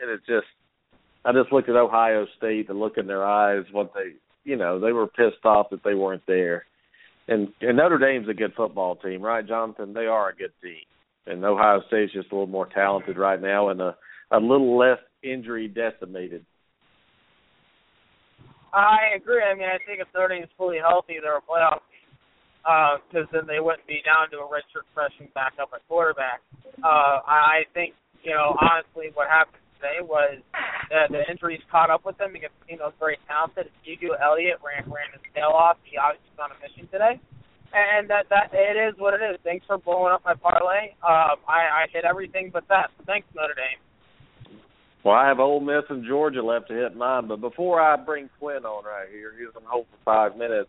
and 0.00 0.10
it 0.10 0.20
just 0.26 0.46
I 1.24 1.32
just 1.32 1.52
looked 1.52 1.68
at 1.68 1.76
Ohio 1.76 2.26
State, 2.36 2.68
the 2.68 2.74
look 2.74 2.96
in 2.96 3.06
their 3.06 3.24
eyes, 3.24 3.64
what 3.72 3.92
they 3.94 4.14
you 4.44 4.56
know, 4.56 4.80
they 4.80 4.92
were 4.92 5.06
pissed 5.06 5.44
off 5.44 5.70
that 5.70 5.84
they 5.84 5.94
weren't 5.94 6.26
there. 6.26 6.64
And 7.26 7.48
and 7.60 7.76
Notre 7.76 7.98
Dame's 7.98 8.28
a 8.28 8.34
good 8.34 8.54
football 8.56 8.96
team, 8.96 9.22
right, 9.22 9.46
Jonathan? 9.46 9.92
They 9.92 10.06
are 10.06 10.30
a 10.30 10.36
good 10.36 10.52
team. 10.62 10.84
And 11.26 11.44
Ohio 11.44 11.82
State's 11.88 12.12
just 12.12 12.32
a 12.32 12.34
little 12.34 12.46
more 12.46 12.66
talented 12.66 13.18
right 13.18 13.40
now 13.40 13.68
and 13.68 13.80
a 13.80 13.96
a 14.30 14.38
little 14.38 14.76
less 14.76 14.98
injury 15.22 15.68
decimated. 15.68 16.44
I 18.72 19.16
agree. 19.16 19.42
I 19.42 19.54
mean, 19.54 19.68
I 19.68 19.78
think 19.84 20.00
if 20.00 20.08
Notre 20.14 20.34
Dame 20.34 20.44
is 20.44 20.50
fully 20.56 20.78
healthy, 20.78 21.16
they're 21.22 21.38
a 21.38 21.44
playoff. 21.44 21.80
Because 23.08 23.24
then 23.32 23.48
they 23.48 23.60
wouldn't 23.60 23.86
be 23.88 24.04
down 24.04 24.28
to 24.30 24.44
a 24.44 24.46
redshirt 24.46 24.84
freshman 24.92 25.32
backup 25.32 25.72
at 25.72 25.80
quarterback. 25.88 26.44
Uh, 26.84 27.24
I 27.24 27.64
think, 27.72 27.94
you 28.22 28.34
know, 28.36 28.52
honestly, 28.60 29.08
what 29.14 29.28
happened 29.28 29.62
today 29.78 30.04
was 30.04 30.36
uh, 30.92 31.06
the 31.08 31.22
injuries 31.30 31.62
caught 31.70 31.88
up 31.88 32.04
with 32.04 32.18
them 32.18 32.34
because 32.34 32.50
you 32.68 32.76
know 32.76 32.92
very 32.98 33.16
talented. 33.30 33.70
Ezekiel 33.82 34.18
Elliott 34.20 34.58
ran 34.60 34.84
ran 34.90 35.08
his 35.14 35.22
tail 35.32 35.54
off. 35.54 35.78
He 35.86 35.96
obviously 35.96 36.28
was 36.34 36.42
on 36.42 36.50
a 36.52 36.58
mission 36.58 36.90
today, 36.90 37.14
and 37.72 38.10
that 38.10 38.26
that 38.28 38.50
it 38.52 38.76
is 38.76 38.98
what 38.98 39.14
it 39.14 39.22
is. 39.22 39.38
Thanks 39.46 39.64
for 39.64 39.78
blowing 39.78 40.12
up 40.12 40.26
my 40.26 40.34
parlay. 40.34 40.92
Um, 41.00 41.38
I 41.46 41.86
I 41.86 41.92
hit 41.94 42.04
everything 42.04 42.50
but 42.52 42.66
that. 42.68 42.90
Thanks 43.06 43.26
Notre 43.34 43.54
Dame. 43.54 43.80
Well, 45.04 45.14
I 45.14 45.28
have 45.28 45.38
Ole 45.38 45.60
Miss 45.60 45.84
and 45.88 46.04
Georgia 46.04 46.42
left 46.42 46.68
to 46.68 46.74
hit 46.74 46.96
mine, 46.96 47.28
but 47.28 47.40
before 47.40 47.80
I 47.80 47.96
bring 47.96 48.28
Quinn 48.38 48.64
on 48.64 48.84
right 48.84 49.08
here, 49.10 49.32
he's 49.38 49.54
on 49.56 49.62
hold 49.64 49.86
for 49.90 49.98
five 50.04 50.36
minutes. 50.36 50.68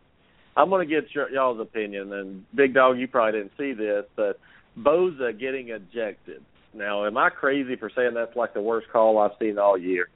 I'm 0.56 0.70
going 0.70 0.88
to 0.88 0.94
get 0.94 1.14
your, 1.14 1.30
y'all's 1.30 1.60
opinion. 1.60 2.14
And 2.14 2.46
Big 2.54 2.74
Dog, 2.74 3.00
you 3.00 3.08
probably 3.08 3.40
didn't 3.40 3.54
see 3.58 3.74
this, 3.74 4.06
but 4.16 4.40
Bosa 4.78 5.38
getting 5.38 5.70
ejected. 5.70 6.44
Now, 6.74 7.06
am 7.06 7.18
I 7.18 7.30
crazy 7.30 7.76
for 7.76 7.90
saying 7.96 8.12
that's 8.14 8.36
like 8.36 8.54
the 8.54 8.62
worst 8.62 8.88
call 8.92 9.18
I've 9.18 9.32
seen 9.40 9.58
all 9.58 9.78
year 9.78 10.10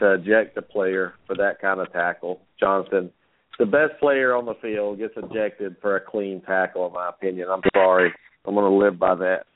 to 0.00 0.14
eject 0.14 0.56
a 0.58 0.62
player 0.62 1.14
for 1.26 1.34
that 1.36 1.60
kind 1.60 1.80
of 1.80 1.90
tackle? 1.92 2.40
Jonathan, 2.60 3.10
the 3.58 3.66
best 3.66 3.98
player 4.00 4.34
on 4.34 4.44
the 4.44 4.54
field 4.60 4.98
gets 4.98 5.14
ejected 5.16 5.76
for 5.80 5.96
a 5.96 6.00
clean 6.00 6.42
tackle, 6.42 6.86
in 6.86 6.92
my 6.92 7.08
opinion. 7.08 7.48
I'm 7.50 7.62
sorry. 7.74 8.12
I'm 8.44 8.54
going 8.54 8.70
to 8.70 8.76
live 8.76 8.98
by 8.98 9.14
that. 9.14 9.46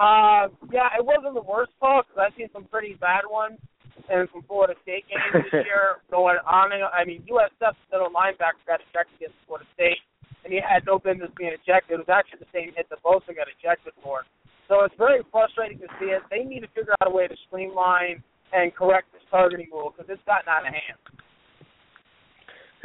Uh, 0.00 0.48
yeah, 0.72 0.88
it 0.96 1.04
wasn't 1.04 1.36
the 1.36 1.44
worst 1.44 1.76
call 1.76 2.00
because 2.00 2.16
I've 2.16 2.32
seen 2.32 2.48
some 2.56 2.64
pretty 2.64 2.96
bad 2.96 3.28
ones 3.28 3.60
and 4.08 4.24
some 4.32 4.40
Florida 4.48 4.72
State 4.80 5.04
games 5.12 5.44
this 5.44 5.52
year 5.68 6.00
going 6.08 6.40
on. 6.48 6.72
I 6.72 7.04
mean, 7.04 7.20
USF 7.28 7.76
middle 7.92 8.08
linebacker 8.08 8.64
got 8.64 8.80
ejected 8.80 9.12
against 9.20 9.36
Florida 9.44 9.68
State, 9.76 10.00
and 10.40 10.56
he 10.56 10.56
had 10.56 10.88
no 10.88 10.96
business 10.96 11.28
being 11.36 11.52
ejected. 11.52 12.00
It 12.00 12.08
was 12.08 12.08
actually 12.08 12.40
the 12.40 12.48
same 12.48 12.72
hit 12.72 12.88
that 12.88 13.04
Bosa 13.04 13.36
got 13.36 13.52
ejected 13.52 13.92
for. 14.00 14.24
So 14.72 14.88
it's 14.88 14.96
very 14.96 15.20
frustrating 15.28 15.76
to 15.84 15.88
see 16.00 16.16
it. 16.16 16.24
They 16.32 16.48
need 16.48 16.64
to 16.64 16.72
figure 16.72 16.96
out 16.96 17.12
a 17.12 17.12
way 17.12 17.28
to 17.28 17.36
streamline 17.52 18.24
and 18.56 18.72
correct 18.72 19.12
this 19.12 19.20
targeting 19.28 19.68
rule 19.68 19.92
because 19.92 20.08
it's 20.08 20.24
gotten 20.24 20.48
out 20.48 20.64
of 20.64 20.72
hand. 20.72 20.96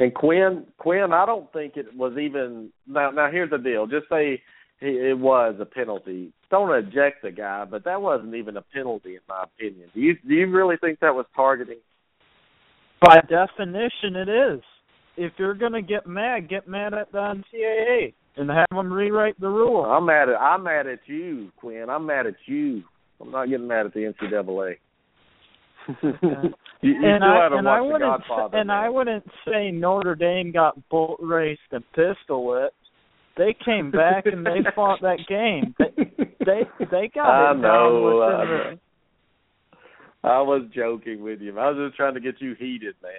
And 0.04 0.12
Quinn, 0.12 0.68
Quinn, 0.76 1.16
I 1.16 1.24
don't 1.24 1.50
think 1.56 1.80
it 1.80 1.88
was 1.96 2.12
even. 2.20 2.68
Now, 2.86 3.08
now 3.08 3.30
here's 3.32 3.48
the 3.48 3.56
deal. 3.56 3.86
Just 3.86 4.04
say 4.12 4.42
it 4.80 5.18
was 5.18 5.56
a 5.60 5.64
penalty. 5.64 6.32
Don't 6.50 6.74
eject 6.74 7.22
the 7.22 7.30
guy, 7.30 7.64
but 7.64 7.84
that 7.84 8.00
wasn't 8.00 8.34
even 8.34 8.56
a 8.56 8.62
penalty 8.62 9.14
in 9.14 9.20
my 9.28 9.44
opinion. 9.44 9.88
Do 9.94 10.00
you 10.00 10.14
do 10.26 10.34
you 10.34 10.50
really 10.50 10.76
think 10.76 11.00
that 11.00 11.14
was 11.14 11.26
targeting? 11.34 11.78
By 13.00 13.16
definition, 13.28 14.16
it 14.16 14.28
is. 14.28 14.60
if 15.16 15.32
you're 15.38 15.54
gonna 15.54 15.82
get 15.82 16.06
mad, 16.06 16.48
get 16.48 16.68
mad 16.68 16.94
at 16.94 17.10
the 17.12 17.18
NCAA 17.18 18.14
and 18.36 18.50
have 18.50 18.66
them 18.70 18.92
rewrite 18.92 19.40
the 19.40 19.48
rule. 19.48 19.84
I'm 19.84 20.06
mad 20.06 20.28
at 20.28 20.36
I'm 20.36 20.62
mad 20.62 20.86
at 20.86 21.00
you, 21.06 21.50
Quinn. 21.58 21.86
I'm 21.88 22.06
mad 22.06 22.26
at 22.26 22.36
you. 22.46 22.82
I'm 23.20 23.30
not 23.30 23.48
getting 23.48 23.66
mad 23.66 23.86
at 23.86 23.94
the 23.94 24.12
NCAA. 24.20 24.76
you, 26.02 26.12
you 26.82 26.94
and 27.02 27.24
I 27.24 27.48
and 27.52 27.68
I 27.68 27.80
wouldn't 27.80 28.22
and 28.52 28.70
I 28.70 28.88
wouldn't 28.88 29.24
say 29.46 29.70
Notre 29.70 30.14
Dame 30.14 30.52
got 30.52 30.88
boat 30.88 31.18
raced 31.20 31.60
and 31.72 31.84
pistol 31.94 32.44
whipped. 32.44 32.74
They 33.36 33.54
came 33.64 33.90
back 33.90 34.26
and 34.26 34.44
they 34.46 34.60
fought 34.74 35.00
that 35.02 35.18
game. 35.28 35.74
They 35.78 36.04
they 36.44 36.62
they 36.90 37.10
got 37.14 37.28
I 37.28 37.52
it 37.52 37.62
down 37.62 37.62
know, 37.62 38.02
within 38.04 38.34
I 38.34 38.44
the. 38.44 38.78
I 40.28 40.40
was 40.40 40.62
joking 40.74 41.22
with 41.22 41.40
you. 41.40 41.56
I 41.58 41.70
was 41.70 41.88
just 41.88 41.96
trying 41.96 42.14
to 42.14 42.20
get 42.20 42.40
you 42.40 42.54
heated, 42.58 42.94
man. 43.02 43.12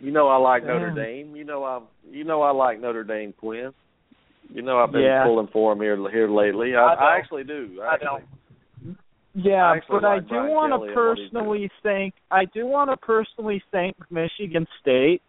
You 0.00 0.12
know 0.12 0.28
I 0.28 0.36
like 0.36 0.64
Notre 0.64 0.90
Dame. 0.94 1.34
You 1.34 1.44
know 1.44 1.64
I 1.64 1.80
you 2.10 2.24
know 2.24 2.42
I 2.42 2.50
like 2.50 2.80
Notre 2.80 3.04
Dame, 3.04 3.32
Quinn. 3.38 3.72
You 4.52 4.62
know 4.62 4.78
I've 4.78 4.92
been 4.92 5.02
Yeah. 5.02 5.24
pulling 5.24 5.48
for 5.52 5.72
him 5.72 5.80
here 5.80 5.96
here 6.10 6.28
lately. 6.28 6.76
I, 6.76 6.80
I 6.80 6.92
I, 6.92 6.94
don't. 6.94 7.18
actually 7.20 7.44
do. 7.44 7.80
I 7.82 7.94
Actually. 7.94 8.06
don't. 8.84 8.98
Yeah, 9.36 9.64
I 9.64 9.76
actually 9.78 10.00
but 10.00 10.04
I 10.04 10.18
do 10.20 10.26
Brian 10.28 10.50
want 10.50 10.70
to 10.70 10.74
and 10.74 10.80
what 10.80 10.88
he's 11.18 11.28
personally 11.30 11.70
thank 11.82 12.14
I 12.30 12.44
do 12.44 12.66
want 12.66 12.90
to 12.90 12.96
personally 12.98 13.62
thank 13.72 13.96
Michigan 14.10 14.66
State 14.80 15.22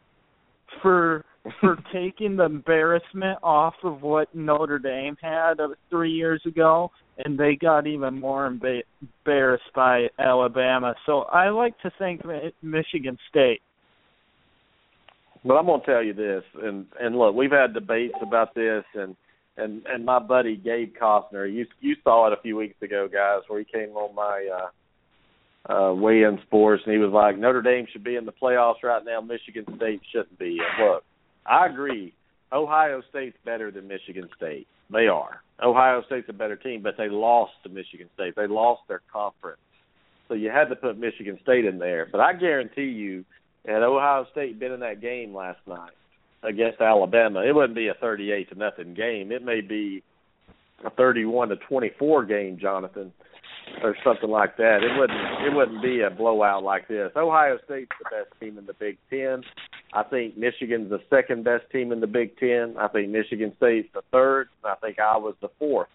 for 0.82 1.24
for 1.60 1.78
taking 1.93 2.36
the 2.36 2.46
embarrassment 2.46 3.39
off 3.43 3.76
of 3.84 4.02
what 4.02 4.34
Notre 4.34 4.80
Dame 4.80 5.18
had 5.22 5.56
three 5.89 6.12
years 6.12 6.41
ago, 6.46 6.91
and 7.24 7.38
they 7.38 7.56
got 7.56 7.88
even 7.88 8.20
more 8.20 8.50
emba- 8.50 8.84
embarrassed 9.02 9.72
by 9.76 10.08
Alabama. 10.20 10.96
So 11.06 11.22
I 11.24 11.50
like 11.50 11.80
to 11.82 11.91
thank 12.00 12.22
Michigan 12.62 13.18
State. 13.30 13.62
But 15.43 15.56
I'm 15.56 15.68
gonna 15.68 15.84
tell 15.86 16.02
you 16.02 16.14
this, 16.14 16.43
and 16.62 16.88
and 17.00 17.16
look, 17.16 17.36
we've 17.36 17.52
had 17.52 17.74
debates 17.74 18.16
about 18.22 18.56
this, 18.56 18.84
and 18.96 19.16
and 19.58 19.84
and 19.86 20.04
my 20.04 20.18
buddy 20.18 20.56
Gabe 20.56 20.96
Costner, 21.00 21.52
you 21.52 21.68
you 21.80 21.96
saw 22.04 22.28
it 22.28 22.34
a 22.34 22.41
few 22.41 22.58
weeks 22.58 22.82
ago, 22.82 23.08
guys, 23.12 23.41
where 23.48 23.60
he 23.60 23.66
came 23.66 23.91
on 23.91 24.16
my 24.16 24.48
uh 25.70 25.72
uh 25.72 25.93
weigh-in 25.93 26.39
sports, 26.48 26.82
and 26.86 26.93
he 26.93 27.00
was 27.00 27.12
like, 27.12 27.38
Notre 27.38 27.62
Dame 27.62 27.86
should 27.91 28.04
be 28.04 28.16
in 28.16 28.26
the 28.26 28.32
playoffs 28.32 28.82
right 28.84 29.06
now, 29.06 29.22
Michigan 29.22 29.66
State 29.76 30.02
shouldn't 30.12 30.39
be. 30.39 30.58
And 30.60 30.89
look, 30.89 31.04
I 31.46 31.68
agree. 31.68 32.14
Ohio 32.52 33.02
State's 33.10 33.38
better 33.43 33.72
than 33.72 33.88
Michigan 33.88 34.30
State. 34.38 34.68
They 34.91 35.08
are. 35.08 35.41
Ohio 35.62 36.04
State's 36.06 36.30
a 36.30 36.34
better 36.34 36.56
team, 36.56 36.82
but 36.82 36.96
they 36.98 37.10
lost 37.10 37.54
to 37.64 37.70
Michigan 37.70 38.10
State. 38.14 38.36
They 38.36 38.48
lost 38.48 38.82
their 38.88 39.02
conference. 39.12 39.60
So 40.28 40.34
you 40.34 40.50
had 40.50 40.70
to 40.70 40.76
put 40.76 40.98
Michigan 40.98 41.39
State 41.43 41.66
in 41.66 41.80
there. 41.80 42.08
But 42.12 42.22
I 42.22 42.34
guarantee 42.34 42.84
you, 42.84 43.26
had 43.66 43.84
Ohio 43.84 44.26
State 44.32 44.60
been 44.60 44.72
in 44.72 44.80
that 44.82 45.02
game 45.02 45.34
last 45.34 45.60
night 45.68 45.93
against 46.43 46.82
Alabama, 46.82 47.41
it 47.41 47.54
wouldn't 47.54 47.76
be 47.76 47.88
a 47.88 47.93
38 47.96 48.50
to 48.50 48.56
nothing 48.56 48.93
game. 48.93 49.32
It 49.32 49.43
may 49.43 49.62
be 49.62 50.04
a 50.84 50.89
31 50.91 51.50
to 51.50 51.56
24 51.56 52.26
game, 52.26 52.60
Jonathan, 52.60 53.12
or 53.84 53.95
something 54.03 54.30
like 54.30 54.57
that. 54.57 54.80
It 54.84 54.97
wouldn't 54.97 55.20
it 55.45 55.55
wouldn't 55.55 55.82
be 55.82 56.01
a 56.01 56.09
blowout 56.09 56.63
like 56.63 56.88
this. 56.88 57.11
Ohio 57.16 57.57
State's 57.66 57.91
the 57.99 58.09
best 58.09 58.39
team 58.39 58.57
in 58.57 58.66
the 58.66 58.74
Big 58.74 58.97
10. 59.09 59.43
I 59.93 60.03
think 60.03 60.38
Michigan's 60.38 60.89
the 60.89 60.99
second 61.09 61.43
best 61.43 61.63
team 61.72 61.91
in 61.91 61.99
the 61.99 62.07
Big 62.07 62.38
10. 62.38 62.76
I 62.80 62.88
think 62.88 63.09
Michigan 63.09 63.53
State's 63.57 63.89
the 63.93 64.01
third. 64.11 64.49
and 64.63 64.72
I 64.72 64.76
think 64.76 64.99
Iowa's 64.99 65.36
the 65.41 65.49
fourth. 65.59 65.88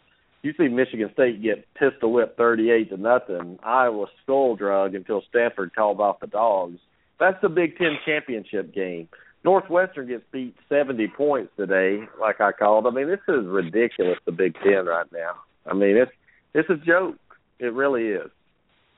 You 0.42 0.54
see 0.56 0.68
Michigan 0.68 1.10
State 1.12 1.42
get 1.42 1.66
pistol 1.74 2.12
whipped 2.12 2.38
38 2.38 2.90
to 2.90 2.96
nothing. 2.96 3.58
Iowa 3.62 4.06
skull 4.22 4.56
drug 4.56 4.94
until 4.94 5.22
Stanford 5.28 5.74
called 5.74 6.00
off 6.00 6.20
the 6.20 6.26
dogs. 6.26 6.78
That's 7.18 7.40
the 7.42 7.50
Big 7.50 7.76
Ten 7.76 7.98
championship 8.06 8.74
game. 8.74 9.08
Northwestern 9.44 10.08
gets 10.08 10.24
beat 10.32 10.54
70 10.68 11.08
points 11.08 11.52
today, 11.56 12.00
like 12.20 12.40
I 12.40 12.52
called. 12.52 12.86
I 12.86 12.90
mean, 12.90 13.08
this 13.08 13.20
is 13.28 13.46
ridiculous. 13.46 14.18
The 14.24 14.32
Big 14.32 14.54
Ten 14.64 14.86
right 14.86 15.06
now. 15.12 15.32
I 15.66 15.74
mean, 15.74 15.96
it's 15.96 16.12
it's 16.54 16.68
a 16.70 16.76
joke. 16.76 17.16
It 17.61 17.72
really 17.74 18.08
is. 18.08 18.30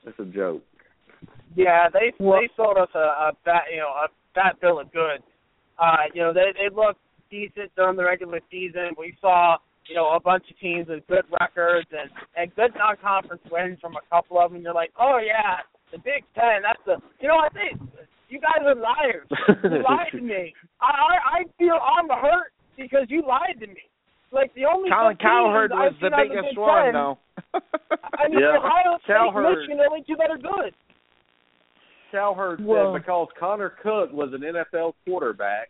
It's 0.05 0.17
a 0.19 0.25
joke. 0.25 0.63
Yeah, 1.55 1.87
they 1.91 2.13
Well- 2.19 2.39
they 2.41 2.49
sold 2.55 2.77
us 2.77 2.89
a, 2.95 2.99
a 2.99 3.31
bat 3.45 3.63
you 3.71 3.77
know 3.79 3.89
a 3.89 4.07
fat 4.33 4.59
bill 4.61 4.79
of 4.79 4.91
goods. 4.91 5.23
Uh, 5.77 6.07
you 6.13 6.21
know 6.21 6.33
they 6.33 6.51
they 6.57 6.73
looked 6.73 6.99
decent 7.29 7.71
during 7.75 7.97
the 7.97 8.03
regular 8.03 8.39
season. 8.49 8.95
We 8.97 9.15
saw 9.21 9.57
you 9.87 9.95
know 9.95 10.09
a 10.15 10.19
bunch 10.19 10.45
of 10.49 10.57
teams 10.59 10.87
with 10.87 11.05
good 11.07 11.25
records 11.39 11.87
and 11.91 12.09
and 12.35 12.55
good 12.55 12.71
non-conference 12.75 13.41
wins 13.51 13.79
from 13.81 13.93
a 13.95 14.03
couple 14.09 14.39
of 14.39 14.51
them. 14.51 14.61
You're 14.61 14.73
like, 14.73 14.91
oh 14.99 15.19
yeah, 15.23 15.61
the 15.91 15.99
Big 15.99 16.23
Ten. 16.35 16.63
That's 16.63 16.81
the 16.85 16.97
you 17.21 17.27
know 17.27 17.37
I 17.37 17.49
think 17.49 17.79
you 18.29 18.39
guys 18.39 18.63
are 18.65 18.75
liars. 18.75 19.27
You 19.63 19.83
lied 19.89 20.11
to 20.11 20.21
me. 20.21 20.53
I 20.81 20.85
I, 20.85 21.13
I 21.39 21.43
feel 21.57 21.77
I'm 21.77 22.09
hurt 22.09 22.51
because 22.77 23.05
you 23.09 23.21
lied 23.27 23.59
to 23.59 23.67
me. 23.67 23.83
Like 24.33 24.53
the 24.55 24.65
only 24.65 24.89
Colin 24.89 25.13
good 25.13 25.19
teams 25.21 25.29
Cowherd 25.29 25.71
was 25.71 25.93
I've 25.93 25.99
the 26.01 26.07
seen 26.09 26.13
out 26.13 26.27
biggest 26.27 26.49
Big 26.49 26.57
one, 26.57 26.83
Ten, 26.85 26.93
though. 26.93 27.17
I 28.17 28.27
mean, 28.29 28.39
Yeah. 28.41 28.57
Ohio 28.57 28.97
State, 29.03 29.13
Cowherd. 29.13 29.57
Michigan, 29.57 29.77
the 29.77 29.85
only 29.89 30.03
two 30.07 30.15
that 30.17 30.31
are 30.33 30.41
good. 30.41 30.73
Cowherd 32.11 32.63
Well- 32.65 32.93
said 32.93 33.01
because 33.01 33.27
Connor 33.39 33.69
Cook 33.69 34.11
was 34.13 34.33
an 34.33 34.41
NFL 34.41 34.93
quarterback, 35.05 35.69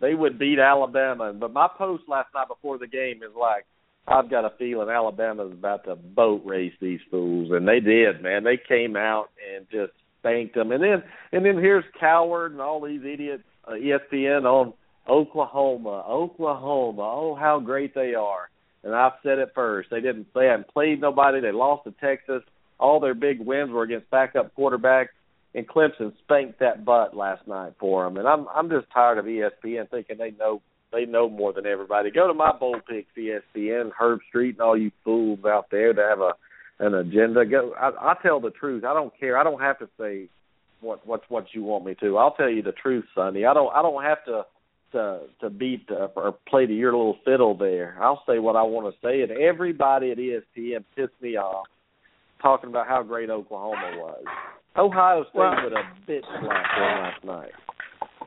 they 0.00 0.14
would 0.14 0.38
beat 0.38 0.58
Alabama. 0.58 1.32
But 1.32 1.52
my 1.52 1.68
post 1.76 2.04
last 2.08 2.28
night 2.34 2.48
before 2.48 2.78
the 2.78 2.86
game 2.86 3.22
is 3.22 3.34
like, 3.38 3.64
I've 4.08 4.28
got 4.28 4.44
a 4.44 4.50
feeling 4.58 4.88
Alabama's 4.88 5.52
about 5.52 5.84
to 5.84 5.94
boat 5.94 6.42
race 6.44 6.72
these 6.80 7.00
fools, 7.10 7.50
and 7.52 7.68
they 7.68 7.78
did, 7.78 8.20
man. 8.20 8.42
They 8.42 8.56
came 8.58 8.96
out 8.96 9.28
and 9.54 9.64
just 9.70 9.92
spanked 10.18 10.54
them, 10.56 10.72
and 10.72 10.82
then 10.82 11.02
and 11.30 11.44
then 11.46 11.56
here's 11.56 11.84
Cowherd 12.00 12.50
and 12.52 12.60
all 12.60 12.80
these 12.80 13.02
idiots, 13.04 13.44
uh, 13.68 13.72
ESPN 13.72 14.44
on 14.44 14.72
Oklahoma, 15.08 16.04
Oklahoma. 16.08 17.02
Oh, 17.02 17.34
how 17.34 17.60
great 17.60 17.94
they 17.94 18.14
are! 18.14 18.48
And 18.84 18.94
I've 18.94 19.12
said 19.22 19.38
it 19.38 19.52
first. 19.54 19.90
They 19.90 20.00
didn't. 20.00 20.26
They 20.34 20.46
hadn't 20.46 20.68
played 20.68 21.00
nobody. 21.00 21.40
They 21.40 21.52
lost 21.52 21.84
to 21.84 21.94
Texas. 22.00 22.42
All 22.78 23.00
their 23.00 23.14
big 23.14 23.40
wins 23.40 23.70
were 23.70 23.84
against 23.84 24.10
backup 24.10 24.54
quarterbacks 24.56 25.08
and 25.54 25.68
Clemson 25.68 26.12
spanked 26.22 26.60
that 26.60 26.84
butt 26.84 27.16
last 27.16 27.46
night 27.46 27.74
for 27.78 28.04
them. 28.04 28.16
And 28.16 28.26
I'm 28.26 28.46
I'm 28.54 28.70
just 28.70 28.86
tired 28.92 29.18
of 29.18 29.26
ESPN 29.26 29.90
thinking 29.90 30.18
they 30.18 30.32
know 30.32 30.62
they 30.92 31.04
know 31.04 31.28
more 31.28 31.52
than 31.52 31.66
everybody. 31.66 32.10
Go 32.10 32.28
to 32.28 32.34
my 32.34 32.52
bowl 32.52 32.76
picks, 32.88 33.10
ESPN, 33.16 33.90
Herbstreit, 33.98 34.52
and 34.52 34.60
all 34.60 34.76
you 34.76 34.90
fools 35.04 35.40
out 35.46 35.66
there 35.70 35.92
that 35.92 36.08
have 36.08 36.20
a 36.20 36.32
an 36.78 36.94
agenda. 36.94 37.44
Go. 37.44 37.74
I, 37.78 38.12
I 38.12 38.14
tell 38.22 38.40
the 38.40 38.50
truth. 38.50 38.84
I 38.84 38.94
don't 38.94 39.12
care. 39.18 39.38
I 39.38 39.44
don't 39.44 39.60
have 39.60 39.78
to 39.80 39.88
say 39.98 40.28
what 40.80 41.06
what 41.06 41.22
what 41.28 41.46
you 41.52 41.62
want 41.62 41.84
me 41.84 41.94
to. 42.00 42.18
I'll 42.18 42.34
tell 42.34 42.50
you 42.50 42.62
the 42.62 42.72
truth, 42.72 43.04
Sonny. 43.14 43.44
I 43.44 43.54
don't 43.54 43.72
I 43.74 43.82
don't 43.82 44.02
have 44.02 44.24
to 44.26 44.46
to 44.92 45.20
to 45.40 45.50
beat 45.50 45.86
uh, 45.90 46.08
or 46.16 46.36
play 46.48 46.66
to 46.66 46.72
your 46.72 46.92
little 46.92 47.18
fiddle 47.24 47.56
there. 47.56 47.96
I'll 48.00 48.22
say 48.26 48.38
what 48.38 48.56
I 48.56 48.62
want 48.62 48.94
to 48.94 49.06
say, 49.06 49.22
and 49.22 49.30
everybody 49.32 50.10
at 50.10 50.18
ESPN 50.18 50.84
pissed 50.96 51.20
me 51.20 51.36
off 51.36 51.66
talking 52.40 52.70
about 52.70 52.88
how 52.88 53.02
great 53.02 53.30
Oklahoma 53.30 53.92
was. 53.96 54.24
Ohio 54.76 55.22
State 55.24 55.34
Well- 55.34 55.64
with 55.64 55.72
a 55.72 56.10
bitch 56.10 56.40
slap 56.40 56.66
last 56.78 57.24
night. 57.24 57.52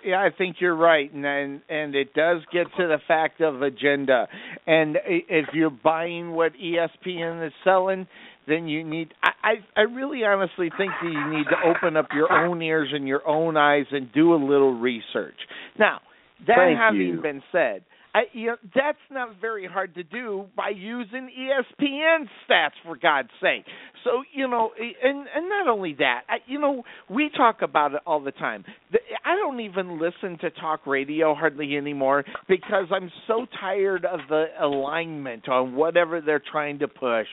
Yeah, 0.03 0.21
I 0.21 0.29
think 0.29 0.57
you're 0.59 0.75
right, 0.75 1.11
and 1.11 1.25
and, 1.25 1.61
and 1.67 1.95
it 1.95 2.13
does 2.13 2.41
get 2.53 2.67
to 2.77 2.87
the 2.87 2.99
fact 3.07 3.41
of 3.41 3.63
agenda. 3.63 4.27
And 4.67 4.97
if 5.07 5.47
you're 5.53 5.71
buying 5.71 6.33
what 6.33 6.51
ESPN 6.53 7.45
is 7.45 7.53
selling, 7.63 8.05
then 8.47 8.67
you 8.67 8.83
need. 8.83 9.15
I 9.23 9.29
I, 9.45 9.53
I 9.75 9.81
really 9.81 10.23
honestly 10.23 10.69
think 10.77 10.91
that 11.01 11.11
you 11.11 11.37
need 11.37 11.45
to 11.45 11.69
open 11.69 11.97
up 11.97 12.07
your 12.13 12.31
own 12.31 12.61
ears 12.61 12.89
and 12.93 13.07
your 13.07 13.27
own 13.27 13.57
eyes 13.57 13.85
and 13.91 14.11
do 14.11 14.33
a 14.33 14.41
little 14.43 14.73
research. 14.73 15.37
Now, 15.79 16.01
that 16.47 16.55
Thank 16.57 16.77
having 16.77 16.99
you. 17.01 17.21
been 17.21 17.41
said, 17.51 17.83
I, 18.13 18.23
you 18.31 18.47
know, 18.47 18.55
that's 18.73 18.97
not 19.11 19.41
very 19.41 19.67
hard 19.67 19.93
to 19.95 20.03
do 20.03 20.45
by 20.55 20.69
using 20.69 21.29
ESPN 21.37 22.27
stats 22.47 22.71
for 22.85 22.95
God's 22.95 23.29
sake. 23.41 23.65
So 24.05 24.23
you 24.33 24.47
know, 24.47 24.71
and 24.79 25.27
and 25.35 25.49
not 25.49 25.67
only 25.67 25.95
that, 25.99 26.21
I, 26.29 26.37
you 26.47 26.59
know, 26.59 26.83
we 27.09 27.29
talk 27.35 27.61
about 27.61 27.93
it 27.93 28.01
all 28.05 28.21
the 28.21 28.31
time. 28.31 28.63
The, 28.91 28.99
I 29.25 29.35
don't 29.35 29.59
even 29.59 29.99
listen 29.99 30.37
to 30.41 30.51
talk 30.51 30.85
radio 30.85 31.33
hardly 31.33 31.75
anymore 31.75 32.23
because 32.47 32.85
I'm 32.91 33.11
so 33.25 33.47
tired 33.59 34.05
of 34.05 34.19
the 34.29 34.45
alignment 34.61 35.49
on 35.49 35.75
whatever 35.75 36.21
they're 36.21 36.43
trying 36.51 36.79
to 36.79 36.87
push. 36.87 37.25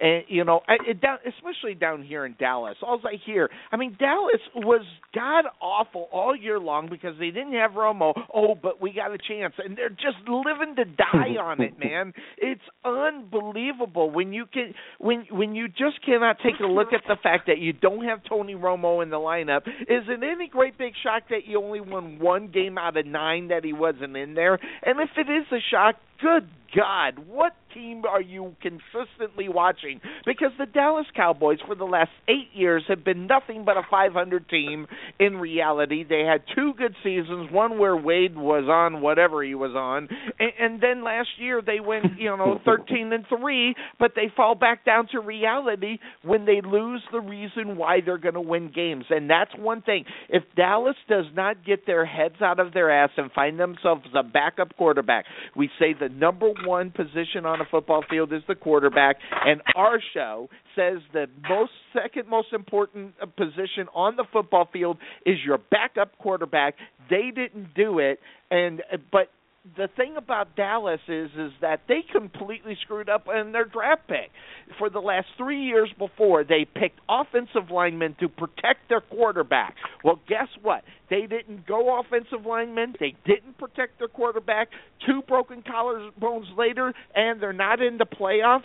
And 0.00 0.24
you 0.28 0.44
know, 0.44 0.60
I, 0.68 0.74
it 0.88 1.00
down, 1.00 1.18
especially 1.26 1.74
down 1.74 2.02
here 2.02 2.26
in 2.26 2.34
Dallas, 2.38 2.76
all 2.82 3.00
I 3.04 3.16
hear, 3.24 3.48
I 3.70 3.76
mean, 3.76 3.96
Dallas 3.98 4.40
was 4.56 4.84
god 5.14 5.44
awful 5.60 6.08
all 6.12 6.34
year 6.34 6.58
long 6.58 6.88
because 6.90 7.14
they 7.18 7.30
didn't 7.30 7.52
have 7.52 7.72
Romo. 7.72 8.12
Oh, 8.34 8.54
but 8.60 8.82
we 8.82 8.92
got 8.92 9.12
a 9.12 9.18
chance, 9.18 9.54
and 9.64 9.76
they're 9.76 9.88
just 9.88 10.18
living 10.26 10.74
to 10.76 10.84
die 10.84 11.36
on 11.40 11.60
it, 11.60 11.78
man. 11.78 12.12
It's 12.38 12.60
unbelievable 12.84 14.10
when 14.10 14.32
you 14.32 14.46
can 14.52 14.74
when 14.98 15.26
when 15.30 15.54
you 15.54 15.68
just 15.68 16.04
cannot 16.04 16.38
take 16.42 16.58
a 16.60 16.66
look 16.66 16.92
at 16.92 17.02
the 17.06 17.16
fact 17.22 17.46
that 17.46 17.58
you 17.58 17.72
don't 17.72 18.04
have 18.04 18.20
Tony 18.28 18.54
Romo 18.54 19.02
in 19.02 19.10
the 19.10 19.16
lineup. 19.16 19.66
Is 19.66 20.04
it 20.08 20.22
any 20.22 20.48
great 20.48 20.76
big 20.76 20.92
shock 21.02 21.22
that 21.36 21.56
only 21.56 21.80
won 21.80 22.18
one 22.18 22.48
game 22.48 22.78
out 22.78 22.96
of 22.96 23.06
nine 23.06 23.48
that 23.48 23.64
he 23.64 23.72
wasn't 23.72 24.16
in 24.16 24.34
there? 24.34 24.58
And 24.82 25.00
if 25.00 25.10
it 25.16 25.30
is 25.30 25.46
a 25.52 25.60
shock, 25.70 25.96
good 26.20 26.48
God, 26.76 27.26
what 27.26 27.54
team 27.72 28.02
are 28.08 28.20
you 28.20 28.54
consistently 28.60 29.48
watching? 29.48 30.00
Because 30.26 30.50
the 30.58 30.66
Dallas 30.66 31.06
Cowboys 31.14 31.58
for 31.66 31.74
the 31.74 31.84
last 31.84 32.10
eight 32.28 32.48
years 32.52 32.82
have 32.88 33.02
been 33.02 33.26
nothing 33.26 33.64
but 33.64 33.78
a 33.78 33.82
500 33.90 34.48
team. 34.48 34.86
In 35.18 35.36
reality, 35.36 36.04
they 36.06 36.20
had 36.20 36.42
two 36.54 36.74
good 36.76 36.94
seasons, 37.02 37.50
one 37.50 37.78
where 37.78 37.96
Wade 37.96 38.36
was 38.36 38.64
on 38.68 39.00
whatever 39.00 39.42
he 39.42 39.54
was 39.54 39.72
on, 39.74 40.08
and, 40.38 40.52
and 40.58 40.80
then 40.82 41.02
last 41.02 41.28
year 41.38 41.62
they 41.64 41.80
went, 41.80 42.04
you 42.18 42.36
know, 42.36 42.60
13 42.64 43.12
and 43.12 43.24
three, 43.28 43.74
but 43.98 44.12
they 44.14 44.30
fall 44.36 44.54
back 44.54 44.84
down 44.84 45.08
to 45.12 45.20
reality 45.20 45.98
when 46.22 46.44
they 46.44 46.60
lose 46.60 47.02
the 47.10 47.20
reason 47.20 47.76
why 47.76 48.00
they're 48.04 48.18
going 48.18 48.34
to 48.34 48.40
win 48.40 48.70
games, 48.74 49.04
and 49.08 49.30
that's 49.30 49.52
one 49.56 49.80
thing. 49.80 50.04
If 50.28 50.42
Dallas 50.56 50.96
does 51.08 51.26
not 51.34 51.64
get 51.64 51.86
their 51.86 52.04
heads 52.04 52.36
out 52.42 52.60
of 52.60 52.74
their 52.74 52.90
ass 52.90 53.10
and 53.16 53.30
find 53.32 53.58
themselves 53.58 54.02
a 54.14 54.22
backup 54.22 54.76
quarterback, 54.76 55.24
we 55.56 55.70
say 55.78 55.94
the 55.98 56.08
number 56.08 56.52
one 56.66 56.90
position 56.90 57.46
on 57.46 57.60
a 57.60 57.64
football 57.70 58.04
field 58.10 58.32
is 58.32 58.42
the 58.48 58.54
quarterback, 58.54 59.16
and 59.44 59.62
our 59.74 60.00
show 60.12 60.48
says 60.74 60.98
the 61.12 61.26
most 61.48 61.72
second 61.92 62.28
most 62.28 62.52
important 62.52 63.14
uh, 63.22 63.26
position 63.26 63.88
on 63.94 64.16
the 64.16 64.24
football 64.32 64.68
field 64.72 64.98
is 65.24 65.36
your 65.44 65.58
backup 65.58 66.18
quarterback. 66.18 66.74
They 67.08 67.30
didn't 67.34 67.74
do 67.74 67.98
it, 67.98 68.18
and 68.50 68.80
uh, 68.92 68.96
but 69.10 69.30
the 69.76 69.88
thing 69.96 70.16
about 70.16 70.54
Dallas 70.56 71.00
is 71.08 71.30
is 71.36 71.52
that 71.60 71.80
they 71.88 72.00
completely 72.12 72.76
screwed 72.82 73.08
up 73.08 73.26
in 73.28 73.52
their 73.52 73.64
draft 73.64 74.02
pick. 74.08 74.30
For 74.78 74.90
the 74.90 75.00
last 75.00 75.26
three 75.36 75.62
years 75.62 75.90
before, 75.98 76.44
they 76.44 76.64
picked 76.64 77.00
offensive 77.08 77.70
linemen 77.70 78.16
to 78.20 78.28
protect 78.28 78.88
their 78.88 79.00
quarterback. 79.00 79.74
Well, 80.04 80.20
guess 80.28 80.48
what? 80.62 80.82
They 81.08 81.26
didn't 81.26 81.66
go 81.66 82.00
offensive 82.00 82.46
linemen. 82.46 82.94
They 82.98 83.14
didn't 83.24 83.58
protect 83.58 83.98
their 83.98 84.08
quarterback. 84.08 84.68
Two 85.06 85.22
broken 85.26 85.62
collarbones 85.62 86.56
later, 86.56 86.92
and 87.14 87.40
they're 87.40 87.52
not 87.52 87.80
in 87.80 87.98
the 87.98 88.06
playoffs 88.06 88.64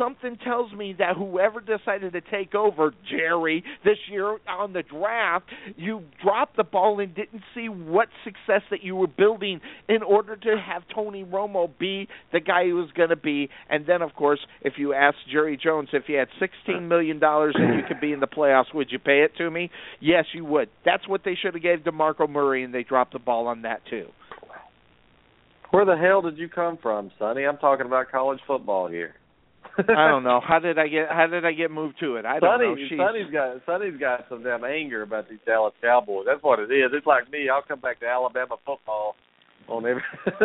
something 0.00 0.38
tells 0.42 0.72
me 0.72 0.94
that 0.98 1.16
whoever 1.16 1.60
decided 1.60 2.12
to 2.14 2.20
take 2.20 2.54
over 2.54 2.94
Jerry 3.10 3.62
this 3.84 3.98
year 4.10 4.38
on 4.48 4.72
the 4.72 4.82
draft, 4.82 5.46
you 5.76 6.02
dropped 6.22 6.56
the 6.56 6.64
ball 6.64 7.00
and 7.00 7.14
didn't 7.14 7.42
see 7.54 7.68
what 7.68 8.08
success 8.24 8.62
that 8.70 8.82
you 8.82 8.96
were 8.96 9.06
building 9.06 9.60
in 9.88 10.02
order 10.02 10.36
to 10.36 10.56
have 10.58 10.82
Tony 10.94 11.24
Romo 11.24 11.70
be 11.78 12.08
the 12.32 12.40
guy 12.40 12.64
he 12.64 12.72
was 12.72 12.88
going 12.96 13.10
to 13.10 13.16
be. 13.16 13.50
And 13.68 13.86
then, 13.86 14.00
of 14.00 14.14
course, 14.14 14.40
if 14.62 14.74
you 14.78 14.94
asked 14.94 15.18
Jerry 15.30 15.58
Jones 15.62 15.90
if 15.92 16.04
he 16.06 16.14
had 16.14 16.28
$16 16.40 16.88
million 16.88 17.20
and 17.22 17.76
you 17.76 17.82
could 17.86 18.00
be 18.00 18.12
in 18.12 18.20
the 18.20 18.26
playoffs, 18.26 18.74
would 18.74 18.90
you 18.90 18.98
pay 18.98 19.22
it 19.22 19.32
to 19.36 19.50
me? 19.50 19.70
Yes, 20.00 20.24
you 20.32 20.44
would. 20.46 20.70
That's 20.84 21.06
what 21.06 21.22
they 21.24 21.36
should 21.40 21.54
have 21.54 21.62
gave 21.62 21.79
to 21.84 21.92
Marco 21.92 22.26
Murray, 22.26 22.64
and 22.64 22.72
they 22.74 22.82
dropped 22.82 23.12
the 23.12 23.18
ball 23.18 23.46
on 23.46 23.62
that 23.62 23.80
too. 23.88 24.06
Where 25.70 25.84
the 25.84 25.96
hell 25.96 26.22
did 26.22 26.36
you 26.36 26.48
come 26.48 26.78
from, 26.82 27.10
Sonny? 27.18 27.44
I'm 27.44 27.58
talking 27.58 27.86
about 27.86 28.10
college 28.10 28.40
football 28.46 28.88
here. 28.88 29.14
I 29.78 30.08
don't 30.08 30.24
know. 30.24 30.40
How 30.46 30.58
did 30.58 30.78
I 30.78 30.88
get 30.88 31.08
how 31.10 31.26
did 31.28 31.44
I 31.46 31.52
get 31.52 31.70
moved 31.70 32.00
to 32.00 32.16
it? 32.16 32.24
I 32.26 32.40
don't 32.40 32.58
Sonny, 32.58 32.66
know. 32.66 32.76
She's, 32.88 32.98
Sonny's 32.98 33.32
got 33.32 33.56
Sonny's 33.66 34.00
got 34.00 34.24
some 34.28 34.42
damn 34.42 34.64
anger 34.64 35.02
about 35.02 35.28
these 35.28 35.38
Dallas 35.46 35.74
Cowboys. 35.80 36.24
That's 36.26 36.42
what 36.42 36.58
it 36.58 36.72
is. 36.72 36.90
It's 36.92 37.06
like 37.06 37.30
me. 37.30 37.48
I'll 37.48 37.62
come 37.62 37.80
back 37.80 38.00
to 38.00 38.06
Alabama 38.06 38.56
football 38.66 39.14
on 39.68 39.86
every. 39.86 40.02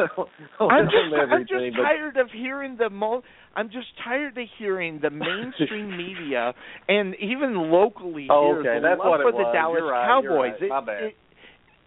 on 0.60 0.72
I'm 0.72 0.86
just 0.86 1.10
I'm 1.32 1.41
just 1.41 1.76
but 1.76 1.82
tired 1.82 2.18
of 2.18 2.30
hearing 2.32 2.78
the 2.78 2.90
mo 2.91 3.24
I'm 3.56 3.70
just 3.70 3.88
tired 4.03 4.38
of 4.38 4.48
hearing 4.60 4.99
the 5.02 5.10
mainstream 5.10 5.98
media 5.98 6.53
and 6.88 7.16
even 7.16 7.72
locally 7.72 8.28
Oh, 8.30 8.52
here 8.52 8.60
okay. 8.60 8.80
the 8.82 8.88
That's 8.90 8.99
love 8.99 9.10
what 9.10 9.20
it 9.22 9.24
for 9.24 9.32
the 9.32 9.38
was. 9.40 9.53
Dallas 9.56 9.82
right. 9.90 10.06
Cowboys. 10.06 10.53
right. 10.70 11.03
It- 11.06 11.16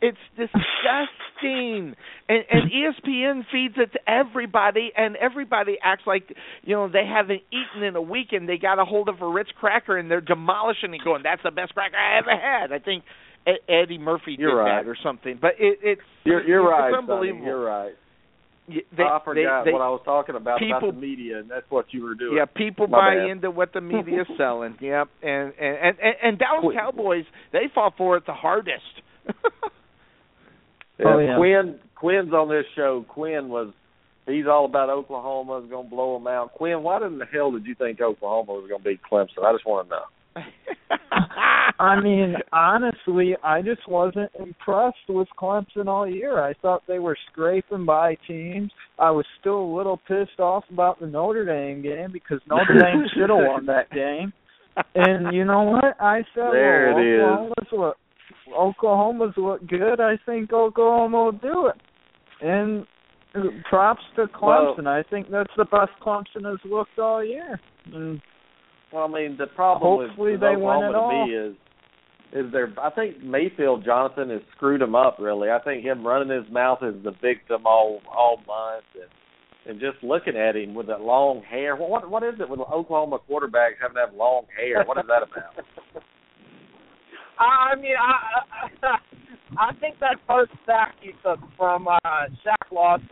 it's 0.01 0.19
disgusting, 0.37 1.95
and, 2.29 2.45
and 2.51 2.71
ESPN 2.71 3.43
feeds 3.51 3.75
it 3.77 3.93
to 3.93 3.99
everybody, 4.07 4.93
and 4.97 5.17
everybody 5.17 5.77
acts 5.83 6.05
like 6.07 6.33
you 6.63 6.75
know 6.75 6.89
they 6.89 7.05
haven't 7.07 7.43
eaten 7.51 7.83
in 7.83 7.97
a 7.97 8.03
week, 8.03 8.29
and 8.33 8.49
they 8.49 8.59
got 8.59 8.79
a 8.79 8.85
hold 8.85 9.09
of 9.09 9.21
a 9.21 9.29
Ritz 9.29 9.51
cracker, 9.59 9.97
and 9.99 10.11
they're 10.11 10.21
demolishing 10.21 10.95
it, 10.95 11.01
going, 11.05 11.23
"That's 11.23 11.43
the 11.43 11.51
best 11.51 11.75
cracker 11.75 11.97
I 11.97 12.19
ever 12.19 12.31
had." 12.31 12.73
I 12.73 12.79
think 12.79 13.05
Eddie 13.69 13.99
Murphy 13.99 14.37
did 14.37 14.45
right. 14.45 14.83
that 14.83 14.89
or 14.89 14.97
something, 15.03 15.39
but 15.41 15.53
it, 15.59 15.79
it's 15.83 16.01
you're 16.25 16.47
you're 16.47 16.63
it's 16.63 16.71
right, 16.71 16.93
Sonny. 16.93 16.99
unbelievable. 16.99 17.45
You're 17.45 17.65
right. 17.65 17.93
They, 18.69 19.03
I 19.03 19.19
forgot 19.25 19.65
they, 19.65 19.71
they, 19.71 19.73
what 19.73 19.81
I 19.81 19.89
was 19.89 20.03
talking 20.05 20.37
about 20.37 20.59
people- 20.59 20.77
about 20.77 20.95
the 20.95 21.01
media, 21.01 21.39
and 21.39 21.51
that's 21.51 21.65
what 21.71 21.87
you 21.91 22.05
were 22.05 22.15
doing. 22.15 22.37
Yeah, 22.37 22.45
people 22.45 22.87
My 22.87 22.99
buy 22.99 23.15
bad. 23.17 23.31
into 23.31 23.51
what 23.51 23.73
the 23.73 23.81
media's 23.81 24.27
selling. 24.37 24.77
Yep, 24.81 25.09
and 25.23 25.55
and 25.59 25.77
and, 25.77 25.97
and, 25.99 26.15
and 26.23 26.39
Dallas. 26.39 26.75
Cowboys 26.77 27.25
they 27.53 27.71
fought 27.75 27.95
for 27.97 28.17
it 28.19 28.27
the 28.27 28.35
hardest. 28.35 28.83
Yeah, 30.99 31.07
Oh, 31.07 31.19
yeah. 31.19 31.37
Quinn 31.37 31.79
Quinn's 31.95 32.33
on 32.33 32.49
this 32.49 32.65
show. 32.77 33.05
Quinn 33.09 33.49
was 33.49 33.73
he's 34.27 34.47
all 34.47 34.65
about 34.65 34.91
Oklahoma's 34.91 35.69
going 35.69 35.87
to 35.87 35.91
blow 35.91 36.19
them 36.19 36.27
out. 36.27 36.55
Quinn, 36.55 36.83
why 36.83 37.05
in 37.05 37.19
the 37.19 37.27
hell 37.27 37.51
did 37.51 37.67
you 37.67 37.75
think 37.75 38.01
Oklahoma 38.01 38.53
was 38.53 38.69
going 38.69 38.83
to 38.83 38.89
beat 38.89 39.01
Clemson? 39.11 39.45
I 39.45 39.53
just 39.53 39.67
want 39.67 39.89
to 39.89 39.97
know. 39.97 40.45
I 41.81 42.01
mean, 42.01 42.35
honestly, 42.53 43.37
I 43.43 43.63
just 43.63 43.89
wasn't 43.89 44.31
impressed 44.39 44.97
with 45.09 45.29
Clemson 45.41 45.87
all 45.87 46.09
year. 46.09 46.43
I 46.43 46.55
thought 46.55 46.83
they 46.89 46.99
were 46.99 47.17
scraping 47.31 47.87
by 47.87 48.17
teams. 48.27 48.73
I 48.99 49.11
was 49.11 49.25
still 49.41 49.61
a 49.61 49.77
little 49.77 50.01
pissed 50.09 50.41
off 50.41 50.65
about 50.73 51.01
the 51.01 51.07
Notre 51.07 51.45
Dame 51.45 51.83
game 51.83 52.11
because 52.13 52.41
Notre 52.49 52.79
Dame 52.83 53.05
should 53.15 53.31
have 53.31 53.39
won 53.39 53.67
that 53.67 53.91
game. 53.91 54.33
And 54.95 55.35
you 55.35 55.45
know 55.45 55.63
what? 55.63 56.01
I 56.01 56.19
said, 56.35 56.51
There 56.53 56.93
well, 56.95 57.03
it 57.03 57.07
is. 57.07 57.21
Oklahoma's 57.23 57.73
look, 57.73 57.97
Oklahoma's 58.57 59.35
look 59.37 59.67
good. 59.67 60.01
I 60.01 60.19
think 60.27 60.53
Oklahoma 60.53 61.25
will 61.25 61.33
do 61.33 61.67
it. 61.69 61.81
And 62.41 62.87
props 63.69 64.03
to 64.17 64.27
Clemson. 64.27 64.87
I 64.87 65.03
think 65.09 65.31
that's 65.31 65.53
the 65.57 65.65
best 65.65 65.91
Clemson 66.03 66.45
has 66.45 66.59
looked 66.65 66.99
all 66.99 67.25
year. 67.25 67.61
And 67.93 68.21
Well, 68.93 69.05
I 69.05 69.09
mean, 69.09 69.37
the 69.39 69.47
problem 69.47 70.07
Hopefully 70.07 70.33
with, 70.33 70.41
they 70.41 70.57
with 70.57 70.65
win 70.65 70.85
Oklahoma 70.85 70.89
it 70.89 70.93
to 70.93 70.99
all. 70.99 71.27
me 71.27 71.35
is 71.35 71.57
is 72.31 72.53
there. 72.53 72.73
I 72.83 72.91
think 72.91 73.23
Mayfield 73.23 73.85
Johnson 73.85 74.29
has 74.31 74.43
screwed 74.55 74.83
him 74.83 74.95
up. 74.95 75.17
Really, 75.19 75.51
I 75.51 75.59
think 75.61 75.83
him 75.85 76.07
running 76.07 76.31
his 76.31 76.51
mouth 76.53 76.79
is 76.83 76.95
the 77.03 77.13
victim 77.23 77.67
all 77.67 78.01
all 78.11 78.37
month, 78.47 78.85
and 78.95 79.11
and 79.67 79.81
just 79.81 80.03
looking 80.03 80.37
at 80.37 80.57
him 80.57 80.75
with 80.75 80.87
that 80.89 81.01
long 81.01 81.43
hair. 81.43 81.77
What 81.77 81.91
what, 81.91 82.11
what 82.11 82.23
is 82.23 82.35
it 82.41 82.49
with 82.49 82.61
Oklahoma 82.61 83.19
quarterbacks 83.29 83.81
having 83.81 83.95
to 83.95 84.07
have 84.07 84.15
long 84.15 84.45
hair? 84.57 84.85
What 84.85 84.99
is 84.99 85.05
that 85.09 85.23
about? 85.23 85.65
I 87.39 87.75
mean, 87.77 87.95
I 87.95 88.99
I, 89.59 89.73
think 89.81 89.99
that 90.01 90.19
first 90.27 90.53
sack 90.67 90.97
he 91.01 91.13
took 91.23 91.39
from 91.57 91.89
uh, 91.89 92.27
Shaq 92.45 92.67
Lawson, 92.71 93.09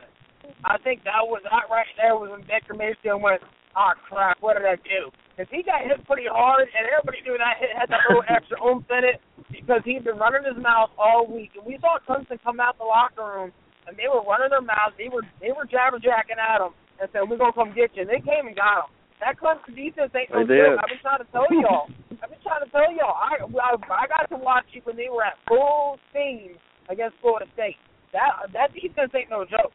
I 0.65 0.79
think 0.83 1.05
that 1.05 1.23
was 1.23 1.43
that 1.45 1.71
right 1.71 1.87
there 1.97 2.15
was 2.17 2.31
when 2.31 2.43
Baker 2.43 2.75
Mayfield 2.75 3.23
went, 3.23 3.41
oh 3.77 3.93
crap, 4.09 4.39
what 4.41 4.59
did 4.59 4.67
I 4.67 4.77
do? 4.77 5.11
Because 5.33 5.51
he 5.53 5.63
got 5.63 5.85
hit 5.85 6.03
pretty 6.07 6.27
hard, 6.27 6.67
and 6.67 6.85
everybody 6.91 7.23
knew 7.23 7.39
that 7.39 7.61
hit 7.61 7.71
had 7.77 7.89
that 7.91 8.03
little 8.09 8.27
extra 8.29 8.59
oomph 8.61 8.91
in 8.91 9.05
it 9.05 9.23
because 9.51 9.83
he'd 9.85 10.05
been 10.05 10.19
running 10.19 10.43
his 10.43 10.59
mouth 10.61 10.91
all 10.99 11.27
week, 11.27 11.55
and 11.55 11.65
we 11.65 11.79
saw 11.79 12.03
Clemson 12.03 12.43
come 12.43 12.59
out 12.59 12.79
the 12.79 12.85
locker 12.85 13.23
room 13.23 13.53
and 13.87 13.95
they 13.97 14.11
were 14.11 14.23
running 14.27 14.51
their 14.51 14.63
mouths, 14.63 14.99
they 14.99 15.09
were 15.09 15.23
they 15.41 15.55
were 15.55 15.65
jabber 15.65 16.03
jacking 16.03 16.43
at 16.43 16.61
him 16.61 16.75
and 16.99 17.09
said, 17.13 17.23
"We're 17.31 17.39
gonna 17.39 17.55
come 17.55 17.73
get 17.73 17.95
you." 17.95 18.03
And 18.03 18.11
they 18.11 18.21
came 18.21 18.51
and 18.51 18.57
got 18.57 18.87
him. 18.87 18.91
That 19.23 19.39
Clemson 19.39 19.75
defense 19.75 20.13
ain't 20.13 20.31
no 20.31 20.45
joke. 20.45 20.83
I've 20.83 20.91
been 20.91 21.01
trying 21.01 21.23
to 21.23 21.29
tell 21.31 21.47
y'all. 21.51 21.89
I've 22.23 22.31
been 22.31 22.43
trying 22.43 22.65
to 22.65 22.71
tell 22.71 22.89
y'all. 22.93 23.17
I 23.17 23.43
I, 23.43 23.77
I 23.77 24.07
got 24.07 24.29
to 24.31 24.39
watch 24.41 24.67
it 24.75 24.87
when 24.87 24.97
they 24.97 25.09
were 25.13 25.25
at 25.25 25.37
full 25.49 25.99
steam 26.11 26.57
against 26.89 27.17
Florida 27.21 27.47
State. 27.55 27.77
That 28.13 28.53
that 28.53 28.73
defense 28.73 29.13
ain't 29.15 29.31
no 29.31 29.45
joke. 29.45 29.73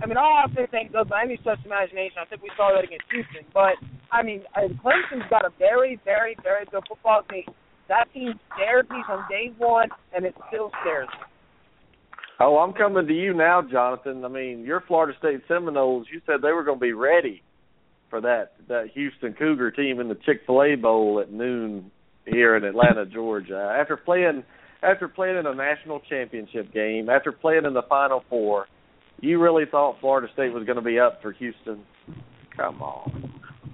I 0.00 0.06
mean, 0.06 0.16
all 0.16 0.44
offense 0.46 0.72
ain't 0.72 0.92
good 0.92 1.08
by 1.08 1.22
any 1.22 1.36
stretch 1.40 1.60
of 1.60 1.66
imagination. 1.66 2.16
I 2.16 2.24
think 2.24 2.42
we 2.42 2.50
saw 2.56 2.72
that 2.72 2.84
against 2.84 3.04
Houston. 3.12 3.44
But 3.52 3.76
I 4.10 4.22
mean, 4.22 4.42
uh, 4.56 4.72
Clemson's 4.80 5.28
got 5.28 5.44
a 5.44 5.52
very, 5.58 6.00
very, 6.04 6.36
very 6.42 6.64
good 6.70 6.84
football 6.88 7.22
team. 7.28 7.44
That 7.88 8.08
team 8.14 8.38
scared 8.54 8.88
me 8.88 9.04
from 9.06 9.24
day 9.28 9.52
one, 9.58 9.88
and 10.14 10.24
it 10.24 10.34
still 10.48 10.70
scares 10.80 11.08
me. 11.12 11.26
Oh, 12.40 12.58
I'm 12.58 12.72
coming 12.72 13.06
to 13.06 13.12
you 13.12 13.34
now, 13.34 13.62
Jonathan. 13.62 14.24
I 14.24 14.28
mean, 14.28 14.64
your 14.64 14.82
Florida 14.88 15.12
State 15.18 15.42
Seminoles. 15.46 16.06
You 16.10 16.20
said 16.26 16.40
they 16.42 16.52
were 16.52 16.64
going 16.64 16.78
to 16.78 16.82
be 16.82 16.94
ready 16.94 17.42
for 18.12 18.20
that 18.20 18.52
that 18.68 18.90
Houston 18.92 19.32
Cougar 19.32 19.70
team 19.70 19.98
in 19.98 20.08
the 20.08 20.14
Chick 20.26 20.42
Fil 20.46 20.62
A 20.62 20.74
Bowl 20.74 21.18
at 21.18 21.32
noon 21.32 21.90
here 22.26 22.54
in 22.56 22.62
Atlanta, 22.62 23.06
Georgia. 23.06 23.74
After 23.80 23.96
playing 23.96 24.44
after 24.82 25.08
playing 25.08 25.38
in 25.38 25.46
a 25.46 25.54
national 25.54 26.00
championship 26.10 26.70
game, 26.74 27.08
after 27.08 27.32
playing 27.32 27.64
in 27.64 27.72
the 27.72 27.82
Final 27.88 28.22
Four, 28.28 28.66
you 29.20 29.40
really 29.40 29.64
thought 29.64 29.96
Florida 30.00 30.28
State 30.34 30.52
was 30.52 30.64
going 30.64 30.76
to 30.76 30.84
be 30.84 30.98
up 30.98 31.22
for 31.22 31.32
Houston? 31.32 31.84
Come 32.54 32.82
on. 32.82 33.32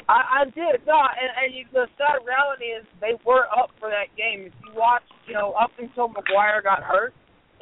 I, 0.09 0.43
I 0.43 0.44
did 0.44 0.86
no, 0.86 0.94
and, 0.94 1.31
and 1.43 1.55
you, 1.55 1.65
the 1.73 1.86
sad 1.98 2.23
reality 2.24 2.66
is 2.66 2.86
they 3.01 3.19
were 3.27 3.44
up 3.51 3.70
for 3.81 3.90
that 3.90 4.15
game. 4.16 4.47
If 4.47 4.52
you 4.65 4.78
watch, 4.78 5.02
you 5.27 5.35
know, 5.35 5.52
up 5.52 5.73
until 5.81 6.09
Maguire 6.09 6.62
got 6.62 6.85
hurt, 6.85 7.12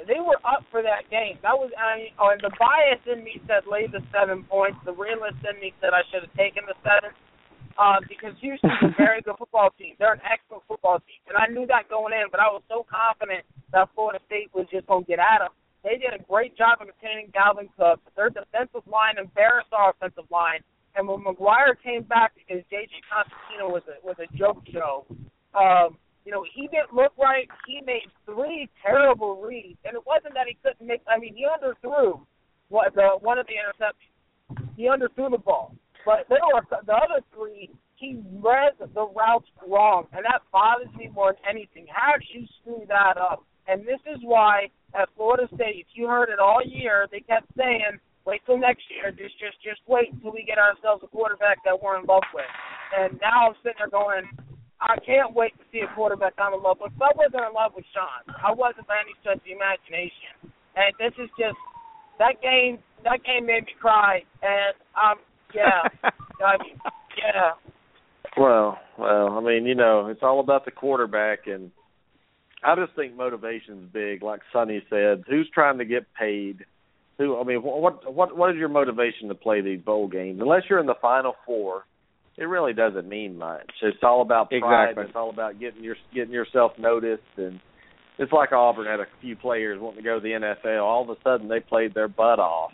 they 0.04 0.20
were 0.20 0.36
up 0.44 0.68
for 0.68 0.84
that 0.84 1.08
game. 1.08 1.40
That 1.40 1.56
was, 1.56 1.72
I 1.72 1.96
mean, 1.96 2.12
oh, 2.20 2.28
and 2.28 2.40
the 2.44 2.52
bias 2.60 3.00
in 3.08 3.24
me 3.24 3.40
said 3.48 3.64
lay 3.64 3.88
the 3.88 4.04
seven 4.12 4.44
points. 4.44 4.76
The 4.84 4.92
realist 4.92 5.40
in 5.48 5.56
me 5.56 5.72
said 5.80 5.96
I 5.96 6.04
should 6.12 6.28
have 6.28 6.36
taken 6.36 6.68
the 6.68 6.76
seven, 6.84 7.16
um, 7.80 8.04
because 8.04 8.36
Houston's 8.44 8.76
a 8.84 8.92
very 9.00 9.24
good 9.24 9.40
football 9.40 9.72
team. 9.80 9.96
They're 9.96 10.12
an 10.12 10.24
excellent 10.26 10.68
football 10.68 11.00
team, 11.00 11.20
and 11.32 11.36
I 11.40 11.48
knew 11.48 11.64
that 11.72 11.88
going 11.88 12.12
in. 12.12 12.28
But 12.28 12.44
I 12.44 12.52
was 12.52 12.60
so 12.68 12.84
confident 12.84 13.48
that 13.72 13.88
Florida 13.96 14.20
State 14.28 14.52
was 14.52 14.68
just 14.68 14.84
gonna 14.86 15.08
get 15.08 15.18
at 15.18 15.40
them. 15.40 15.52
they 15.80 15.96
did 15.96 16.12
a 16.12 16.22
great 16.28 16.52
job 16.56 16.84
of 16.84 16.92
containing 16.92 17.32
Dalvin 17.32 17.72
Cook. 17.76 18.04
Their 18.16 18.28
defensive 18.28 18.84
line 18.84 19.16
embarrassed 19.16 19.72
our 19.72 19.96
offensive 19.96 20.28
line. 20.28 20.60
And 20.96 21.06
when 21.06 21.22
Maguire 21.22 21.76
came 21.76 22.02
back 22.04 22.32
because 22.34 22.64
JJ 22.72 23.04
Cosentino 23.08 23.68
was 23.68 23.82
a 23.88 24.00
was 24.04 24.16
a 24.16 24.28
joke 24.36 24.64
show, 24.72 25.04
um, 25.52 25.96
you 26.26 26.32
know, 26.32 26.44
he 26.52 26.66
didn't 26.66 26.92
look 26.92 27.12
right. 27.16 27.46
He 27.68 27.80
made 27.86 28.10
three 28.26 28.68
terrible 28.82 29.40
reads, 29.40 29.78
and 29.84 29.94
it 29.94 30.02
wasn't 30.04 30.34
that 30.34 30.48
he 30.48 30.58
couldn't 30.60 30.84
make. 30.84 31.00
I 31.06 31.20
mean, 31.20 31.36
he 31.36 31.46
underthrew 31.46 32.20
what 32.68 32.94
the 32.96 33.16
one 33.20 33.38
of 33.38 33.46
the 33.46 33.54
interceptions. 33.54 34.66
He 34.76 34.90
underthrew 34.90 35.30
the 35.30 35.38
ball, 35.38 35.72
but 36.04 36.26
there 36.28 36.42
were 36.52 36.66
the 36.68 36.92
other 36.92 37.22
three. 37.32 37.70
He 37.94 38.20
read 38.42 38.72
the 38.78 39.06
routes 39.06 39.46
wrong, 39.66 40.08
and 40.12 40.24
that 40.24 40.42
bothers 40.52 40.92
me 40.98 41.08
more 41.14 41.32
than 41.32 41.56
anything. 41.56 41.86
How 41.88 42.18
did 42.18 42.26
you 42.34 42.46
screw 42.60 42.82
that 42.88 43.16
up? 43.16 43.46
And 43.68 43.82
this 43.82 44.02
is 44.04 44.18
why 44.22 44.68
at 44.94 45.08
Florida 45.16 45.46
State, 45.54 45.76
if 45.78 45.86
you 45.94 46.08
heard 46.08 46.28
it 46.28 46.40
all 46.40 46.60
year, 46.62 47.06
they 47.10 47.20
kept 47.20 47.46
saying 47.56 48.02
wait 48.26 48.42
till 48.46 48.58
next 48.58 48.82
year. 48.90 49.12
Just 49.12 49.38
just 49.38 49.62
just 49.62 49.80
wait 49.86 50.12
until 50.12 50.32
we 50.32 50.42
get 50.42 50.58
ourselves 50.58 51.04
a 51.04 51.06
quarterback 51.06 51.62
that 51.64 51.80
we're 51.80 52.00
in 52.00 52.04
love 52.06 52.26
with. 52.34 52.50
And 52.98 53.14
now 53.22 53.48
I'm 53.48 53.54
sitting 53.62 53.78
there 53.78 53.88
going, 53.88 54.26
I 54.80 54.96
can't 55.04 55.34
wait 55.34 55.56
to 55.56 55.64
see 55.72 55.80
a 55.80 55.94
quarterback 55.94 56.34
I'm 56.38 56.54
in 56.54 56.62
love 56.62 56.78
with. 56.80 56.92
But 56.98 57.12
I 57.12 57.16
wasn't 57.16 57.48
in 57.48 57.54
love 57.54 57.72
with 57.74 57.84
Sean. 57.94 58.34
I 58.44 58.52
wasn't 58.52 58.86
by 58.86 59.00
any 59.00 59.12
stretch 59.20 59.38
of 59.38 59.44
the 59.44 59.56
imagination. 59.56 60.52
And 60.76 60.92
this 61.00 61.16
is 61.16 61.30
just 61.38 61.56
that 62.18 62.40
game. 62.42 62.78
That 63.04 63.24
game 63.24 63.46
made 63.46 63.64
me 63.64 63.74
cry. 63.80 64.20
And 64.42 64.74
um, 64.96 65.16
yeah, 65.54 65.88
I 66.44 66.60
mean, 66.62 66.76
yeah. 67.16 67.56
Well, 68.36 68.78
well, 68.98 69.38
I 69.38 69.40
mean, 69.40 69.64
you 69.64 69.74
know, 69.74 70.08
it's 70.08 70.22
all 70.22 70.40
about 70.40 70.66
the 70.66 70.70
quarterback, 70.70 71.46
and 71.46 71.70
I 72.62 72.74
just 72.74 72.94
think 72.94 73.16
motivation's 73.16 73.90
big. 73.92 74.22
Like 74.22 74.40
Sonny 74.52 74.82
said, 74.90 75.24
who's 75.28 75.48
trying 75.54 75.78
to 75.78 75.86
get 75.86 76.04
paid? 76.18 76.66
who 77.18 77.40
I 77.40 77.44
mean, 77.44 77.62
what 77.62 78.12
what 78.12 78.36
what 78.36 78.50
is 78.50 78.56
your 78.56 78.68
motivation 78.68 79.28
to 79.28 79.34
play 79.34 79.60
these 79.60 79.80
bowl 79.80 80.08
games? 80.08 80.40
Unless 80.40 80.62
you're 80.68 80.78
in 80.78 80.86
the 80.86 80.94
Final 81.00 81.34
Four, 81.44 81.84
it 82.38 82.44
really 82.44 82.74
doesn't 82.74 83.08
mean 83.08 83.38
much. 83.38 83.70
It's 83.82 83.98
all 84.02 84.22
about 84.22 84.50
pride. 84.50 84.90
Exactly. 84.90 85.04
It's 85.04 85.16
all 85.16 85.30
about 85.30 85.58
getting 85.58 85.82
your 85.82 85.96
getting 86.14 86.32
yourself 86.32 86.72
noticed, 86.78 87.22
and 87.36 87.60
it's 88.18 88.32
like 88.32 88.52
Auburn 88.52 88.86
had 88.86 89.00
a 89.00 89.06
few 89.20 89.36
players 89.36 89.80
wanting 89.80 90.02
to 90.02 90.04
go 90.04 90.18
to 90.18 90.22
the 90.22 90.30
NFL. 90.30 90.82
All 90.82 91.02
of 91.02 91.10
a 91.10 91.20
sudden, 91.22 91.48
they 91.48 91.60
played 91.60 91.94
their 91.94 92.08
butt 92.08 92.38
off. 92.38 92.72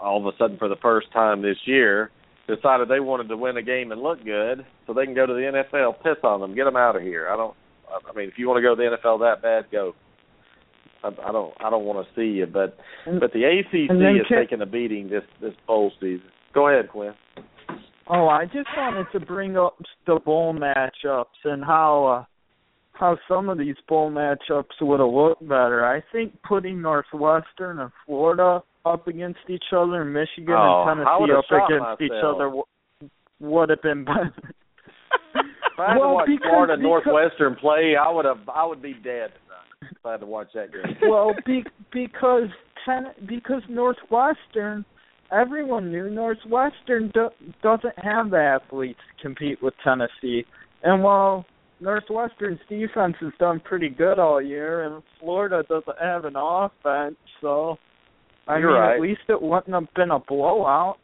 All 0.00 0.18
of 0.18 0.32
a 0.32 0.36
sudden, 0.38 0.58
for 0.58 0.68
the 0.68 0.76
first 0.76 1.12
time 1.12 1.42
this 1.42 1.58
year, 1.64 2.10
decided 2.46 2.88
they 2.88 3.00
wanted 3.00 3.28
to 3.28 3.36
win 3.36 3.56
a 3.56 3.62
game 3.62 3.92
and 3.92 4.00
look 4.00 4.24
good, 4.24 4.64
so 4.86 4.94
they 4.94 5.04
can 5.04 5.14
go 5.14 5.26
to 5.26 5.32
the 5.32 5.64
NFL. 5.72 6.02
Piss 6.02 6.22
on 6.22 6.40
them, 6.40 6.54
get 6.54 6.64
them 6.64 6.76
out 6.76 6.96
of 6.96 7.02
here. 7.02 7.28
I 7.28 7.36
don't. 7.36 7.54
I 7.88 8.16
mean, 8.16 8.28
if 8.28 8.34
you 8.36 8.46
want 8.46 8.58
to 8.58 8.62
go 8.62 8.74
to 8.74 8.76
the 8.76 8.96
NFL 8.96 9.20
that 9.20 9.42
bad, 9.42 9.70
go. 9.72 9.94
I, 11.02 11.08
I 11.08 11.32
don't 11.32 11.54
I 11.58 11.70
don't 11.70 11.84
want 11.84 12.06
to 12.06 12.14
see 12.14 12.36
you, 12.36 12.46
but 12.46 12.76
but 13.06 13.32
the 13.32 13.44
ACC 13.44 13.90
is 13.90 14.26
taking 14.30 14.60
a 14.60 14.66
beating 14.66 15.08
this 15.08 15.24
this 15.40 15.54
bowl 15.66 15.90
season. 16.00 16.30
Go 16.52 16.68
ahead, 16.68 16.88
Quinn. 16.90 17.14
Oh, 18.12 18.26
I 18.28 18.44
just 18.46 18.68
wanted 18.76 19.06
to 19.12 19.20
bring 19.20 19.56
up 19.56 19.76
the 20.06 20.18
bowl 20.24 20.52
matchups 20.52 21.24
and 21.44 21.64
how 21.64 22.06
uh, 22.06 22.24
how 22.92 23.16
some 23.28 23.48
of 23.48 23.56
these 23.58 23.76
bowl 23.88 24.10
matchups 24.10 24.80
would 24.80 25.00
have 25.00 25.08
looked 25.08 25.46
better. 25.48 25.86
I 25.86 26.02
think 26.12 26.32
putting 26.42 26.82
Northwestern 26.82 27.78
and 27.78 27.90
Florida 28.06 28.62
up 28.84 29.06
against 29.06 29.38
each 29.48 29.64
other, 29.76 30.04
Michigan 30.04 30.54
Oh, 30.58 30.84
and 30.88 30.98
Tennessee 30.98 31.32
up 31.36 31.44
against 31.68 32.02
each 32.02 32.24
other 32.24 32.44
w- 32.46 32.64
would 33.40 33.68
have 33.70 33.82
been 33.82 34.04
better. 34.04 34.32
If 35.34 35.78
I 35.78 35.90
had 35.92 35.98
Well, 35.98 36.08
to 36.10 36.14
watch 36.14 36.26
because- 36.26 36.48
Florida 36.50 36.76
because- 36.76 36.82
Northwestern 37.04 37.54
play, 37.56 37.94
I 37.96 38.10
would 38.10 38.24
have 38.24 38.40
I 38.52 38.66
would 38.66 38.82
be 38.82 38.94
dead 38.94 39.30
if 39.82 40.04
I 40.04 40.12
had 40.12 40.20
to 40.20 40.26
watch 40.26 40.48
that 40.54 40.72
game. 40.72 40.96
well, 41.08 41.32
be, 41.46 41.64
because 41.92 42.48
ten, 42.84 43.12
because 43.26 43.62
Northwestern, 43.68 44.84
everyone 45.32 45.90
knew 45.90 46.10
Northwestern 46.10 47.10
do, 47.14 47.28
doesn't 47.62 47.98
have 47.98 48.30
the 48.30 48.38
athletes 48.38 49.00
to 49.16 49.22
compete 49.22 49.62
with 49.62 49.74
Tennessee, 49.84 50.44
and 50.82 51.02
while 51.02 51.44
Northwestern's 51.80 52.60
defense 52.68 53.16
has 53.20 53.32
done 53.38 53.60
pretty 53.60 53.88
good 53.88 54.18
all 54.18 54.40
year, 54.40 54.84
and 54.84 55.02
Florida 55.18 55.64
doesn't 55.68 55.98
have 56.00 56.24
an 56.24 56.34
offense, 56.36 57.16
so 57.40 57.78
I 58.46 58.58
You're 58.58 58.72
mean, 58.72 58.80
right. 58.80 58.94
at 58.96 59.00
least 59.00 59.20
it 59.28 59.40
wouldn't 59.40 59.74
have 59.74 59.92
been 59.94 60.10
a 60.10 60.18
blowout. 60.18 60.96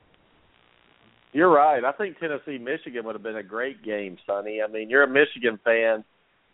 You're 1.33 1.51
right. 1.51 1.85
I 1.85 1.93
think 1.93 2.19
Tennessee 2.19 2.59
Michigan 2.59 3.05
would 3.05 3.15
have 3.15 3.23
been 3.23 3.37
a 3.37 3.43
great 3.43 3.85
game, 3.85 4.17
Sonny. 4.27 4.61
I 4.67 4.71
mean, 4.71 4.89
you're 4.89 5.03
a 5.03 5.09
Michigan 5.09 5.59
fan. 5.65 6.05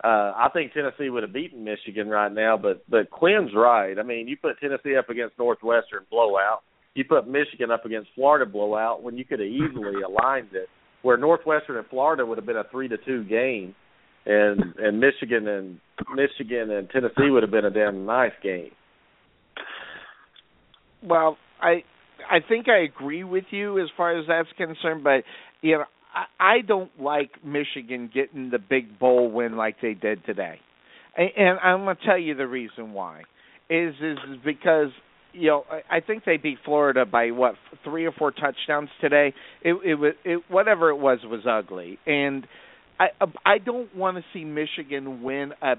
Uh, 0.02 0.32
I 0.34 0.48
think 0.52 0.72
Tennessee 0.72 1.08
would 1.08 1.22
have 1.22 1.32
beaten 1.32 1.62
Michigan 1.62 2.08
right 2.08 2.32
now, 2.32 2.56
but 2.56 2.82
but 2.88 3.08
Quinn's 3.10 3.52
right. 3.54 3.96
I 3.96 4.02
mean, 4.02 4.26
you 4.26 4.36
put 4.36 4.58
Tennessee 4.58 4.96
up 4.96 5.08
against 5.08 5.38
Northwestern 5.38 6.04
blowout. 6.10 6.62
You 6.94 7.04
put 7.04 7.26
Michigan 7.26 7.70
up 7.70 7.84
against 7.84 8.10
Florida 8.14 8.50
blowout 8.50 9.02
when 9.02 9.16
you 9.16 9.24
could 9.24 9.40
have 9.40 9.48
easily 9.48 10.02
aligned 10.06 10.52
it, 10.52 10.68
where 11.02 11.16
Northwestern 11.16 11.76
and 11.76 11.86
Florida 11.86 12.24
would 12.24 12.38
have 12.38 12.46
been 12.46 12.56
a 12.56 12.64
three 12.70 12.88
to 12.88 12.96
two 12.98 13.24
game, 13.24 13.74
and 14.26 14.74
and 14.78 15.00
Michigan 15.00 15.48
and 15.48 15.80
Michigan 16.14 16.70
and 16.70 16.88
Tennessee 16.90 17.30
would 17.30 17.42
have 17.42 17.50
been 17.50 17.64
a 17.64 17.70
damn 17.70 18.04
nice 18.04 18.32
game. 18.42 18.70
Well, 21.02 21.38
I 21.60 21.82
I 22.30 22.38
think 22.46 22.68
I 22.68 22.82
agree 22.82 23.24
with 23.24 23.44
you 23.50 23.80
as 23.80 23.88
far 23.96 24.18
as 24.18 24.26
that's 24.28 24.48
concerned, 24.56 25.02
but 25.02 25.24
you 25.60 25.78
know, 25.78 25.84
I, 26.14 26.56
I 26.56 26.60
don't 26.60 26.90
like 27.00 27.30
Michigan 27.44 28.10
getting 28.12 28.50
the 28.50 28.58
big 28.58 28.98
bowl 28.98 29.30
win 29.30 29.56
like 29.56 29.76
they 29.80 29.94
did 29.94 30.24
today, 30.24 30.60
and, 31.16 31.30
and 31.36 31.58
I'm 31.60 31.78
gonna 31.80 31.96
tell 32.04 32.18
you 32.18 32.34
the 32.34 32.46
reason 32.46 32.92
why 32.92 33.22
is 33.70 33.94
is 34.00 34.18
because 34.44 34.90
you 35.32 35.48
know 35.48 35.64
I, 35.90 36.00
think 36.00 36.24
they 36.24 36.36
beat 36.36 36.58
Florida 36.64 37.04
by 37.04 37.30
what 37.30 37.54
three 37.84 38.06
or 38.06 38.12
four 38.12 38.30
touchdowns 38.30 38.88
today. 39.00 39.34
It 39.62 39.74
it 39.84 39.94
was 39.94 40.12
it 40.24 40.42
whatever 40.48 40.90
it 40.90 40.96
was 40.96 41.20
was 41.24 41.42
ugly, 41.48 41.98
and 42.06 42.46
I 42.98 43.06
um, 43.20 43.34
I 43.44 43.58
don't 43.58 43.94
want 43.96 44.16
to 44.16 44.24
see 44.32 44.44
Michigan 44.44 45.22
win 45.22 45.52
a 45.62 45.74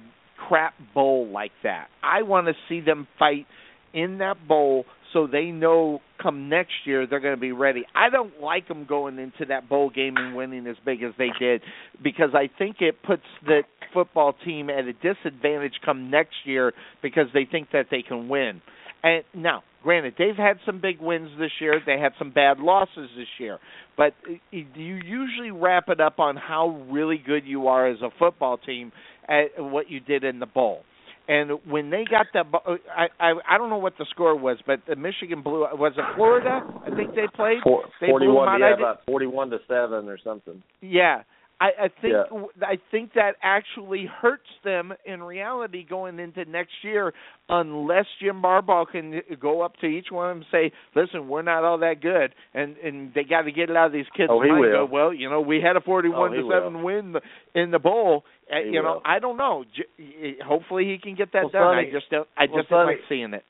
crap 0.48 0.74
bowl 0.94 1.28
like 1.28 1.52
that. 1.64 1.88
I 2.02 2.24
want 2.24 2.48
to 2.48 2.54
see 2.68 2.82
them 2.82 3.08
fight 3.20 3.46
in 3.94 4.18
that 4.20 4.48
bowl 4.48 4.86
so 5.14 5.28
they 5.28 5.46
know 5.46 6.02
come 6.22 6.50
next 6.50 6.72
year 6.86 7.06
they're 7.06 7.20
going 7.20 7.36
to 7.36 7.40
be 7.40 7.52
ready. 7.52 7.86
I 7.96 8.10
don't 8.10 8.42
like 8.42 8.68
them 8.68 8.86
going 8.86 9.20
into 9.20 9.46
that 9.50 9.70
bowl 9.70 9.90
game 9.90 10.16
and 10.18 10.36
winning 10.36 10.68
as 10.68 10.76
big 10.84 11.04
as 11.04 11.14
they 11.18 11.30
did 11.40 11.62
because 12.04 12.32
I 12.34 12.50
think 12.58 12.78
it 12.80 13.04
puts 13.04 13.24
the 13.46 13.62
football 13.94 14.34
team 14.44 14.70
at 14.70 14.86
a 14.86 14.94
disadvantage 14.94 15.74
come 15.86 16.10
next 16.10 16.36
year 16.46 16.74
because 17.02 17.28
they 17.34 17.46
think 17.50 17.70
that 17.72 17.86
they 17.92 18.02
can 18.02 18.28
win. 18.28 18.62
And 19.04 19.24
now, 19.36 19.64
granted, 19.84 20.14
they've 20.18 20.36
had 20.36 20.58
some 20.66 20.80
big 20.82 21.02
wins 21.02 21.30
this 21.38 21.52
year. 21.60 21.82
They 21.86 22.00
had 22.00 22.14
some 22.18 22.32
bad 22.32 22.60
losses 22.60 23.10
this 23.18 23.28
year, 23.38 23.60
but 23.98 24.14
uh, 24.30 24.34
you 24.52 24.96
usually 25.06 25.52
wrap 25.52 25.90
it 25.90 26.00
up 26.00 26.20
on 26.20 26.38
how 26.38 26.86
really 26.90 27.18
good 27.24 27.46
you 27.46 27.68
are 27.68 27.88
as 27.88 27.98
a 28.02 28.10
football 28.18 28.58
team 28.58 28.92
at 29.28 29.48
what 29.58 29.90
you 29.90 30.00
did 30.00 30.24
in 30.24 30.40
the 30.40 30.46
bowl. 30.46 30.84
And 31.28 31.52
when 31.70 31.90
they 31.90 32.04
got 32.10 32.28
that, 32.34 32.52
bo- 32.52 32.62
uh, 32.68 32.76
I 32.94 33.08
I 33.18 33.34
I 33.56 33.58
don't 33.58 33.70
know 33.70 33.78
what 33.78 33.94
the 33.98 34.06
score 34.10 34.38
was, 34.38 34.58
but 34.68 34.82
the 34.88 34.98
Michigan 34.98 35.42
blew. 35.42 35.62
Was 35.62 35.94
it 35.98 36.04
Florida? 36.18 36.60
I 36.86 36.94
think 36.96 37.16
they 37.16 37.28
played. 37.34 37.60
Four, 37.64 37.84
They 38.02 38.08
blew 38.08 38.20
them 38.20 38.28
Forty-one, 38.36 38.50
out. 38.50 38.60
yeah, 38.60 38.74
about 38.76 39.00
forty-one 39.08 39.50
to 39.52 39.60
seven 39.70 40.10
or 40.10 40.18
something. 40.22 40.62
Yeah, 40.82 41.24
I, 41.62 41.70
I 41.84 41.88
think 42.02 42.14
Yeah. 42.14 42.44
I 42.62 42.78
think 42.92 43.14
that 43.14 43.36
actually 43.42 44.06
hurts 44.22 44.50
them 44.66 44.94
in 45.06 45.24
reality 45.24 45.86
going 45.88 46.20
into 46.20 46.44
next 46.46 46.74
year, 46.84 47.14
unless 47.48 48.06
Jim 48.22 48.42
Harbaugh 48.42 48.86
can 48.92 49.22
go 49.40 49.62
up 49.62 49.78
to 49.78 49.86
each 49.86 50.08
one 50.12 50.30
of 50.30 50.36
them 50.38 50.46
and 50.52 50.72
say, 50.72 50.76
"Listen, 50.96 51.30
we're 51.30 51.42
not 51.42 51.64
all 51.64 51.78
that 51.78 52.02
good," 52.02 52.34
and 52.54 52.76
and 52.78 53.14
they 53.14 53.24
got 53.24 53.44
to 53.44 53.52
get 53.52 53.70
it 53.70 53.78
out 53.78 53.88
of 53.88 53.92
these 53.94 54.08
kids' 54.18 54.30
Oh, 54.32 54.42
he 54.42 54.50
mind. 54.50 54.62
will. 54.62 54.88
Go, 54.88 54.92
well, 54.92 55.14
you 55.14 55.30
know, 55.30 55.40
we 55.42 55.62
had 55.62 55.78
a 55.78 55.82
forty-one 55.82 56.32
Oh, 56.34 56.42
to 56.42 56.50
seven 56.52 56.76
will. 56.78 56.84
win 56.84 57.16
in 57.56 57.72
the 57.72 57.80
bowl. 57.80 58.26
Uh, 58.52 58.58
He 58.64 58.72
you 58.72 58.82
know, 58.84 58.96
will. 58.96 59.02
I 59.06 59.20
don't 59.20 59.38
know. 59.38 59.64
J- 59.76 60.38
Hopefully, 60.46 60.86
he 60.86 60.98
can 60.98 61.16
get 61.16 61.32
that 61.34 61.44
Well, 61.44 61.50
done. 61.52 61.76
Sonny- 61.78 61.88
I 61.88 61.92
just 61.92 62.10
don't. 62.10 62.28
I 62.38 62.46
well, 62.52 62.58
just 62.62 62.70
don't 62.70 62.86
Sonny- 62.86 62.96
like 62.98 63.06
seeing 63.08 63.34
it. 63.34 63.46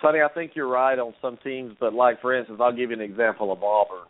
Sonny, 0.00 0.20
I 0.20 0.28
think 0.28 0.52
you're 0.54 0.68
right 0.68 0.98
on 0.98 1.14
some 1.20 1.38
teams, 1.44 1.74
but 1.78 1.92
like 1.92 2.20
for 2.20 2.34
instance, 2.34 2.60
I'll 2.62 2.72
give 2.74 2.90
you 2.90 2.96
an 2.96 3.02
example 3.02 3.52
of 3.52 3.62
Auburn. 3.62 4.06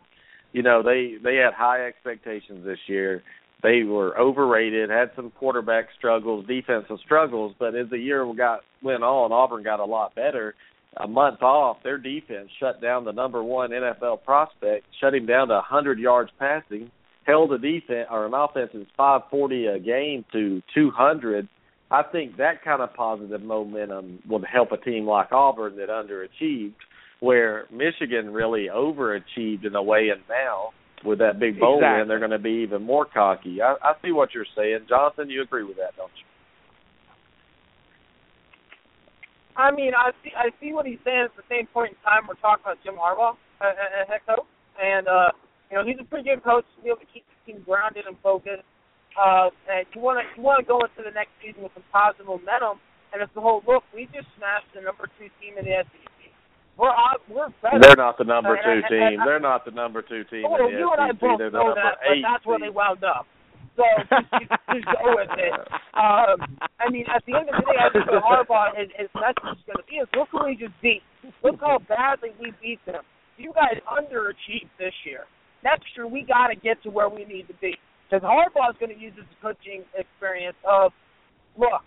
You 0.55 0.63
know, 0.63 0.81
they 0.81 1.15
they 1.21 1.35
had 1.35 1.53
high 1.53 1.85
expectations 1.85 2.63
this 2.63 2.79
year. 2.87 3.21
They 3.61 3.83
were 3.83 4.17
overrated, 4.17 4.89
had 4.89 5.11
some 5.13 5.31
quarterback 5.31 5.89
struggles, 5.97 6.47
defensive 6.47 6.99
struggles, 7.03 7.53
but 7.59 7.75
as 7.75 7.89
the 7.89 7.97
year 7.97 8.25
got 8.33 8.61
went 8.81 9.03
on, 9.03 9.33
Auburn 9.33 9.63
got 9.63 9.81
a 9.81 9.85
lot 9.85 10.15
better. 10.15 10.55
A 10.95 11.09
month 11.09 11.41
off, 11.41 11.83
their 11.83 11.97
defense 11.97 12.49
shut 12.57 12.81
down 12.81 13.03
the 13.03 13.11
number 13.11 13.43
one 13.43 13.71
NFL 13.71 14.23
prospect, 14.23 14.85
shut 15.01 15.13
him 15.13 15.25
down 15.25 15.49
to 15.49 15.55
100 15.55 15.99
yards 15.99 16.31
passing, 16.39 16.89
held 17.25 17.51
a 17.51 17.57
defense 17.57 18.07
or 18.09 18.25
an 18.25 18.33
offense 18.33 18.69
that's 18.73 18.85
540 18.95 19.65
a 19.65 19.79
game 19.79 20.23
to 20.31 20.61
200 20.73 21.49
I 21.91 22.01
think 22.01 22.37
that 22.37 22.63
kind 22.63 22.81
of 22.81 22.93
positive 22.93 23.41
momentum 23.41 24.19
would 24.27 24.45
help 24.45 24.71
a 24.71 24.77
team 24.77 25.05
like 25.05 25.31
Auburn 25.33 25.75
that 25.75 25.89
underachieved, 25.89 26.73
where 27.25 27.65
Michigan 27.71 28.31
really 28.31 28.67
overachieved 28.73 29.65
in 29.65 29.75
a 29.75 29.81
way, 29.81 30.09
and 30.13 30.21
now 30.29 30.69
with 31.03 31.19
that 31.19 31.39
big 31.39 31.59
bowl 31.59 31.77
Exactly. 31.77 31.99
win, 31.99 32.07
they're 32.07 32.19
going 32.19 32.31
to 32.31 32.39
be 32.51 32.63
even 32.63 32.81
more 32.83 33.05
cocky. 33.05 33.61
I, 33.61 33.75
I 33.81 33.93
see 34.03 34.11
what 34.11 34.29
you're 34.33 34.51
saying, 34.55 34.85
Jonathan. 34.87 35.29
You 35.29 35.41
agree 35.41 35.63
with 35.63 35.77
that, 35.77 35.95
don't 35.97 36.11
you? 36.19 36.25
I 39.57 39.71
mean, 39.71 39.93
I 39.95 40.11
see, 40.21 40.31
I 40.35 40.51
see 40.59 40.73
what 40.75 40.85
he's 40.85 40.99
saying. 41.07 41.31
At 41.31 41.35
the 41.39 41.47
same 41.47 41.67
point 41.71 41.95
in 41.95 41.99
time, 42.03 42.27
we're 42.27 42.35
talking 42.43 42.63
about 42.67 42.77
Jim 42.83 42.95
Harbaugh, 42.99 43.39
uh, 43.61 43.71
uh, 43.71 44.03
head 44.07 44.19
coach, 44.27 44.43
and 44.75 45.07
uh, 45.07 45.31
you 45.71 45.79
know 45.79 45.83
he's 45.87 45.95
a 45.99 46.03
pretty 46.03 46.27
good 46.27 46.43
coach 46.43 46.65
to 46.75 46.79
be 46.83 46.91
able 46.91 46.99
to 46.99 47.11
keep 47.13 47.23
the 47.23 47.37
team 47.47 47.63
grounded 47.63 48.03
and 48.05 48.19
focused. 48.19 48.67
Uh, 49.15 49.47
and 49.71 49.87
you 49.95 50.01
want 50.03 50.19
to 50.19 50.25
you 50.35 50.43
want 50.43 50.59
to 50.59 50.67
go 50.67 50.83
into 50.83 50.99
the 51.07 51.13
next 51.15 51.31
season 51.39 51.63
with 51.63 51.71
some 51.73 51.87
positive 51.87 52.27
momentum. 52.27 52.83
And 53.15 53.23
it's 53.23 53.31
the 53.31 53.39
whole 53.39 53.63
look. 53.63 53.87
We 53.95 54.11
just 54.11 54.27
smashed 54.35 54.67
the 54.75 54.83
number 54.83 55.07
two 55.15 55.31
team 55.39 55.55
in 55.55 55.63
the 55.63 55.87
SEC. 55.87 56.14
We're 56.77 56.91
we're 57.29 57.49
better. 57.63 57.79
They're 57.79 57.95
not 57.95 58.17
the 58.17 58.25
number 58.25 58.55
two 58.57 58.69
And- 58.69 58.83
and- 58.83 58.89
team. 58.89 59.19
and- 59.19 59.27
They're 59.27 59.39
not 59.39 59.63
the 59.65 59.71
number 59.71 60.01
two 60.01 60.23
team 60.25 60.43
Well, 60.43 60.67
the 60.69 60.77
you 60.77 60.91
and 60.91 61.01
I 61.01 61.11
both 61.13 61.37
They're 61.39 61.51
know 61.51 61.73
that, 61.73 61.99
but 62.03 62.17
that's 62.21 62.45
where 62.45 62.59
they 62.59 62.69
wound 62.69 63.03
up. 63.03 63.25
So 63.75 63.83
just, 63.97 64.31
just, 64.31 64.51
just 64.71 64.85
go 65.03 65.15
with 65.15 65.29
it. 65.37 65.53
Um, 65.95 66.43
I 66.77 66.89
mean, 66.91 67.05
at 67.07 67.23
the 67.25 67.35
end 67.39 67.47
of 67.47 67.55
the 67.55 67.71
day, 67.71 67.79
I 67.79 67.87
think 67.87 68.03
what 68.11 68.21
Harbaugh 68.21 68.75
his, 68.75 68.89
his 68.99 69.07
message 69.15 69.55
is 69.55 69.63
going 69.63 69.79
to 69.79 69.87
be 69.87 69.95
is 70.03 70.07
look 70.13 70.27
who 70.29 70.43
we 70.43 70.55
just 70.59 70.75
beat. 70.81 71.01
Look 71.41 71.61
how 71.61 71.79
badly 71.87 72.31
we 72.37 72.51
beat 72.61 72.83
them. 72.85 73.01
You 73.37 73.53
guys 73.55 73.79
underachieved 73.87 74.75
this 74.77 74.91
year. 75.05 75.23
Next 75.63 75.85
year, 75.95 76.05
we 76.05 76.23
got 76.23 76.47
to 76.47 76.55
get 76.59 76.83
to 76.83 76.89
where 76.89 77.07
we 77.07 77.23
need 77.23 77.47
to 77.47 77.53
be. 77.61 77.75
Because 78.11 78.27
Harbaugh 78.27 78.71
is 78.71 78.75
going 78.77 78.93
to 78.93 78.99
use 78.99 79.13
his 79.15 79.23
coaching 79.41 79.83
experience 79.97 80.57
of, 80.67 80.91
look, 81.57 81.79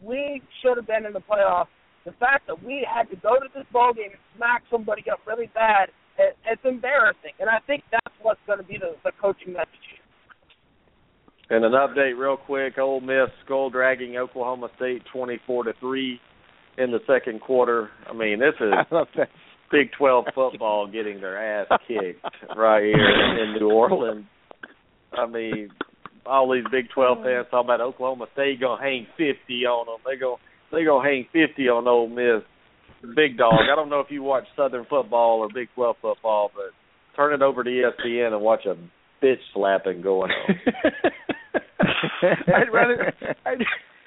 we 0.00 0.40
should 0.62 0.78
have 0.78 0.86
been 0.86 1.04
in 1.04 1.12
the 1.12 1.20
playoffs. 1.20 1.68
The 2.04 2.12
fact 2.12 2.46
that 2.46 2.62
we 2.64 2.86
had 2.88 3.10
to 3.10 3.16
go 3.16 3.34
to 3.38 3.46
this 3.54 3.66
bowl 3.72 3.92
game 3.92 4.12
and 4.12 4.20
smack 4.36 4.62
somebody 4.70 5.04
up 5.10 5.20
really 5.26 5.50
bad, 5.52 5.90
it, 6.18 6.36
it's 6.46 6.62
embarrassing. 6.64 7.36
And 7.38 7.48
I 7.48 7.58
think 7.66 7.84
that's 7.90 8.14
what's 8.22 8.40
going 8.46 8.58
to 8.58 8.64
be 8.64 8.78
the, 8.78 8.96
the 9.04 9.12
coaching 9.20 9.52
message 9.52 9.84
here. 9.90 10.00
And 11.50 11.64
an 11.64 11.72
update 11.72 12.16
real 12.16 12.36
quick, 12.36 12.78
Ole 12.78 13.00
Miss 13.00 13.28
skull 13.44 13.70
dragging 13.70 14.16
Oklahoma 14.16 14.68
State 14.76 15.02
twenty 15.12 15.40
four 15.46 15.64
to 15.64 15.72
three 15.80 16.20
in 16.78 16.92
the 16.92 17.00
second 17.08 17.40
quarter. 17.40 17.90
I 18.08 18.12
mean, 18.12 18.38
this 18.38 18.54
is 18.60 18.72
I 18.72 18.94
love 18.94 19.08
that. 19.16 19.28
Big 19.72 19.90
Twelve 19.98 20.26
football 20.34 20.86
getting 20.86 21.20
their 21.20 21.62
ass 21.62 21.66
kicked 21.88 22.24
right 22.56 22.84
here 22.84 23.44
in 23.44 23.54
New 23.58 23.70
Orleans. 23.70 24.26
I 25.12 25.26
mean, 25.26 25.70
all 26.24 26.52
these 26.52 26.64
Big 26.70 26.88
Twelve 26.90 27.18
fans 27.24 27.46
talking 27.50 27.66
about 27.66 27.80
Oklahoma 27.80 28.26
State 28.32 28.60
gonna 28.60 28.80
hang 28.80 29.06
fifty 29.16 29.66
on 29.66 29.86
them. 29.86 29.98
They 30.06 30.18
go 30.18 30.38
they 30.72 30.84
gonna 30.84 31.08
hang 31.08 31.26
fifty 31.32 31.68
on 31.68 31.86
Ole 31.88 32.08
Miss. 32.08 32.42
Big 33.16 33.38
dog. 33.38 33.54
I 33.72 33.74
don't 33.74 33.88
know 33.88 34.00
if 34.00 34.10
you 34.10 34.22
watch 34.22 34.44
Southern 34.56 34.84
football 34.88 35.38
or 35.38 35.48
Big 35.52 35.68
Twelve 35.74 35.96
football, 36.02 36.50
but 36.54 36.72
turn 37.16 37.32
it 37.32 37.42
over 37.42 37.64
to 37.64 37.70
ESPN 37.70 38.32
and 38.32 38.42
watch 38.42 38.66
a 38.66 38.76
bitch 39.24 39.40
slapping 39.54 40.02
going 40.02 40.30
on. 40.30 40.56
I'd 42.22 42.72
rather 42.72 43.12
I'd, 43.46 43.58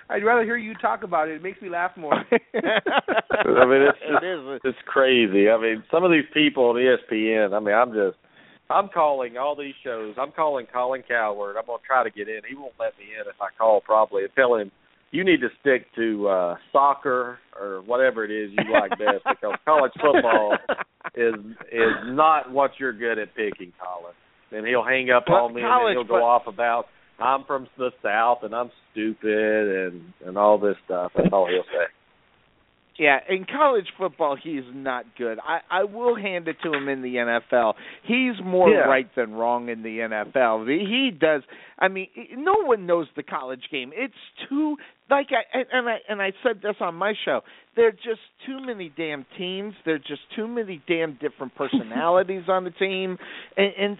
I'd 0.09 0.23
rather 0.23 0.43
hear 0.43 0.57
you 0.57 0.73
talk 0.75 1.03
about 1.03 1.29
it. 1.29 1.35
It 1.35 1.43
makes 1.43 1.61
me 1.61 1.69
laugh 1.69 1.91
more. 1.97 2.13
I 2.13 3.65
mean, 3.65 3.81
it's 3.81 3.99
just, 3.99 4.23
it 4.23 4.25
is. 4.25 4.61
it's 4.63 4.77
crazy. 4.85 5.49
I 5.49 5.59
mean, 5.59 5.83
some 5.91 6.03
of 6.03 6.11
these 6.11 6.25
people 6.33 6.65
on 6.65 6.75
ESPN. 6.75 7.53
I 7.53 7.59
mean, 7.59 7.73
I'm 7.73 7.93
just, 7.93 8.17
I'm 8.69 8.89
calling 8.89 9.37
all 9.37 9.55
these 9.55 9.73
shows. 9.83 10.15
I'm 10.19 10.31
calling 10.31 10.67
Colin 10.71 11.03
Cowherd. 11.07 11.57
I'm 11.57 11.65
gonna 11.65 11.79
try 11.85 12.03
to 12.03 12.11
get 12.11 12.27
in. 12.27 12.41
He 12.47 12.55
won't 12.55 12.73
let 12.79 12.97
me 12.97 13.05
in 13.19 13.27
if 13.27 13.41
I 13.41 13.47
call 13.57 13.81
probably 13.81 14.23
and 14.23 14.31
tell 14.35 14.55
him 14.55 14.71
you 15.13 15.23
need 15.23 15.39
to 15.41 15.49
stick 15.61 15.85
to 15.95 16.27
uh 16.27 16.55
soccer 16.73 17.37
or 17.57 17.81
whatever 17.85 18.25
it 18.25 18.31
is 18.31 18.49
you 18.51 18.73
like 18.73 18.89
best 18.91 19.23
because 19.29 19.55
college 19.63 19.93
football 20.01 20.57
is 21.15 21.35
is 21.71 21.93
not 22.07 22.51
what 22.51 22.71
you're 22.79 22.91
good 22.93 23.17
at 23.19 23.33
picking, 23.35 23.71
Colin. 23.81 24.13
And 24.51 24.67
he'll 24.67 24.83
hang 24.83 25.09
up 25.09 25.25
Well, 25.29 25.45
on 25.45 25.53
me 25.53 25.61
and 25.61 25.69
college, 25.69 25.95
then 25.95 26.05
he'll 26.05 26.07
go 26.07 26.19
but- 26.19 26.25
off 26.25 26.47
about 26.47 26.85
I'm 27.19 27.45
from 27.45 27.67
the 27.77 27.91
South 28.01 28.39
and 28.41 28.53
I'm 28.55 28.71
stupid 28.91 29.87
and 29.87 30.13
and 30.25 30.37
all 30.37 30.57
this 30.57 30.75
stuff. 30.85 31.11
That's 31.15 31.29
all 31.31 31.47
he'll 31.47 31.63
say. 31.63 31.85
Yeah, 32.99 33.17
in 33.27 33.45
college 33.45 33.87
football, 33.97 34.35
he's 34.41 34.61
not 34.71 35.05
good. 35.17 35.39
I 35.43 35.61
I 35.71 35.83
will 35.85 36.15
hand 36.15 36.47
it 36.47 36.57
to 36.63 36.71
him 36.71 36.87
in 36.89 37.01
the 37.01 37.15
NFL. 37.15 37.73
He's 38.03 38.35
more 38.43 38.69
Yeah. 38.69 38.81
right 38.81 39.09
than 39.15 39.33
wrong 39.33 39.69
in 39.69 39.81
the 39.81 39.97
NFL. 39.99 40.67
He 40.67 41.09
does. 41.09 41.41
I 41.79 41.87
mean, 41.87 42.07
no 42.37 42.53
one 42.63 42.85
knows 42.85 43.07
the 43.15 43.23
college 43.23 43.63
game. 43.71 43.91
It's 43.95 44.13
too 44.47 44.77
like 45.09 45.27
I 45.31 45.63
and 45.71 45.89
I 45.89 45.97
and 46.09 46.21
I 46.21 46.31
said 46.43 46.61
this 46.61 46.75
on 46.79 46.95
my 46.95 47.13
show. 47.25 47.41
There 47.75 47.87
are 47.87 47.91
just 47.91 48.21
too 48.45 48.59
many 48.63 48.91
damn 48.95 49.25
teams. 49.35 49.73
There 49.83 49.95
are 49.95 49.99
just 49.99 50.21
too 50.35 50.47
many 50.47 50.79
damn 50.87 51.13
different 51.13 51.55
personalities 51.57 52.43
on 52.47 52.65
the 52.65 52.69
team. 52.69 53.17
And, 53.57 53.71
and 53.79 53.97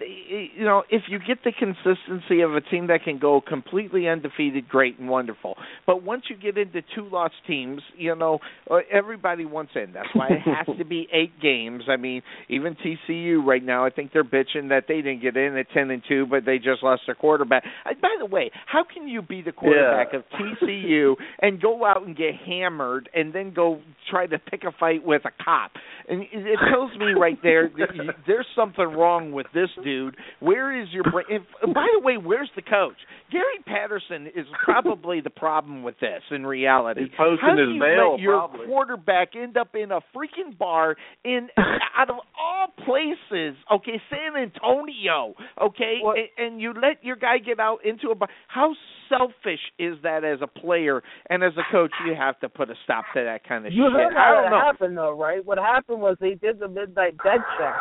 you 0.56 0.64
know, 0.64 0.84
if 0.90 1.02
you 1.08 1.18
get 1.18 1.38
the 1.42 1.50
consistency 1.50 2.42
of 2.42 2.54
a 2.54 2.60
team 2.60 2.86
that 2.86 3.02
can 3.02 3.18
go 3.18 3.40
completely 3.40 4.06
undefeated, 4.06 4.68
great 4.68 5.00
and 5.00 5.08
wonderful. 5.08 5.56
But 5.86 6.04
once 6.04 6.22
you 6.30 6.36
get 6.36 6.56
into 6.56 6.82
two 6.94 7.08
loss 7.10 7.32
teams, 7.48 7.82
you 7.98 8.14
know, 8.14 8.38
uh, 8.70 8.76
everybody 8.92 9.44
wants 9.44 9.72
in. 9.74 9.92
That's 9.92 10.08
why 10.14 10.28
it 10.28 10.42
has 10.42 10.76
to 10.78 10.84
be 10.84 11.08
eight 11.12 11.32
games. 11.42 11.82
I 11.88 11.96
mean, 11.96 12.22
even 12.48 12.76
TCU 12.76 13.44
right 13.44 13.62
now, 13.64 13.84
I 13.84 13.90
think 13.90 14.12
they're 14.12 14.22
bitching 14.22 14.68
that 14.68 14.84
they 14.86 14.96
didn't 15.02 15.20
get 15.20 15.36
in 15.36 15.56
at 15.56 15.66
ten 15.74 15.90
and 15.90 16.02
two, 16.08 16.26
but 16.26 16.44
they 16.44 16.58
just 16.58 16.84
lost 16.84 17.02
their 17.06 17.16
quarterback. 17.16 17.64
By 18.00 18.14
the 18.20 18.26
way, 18.26 18.52
how 18.66 18.84
can 18.84 19.08
you 19.08 19.20
be 19.20 19.42
the 19.42 19.50
quarterback 19.50 20.10
Yeah. 20.12 20.20
of 20.20 20.24
TCU 20.38 20.93
and 21.40 21.60
go 21.60 21.84
out 21.84 22.06
and 22.06 22.16
get 22.16 22.34
hammered 22.46 23.08
and 23.14 23.32
then 23.32 23.52
go 23.54 23.80
try 24.10 24.26
to 24.26 24.38
pick 24.38 24.64
a 24.64 24.72
fight 24.78 25.04
with 25.04 25.22
a 25.24 25.44
cop? 25.44 25.72
And 26.08 26.22
it 26.22 26.58
tells 26.70 26.90
me 26.98 27.12
right 27.18 27.38
there 27.42 27.70
that 27.78 27.94
you, 27.94 28.10
there's 28.26 28.46
something 28.54 28.84
wrong 28.84 29.32
with 29.32 29.46
this 29.54 29.70
dude. 29.82 30.16
Where 30.40 30.80
is 30.82 30.88
your 30.92 31.04
brain? 31.04 31.26
If, 31.30 31.42
by 31.74 31.86
the 31.98 32.04
way, 32.04 32.16
where's 32.16 32.50
the 32.56 32.62
coach? 32.62 32.96
Gary 33.32 33.64
Patterson 33.66 34.26
is 34.28 34.46
probably 34.64 35.20
the 35.20 35.30
problem 35.30 35.82
with 35.82 35.98
this 36.00 36.20
in 36.30 36.46
reality. 36.46 37.02
He's 37.02 37.10
posting 37.16 37.38
How 37.40 37.56
do 37.56 37.62
his 37.62 37.74
you 37.74 37.80
bail, 37.80 38.12
let 38.12 38.20
your 38.20 38.38
probably. 38.38 38.66
quarterback 38.66 39.28
end 39.34 39.56
up 39.56 39.74
in 39.74 39.90
a 39.90 40.00
freaking 40.14 40.56
bar 40.58 40.96
in 41.24 41.48
out 41.96 42.10
of 42.10 42.16
all 42.38 42.68
places? 42.84 43.56
Okay, 43.72 44.00
San 44.10 44.40
Antonio. 44.40 45.34
Okay, 45.60 46.00
and, 46.04 46.46
and 46.46 46.60
you 46.60 46.74
let 46.74 47.02
your 47.02 47.16
guy 47.16 47.38
get 47.38 47.58
out 47.58 47.78
into 47.84 48.10
a 48.10 48.14
bar. 48.14 48.28
How 48.48 48.74
selfish 49.16 49.60
is 49.78 49.94
that 50.02 50.24
as 50.24 50.38
a 50.42 50.46
player 50.46 51.02
and 51.30 51.42
as 51.42 51.52
a 51.56 51.62
coach? 51.72 51.92
You 52.06 52.14
have 52.14 52.38
to 52.40 52.48
put 52.48 52.70
a 52.70 52.74
stop 52.84 53.04
to 53.14 53.22
that 53.24 53.46
kind 53.46 53.66
of 53.66 53.72
You 53.72 53.84
shit. 53.88 53.92
heard 53.92 54.12
I 54.16 54.18
how 54.18 54.34
don't 54.34 54.46
it 54.46 54.50
know. 54.50 54.60
happened, 54.60 54.96
though, 54.96 55.16
right? 55.18 55.44
What 55.44 55.58
happened 55.58 56.00
was 56.00 56.16
they 56.20 56.34
did 56.34 56.58
the 56.58 56.68
midnight 56.68 57.16
dead 57.22 57.40
check, 57.58 57.76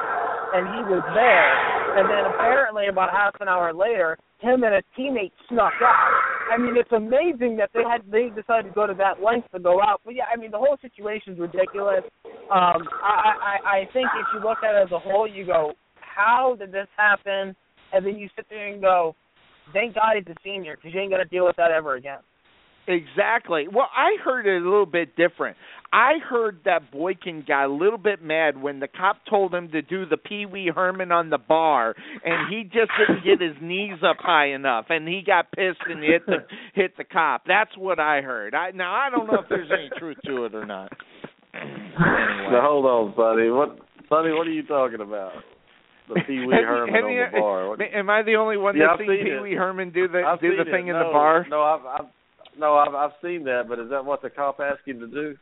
and 0.54 0.68
he 0.68 0.82
was 0.94 1.04
there. 1.16 1.54
And 1.98 2.10
then 2.10 2.26
apparently, 2.34 2.88
about 2.88 3.12
half 3.12 3.36
an 3.40 3.48
hour 3.48 3.74
later, 3.74 4.18
him 4.40 4.64
and 4.64 4.74
a 4.76 4.82
teammate 4.98 5.32
snuck 5.48 5.74
out. 5.82 6.12
I 6.52 6.58
mean, 6.58 6.76
it's 6.76 6.92
amazing 6.92 7.56
that 7.58 7.70
they 7.74 7.84
had 7.84 8.02
they 8.12 8.30
decided 8.30 8.70
to 8.70 8.74
go 8.76 8.86
to 8.88 8.94
that 8.96 9.22
length 9.24 9.50
to 9.54 9.60
go 9.60 9.80
out. 9.82 10.02
But 10.04 10.16
yeah, 10.16 10.26
I 10.34 10.38
mean, 10.38 10.52
the 10.52 10.58
whole 10.58 10.78
situation's 10.82 11.40
ridiculous. 11.40 12.04
Um, 12.52 12.82
I, 13.02 13.58
I 13.64 13.70
I 13.78 13.80
think 13.94 14.08
if 14.20 14.26
you 14.34 14.40
look 14.42 14.58
at 14.64 14.76
it 14.76 14.84
as 14.86 14.92
a 14.92 15.00
whole, 15.00 15.28
you 15.28 15.46
go, 15.46 15.74
how 15.96 16.56
did 16.60 16.72
this 16.72 16.88
happen? 16.98 17.56
And 17.94 18.06
then 18.06 18.18
you 18.18 18.28
sit 18.36 18.48
there 18.50 18.68
and 18.74 18.82
go, 18.82 19.16
thank 19.72 19.96
God 19.96 20.16
he's 20.16 20.28
a 20.28 20.36
senior 20.44 20.76
because 20.76 20.94
you 20.94 21.00
ain't 21.00 21.12
gonna 21.12 21.26
deal 21.26 21.46
with 21.46 21.56
that 21.58 21.72
ever 21.72 21.96
again. 21.96 22.20
Exactly. 22.88 23.68
Well, 23.74 23.88
I 23.96 24.18
heard 24.24 24.46
it 24.46 24.62
a 24.62 24.66
little 24.66 24.86
bit 24.86 25.16
different. 25.16 25.56
I 25.94 26.16
heard 26.28 26.60
that 26.66 26.92
Boykin 26.92 27.46
got 27.48 27.68
a 27.68 27.74
little 27.74 27.98
bit 27.98 28.22
mad 28.22 28.62
when 28.62 28.80
the 28.80 28.88
cop 28.88 29.18
told 29.30 29.54
him 29.54 29.70
to 29.72 29.82
do 29.82 30.06
the 30.06 30.18
Pee 30.18 30.46
Wee 30.46 30.72
Herman 30.74 31.12
on 31.12 31.30
the 31.30 31.38
bar, 31.38 31.96
and 32.26 32.52
he 32.52 32.64
just 32.64 32.92
didn't 32.98 33.24
get 33.24 33.40
his 33.40 33.56
knees 33.62 34.00
up 34.04 34.18
high 34.20 34.48
enough, 34.48 34.88
and 34.90 35.08
he 35.08 35.22
got 35.26 35.52
pissed 35.52 35.80
and 35.88 36.04
hit 36.04 36.26
the 36.26 36.46
hit 36.74 36.98
the 36.98 37.04
cop. 37.04 37.44
That's 37.48 37.72
what 37.78 38.00
I 38.00 38.22
heard. 38.22 38.54
I 38.54 38.72
now 38.72 38.94
I 38.94 39.10
don't 39.10 39.28
know 39.28 39.40
if 39.40 39.48
there's 39.50 39.70
any 39.72 39.90
truth 40.00 40.18
to 40.26 40.46
it 40.46 40.56
or 40.56 40.66
not. 40.66 40.92
Anyway. 41.56 42.48
Now 42.52 42.62
hold 42.64 42.86
on, 42.86 43.16
buddy. 43.16 43.52
What 43.52 43.78
Sonny, 44.10 44.32
what 44.32 44.48
are 44.48 44.52
you 44.52 44.64
talking 44.64 45.02
about? 45.02 45.34
The 46.10 46.22
Pee 46.28 46.46
Wee 46.46 46.56
Herman 46.64 46.96
on 46.96 47.32
the 47.32 47.40
bar. 47.40 47.70
What, 47.74 47.82
Am 47.82 48.10
I 48.10 48.24
the 48.24 48.36
only 48.36 48.58
one 48.58 48.76
Yeah, 48.78 48.88
that's 48.92 49.00
seen 49.00 49.08
seen 49.08 49.26
Pee. 49.26 49.40
Wee 49.42 49.56
Herman 49.56 49.92
do 49.92 50.08
the 50.08 50.22
I've 50.22 50.42
do 50.42 50.56
the 50.56 50.66
thing 50.70 50.88
in 50.88 50.94
no, 50.94 51.08
the 51.08 51.12
bar? 51.12 51.46
No, 51.50 51.62
I've, 51.62 51.86
I've 51.86 52.12
no, 52.58 52.76
I've 52.76 52.94
I've 52.94 53.18
seen 53.22 53.46
that, 53.46 53.64
but 53.68 53.80
is 53.80 53.90
that 53.90 54.06
what 54.06 54.22
the 54.22 54.30
cop 54.30 54.60
asked 54.60 54.88
him 54.88 55.00
to 55.00 55.08
do? 55.08 55.36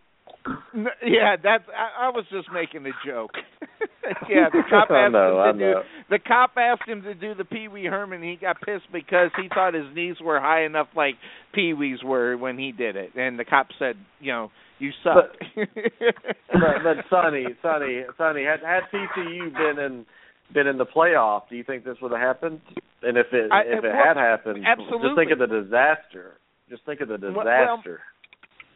Yeah, 1.05 1.35
that's. 1.41 1.63
I, 1.69 2.07
I 2.07 2.09
was 2.09 2.25
just 2.31 2.47
making 2.53 2.85
a 2.85 2.91
joke. 3.05 3.31
yeah, 4.29 4.49
the 4.51 4.63
cop 4.69 4.89
asked 4.89 5.11
know, 5.11 5.43
him 5.49 5.59
to 5.59 5.73
do. 5.73 5.79
The 6.09 6.19
cop 6.19 6.51
asked 6.57 6.87
him 6.87 7.03
to 7.03 7.13
do 7.13 7.35
the 7.35 7.43
Pee 7.43 7.67
Wee 7.67 7.85
Herman. 7.85 8.23
He 8.23 8.37
got 8.39 8.57
pissed 8.61 8.91
because 8.91 9.29
he 9.39 9.49
thought 9.49 9.73
his 9.73 9.93
knees 9.93 10.15
were 10.21 10.39
high 10.39 10.63
enough, 10.65 10.87
like 10.95 11.15
Pee 11.53 11.73
Wee's 11.73 12.03
were 12.03 12.37
when 12.37 12.57
he 12.57 12.71
did 12.71 12.95
it. 12.95 13.11
And 13.15 13.37
the 13.37 13.45
cop 13.45 13.67
said, 13.77 13.95
"You 14.19 14.31
know, 14.31 14.51
you 14.79 14.91
suck." 15.03 15.31
but 15.55 16.73
but 16.83 16.97
Sonny, 17.09 17.45
Sonny, 17.61 18.03
Sonny, 18.17 18.43
had 18.43 18.61
had 18.61 18.83
TCU 18.91 19.53
been 19.53 19.83
in 19.83 20.05
been 20.53 20.67
in 20.67 20.77
the 20.77 20.85
playoff, 20.85 21.43
do 21.49 21.55
you 21.55 21.63
think 21.63 21.83
this 21.83 21.97
would 22.01 22.11
have 22.11 22.21
happened? 22.21 22.61
And 23.03 23.17
if 23.17 23.27
it 23.33 23.51
I- 23.51 23.63
if 23.63 23.83
it 23.83 23.93
well, 23.93 23.93
had 24.05 24.17
happened, 24.17 24.65
absolutely. 24.65 25.09
just 25.09 25.15
think 25.15 25.31
of 25.31 25.39
the 25.39 25.47
disaster. 25.47 26.37
Just 26.69 26.85
think 26.85 27.01
of 27.01 27.07
the 27.09 27.17
Well- 27.31 27.43
disaster. 27.45 28.01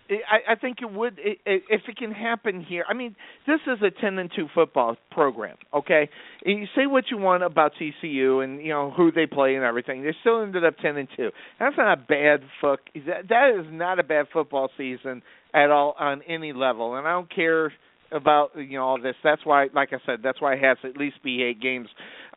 I, 0.07 0.51
I 0.51 0.55
think 0.55 0.83
it 0.83 0.91
would 0.91 1.17
if 1.17 1.81
it 1.87 1.97
can 1.97 2.11
happen 2.11 2.61
here. 2.61 2.85
I 2.87 2.93
mean, 2.93 3.15
this 3.47 3.59
is 3.65 3.81
a 3.81 3.89
ten 3.89 4.19
and 4.19 4.29
two 4.35 4.47
football 4.53 4.97
program. 5.09 5.57
Okay, 5.73 6.07
and 6.45 6.59
you 6.59 6.67
say 6.75 6.85
what 6.85 7.05
you 7.09 7.17
want 7.17 7.41
about 7.41 7.71
TCU 7.81 8.43
and 8.43 8.61
you 8.61 8.69
know 8.69 8.91
who 8.91 9.11
they 9.11 9.25
play 9.25 9.55
and 9.55 9.63
everything. 9.63 10.03
They 10.03 10.13
still 10.21 10.43
ended 10.43 10.63
up 10.63 10.77
ten 10.77 10.97
and 10.97 11.07
two. 11.17 11.31
That's 11.59 11.75
not 11.75 11.91
a 11.97 12.01
bad 12.01 12.41
fuck. 12.61 12.81
That 13.07 13.29
that 13.29 13.49
is 13.59 13.65
not 13.71 13.97
a 13.97 14.03
bad 14.03 14.27
football 14.31 14.69
season 14.77 15.23
at 15.55 15.71
all 15.71 15.95
on 15.99 16.21
any 16.27 16.53
level, 16.53 16.95
and 16.97 17.07
I 17.07 17.11
don't 17.13 17.33
care 17.33 17.73
about 18.15 18.51
you 18.55 18.77
know 18.77 18.85
all 18.85 19.01
this. 19.01 19.15
That's 19.23 19.45
why, 19.45 19.67
like 19.73 19.89
I 19.91 19.97
said, 20.05 20.19
that's 20.23 20.41
why 20.41 20.53
it 20.53 20.63
has 20.63 20.77
to 20.81 20.89
at 20.89 20.97
least 20.97 21.21
be 21.23 21.43
eight 21.43 21.61
games, 21.61 21.87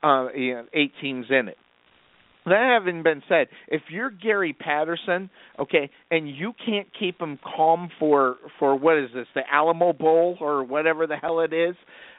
uh, 0.02 0.28
you 0.34 0.54
know, 0.54 0.64
eight 0.74 0.92
teams 1.00 1.26
in 1.30 1.48
it. 1.48 1.56
That 2.46 2.78
having 2.80 3.02
been 3.02 3.22
said, 3.28 3.48
if 3.68 3.82
you're 3.90 4.10
Gary 4.10 4.54
Patterson, 4.58 5.28
okay, 5.58 5.90
and 6.10 6.28
you 6.28 6.54
can't 6.64 6.88
keep 6.98 7.20
him 7.20 7.38
calm 7.42 7.90
for 7.98 8.36
for 8.58 8.74
what 8.76 8.98
is 8.98 9.10
this, 9.14 9.26
the 9.34 9.42
Alamo 9.50 9.92
Bowl 9.92 10.38
or 10.40 10.64
whatever 10.64 11.06
the 11.06 11.16
hell 11.16 11.40
it 11.40 11.52
is, 11.52 11.76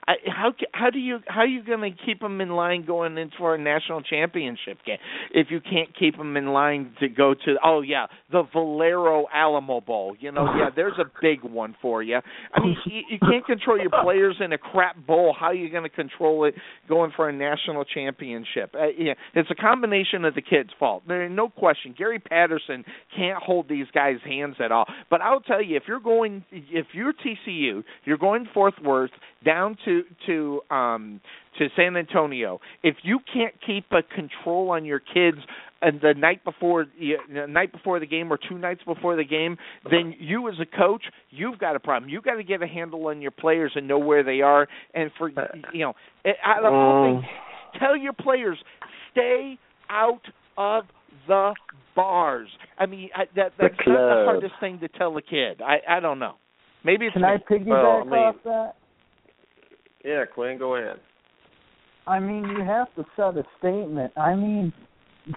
How 0.08 0.54
how 0.74 0.90
do 0.90 1.00
you 1.00 1.20
how 1.28 1.42
are 1.42 1.48
you 1.48 1.64
going 1.64 1.82
to 1.82 2.06
keep 2.06 2.20
them 2.20 2.42
in 2.42 2.50
line 2.50 2.86
going 2.86 3.18
into 3.18 3.44
our 3.44 3.58
national 3.58 4.02
championship 4.02 4.80
game 4.86 4.98
if 5.32 5.48
you 5.50 5.60
can't 5.62 5.96
keep 5.98 6.18
them 6.18 6.36
in 6.38 6.48
line 6.48 6.94
to 7.00 7.10
go 7.10 7.34
to 7.34 7.56
oh 7.64 7.82
yeah 7.82 8.08
the 8.32 8.44
Valero 8.54 9.26
Alamo 9.34 9.82
Bowl? 9.82 10.16
You 10.20 10.32
know 10.32 10.46
yeah 10.46 10.70
there's 10.76 10.98
a 11.00 11.06
big 11.22 11.44
one 11.44 11.76
for 11.82 12.02
you 12.02 12.20
I 12.54 12.60
mean 12.60 12.78
you, 12.86 13.02
you 13.12 13.20
can't 13.20 13.46
control 13.46 13.80
your 13.80 13.92
players 14.04 14.38
in 14.44 14.54
a 14.54 14.58
crap 14.58 14.96
bowl. 15.06 15.36
How 15.38 15.48
are 15.48 15.54
you 15.54 15.70
going 15.70 15.84
to 15.84 15.90
control 15.90 16.46
it 16.46 16.56
going 16.88 17.12
for 17.16 17.30
a 17.30 17.34
national 17.34 17.86
championship? 17.86 18.74
Uh, 18.74 18.88
yeah 18.98 19.14
it's 19.36 19.52
a 19.52 19.56
combination 19.56 20.26
of 20.26 20.36
the 20.36 20.42
kids 20.42 20.70
fault. 20.80 21.04
There's 21.08 21.32
no 21.32 21.50
question. 21.50 21.94
Gary 21.98 22.20
Patterson 22.20 22.84
can't 23.16 23.42
hold 23.42 23.70
these 23.70 23.88
guys 23.94 24.16
hands 24.26 24.56
at 24.64 24.72
all. 24.72 24.86
But 25.10 25.22
I'll 25.22 25.42
tell 25.42 25.62
you 25.62 25.78
if 25.78 25.84
you're 25.88 26.00
going 26.00 26.46
if 26.52 26.88
you're 26.94 27.14
TCU 27.14 27.84
you're 28.06 28.18
going 28.18 28.48
Fort 28.54 28.74
Worth 28.84 29.12
down 29.45 29.78
to 29.86 30.03
to 30.28 30.61
um 30.74 31.22
to 31.57 31.68
San 31.76 31.98
Antonio, 31.98 32.60
if 32.84 32.95
you 33.03 33.20
can't 33.34 33.53
keep 33.66 33.86
a 33.91 34.02
control 34.03 34.72
on 34.72 34.86
your 34.86 34.99
kids 34.99 35.38
and 35.82 35.99
the 36.02 36.14
night 36.14 36.44
before 36.44 36.86
the 36.99 37.45
night 37.48 37.72
before 37.72 37.99
the 37.99 38.06
game 38.06 38.32
or 38.32 38.38
two 38.49 38.57
nights 38.57 38.82
before 38.86 39.16
the 39.16 39.24
game, 39.24 39.57
then 39.90 40.14
you 40.20 40.48
as 40.49 40.56
a 40.61 40.66
coach, 40.78 41.03
you've 41.30 41.57
got 41.57 41.76
a 41.76 41.80
problem. 41.80 42.10
You've 42.10 42.24
got 42.24 42.36
to 42.36 42.44
get 42.44 42.61
a 42.61 42.68
handle 42.68 43.07
on 43.07 43.22
your 43.22 43.32
players 43.32 43.72
and 43.76 43.88
know 43.88 43.99
where 43.99 44.24
they 44.24 44.41
are. 44.41 44.68
And 44.94 45.11
for 45.18 45.30
uh, 45.30 45.41
you 45.74 45.86
know, 45.86 45.94
out 46.45 46.66
of 46.66 46.74
all 46.74 47.22
things, 47.22 47.26
tell 47.80 47.95
your 47.98 48.14
players 48.14 48.57
stay 49.11 49.57
out 49.90 50.22
of 50.57 50.84
the 51.28 51.53
bars. 51.95 52.49
I 52.78 52.86
mean, 52.86 53.10
I, 53.16 53.24
that 53.36 53.53
that's 53.60 53.74
The 53.86 53.91
not 53.91 54.16
the 54.20 54.26
hardest 54.26 54.53
thing 54.60 54.80
to 54.80 54.88
tell 54.90 55.16
a 55.18 55.22
kid. 55.22 55.61
I 55.61 55.98
I 55.98 55.99
don't 55.99 56.20
know. 56.20 56.36
Maybe 56.84 57.06
it's 57.07 57.14
Can 57.14 57.24
I 57.26 57.38
piggyback 57.38 57.68
Well, 57.68 58.02
I 58.02 58.03
mean- 58.03 58.14
off 58.14 58.36
that? 58.45 58.76
Yeah, 60.04 60.26
Quinn, 60.26 60.58
go 60.58 60.76
ahead. 60.76 61.00
I 62.08 62.20
mean, 62.20 62.44
you 62.46 62.64
have 62.66 62.94
to 62.96 63.06
set 63.16 63.38
a 63.38 63.44
statement. 63.60 64.14
I 64.18 64.36
mean, 64.36 64.74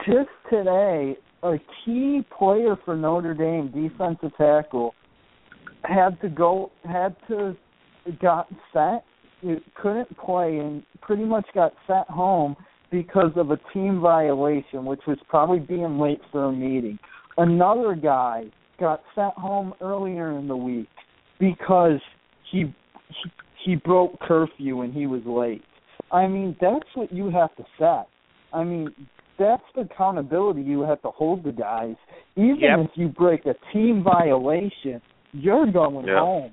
just 0.07 0.31
today, 0.51 1.17
a 1.43 1.57
key 1.85 2.25
player 2.37 2.77
for 2.85 2.97
Notre 2.97 3.35
Dame, 3.35 3.71
defensive 3.71 4.31
tackle, 4.39 4.95
had 5.85 6.21
to 6.23 6.29
go, 6.29 6.71
had 6.85 7.17
to, 7.29 7.57
got 8.21 8.49
sent, 8.73 9.03
you 9.43 9.61
couldn't 9.75 10.17
play, 10.17 10.59
and 10.59 10.83
pretty 11.01 11.25
much 11.25 11.47
got 11.55 11.73
sent 11.87 12.09
home 12.09 12.57
because 12.91 13.33
of 13.37 13.51
a 13.51 13.59
team 13.73 14.01
violation, 14.01 14.85
which 14.85 15.01
was 15.07 15.19
probably 15.29 15.59
being 15.59 15.99
late 15.99 16.21
for 16.31 16.45
a 16.45 16.53
meeting. 16.53 16.99
Another 17.37 17.95
guy 17.95 18.45
got 18.79 19.03
sent 19.15 19.35
home 19.35 19.75
earlier 19.81 20.39
in 20.39 20.47
the 20.47 20.57
week 20.57 20.89
because 21.41 22.01
he 22.51 22.73
he, 23.09 23.31
he 23.65 23.77
broke 23.77 24.19
curfew 24.21 24.83
and 24.83 24.93
he 24.93 25.07
was 25.07 25.23
late. 25.27 25.63
I 26.11 26.27
mean, 26.27 26.57
that's 26.61 26.89
what 26.95 27.13
you 27.13 27.31
have 27.31 27.55
to 27.57 27.65
set. 27.79 28.07
I 28.53 28.65
mean, 28.65 28.95
that's 29.39 29.63
the 29.75 29.83
accountability 29.83 30.63
you 30.63 30.83
have 30.83 31.01
to 31.03 31.11
hold 31.11 31.45
the 31.45 31.53
guys. 31.53 31.97
Even 32.37 32.59
Yep. 32.61 32.79
if 32.81 32.91
you 32.97 33.09
break 33.09 33.47
a 33.47 33.55
team 33.73 34.03
violation, 34.03 35.01
you're 35.33 35.67
going 35.67 36.07
Yep. 36.07 36.17
home. 36.19 36.53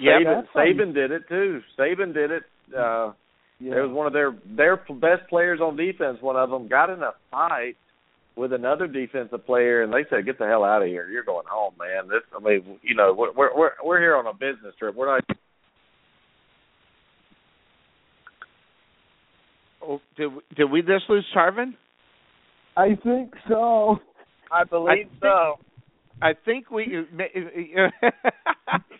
Yep. 0.00 0.20
Saban, 0.20 0.24
that's 0.24 0.48
how 0.54 0.62
you- 0.62 0.74
Saban 0.74 0.94
did 0.94 1.10
it 1.10 1.28
too. 1.28 1.62
Saban 1.76 2.14
did 2.14 2.30
it. 2.30 2.44
Uh, 2.76 3.12
Yeah. 3.60 3.74
There 3.74 3.82
was 3.84 3.92
one 3.92 4.06
of 4.08 4.12
their 4.12 4.32
their 4.56 4.76
best 4.76 5.28
players 5.28 5.60
on 5.60 5.76
defense. 5.76 6.20
One 6.20 6.34
of 6.36 6.50
them 6.50 6.66
got 6.66 6.90
in 6.90 7.02
a 7.02 7.12
fight 7.30 7.76
with 8.36 8.52
another 8.52 8.88
defensive 8.88 9.46
player, 9.46 9.82
and 9.82 9.92
they 9.92 10.04
said, 10.06 10.24
"Get 10.24 10.38
the 10.38 10.46
hell 10.46 10.64
out 10.64 10.82
of 10.82 10.88
here! 10.88 11.08
You're 11.08 11.22
going 11.22 11.46
home, 11.46 11.72
man." 11.78 12.08
This, 12.08 12.22
I 12.36 12.40
mean, 12.40 12.80
you 12.82 12.96
know, 12.96 13.12
we're 13.14 13.30
we're 13.32 13.56
we're, 13.56 13.72
we're 13.84 14.00
here 14.00 14.16
on 14.16 14.26
a 14.26 14.34
business 14.34 14.74
trip. 14.76 14.96
We're 14.96 15.06
not. 15.06 15.24
Oh, 19.86 20.00
did 20.16 20.28
we- 20.28 20.42
did 20.56 20.64
we 20.70 20.82
just 20.82 21.08
lose 21.08 21.26
Charvin? 21.32 21.76
I 22.76 22.94
think 22.96 23.34
so. 23.48 24.00
I 24.50 24.64
believe 24.64 24.88
I 24.88 24.94
think- 24.96 25.20
so. 25.20 25.58
I 26.22 26.32
think 26.44 26.70
we 26.70 26.86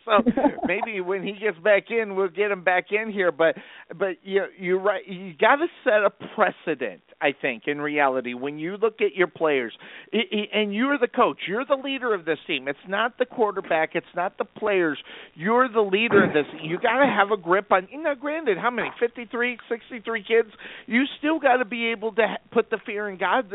so 0.05 0.23
maybe 0.66 1.01
when 1.01 1.23
he 1.23 1.32
gets 1.32 1.59
back 1.59 1.85
in, 1.91 2.16
we'll 2.16 2.28
get 2.28 2.51
him 2.51 2.65
back 2.65 2.86
in 2.91 3.11
here. 3.11 3.32
But 3.32 3.57
but 3.97 4.16
you 4.23 4.45
you're 4.59 4.81
right. 4.81 5.07
You 5.07 5.32
got 5.39 5.57
to 5.57 5.66
set 5.85 6.05
a 6.05 6.11
precedent. 6.35 7.03
I 7.20 7.32
think 7.41 7.62
in 7.66 7.81
reality, 7.81 8.35
when 8.35 8.59
you 8.59 8.77
look 8.77 9.01
at 9.01 9.15
your 9.15 9.28
players, 9.28 9.73
and 10.12 10.74
you're 10.74 10.99
the 10.99 11.09
coach, 11.09 11.39
you're 11.49 11.65
the 11.65 11.81
leader 11.82 12.12
of 12.12 12.24
this 12.24 12.39
team. 12.47 12.69
It's 12.69 12.78
not 12.86 13.19
the 13.19 13.24
quarterback. 13.24 13.91
It's 13.95 14.07
not 14.15 14.36
the 14.36 14.45
players. 14.45 14.99
You're 15.35 15.69
the 15.69 15.81
leader 15.81 16.24
of 16.24 16.35
this. 16.35 16.45
You 16.62 16.78
got 16.78 16.99
to 17.01 17.07
have 17.07 17.31
a 17.31 17.41
grip 17.41 17.73
on. 17.73 17.89
You 17.91 18.03
know, 18.03 18.15
granted, 18.15 18.59
how 18.59 18.70
many? 18.70 18.91
53, 19.01 19.59
63 19.69 20.24
kids. 20.27 20.49
You 20.86 21.05
still 21.19 21.39
got 21.39 21.59
to 21.59 21.65
be 21.65 21.86
able 21.86 22.12
to 22.16 22.36
put 22.53 22.70
the 22.70 22.78
fear 22.85 23.09
in 23.09 23.19
God 23.19 23.51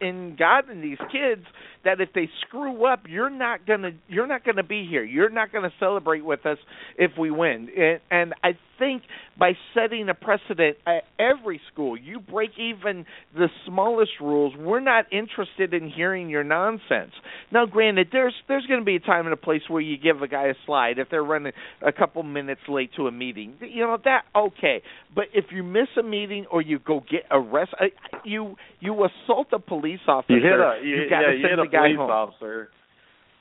in 0.00 0.36
God 0.38 0.70
in 0.70 0.80
these 0.80 0.98
kids 1.10 1.44
that 1.84 2.00
if 2.00 2.10
they 2.14 2.28
screw 2.46 2.86
up, 2.86 3.00
you're 3.08 3.30
not 3.30 3.66
gonna 3.66 3.92
you're 4.08 4.26
not 4.26 4.44
gonna 4.44 4.62
be 4.62 4.86
here. 4.88 5.04
You're 5.04 5.30
not 5.30 5.52
gonna 5.52 5.72
celebrate 5.78 6.24
with 6.24 6.46
us 6.46 6.58
if 6.96 7.12
we 7.18 7.30
win. 7.30 7.68
And, 7.76 8.00
and 8.10 8.34
I 8.42 8.56
think 8.82 9.02
by 9.38 9.52
setting 9.74 10.08
a 10.08 10.14
precedent 10.14 10.76
at 10.86 11.04
every 11.18 11.60
school, 11.72 11.96
you 11.96 12.18
break 12.18 12.50
even 12.58 13.06
the 13.34 13.46
smallest 13.66 14.12
rules. 14.20 14.54
We're 14.58 14.80
not 14.80 15.06
interested 15.12 15.72
in 15.72 15.88
hearing 15.88 16.28
your 16.28 16.42
nonsense. 16.42 17.12
Now, 17.52 17.66
granted, 17.66 18.08
there's 18.10 18.34
there's 18.48 18.66
going 18.66 18.80
to 18.80 18.84
be 18.84 18.96
a 18.96 19.00
time 19.00 19.26
and 19.26 19.32
a 19.32 19.36
place 19.36 19.62
where 19.68 19.80
you 19.80 19.96
give 19.96 20.22
a 20.22 20.28
guy 20.28 20.48
a 20.48 20.54
slide 20.66 20.98
if 20.98 21.08
they're 21.10 21.22
running 21.22 21.52
a 21.86 21.92
couple 21.92 22.22
minutes 22.24 22.62
late 22.68 22.90
to 22.96 23.06
a 23.06 23.12
meeting. 23.12 23.54
You 23.60 23.82
know 23.82 23.98
that 24.04 24.22
okay, 24.34 24.82
but 25.14 25.24
if 25.32 25.46
you 25.52 25.62
miss 25.62 25.88
a 25.98 26.02
meeting 26.02 26.46
or 26.50 26.60
you 26.60 26.78
go 26.78 27.00
get 27.08 27.22
arrested, 27.30 27.76
uh, 27.80 28.18
you 28.24 28.56
you 28.80 28.94
assault 29.04 29.48
a 29.52 29.58
police 29.58 30.00
officer. 30.08 30.34
You 30.34 30.42
hit 30.42 30.52
a 30.52 30.80
you, 30.82 31.08
got 31.08 31.20
yeah, 31.20 31.30
to 31.30 31.36
you 31.36 31.42
send 31.42 31.50
hit 31.50 31.58
a 31.60 31.62
the 31.62 31.68
guy 31.68 31.78
police 31.86 31.96
home. 31.98 32.10
officer. 32.10 32.68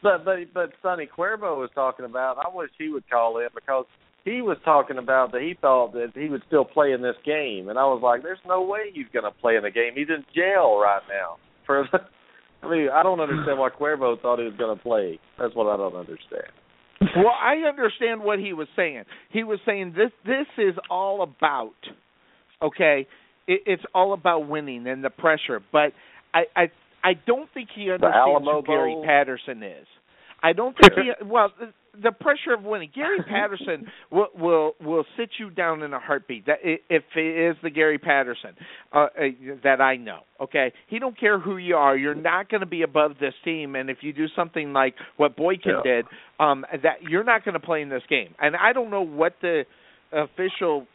But 0.04 0.26
but 0.26 0.38
but 0.54 0.70
Sonny 0.82 1.08
Cuervo 1.08 1.58
was 1.58 1.70
talking 1.76 2.06
about. 2.06 2.38
I 2.38 2.56
wish 2.56 2.70
he 2.78 2.90
would 2.90 3.10
call 3.10 3.38
in 3.40 3.48
because 3.54 3.86
he 4.23 4.41
was 4.41 4.57
talking 4.64 4.98
about 4.98 5.31
that 5.31 5.41
he 5.41 5.56
thought 5.60 5.93
that 5.93 6.11
he 6.14 6.30
would 6.30 6.43
still 6.48 6.65
play 6.65 6.91
in 6.91 7.02
this 7.02 7.15
game, 7.26 7.69
and 7.69 7.80
I 7.80 7.85
was 7.85 8.02
like, 8.03 8.22
"There's 8.22 8.39
no 8.45 8.61
way 8.61 8.91
he's 8.93 9.07
going 9.14 9.26
to 9.26 9.31
play 9.31 9.56
in 9.56 9.64
the 9.64 9.72
game. 9.72 9.93
He's 9.95 10.10
in 10.10 10.23
jail 10.35 10.77
right 10.80 11.02
now." 11.10 11.38
For 11.65 11.88
I 12.64 12.69
mean, 12.69 12.89
I 12.93 13.03
don't 13.03 13.19
understand 13.19 13.57
why 13.57 13.69
Cuervo 13.69 14.22
thought 14.22 14.39
he 14.39 14.45
was 14.45 14.53
going 14.57 14.76
to 14.76 14.81
play. 14.81 15.19
That's 15.39 15.56
what 15.56 15.68
I 15.68 15.77
don't 15.77 15.95
understand. 15.95 16.52
well, 17.15 17.34
I 17.39 17.68
understand 17.68 18.22
what 18.22 18.39
he 18.39 18.53
was 18.53 18.68
saying. 18.76 19.03
He 19.31 19.43
was 19.43 19.60
saying 19.65 19.93
this 19.95 20.11
this 20.26 20.48
is 20.57 20.76
all 20.89 21.23
about 21.23 21.73
okay, 22.61 23.07
it, 23.48 23.61
it's 23.65 23.84
all 23.95 24.14
about 24.14 24.48
winning 24.48 24.85
and 24.88 25.03
the 25.03 25.10
pressure. 25.10 25.61
But 25.72 25.93
I 26.34 26.43
I 26.56 26.72
I 27.03 27.14
don't 27.26 27.49
think 27.53 27.69
he 27.76 27.91
understands 27.91 28.45
who 28.45 28.61
Gary 28.65 28.95
Patterson 29.06 29.64
is. 29.64 29.88
I 30.44 30.54
don't 30.54 30.76
think 30.80 30.94
he 30.94 31.26
well 31.26 31.52
the, 31.60 31.74
the 32.02 32.12
pressure 32.12 32.54
of 32.54 32.64
winning. 32.64 32.90
Gary 32.94 33.20
Patterson 33.30 33.88
will 34.12 34.28
will 34.36 34.74
will 34.82 35.06
sit 35.18 35.30
you 35.40 35.50
down 35.50 35.84
in 35.84 35.94
a 35.94 36.00
heartbeat. 36.00 36.46
That 36.46 36.60
if 36.64 37.04
it 37.16 37.50
is 37.52 37.58
the 37.64 37.70
Gary 37.70 37.98
Patterson 37.98 38.52
uh, 38.94 38.98
uh, 38.98 39.08
that 39.64 39.82
I 39.82 39.98
know. 39.98 40.20
Okay, 40.40 40.72
he 40.88 41.00
don't 41.00 41.20
care 41.20 41.40
who 41.40 41.58
you 41.58 41.76
are. 41.76 41.96
You're 41.96 42.16
not 42.16 42.50
going 42.50 42.62
to 42.62 42.68
be 42.68 42.82
above 42.82 43.14
this 43.20 43.34
team. 43.46 43.76
And 43.76 43.90
if 43.90 43.98
you 44.02 44.14
do 44.14 44.26
something 44.36 44.74
like 44.74 44.96
what 45.18 45.36
Boykin 45.36 45.74
Yeah. 45.86 45.92
did, 45.96 46.06
um, 46.40 46.66
that 46.84 47.04
you're 47.04 47.24
not 47.24 47.46
going 47.46 47.54
to 47.54 47.60
play 47.60 47.82
in 47.82 47.90
this 47.90 48.04
game. 48.10 48.34
And 48.40 48.56
I 48.56 48.74
don't 48.74 48.90
know 48.90 49.04
what 49.04 49.36
the 49.42 49.66
official 50.12 50.88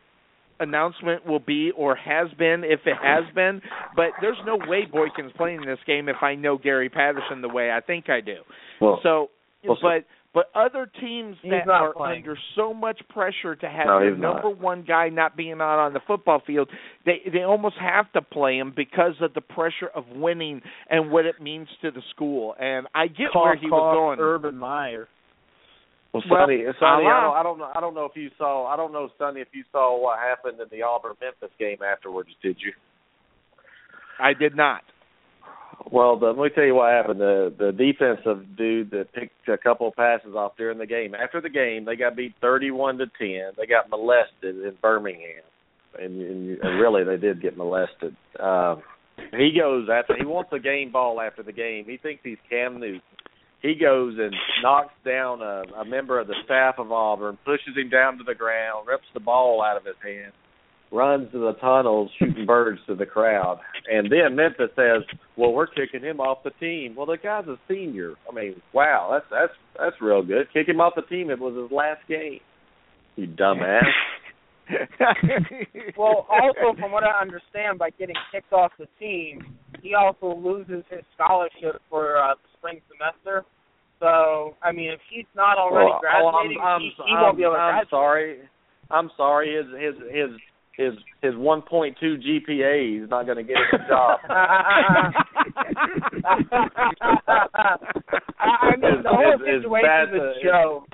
announcement 0.58 1.26
will 1.26 1.38
be 1.38 1.70
or 1.76 1.94
has 1.96 2.28
been 2.38 2.64
if 2.64 2.80
it 2.86 2.96
has 3.02 3.24
been 3.34 3.60
but 3.94 4.06
there's 4.22 4.38
no 4.46 4.56
way 4.66 4.86
Boykin's 4.90 5.32
playing 5.36 5.60
this 5.66 5.78
game 5.86 6.08
if 6.08 6.16
I 6.22 6.34
know 6.34 6.56
Gary 6.56 6.88
Patterson 6.88 7.42
the 7.42 7.48
way 7.48 7.70
I 7.70 7.80
think 7.80 8.08
I 8.08 8.20
do. 8.22 8.36
Well, 8.80 8.98
So 9.02 9.28
well, 9.68 9.78
but 9.82 10.04
but 10.34 10.50
other 10.54 10.90
teams 11.00 11.36
that 11.44 11.66
are 11.68 11.94
playing. 11.94 12.18
under 12.22 12.36
so 12.56 12.74
much 12.74 13.00
pressure 13.08 13.56
to 13.56 13.66
have 13.68 13.86
No, 13.86 14.00
their 14.00 14.10
he's 14.12 14.20
not. 14.20 14.42
number 14.42 14.50
one 14.50 14.82
guy 14.86 15.08
not 15.08 15.34
being 15.36 15.54
out 15.62 15.78
on 15.78 15.94
the 15.94 16.00
football 16.06 16.42
field, 16.46 16.68
they 17.06 17.22
they 17.32 17.42
almost 17.42 17.76
have 17.80 18.12
to 18.12 18.20
play 18.22 18.58
him 18.58 18.72
because 18.76 19.14
of 19.22 19.32
the 19.34 19.40
pressure 19.40 19.88
of 19.94 20.04
winning 20.14 20.60
and 20.90 21.10
what 21.10 21.24
it 21.24 21.40
means 21.40 21.68
to 21.82 21.90
the 21.90 22.02
school. 22.14 22.54
And 22.60 22.86
I 22.94 23.06
get 23.06 23.32
Cough, 23.32 23.44
where 23.44 23.56
he 23.56 23.68
cough, 23.68 23.80
was 23.80 24.16
going. 24.16 24.20
Urban 24.20 24.56
Meyer. 24.58 25.08
Well, 26.12 26.22
Well, 26.30 26.46
Sonny, 26.46 26.64
Sonny, 26.80 27.06
I 27.06 27.20
don't, 27.20 27.36
I 27.36 27.42
don't 27.42 27.58
know, 27.58 27.70
I 27.74 27.80
don't 27.80 27.94
know 27.94 28.04
if 28.06 28.12
you 28.16 28.30
saw, 28.38 28.66
I 28.66 28.76
don't 28.76 28.92
know, 28.92 29.08
Sonny, 29.18 29.40
if 29.40 29.48
you 29.52 29.64
saw 29.72 30.00
what 30.00 30.18
happened 30.18 30.58
in 30.60 30.66
the 30.70 30.82
Auburn 30.82 31.14
Memphis 31.20 31.50
game 31.58 31.78
afterwards. 31.82 32.30
Did 32.42 32.56
you? 32.60 32.72
I 34.18 34.32
did 34.32 34.56
not. 34.56 34.82
Well, 35.90 36.18
the, 36.18 36.26
let 36.26 36.36
me 36.36 36.48
tell 36.52 36.64
you 36.64 36.74
what 36.74 36.92
happened. 36.92 37.20
The 37.20 37.54
the 37.56 37.70
defensive 37.70 38.56
dude 38.56 38.90
that 38.90 39.12
picked 39.12 39.48
a 39.48 39.56
couple 39.56 39.86
of 39.86 39.94
passes 39.94 40.34
off 40.34 40.56
during 40.56 40.78
the 40.78 40.86
game. 40.86 41.14
After 41.14 41.40
the 41.40 41.48
game, 41.48 41.84
they 41.84 41.94
got 41.94 42.16
beat 42.16 42.34
thirty-one 42.40 42.98
to 42.98 43.06
ten. 43.18 43.52
They 43.56 43.66
got 43.66 43.88
molested 43.88 44.56
in 44.56 44.72
Birmingham, 44.82 45.42
and, 45.96 46.20
and, 46.20 46.58
and 46.58 46.80
really 46.80 47.04
they 47.04 47.16
did 47.16 47.40
get 47.40 47.56
molested. 47.56 48.16
Um, 48.40 48.82
he 49.30 49.56
goes 49.56 49.88
after 49.88 50.16
he 50.18 50.26
wants 50.26 50.50
a 50.52 50.58
game 50.58 50.90
ball 50.90 51.20
after 51.20 51.44
the 51.44 51.52
game. 51.52 51.84
He 51.86 51.98
thinks 51.98 52.20
he's 52.24 52.38
Cam 52.50 52.80
Newton. 52.80 53.00
He 53.62 53.74
goes 53.74 54.14
and 54.18 54.34
knocks 54.62 54.92
down 55.04 55.40
a, 55.40 55.62
a 55.80 55.84
member 55.84 56.18
of 56.20 56.26
the 56.26 56.34
staff 56.44 56.74
of 56.78 56.92
Auburn, 56.92 57.38
pushes 57.44 57.76
him 57.76 57.90
down 57.90 58.18
to 58.18 58.24
the 58.24 58.34
ground, 58.34 58.86
rips 58.86 59.06
the 59.14 59.20
ball 59.20 59.62
out 59.62 59.76
of 59.76 59.84
his 59.84 59.96
hand, 60.04 60.32
runs 60.92 61.30
to 61.32 61.38
the 61.38 61.54
tunnels, 61.60 62.10
shooting 62.18 62.44
birds 62.44 62.80
to 62.86 62.94
the 62.94 63.06
crowd. 63.06 63.58
And 63.88 64.10
then 64.10 64.34
Memphis 64.34 64.70
says, 64.74 65.02
"Well, 65.36 65.52
we're 65.52 65.68
kicking 65.68 66.02
him 66.02 66.20
off 66.20 66.42
the 66.42 66.50
team." 66.58 66.94
Well, 66.96 67.06
the 67.06 67.16
guy's 67.16 67.46
a 67.46 67.56
senior. 67.68 68.14
I 68.30 68.34
mean, 68.34 68.60
wow, 68.72 69.10
that's 69.12 69.26
that's 69.30 69.52
that's 69.78 70.02
real 70.02 70.22
good. 70.22 70.48
Kick 70.52 70.68
him 70.68 70.80
off 70.80 70.94
the 70.96 71.02
team. 71.02 71.30
It 71.30 71.38
was 71.38 71.54
his 71.54 71.70
last 71.70 72.00
game. 72.08 72.40
You 73.16 73.28
dumbass. 73.28 73.82
well, 75.96 76.26
also 76.28 76.76
from 76.78 76.90
what 76.90 77.04
I 77.04 77.20
understand, 77.20 77.78
by 77.78 77.90
getting 77.90 78.16
kicked 78.32 78.52
off 78.52 78.72
the 78.78 78.88
team, 78.98 79.56
he 79.82 79.94
also 79.94 80.34
loses 80.34 80.82
his 80.90 81.02
scholarship 81.14 81.80
for 81.88 82.18
uh, 82.18 82.34
the 82.34 82.48
spring 82.58 82.80
semester. 82.90 83.44
So, 84.00 84.54
I 84.62 84.72
mean, 84.72 84.90
if 84.90 85.00
he's 85.10 85.24
not 85.34 85.56
already 85.56 85.90
well, 85.90 86.00
graduating, 86.00 86.58
oh, 86.60 86.66
I'm, 86.66 86.74
I'm, 86.74 86.80
he, 86.80 86.92
he 86.96 87.14
I'm, 87.14 87.22
won't 87.22 87.36
be 87.36 87.44
able 87.44 87.54
to 87.54 87.58
I'm 87.58 87.74
graduate. 87.74 87.90
sorry. 87.90 88.38
I'm 88.90 89.10
sorry. 89.16 89.56
His 89.56 89.66
his 89.72 89.94
his 90.12 90.30
his 90.76 90.92
his 91.22 91.34
1.2 91.34 91.94
GPA 92.02 93.04
is 93.04 93.10
not 93.10 93.24
going 93.24 93.38
to 93.38 93.42
get 93.42 93.56
him 93.56 93.80
a 93.80 93.88
job. 93.88 94.20
I 98.38 98.76
mean, 98.76 99.02
the 99.02 99.08
whole 99.08 99.38
situation 99.38 100.14
is 100.14 100.20
a 100.20 100.34
joke. 100.44 100.84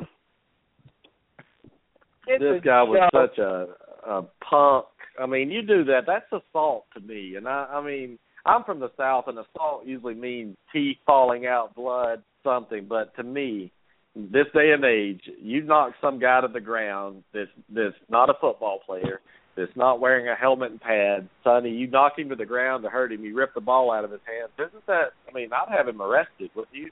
It's 2.28 2.40
this 2.42 2.58
a 2.58 2.64
guy 2.64 2.82
was 2.82 3.10
joke. 3.12 3.30
such 3.30 3.38
a 3.38 3.66
a 4.08 4.22
punk. 4.48 4.86
I 5.20 5.26
mean, 5.26 5.50
you 5.50 5.62
do 5.62 5.84
that. 5.84 6.02
That's 6.06 6.26
assault 6.32 6.86
to 6.94 7.00
me. 7.00 7.34
And 7.36 7.46
I, 7.48 7.66
I 7.74 7.84
mean, 7.84 8.18
I'm 8.46 8.64
from 8.64 8.80
the 8.80 8.90
South, 8.96 9.24
and 9.26 9.38
assault 9.38 9.86
usually 9.86 10.14
means 10.14 10.56
teeth 10.72 10.96
falling 11.06 11.46
out, 11.46 11.74
blood, 11.74 12.22
something. 12.42 12.86
But 12.88 13.14
to 13.16 13.22
me, 13.22 13.72
this 14.14 14.46
day 14.54 14.72
and 14.72 14.84
age, 14.84 15.22
you 15.40 15.62
knock 15.62 15.92
some 16.00 16.18
guy 16.18 16.40
to 16.40 16.48
the 16.48 16.60
ground 16.60 17.24
that's 17.32 17.50
that's 17.74 17.94
not 18.08 18.30
a 18.30 18.34
football 18.40 18.80
player, 18.84 19.20
that's 19.56 19.76
not 19.76 20.00
wearing 20.00 20.28
a 20.28 20.34
helmet 20.34 20.70
and 20.70 20.80
pads. 20.80 21.28
Sonny, 21.44 21.70
you 21.70 21.86
knock 21.86 22.18
him 22.18 22.28
to 22.30 22.36
the 22.36 22.46
ground 22.46 22.84
to 22.84 22.90
hurt 22.90 23.12
him. 23.12 23.24
You 23.24 23.36
rip 23.36 23.54
the 23.54 23.60
ball 23.60 23.92
out 23.92 24.04
of 24.04 24.10
his 24.10 24.20
hands. 24.26 24.50
Isn't 24.58 24.86
that? 24.86 25.12
I 25.28 25.32
mean, 25.32 25.50
I'd 25.52 25.76
have 25.76 25.88
him 25.88 26.00
arrested. 26.00 26.50
Would 26.54 26.68
you? 26.72 26.90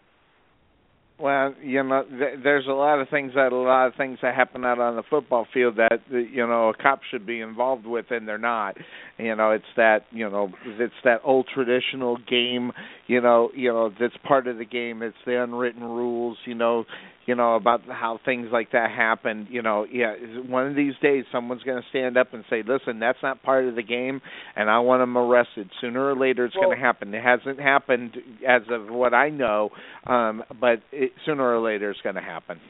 Well, 1.20 1.54
you 1.62 1.82
know, 1.82 2.02
th- 2.02 2.40
there's 2.42 2.66
a 2.66 2.72
lot 2.72 2.98
of 2.98 3.08
things 3.10 3.32
that 3.34 3.52
a 3.52 3.56
lot 3.56 3.88
of 3.88 3.94
things 3.94 4.18
that 4.22 4.34
happen 4.34 4.64
out 4.64 4.78
on 4.78 4.96
the 4.96 5.02
football 5.10 5.46
field 5.52 5.76
that 5.76 6.00
that, 6.10 6.28
you 6.32 6.46
know 6.46 6.70
a 6.70 6.74
cop 6.74 7.00
should 7.10 7.26
be 7.26 7.40
involved 7.40 7.84
with, 7.84 8.06
and 8.10 8.26
they're 8.26 8.38
not. 8.38 8.78
You 9.18 9.36
know, 9.36 9.50
it's 9.50 9.64
that 9.76 10.06
you 10.12 10.30
know 10.30 10.50
it's 10.64 10.94
that 11.04 11.20
old 11.22 11.46
traditional 11.52 12.16
game. 12.16 12.72
You 13.06 13.20
know, 13.20 13.50
you 13.54 13.70
know 13.70 13.90
that's 14.00 14.16
part 14.26 14.46
of 14.46 14.56
the 14.56 14.64
game. 14.64 15.02
It's 15.02 15.16
the 15.26 15.42
unwritten 15.42 15.82
rules. 15.82 16.38
You 16.46 16.54
know, 16.54 16.86
you 17.30 17.36
know 17.36 17.54
about 17.54 17.82
how 17.86 18.18
things 18.24 18.48
like 18.52 18.72
that 18.72 18.90
happen. 18.90 19.46
You 19.50 19.62
know, 19.62 19.86
yeah, 19.88 20.14
one 20.48 20.66
of 20.66 20.74
these 20.74 20.94
days 21.00 21.24
someone's 21.30 21.62
going 21.62 21.80
to 21.80 21.88
stand 21.90 22.16
up 22.16 22.34
and 22.34 22.44
say, 22.50 22.64
"Listen, 22.66 22.98
that's 22.98 23.22
not 23.22 23.40
part 23.44 23.66
of 23.66 23.76
the 23.76 23.84
game, 23.84 24.20
and 24.56 24.68
I 24.68 24.80
want 24.80 25.00
them 25.00 25.16
arrested." 25.16 25.70
Sooner 25.80 26.04
or 26.04 26.16
later, 26.16 26.46
it's 26.46 26.56
Well- 26.56 26.64
going 26.64 26.78
to 26.78 26.84
happen. 26.84 27.14
It 27.14 27.22
hasn't 27.22 27.60
happened 27.60 28.20
as 28.44 28.62
of 28.68 28.90
what 28.90 29.14
I 29.14 29.28
know, 29.28 29.70
um, 30.08 30.42
but 30.58 30.80
it, 30.90 31.12
sooner 31.24 31.44
or 31.54 31.60
later, 31.60 31.90
it's 31.90 32.00
going 32.00 32.16
to 32.16 32.20
happen. 32.20 32.60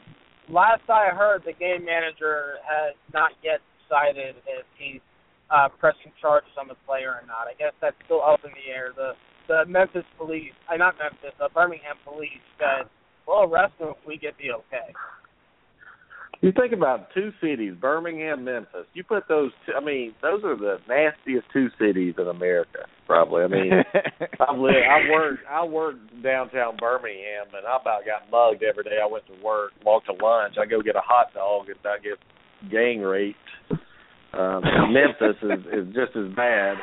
Last 0.47 0.87
I 0.89 1.09
heard, 1.09 1.43
the 1.43 1.53
game 1.53 1.83
manager 1.83 2.59
has 2.69 2.93
not 3.13 3.31
yet 3.41 3.61
decided 3.81 4.35
if 4.45 4.65
he's 4.77 5.01
uh, 5.49 5.69
pressing 5.69 6.11
charges 6.21 6.51
on 6.55 6.67
the 6.67 6.75
player 6.85 7.09
or 7.09 7.25
not. 7.25 7.47
I 7.49 7.53
guess 7.57 7.73
that's 7.81 7.95
still 8.05 8.21
up 8.23 8.45
in 8.45 8.51
the 8.51 8.71
air. 8.71 8.91
The 8.95 9.15
the 9.47 9.65
Memphis 9.65 10.05
police, 10.17 10.53
uh, 10.71 10.77
not 10.77 10.95
Memphis, 11.01 11.33
the 11.39 11.49
Birmingham 11.49 11.97
police 12.05 12.39
said, 12.59 12.87
"We'll 13.27 13.43
arrest 13.43 13.73
him 13.79 13.89
if 13.89 14.07
we 14.07 14.17
get 14.17 14.35
the 14.37 14.51
okay." 14.53 14.93
You 16.41 16.51
think 16.51 16.73
about 16.73 17.13
two 17.13 17.31
cities, 17.39 17.75
Birmingham, 17.79 18.43
Memphis. 18.43 18.87
You 18.95 19.03
put 19.03 19.27
those. 19.29 19.51
Two, 19.65 19.73
I 19.73 19.83
mean, 19.83 20.15
those 20.23 20.43
are 20.43 20.57
the 20.57 20.77
nastiest 20.89 21.45
two 21.53 21.67
cities 21.79 22.15
in 22.17 22.27
America. 22.27 22.79
Probably. 23.05 23.43
I 23.43 23.47
mean, 23.47 23.71
I've 24.39 24.57
lived. 24.57 24.77
I 24.89 25.11
worked. 25.11 25.43
I 25.47 25.63
worked 25.63 26.23
downtown 26.23 26.77
Birmingham, 26.77 27.45
and 27.55 27.67
I 27.67 27.77
about 27.79 28.01
got 28.05 28.31
mugged 28.31 28.63
every 28.63 28.83
day. 28.83 28.97
I 29.01 29.05
went 29.05 29.25
to 29.27 29.43
work, 29.43 29.73
walked 29.85 30.07
to 30.07 30.13
lunch. 30.13 30.55
I 30.59 30.65
go 30.65 30.81
get 30.81 30.95
a 30.95 31.01
hot 31.03 31.31
dog, 31.35 31.67
and 31.69 31.77
I 31.85 31.97
get 31.99 32.71
gang 32.71 33.01
raped. 33.01 33.37
Um, 34.33 34.63
Memphis 34.91 35.37
is 35.43 35.59
is 35.71 35.93
just 35.93 36.17
as 36.17 36.35
bad. 36.35 36.77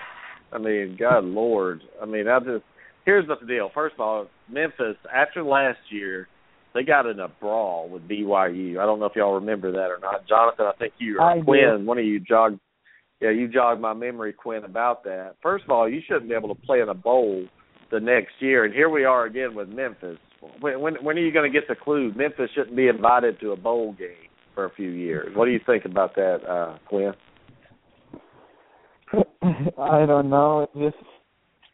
I 0.53 0.59
mean, 0.59 0.97
God 0.97 1.25
Lord. 1.25 1.81
I 2.01 2.07
mean, 2.07 2.29
I 2.29 2.39
just. 2.39 2.65
Here's 3.05 3.27
the 3.27 3.45
deal. 3.45 3.71
First 3.75 3.95
of 3.95 4.01
all, 4.01 4.27
Memphis 4.51 4.97
after 5.15 5.43
last 5.43 5.79
year 5.91 6.29
they 6.75 6.83
got 6.83 7.07
in 7.07 7.19
a 7.19 7.29
brawl 7.29 7.89
with 7.89 8.09
BYU. 8.09 8.79
I 8.79 8.87
don't 8.87 9.01
know 9.01 9.07
if 9.07 9.17
y'all 9.17 9.35
remember 9.35 9.73
that 9.73 9.91
or 9.91 9.99
not. 10.01 10.29
Jonathan, 10.29 10.67
I 10.67 10.73
think 10.79 10.93
you 10.99 11.19
or 11.19 11.23
I 11.23 11.39
do. 11.39 11.45
Quinn, 11.45 11.87
one 11.87 11.99
of 11.99 12.05
you 12.05 12.21
jogged 12.21 12.61
yeah, 13.21 13.31
you 13.31 13.49
jogged 13.49 13.81
my 13.81 13.95
memory, 13.95 14.33
Quinn, 14.33 14.63
about 14.65 15.03
that. 15.05 15.35
First 15.43 15.65
of 15.65 15.71
all, 15.71 15.89
you 15.89 16.01
shouldn't 16.07 16.29
be 16.29 16.37
able 16.37 16.55
to 16.55 16.61
play 16.63 16.81
in 16.81 16.89
a 16.89 16.95
bowl 16.95 17.47
the 17.91 17.99
next 17.99 18.35
year, 18.39 18.65
and 18.65 18.73
here 18.73 18.89
we 18.89 19.05
are 19.05 19.25
again 19.25 19.55
with 19.55 19.69
Memphis. 19.69 20.19
When 20.61 20.81
when, 20.81 20.95
when 21.03 21.17
are 21.17 21.21
you 21.21 21.33
going 21.33 21.51
to 21.51 21.59
get 21.59 21.67
the 21.69 21.75
clue? 21.75 22.13
Memphis 22.15 22.51
shouldn't 22.55 22.77
be 22.77 22.87
invited 22.87 23.41
to 23.41 23.51
a 23.51 23.57
bowl 23.57 23.93
game 23.99 24.31
for 24.55 24.67
a 24.67 24.71
few 24.71 24.91
years. 24.91 25.35
What 25.35 25.47
do 25.47 25.51
you 25.51 25.61
think 25.67 25.85
about 25.85 26.15
that, 26.15 26.39
uh, 26.49 26.79
Quinn? 26.89 27.13
I 29.79 30.07
don't 30.07 30.31
know. 30.31 30.69
It 30.75 30.91
just 30.91 31.05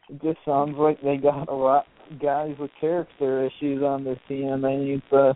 it 0.09 0.21
just 0.23 0.39
sounds 0.45 0.77
like 0.77 1.01
they 1.03 1.17
got 1.17 1.47
a 1.47 1.53
lot 1.53 1.85
guys 2.21 2.55
with 2.59 2.71
character 2.79 3.45
issues 3.45 3.83
on 3.83 4.03
their 4.03 4.19
team. 4.27 4.61
They 4.61 4.75
need 4.77 5.01
to 5.11 5.35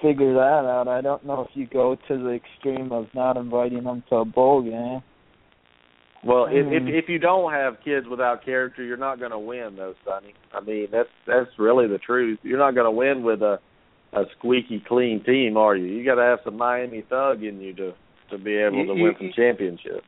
figure 0.00 0.34
that 0.34 0.64
out. 0.68 0.88
I 0.88 1.00
don't 1.00 1.24
know 1.24 1.42
if 1.42 1.48
you 1.54 1.66
go 1.66 1.96
to 2.08 2.18
the 2.18 2.30
extreme 2.30 2.90
of 2.92 3.06
not 3.14 3.36
inviting 3.36 3.84
them 3.84 4.02
to 4.08 4.16
a 4.16 4.24
bowl 4.24 4.62
game. 4.62 5.02
Well, 6.24 6.46
if, 6.46 6.64
Mm. 6.66 6.88
if 6.88 7.04
if 7.04 7.08
you 7.08 7.18
don't 7.18 7.52
have 7.52 7.80
kids 7.84 8.06
without 8.08 8.44
character, 8.44 8.82
you're 8.84 8.96
not 8.96 9.18
going 9.18 9.32
to 9.32 9.38
win, 9.38 9.74
though, 9.76 9.94
Sonny. 10.04 10.34
I 10.54 10.60
mean, 10.60 10.86
that's 10.92 11.08
that's 11.26 11.50
really 11.58 11.88
the 11.88 11.98
truth. 11.98 12.38
You're 12.42 12.58
not 12.58 12.74
going 12.76 12.84
to 12.84 12.92
win 12.92 13.22
with 13.24 13.42
a 13.42 13.58
a 14.12 14.24
squeaky 14.38 14.78
clean 14.86 15.24
team, 15.24 15.56
are 15.56 15.74
you? 15.74 15.86
You 15.86 16.04
got 16.04 16.16
to 16.16 16.22
have 16.22 16.38
some 16.44 16.56
Miami 16.56 17.00
thug 17.08 17.42
in 17.42 17.60
you 17.60 17.72
to 17.74 17.92
to 18.30 18.38
be 18.38 18.56
able 18.56 18.86
to 18.86 18.94
You- 18.94 19.02
win 19.04 19.12
you- 19.12 19.14
some 19.18 19.32
championships. 19.34 20.06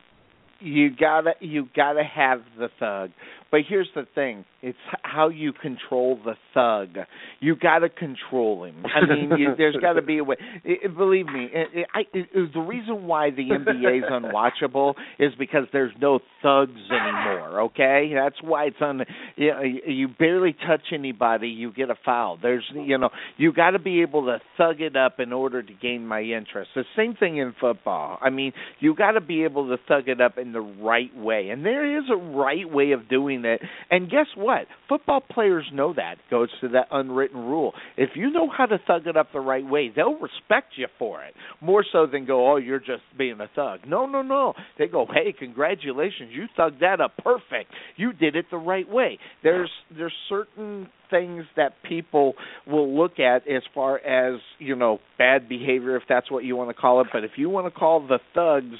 you 0.61 0.89
gotta 0.89 1.33
you 1.41 1.67
gotta 1.75 2.03
have 2.03 2.41
the 2.57 2.69
thug 2.79 3.11
but 3.55 3.61
here's 3.69 3.87
the 3.95 4.05
thing. 4.13 4.43
It's 4.61 4.77
how 5.01 5.29
you 5.29 5.53
control 5.53 6.19
the 6.25 6.33
thug. 6.53 7.05
You 7.39 7.55
gotta 7.55 7.87
control 7.87 8.65
him. 8.65 8.83
I 8.85 9.05
mean 9.07 9.31
you, 9.39 9.53
there's 9.57 9.77
got 9.77 9.93
to 9.93 10.01
be 10.01 10.17
a 10.17 10.25
way. 10.25 10.35
It, 10.65 10.79
it- 10.83 10.97
believe 10.97 11.25
me 11.27 11.47
it, 11.53 11.87
I, 11.93 12.03
the 12.13 12.59
reason 12.59 13.05
why 13.07 13.29
the 13.29 13.43
nba 13.43 13.97
is 13.99 14.03
unwatchable 14.11 14.95
is 15.19 15.31
because 15.39 15.63
there's 15.71 15.93
no 16.01 16.19
thugs 16.41 16.71
anymore 16.89 17.61
okay? 17.61 18.11
That's 18.13 18.35
why 18.41 18.65
it's 18.65 18.75
on 18.81 19.03
you, 19.37 19.51
know, 19.51 19.61
you 19.61 20.07
barely 20.09 20.53
touch 20.67 20.81
anybody 20.93 21.47
you 21.47 21.71
get 21.71 21.89
a 21.89 21.95
foul. 22.03 22.37
There's 22.41 22.63
you 22.73 22.97
know 22.97 23.09
you 23.37 23.53
got 23.53 23.71
to 23.71 23.79
be 23.79 24.01
able 24.01 24.25
to 24.25 24.39
thug 24.57 24.81
it 24.81 24.97
up 24.97 25.19
in 25.19 25.31
order 25.31 25.63
to 25.63 25.73
gain 25.81 26.05
my 26.05 26.21
interest. 26.21 26.71
The 26.75 26.83
same 26.97 27.15
thing 27.15 27.37
in 27.37 27.53
football. 27.61 28.17
I 28.21 28.31
mean 28.31 28.51
you 28.79 28.95
got 28.95 29.11
to 29.11 29.21
be 29.21 29.43
able 29.45 29.69
to 29.69 29.77
thug 29.87 30.09
it 30.09 30.19
up 30.19 30.37
in 30.37 30.51
the 30.51 30.61
right 30.61 31.15
way. 31.15 31.49
And 31.51 31.65
there 31.65 31.97
is 31.97 32.05
a 32.11 32.17
right 32.17 32.69
way 32.69 32.91
of 32.91 33.07
doing 33.07 33.44
it. 33.45 33.61
And 33.89 34.09
guess 34.09 34.27
what? 34.35 34.67
Football 34.89 35.21
players 35.21 35.65
know 35.73 35.93
that. 35.93 36.15
Goes 36.29 36.49
to 36.61 36.69
that 36.69 36.87
unwritten 36.91 37.39
rule. 37.39 37.73
If 37.97 38.11
you 38.15 38.31
know 38.31 38.49
how 38.55 38.65
to 38.65 38.77
thug 38.87 39.07
it 39.07 39.17
up 39.17 39.27
the 39.33 39.39
right 39.39 39.65
way 39.65 39.91
they'll 39.95 40.19
respect 40.19 40.73
you 40.75 40.87
for 40.99 41.23
it. 41.23 41.33
More 41.61 41.85
so 41.91 42.07
than 42.07 42.25
go 42.25 42.51
oh 42.51 42.57
you're 42.57 42.79
just 42.79 43.03
being 43.17 43.39
a 43.39 43.49
thug. 43.55 43.81
No 43.87 44.05
no 44.05 44.21
no. 44.21 44.53
They 44.77 44.87
go 44.87 45.05
hey 45.11 45.33
congratulations. 45.37 46.31
You 46.31 46.45
thugged 46.57 46.79
that 46.81 47.01
up 47.01 47.13
perfect. 47.17 47.71
You 47.95 48.13
did 48.13 48.35
it 48.35 48.45
the 48.51 48.57
right 48.57 48.89
way. 48.89 49.19
There's 49.43 49.71
there's 49.95 50.13
certain 50.29 50.89
things 51.09 51.45
that 51.55 51.73
people 51.87 52.33
will 52.67 52.95
look 52.95 53.19
at 53.19 53.47
as 53.47 53.63
far 53.73 53.99
as 53.99 54.39
you 54.59 54.75
know 54.75 54.99
bad 55.17 55.47
behavior 55.49 55.95
if 55.95 56.03
that's 56.07 56.29
what 56.31 56.43
you 56.43 56.55
want 56.55 56.69
to 56.69 56.73
call 56.73 57.01
it 57.01 57.07
but 57.13 57.23
if 57.23 57.31
you 57.37 57.49
want 57.49 57.65
to 57.65 57.71
call 57.71 58.05
the 58.05 58.19
thugs 58.33 58.75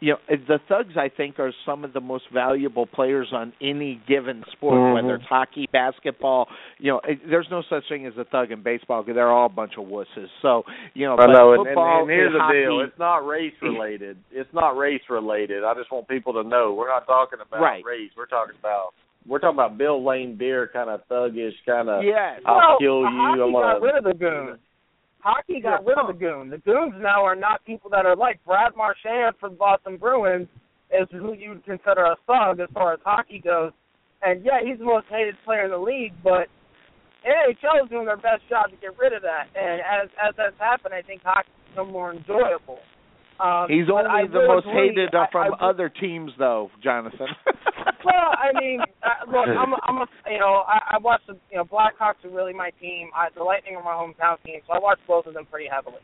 you 0.00 0.12
know 0.12 0.18
the 0.46 0.58
thugs 0.68 0.94
i 0.96 1.08
think 1.08 1.38
are 1.38 1.52
some 1.66 1.84
of 1.84 1.92
the 1.92 2.00
most 2.00 2.24
valuable 2.32 2.86
players 2.86 3.28
on 3.32 3.52
any 3.60 4.00
given 4.06 4.44
sport 4.52 4.74
Mhm. 4.78 4.94
whether 4.94 5.14
it's 5.16 5.24
hockey 5.24 5.66
basketball 5.72 6.48
you 6.78 6.92
know 6.92 7.00
it, 7.04 7.18
there's 7.28 7.48
no 7.50 7.62
such 7.68 7.88
thing 7.88 8.06
as 8.06 8.12
a 8.18 8.24
thug 8.24 8.50
in 8.52 8.62
baseball 8.62 9.02
because 9.02 9.14
they're 9.16 9.30
all 9.30 9.46
a 9.46 9.48
bunch 9.48 9.72
of 9.78 9.84
wusses 9.86 10.28
so 10.42 10.64
you 10.94 11.06
know 11.06 11.14
I 11.14 11.26
but 11.26 11.32
know, 11.32 11.52
and, 11.52 11.60
and, 11.60 11.68
football 11.68 12.00
and 12.02 12.10
here's 12.10 12.32
the 12.32 12.38
hockey, 12.40 12.60
deal: 12.60 12.80
it's 12.80 12.98
not 12.98 13.26
race 13.26 13.54
related. 13.62 14.18
It's 14.30 14.52
not 14.52 14.76
race 14.76 15.02
related. 15.08 15.64
I 15.64 15.74
just 15.74 15.90
want 15.90 16.06
people 16.08 16.32
to 16.34 16.42
know 16.44 16.74
we're 16.74 16.88
not 16.88 17.06
talking 17.06 17.38
about 17.40 17.60
Right. 17.60 17.84
race. 17.84 18.10
We're 18.16 18.26
talking 18.26 18.54
about 18.58 18.92
we're 19.28 19.38
talking 19.38 19.56
about 19.56 19.76
Bill 19.78 20.00
Laimbeer 20.00 20.72
kind 20.72 20.88
of 20.90 21.00
thuggish 21.10 21.52
kind 21.66 21.88
of. 21.88 22.02
yes. 22.02 22.40
I'll 22.46 22.56
well, 22.56 22.78
kill 22.80 23.00
you, 23.02 23.06
Hockey 23.06 23.42
I'm 23.42 23.52
got 23.52 23.62
gonna- 23.62 23.80
rid 23.80 23.94
of 23.96 24.04
the 24.04 24.14
goon. 24.14 24.58
Hockey 25.20 25.60
got 25.60 25.82
Yeah, 25.82 25.88
rid 25.88 25.98
of 25.98 26.06
the 26.06 26.12
goon. 26.18 26.48
The 26.50 26.58
goons 26.58 26.94
now 26.98 27.24
are 27.24 27.34
not 27.36 27.64
people 27.64 27.90
that 27.90 28.06
are 28.06 28.16
like 28.16 28.42
Brad 28.44 28.74
Marchand 28.76 29.34
the 29.42 29.48
Boston 29.50 29.96
Bruins 29.96 30.48
is 30.90 31.08
who 31.10 31.34
you 31.34 31.50
would 31.50 31.64
consider 31.64 32.04
a 32.04 32.16
thug 32.26 32.60
as 32.60 32.68
far 32.72 32.94
as 32.94 33.00
hockey 33.04 33.40
goes. 33.40 33.72
And 34.22 34.44
yeah, 34.44 34.60
he's 34.64 34.78
the 34.78 34.84
most 34.84 35.06
hated 35.10 35.36
player 35.44 35.64
in 35.64 35.70
the 35.70 35.78
league, 35.78 36.14
but 36.24 36.48
NHL 37.26 37.84
is 37.84 37.90
doing 37.90 38.06
their 38.06 38.16
best 38.16 38.42
job 38.48 38.70
to 38.70 38.76
get 38.76 38.96
rid 38.98 39.12
of 39.12 39.22
that. 39.22 39.48
And 39.54 39.80
as 39.82 40.08
as 40.22 40.34
that's 40.36 40.58
happened, 40.58 40.94
I 40.94 41.02
think 41.02 41.22
hockey's 41.22 41.52
become 41.70 41.90
more 41.92 42.12
enjoyable. 42.14 42.78
Um, 43.40 43.66
He's 43.70 43.86
I 43.86 44.02
only 44.02 44.28
the 44.32 44.46
most 44.46 44.66
agree, 44.66 44.88
hated 44.88 45.14
uh, 45.14 45.18
I- 45.26 45.30
from 45.30 45.42
I 45.46 45.48
will- 45.50 45.58
other 45.70 45.88
teams, 45.88 46.32
though, 46.38 46.70
Jonathan. 46.82 47.28
well, 48.04 48.30
I 48.34 48.50
mean, 48.60 48.80
uh, 49.02 49.30
look, 49.30 49.46
I'm, 49.48 49.72
a, 49.72 49.78
I'm 49.86 49.96
a, 49.98 50.06
you 50.30 50.38
know, 50.40 50.64
I, 50.66 50.96
I 50.96 50.98
watch 50.98 51.20
the, 51.28 51.34
you 51.50 51.58
know, 51.58 51.64
Blackhawks 51.64 52.24
are 52.24 52.30
really 52.30 52.52
my 52.52 52.70
team. 52.80 53.10
I, 53.14 53.28
the 53.36 53.44
Lightning 53.44 53.76
are 53.76 53.82
my 53.84 53.92
hometown 53.94 54.42
team, 54.44 54.60
so 54.66 54.72
I 54.74 54.78
watch 54.80 54.98
both 55.06 55.26
of 55.26 55.34
them 55.34 55.46
pretty 55.46 55.68
heavily. 55.72 56.02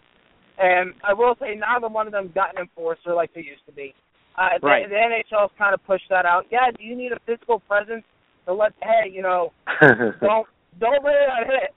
And 0.58 0.94
I 1.02 1.12
will 1.12 1.34
say, 1.40 1.54
neither 1.56 1.88
one 1.88 2.06
of 2.06 2.12
them 2.12 2.30
got 2.34 2.54
an 2.54 2.62
enforcer 2.62 3.14
like 3.14 3.34
they 3.34 3.40
used 3.42 3.66
to 3.66 3.72
be. 3.72 3.94
Uh, 4.38 4.50
Right. 4.62 4.88
The, 4.88 4.94
the 4.94 5.34
NHL's 5.36 5.50
kind 5.58 5.74
of 5.74 5.84
pushed 5.84 6.06
that 6.10 6.24
out. 6.26 6.46
Yeah, 6.52 6.70
do 6.76 6.84
you 6.84 6.94
need 6.96 7.10
a 7.12 7.18
physical 7.26 7.58
presence 7.60 8.04
to 8.46 8.54
let, 8.54 8.72
hey, 8.82 9.10
you 9.10 9.22
know, 9.22 9.52
don't 9.80 10.46
don't 10.80 11.04
lay 11.04 11.14
that 11.26 11.46
hit. 11.46 11.74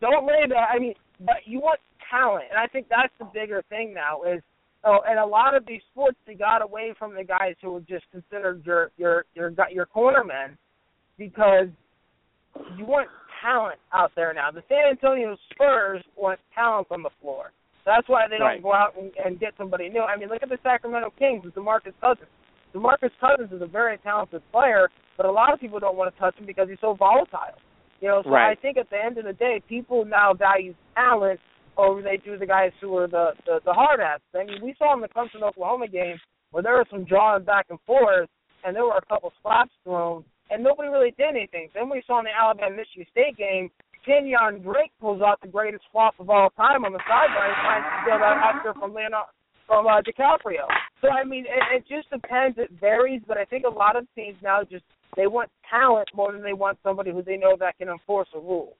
Don't 0.00 0.26
lay 0.26 0.44
that. 0.48 0.68
I 0.74 0.78
mean, 0.78 0.94
but 1.20 1.36
you 1.46 1.60
want 1.60 1.80
talent, 2.10 2.44
and 2.50 2.58
I 2.58 2.66
think 2.66 2.86
that's 2.88 3.12
the 3.18 3.24
bigger 3.32 3.62
thing 3.70 3.92
now. 3.94 4.22
Is 4.22 4.42
oh, 4.84 4.98
and 5.08 5.18
a 5.18 5.24
lot 5.26 5.54
of 5.56 5.66
these 5.66 5.80
sports 5.92 6.16
they 6.26 6.34
got 6.34 6.62
away 6.62 6.94
from 6.98 7.14
the 7.14 7.24
guys 7.24 7.54
who 7.62 7.72
were 7.72 7.80
just 7.80 8.04
considered 8.12 8.64
your 8.64 8.90
your 8.96 9.24
your 9.34 9.52
your 9.70 9.86
cornermen 9.86 10.56
because 11.18 11.68
you 12.76 12.84
want 12.84 13.08
talent 13.42 13.78
out 13.92 14.12
there 14.16 14.32
now. 14.32 14.50
The 14.50 14.62
San 14.68 14.90
Antonio 14.90 15.36
Spurs 15.52 16.02
want 16.16 16.38
talent 16.54 16.86
on 16.90 17.02
the 17.02 17.10
floor. 17.20 17.50
That's 17.84 18.08
why 18.08 18.26
they 18.28 18.38
don't 18.38 18.46
Right. 18.46 18.62
go 18.62 18.72
out 18.72 18.96
and, 18.96 19.12
and 19.22 19.38
get 19.38 19.52
somebody 19.58 19.88
new. 19.90 20.00
I 20.00 20.16
mean, 20.16 20.28
look 20.28 20.42
at 20.42 20.48
the 20.48 20.58
Sacramento 20.62 21.12
Kings 21.18 21.44
with 21.44 21.54
DeMarcus 21.54 21.92
Cousins. 22.00 22.28
DeMarcus 22.74 23.10
Cousins 23.20 23.52
is 23.52 23.60
a 23.60 23.66
very 23.66 23.98
talented 23.98 24.42
player, 24.50 24.88
but 25.16 25.26
a 25.26 25.30
lot 25.30 25.52
of 25.52 25.60
people 25.60 25.78
don't 25.78 25.96
want 25.96 26.12
to 26.12 26.18
touch 26.18 26.34
him 26.36 26.46
because 26.46 26.68
he's 26.68 26.80
so 26.80 26.94
volatile. 26.94 27.58
You 28.00 28.08
know, 28.08 28.22
so 28.24 28.30
Right. 28.30 28.50
I 28.50 28.54
think 28.60 28.78
at 28.78 28.88
the 28.90 28.96
end 29.02 29.18
of 29.18 29.24
the 29.24 29.34
day, 29.34 29.60
people 29.68 30.04
now 30.04 30.32
value 30.32 30.74
talent 30.94 31.40
over 31.76 32.02
they 32.02 32.18
do 32.24 32.38
the 32.38 32.46
guys 32.46 32.72
who 32.80 32.96
are 32.96 33.06
the 33.06 33.32
the, 33.46 33.60
the 33.64 33.72
hard 33.72 34.00
ass. 34.00 34.20
I 34.34 34.44
mean, 34.44 34.62
we 34.62 34.74
saw 34.78 34.94
in 34.94 35.00
the 35.00 35.08
Clemson 35.08 35.42
Oklahoma 35.42 35.88
game 35.88 36.16
where 36.50 36.62
there 36.62 36.74
was 36.74 36.86
some 36.90 37.04
drawing 37.04 37.44
back 37.44 37.66
and 37.70 37.78
forth, 37.86 38.28
and 38.64 38.76
there 38.76 38.84
were 38.84 38.96
a 38.96 39.06
couple 39.06 39.32
slaps 39.42 39.72
thrown, 39.82 40.24
and 40.50 40.62
nobody 40.62 40.88
really 40.88 41.14
did 41.18 41.34
anything. 41.34 41.68
Then 41.74 41.90
we 41.90 42.02
saw 42.06 42.20
in 42.20 42.26
the 42.26 42.30
Alabama 42.30 42.76
Michigan 42.76 43.06
State 43.10 43.36
game, 43.36 43.70
Kenyon 44.04 44.62
Drake 44.62 44.92
pulls 45.00 45.22
out 45.22 45.40
the 45.40 45.48
greatest 45.48 45.84
flop 45.90 46.14
of 46.20 46.30
all 46.30 46.50
time 46.50 46.84
on 46.84 46.92
the 46.92 47.00
sideline, 47.08 47.54
trying 47.64 47.82
to 47.82 47.90
steal 48.04 48.18
that 48.18 48.38
Oscar 48.38 48.74
from 48.78 48.94
Leonardo 48.94 49.32
from 49.66 49.86
uh, 49.86 50.00
DiCaprio. 50.02 50.68
So 51.00 51.08
I 51.08 51.24
mean, 51.24 51.44
it, 51.46 51.82
it 51.82 51.84
just 51.88 52.10
depends. 52.10 52.58
It 52.58 52.70
varies, 52.80 53.22
but 53.26 53.38
I 53.38 53.44
think 53.44 53.64
a 53.64 53.70
lot 53.70 53.96
of 53.96 54.06
teams 54.14 54.36
now 54.42 54.60
just 54.62 54.84
they 55.16 55.26
want 55.26 55.50
talent 55.68 56.08
more 56.14 56.32
than 56.32 56.42
they 56.42 56.52
want 56.52 56.78
somebody 56.82 57.12
who 57.12 57.22
they 57.22 57.36
know 57.36 57.56
that 57.58 57.78
can 57.78 57.88
enforce 57.88 58.28
a 58.34 58.38
rule. 58.38 58.76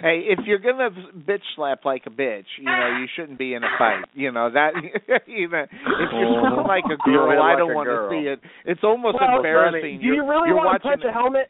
Hey, 0.00 0.24
if 0.26 0.40
you're 0.46 0.58
gonna 0.58 0.90
bitch 0.90 1.42
slap 1.54 1.84
like 1.84 2.02
a 2.06 2.10
bitch, 2.10 2.46
you 2.58 2.64
know 2.64 2.98
you 2.98 3.06
shouldn't 3.14 3.38
be 3.38 3.54
in 3.54 3.62
a 3.62 3.68
fight. 3.78 4.04
You 4.14 4.32
know 4.32 4.50
that. 4.50 4.72
you 5.26 5.48
know, 5.48 5.62
if 5.62 5.70
you're 6.10 6.32
slapping 6.40 6.58
uh-huh. 6.58 6.68
like 6.68 6.84
a 6.86 6.96
You're 7.10 7.28
girl, 7.28 7.42
I 7.42 7.54
don't 7.56 7.70
a 7.70 7.74
want 7.74 7.88
to 7.88 8.08
see 8.10 8.26
it. 8.26 8.40
It's 8.64 8.82
almost 8.82 9.16
Well, 9.20 9.36
embarrassing. 9.36 10.00
Do 10.00 10.06
you 10.06 10.14
You're- 10.14 10.26
really 10.28 10.48
you're 10.48 10.56
want 10.56 10.82
to 10.82 10.88
watching 10.88 11.02
touch 11.02 11.08
a 11.08 11.12
helmet? 11.12 11.46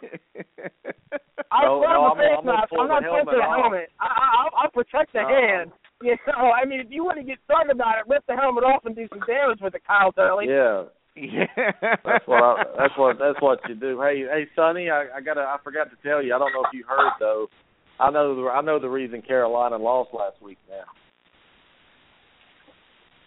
I 1.50 1.62
No, 1.64 1.80
swear 1.80 1.92
no, 1.92 2.04
I'm 2.08 2.18
a 2.18 2.22
I'm- 2.24 2.24
face 2.24 2.38
I'm 2.38 2.44
gonna 2.44 2.58
mask. 2.58 2.72
I'm 2.72 2.88
not 2.88 3.02
the 3.02 3.08
touching 3.10 3.26
helmet 3.26 3.34
the 3.36 3.42
helmet. 3.44 3.88
I, 4.00 4.06
I, 4.06 4.26
I'll, 4.40 4.52
I'll 4.64 4.70
protect 4.72 5.12
the 5.12 5.22
No. 5.22 5.28
hand. 5.28 5.72
You 6.02 6.16
know, 6.26 6.50
I 6.52 6.64
mean, 6.64 6.80
if 6.80 6.88
you 6.90 7.04
want 7.04 7.18
to 7.18 7.24
get 7.24 7.38
started 7.44 7.70
about 7.72 7.98
it, 7.98 8.04
rip 8.08 8.24
the 8.26 8.34
helmet 8.36 8.64
off 8.64 8.84
and 8.84 8.94
do 8.96 9.06
some 9.08 9.20
damage 9.26 9.60
with 9.62 9.74
it, 9.74 9.82
Kyle 9.86 10.12
Turley. 10.12 10.46
yeah, 10.48 10.84
yeah. 11.16 11.46
that's 12.04 12.26
what 12.26 12.42
I, 12.42 12.64
that's 12.78 12.94
what 12.98 13.16
that's 13.18 13.40
what 13.40 13.60
you 13.68 13.74
do. 13.74 14.00
Hey, 14.00 14.24
hey, 14.30 14.46
Sonny, 14.56 14.90
I, 14.90 15.04
I 15.16 15.20
got 15.20 15.38
I 15.38 15.56
forgot 15.62 15.88
to 15.90 15.96
tell 16.08 16.22
you. 16.22 16.34
I 16.34 16.38
don't 16.38 16.52
know 16.52 16.62
if 16.64 16.72
you 16.72 16.84
heard 16.88 17.12
though. 17.20 17.48
I 18.00 18.10
know 18.10 18.34
the 18.34 18.48
I 18.50 18.60
know 18.60 18.78
the 18.80 18.88
reason 18.88 19.22
Carolina 19.22 19.76
lost 19.76 20.10
last 20.12 20.42
week 20.42 20.58
now 20.68 20.84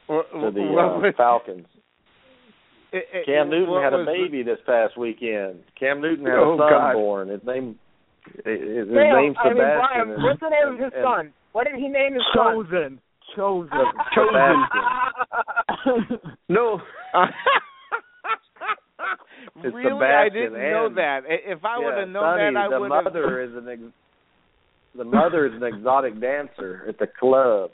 to 0.07 0.23
the 0.53 0.61
What 0.61 1.05
uh, 1.05 1.11
Falcons. 1.17 1.65
it- 2.91 3.07
it- 3.13 3.25
Cam 3.25 3.49
Newton 3.49 3.81
had 3.81 3.93
a 3.93 3.97
was 3.97 4.05
the- 4.07 4.11
baby 4.13 4.43
this 4.43 4.59
past 4.65 4.97
weekend. 4.97 5.63
Cam 5.79 6.01
Newton 6.01 6.25
had 6.25 6.35
Oh, 6.39 6.55
a 6.55 6.57
son 6.57 6.69
God. 6.69 6.93
born. 6.93 7.27
His 7.29 7.43
name 7.45 7.79
his, 8.45 8.59
his 8.61 8.87
Damn, 8.87 9.15
name's 9.15 9.37
I 9.39 9.47
mean, 9.49 9.57
Brian, 9.57 10.09
what's 10.21 10.39
the 10.41 10.49
name 10.49 10.67
of 10.73 10.79
his 10.79 10.91
and- 10.93 11.03
son? 11.03 11.33
What 11.53 11.65
did 11.65 11.75
he 11.75 11.87
name 11.87 12.13
his 12.13 12.23
son? 12.35 12.53
Chosen. 12.55 12.99
Chosen. 13.35 13.71
Sebastian. 14.13 16.19
No. 16.49 16.81
It's 19.63 19.73
really, 19.75 20.05
I 20.05 20.29
didn't 20.29 20.53
know 20.53 20.89
that. 20.95 21.21
I- 21.27 21.51
If 21.51 21.65
I 21.65 21.77
would 21.79 21.91
yeah, 21.93 21.99
have 22.01 22.09
known 22.09 22.23
Sonny, 22.23 22.53
that, 22.53 22.59
I 22.59 22.77
would 22.79 22.91
have. 22.91 23.03
The 23.05 23.09
mother 23.19 23.41
is 23.47 23.51
an 23.55 23.67
ex- 23.69 23.93
the 24.95 25.03
mother 25.03 25.45
is 25.45 25.53
an 25.53 25.63
exotic 25.63 26.19
dancer 26.19 26.85
at 26.87 26.97
the 26.99 27.07
club. 27.07 27.71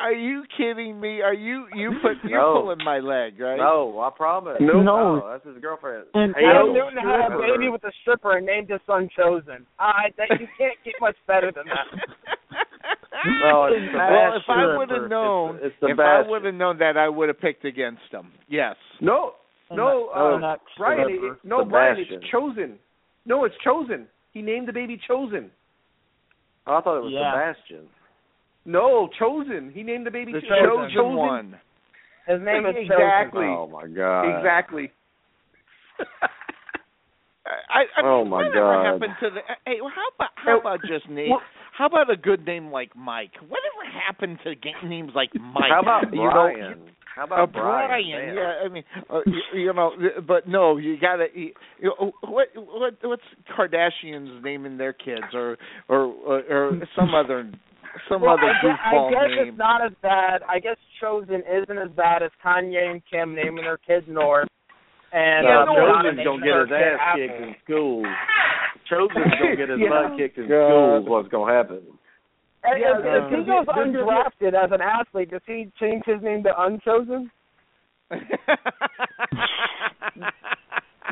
Are 0.00 0.12
you 0.12 0.42
kidding 0.56 0.98
me? 1.00 1.20
Are 1.22 1.34
you 1.34 1.66
you 1.74 1.92
put 2.02 2.16
you're 2.28 2.40
No. 2.40 2.62
pulling 2.62 2.84
my 2.84 2.98
leg, 2.98 3.38
right? 3.38 3.56
No, 3.56 4.00
I 4.00 4.10
promise. 4.16 4.56
No. 4.60 4.82
no, 4.82 5.28
that's 5.30 5.44
his 5.46 5.62
girlfriend. 5.62 6.06
And 6.14 6.34
Hey, 6.34 6.42
Cam 6.42 6.66
yo, 6.66 6.72
Newton 6.72 6.98
had 6.98 7.30
a 7.32 7.38
baby 7.38 7.68
with 7.68 7.84
a 7.84 7.92
stripper 8.02 8.36
and 8.36 8.46
named 8.46 8.68
his 8.70 8.80
son 8.86 9.08
Chosen. 9.16 9.64
I 9.78 10.10
that 10.18 10.40
you 10.40 10.48
can't 10.58 10.74
get 10.84 10.94
much 11.00 11.14
better 11.26 11.52
than 11.54 11.64
that. 11.66 11.86
No, 13.24 13.66
it's 13.66 13.94
well, 13.94 14.36
if 14.36 14.42
I 14.48 14.76
would 14.76 14.90
have 14.90 15.08
known, 15.08 15.56
It's, 15.62 15.66
it's 15.80 15.92
if 15.92 15.98
I 16.00 16.22
would 16.26 16.44
have 16.44 16.54
known 16.54 16.78
that, 16.78 16.96
I 16.96 17.08
would 17.08 17.28
have 17.28 17.38
picked 17.40 17.64
against 17.64 18.02
him. 18.10 18.32
Yes. 18.48 18.74
No. 19.00 19.34
No. 19.76 20.10
No, 20.14 20.34
Uh, 20.34 20.38
not 20.38 20.60
Brian, 20.78 21.00
it, 21.00 21.04
stripper. 21.04 21.32
it- 21.34 21.44
no, 21.44 21.64
Brian, 21.64 21.96
it's 21.98 22.24
chosen. 22.30 22.78
No, 23.26 23.44
it's 23.44 23.56
chosen. 23.64 24.06
He 24.32 24.42
named 24.42 24.66
the 24.68 24.72
baby 24.72 24.96
chosen. 25.06 25.50
Oh, 26.66 26.76
I 26.76 26.80
thought 26.80 26.96
it 26.98 27.02
was 27.04 27.12
Yeah. 27.12 27.32
Sebastian. 27.32 27.88
No, 28.64 29.08
chosen. 29.18 29.70
He 29.72 29.82
named 29.82 30.06
the 30.06 30.10
baby 30.10 30.32
The 30.32 30.40
Cho- 30.42 30.88
chosen, 30.88 31.16
one. 31.16 31.60
His 32.26 32.40
name 32.40 32.64
is 32.66 32.76
Exactly. 32.76 33.46
Oh 33.46 33.66
my 33.66 33.86
god. 33.88 34.36
Exactly. 34.36 34.90
I, 37.68 37.82
I 37.96 38.02
Oh, 38.04 38.22
mean, 38.22 38.30
my 38.30 38.36
whatever 38.48 38.54
God. 38.54 38.84
happened 38.86 39.14
to 39.20 39.30
the? 39.30 39.40
Hey, 39.66 39.80
well, 39.80 39.90
how 39.94 40.06
about 40.14 40.30
how 40.36 40.60
about 40.60 40.80
just 40.86 41.08
name? 41.08 41.30
Well- 41.30 41.42
How 41.72 41.86
about 41.86 42.10
a 42.10 42.16
good 42.16 42.44
name 42.46 42.70
like 42.70 42.94
Mike? 42.94 43.32
Whatever 43.40 43.82
happened 44.06 44.38
to 44.44 44.54
ga- 44.54 44.74
names 44.86 45.12
like 45.14 45.30
Mike? 45.34 45.70
How 45.72 45.80
about 45.80 46.12
You 46.12 46.22
know, 46.22 46.30
Brian? 46.30 46.90
How 47.14 47.24
about 47.24 47.40
Uh, 47.40 47.46
Brian? 47.46 47.88
Brian, 47.88 48.34
yeah. 48.34 48.64
I 48.64 48.68
mean, 48.68 48.84
uh, 49.10 49.20
you, 49.26 49.60
you 49.60 49.72
know, 49.72 49.92
but 50.26 50.48
no, 50.48 50.76
you 50.78 50.96
gotta. 51.00 51.26
You, 51.34 51.52
you 51.78 51.92
know, 52.00 52.12
what 52.22 52.48
what 52.56 52.94
what's 53.02 53.22
Kardashians 53.56 54.42
naming 54.42 54.78
their 54.78 54.92
kids, 54.94 55.26
or 55.34 55.56
or 55.88 56.04
or, 56.04 56.38
or 56.50 56.72
some 56.96 57.14
other 57.14 57.50
some 58.08 58.22
well, 58.22 58.32
other 58.34 58.48
I 58.48 58.62
guess, 58.62 58.78
I 58.82 59.10
guess 59.10 59.28
name. 59.36 59.48
it's 59.48 59.58
not 59.58 59.84
as 59.84 59.92
bad. 60.00 60.40
I 60.48 60.58
guess 60.58 60.76
Chosen 61.00 61.42
isn't 61.46 61.78
as 61.78 61.90
bad 61.90 62.22
as 62.22 62.30
Kanye 62.44 62.90
and 62.90 63.02
Kim 63.10 63.34
naming 63.34 63.64
their 63.64 63.76
kids 63.78 64.06
North. 64.08 64.48
And 65.12 65.44
Yeah, 65.46 65.62
uh, 65.62 65.66
Madonna 65.66 65.92
Chosen's 65.92 66.16
naming 66.16 66.24
gonna 66.24 66.44
get 66.46 66.54
her 66.54 66.66
his 66.66 66.72
ass 66.72 67.16
kicked 67.16 67.40
in 67.42 67.54
school. 67.64 68.02
Chosen's 68.88 69.34
gonna 69.38 69.56
get 69.56 69.68
his 69.68 69.78
butt 69.90 70.16
kicked 70.16 70.38
in 70.38 70.48
God. 70.48 70.68
school. 70.68 71.00
Is 71.02 71.08
what's 71.08 71.28
gonna 71.28 71.52
happen. 71.52 71.82
And 72.64 72.80
Yeah, 72.80 72.98
if, 72.98 73.04
uh, 73.04 73.26
if 73.26 73.30
he 73.30 73.36
goes 73.44 73.46
there's 73.46 73.66
gonna 73.66 73.92
be- 73.92 73.98
undrafted 73.98 74.54
as 74.54 74.70
an 74.72 74.80
athlete, 74.80 75.30
does 75.30 75.42
he 75.46 75.70
change 75.80 76.04
his 76.06 76.22
name 76.22 76.42
to 76.44 76.60
Unchosen? 76.60 77.30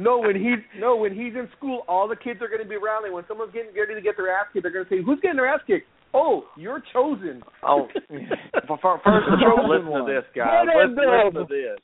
No, 0.00 0.18
when 0.18 0.34
he's 0.34 0.64
no, 0.78 0.96
when 0.96 1.12
he's 1.12 1.34
in 1.34 1.48
school, 1.56 1.84
all 1.86 2.08
the 2.08 2.16
kids 2.16 2.40
are 2.40 2.48
going 2.48 2.62
to 2.62 2.68
be 2.68 2.76
around 2.76 3.04
him. 3.04 3.12
When 3.12 3.24
someone's 3.28 3.52
getting 3.52 3.74
ready 3.76 3.94
to 3.94 4.00
get 4.00 4.16
their 4.16 4.32
ass 4.32 4.46
kicked, 4.52 4.62
they're 4.62 4.72
going 4.72 4.86
to 4.86 4.90
say, 4.90 5.02
"Who's 5.04 5.20
getting 5.20 5.36
their 5.36 5.46
ass 5.46 5.60
kicked?" 5.66 5.86
Oh, 6.14 6.44
you're 6.56 6.82
chosen. 6.92 7.42
Oh, 7.62 7.86
for, 8.66 8.78
for, 8.78 9.00
first 9.04 9.28
of 9.28 9.58
all, 9.58 9.68
listen 9.68 9.92
to 9.92 10.04
this, 10.08 10.24
guys. 10.34 10.66
What 10.66 10.88
Listen, 10.88 10.96
listen 10.96 11.34
to 11.34 11.46
this. 11.48 11.78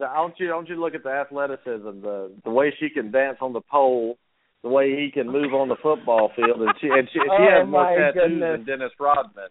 The, 0.00 0.04
I 0.06 0.20
want 0.20 0.34
you, 0.38 0.50
I 0.50 0.56
want 0.56 0.68
you 0.68 0.74
to 0.74 0.80
look 0.80 0.94
at 0.94 1.04
the 1.04 1.10
athleticism, 1.10 2.00
the 2.02 2.32
the 2.44 2.50
way 2.50 2.74
she 2.80 2.90
can 2.90 3.12
dance 3.12 3.38
on 3.40 3.52
the 3.52 3.60
pole, 3.60 4.18
the 4.62 4.68
way 4.68 4.90
he 4.96 5.10
can 5.10 5.26
move 5.30 5.54
on 5.54 5.68
the 5.68 5.76
football 5.82 6.30
field, 6.36 6.60
and 6.60 6.70
she 6.80 6.88
and 6.88 7.08
she, 7.12 7.18
she 7.18 7.28
Oh, 7.30 7.60
has 7.60 7.68
more 7.68 7.84
tattoos 7.96 8.14
goodness. 8.14 8.58
than 8.58 8.64
Dennis 8.66 8.92
Rodman. 9.00 9.48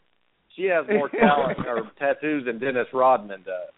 She 0.56 0.64
has 0.66 0.86
more 0.90 1.10
talent 1.20 1.60
or 1.68 1.90
tattoos 1.98 2.46
than 2.46 2.60
Dennis 2.60 2.88
Rodman 2.94 3.44
does. 3.44 3.74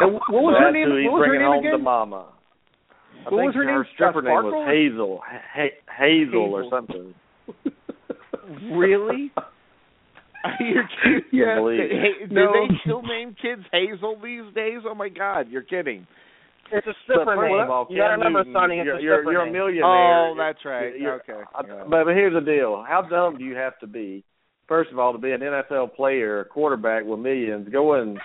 And 0.00 0.14
what 0.14 0.28
was 0.30 0.56
her 0.58 0.66
That's 0.66 0.74
name? 0.74 0.88
who 0.88 0.96
he's 0.98 1.06
What 1.06 1.20
was 1.20 1.26
her 1.26 1.30
bringing 1.30 1.46
name 1.46 1.62
home 1.62 1.78
to 1.78 1.78
mama. 1.78 2.26
I 2.26 3.30
What 3.30 3.30
think 3.30 3.46
was 3.46 3.54
her 3.54 3.64
name? 3.66 3.84
stripper 3.94 4.22
name 4.22 4.32
was 4.42 4.66
Hazel, 4.66 5.20
ha- 5.22 5.78
Hazel 5.96 6.54
or 6.54 6.64
something. 6.70 7.14
really? 8.72 9.30
You're 10.58 10.88
kidding. 11.04 11.22
Yeah. 11.32 11.56
Believe. 11.56 11.80
Hey, 11.90 12.26
do 12.26 12.34
they 12.34 12.74
still 12.82 13.02
name 13.02 13.36
kids 13.40 13.62
Hazel 13.70 14.16
these 14.22 14.52
days? 14.54 14.80
Oh 14.88 14.94
my 14.94 15.08
God, 15.10 15.48
you're 15.50 15.62
kidding. 15.62 16.06
It's 16.72 16.86
a 16.86 16.94
stripper 17.04 17.24
But 17.36 17.42
name. 17.42 17.60
of 17.60 17.70
all, 17.70 17.86
you 17.90 17.98
gotta 17.98 18.10
Cam 18.16 18.18
remember, 18.20 18.38
Newton, 18.44 18.52
Sonny. 18.54 18.78
It's 18.78 18.86
you're, 18.86 18.96
a 18.96 19.02
you're, 19.02 19.14
stripper 19.16 19.32
you're 19.32 19.42
a 19.42 19.44
name. 19.46 19.52
millionaire. 19.52 19.84
Oh, 20.30 20.34
that's 20.38 20.64
right. 20.64 20.98
You're- 20.98 21.18
okay. 21.20 21.40
I- 21.54 21.62
yeah. 21.66 21.82
But, 21.88 22.04
but 22.04 22.14
here's 22.14 22.34
the 22.34 22.40
deal: 22.40 22.84
How 22.86 23.02
dumb 23.02 23.38
do 23.38 23.44
you 23.44 23.56
have 23.56 23.78
to 23.80 23.86
be? 23.86 24.24
First 24.68 24.90
of 24.92 24.98
all, 24.98 25.12
to 25.12 25.18
be 25.18 25.32
an 25.32 25.40
NFL 25.40 25.94
player, 25.94 26.40
a 26.40 26.44
quarterback 26.44 27.04
with 27.04 27.18
millions, 27.18 27.68
going 27.70 28.18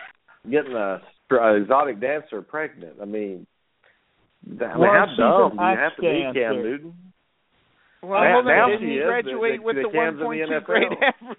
getting 0.50 0.74
a, 0.74 1.02
a 1.32 1.54
exotic 1.56 2.00
dancer 2.00 2.42
pregnant. 2.44 2.98
I 3.02 3.06
mean, 3.06 3.48
that, 4.60 4.66
I 4.66 4.74
mean, 4.74 4.80
Well, 4.82 4.92
how 4.94 5.06
dumb 5.18 5.58
do 5.58 5.64
you 5.64 5.78
have 5.78 5.96
to 5.96 6.02
be, 6.02 6.08
ex-dancer. 6.08 6.40
Cam 6.40 6.56
Newton? 6.62 6.94
Well, 8.04 8.22
Now- 8.22 8.34
hold 8.34 8.46
now 8.46 8.68
didn't 8.70 8.88
he 8.88 8.96
is. 8.98 9.06
Graduate 9.08 9.58
the- 9.60 9.64
with 9.66 9.76
the 9.78 9.82
the, 9.82 9.90
Cam's 9.90 10.22
in 10.22 10.28
the 10.30 10.62
1.2 10.62 10.64
grade 10.66 10.84
average? 11.02 11.38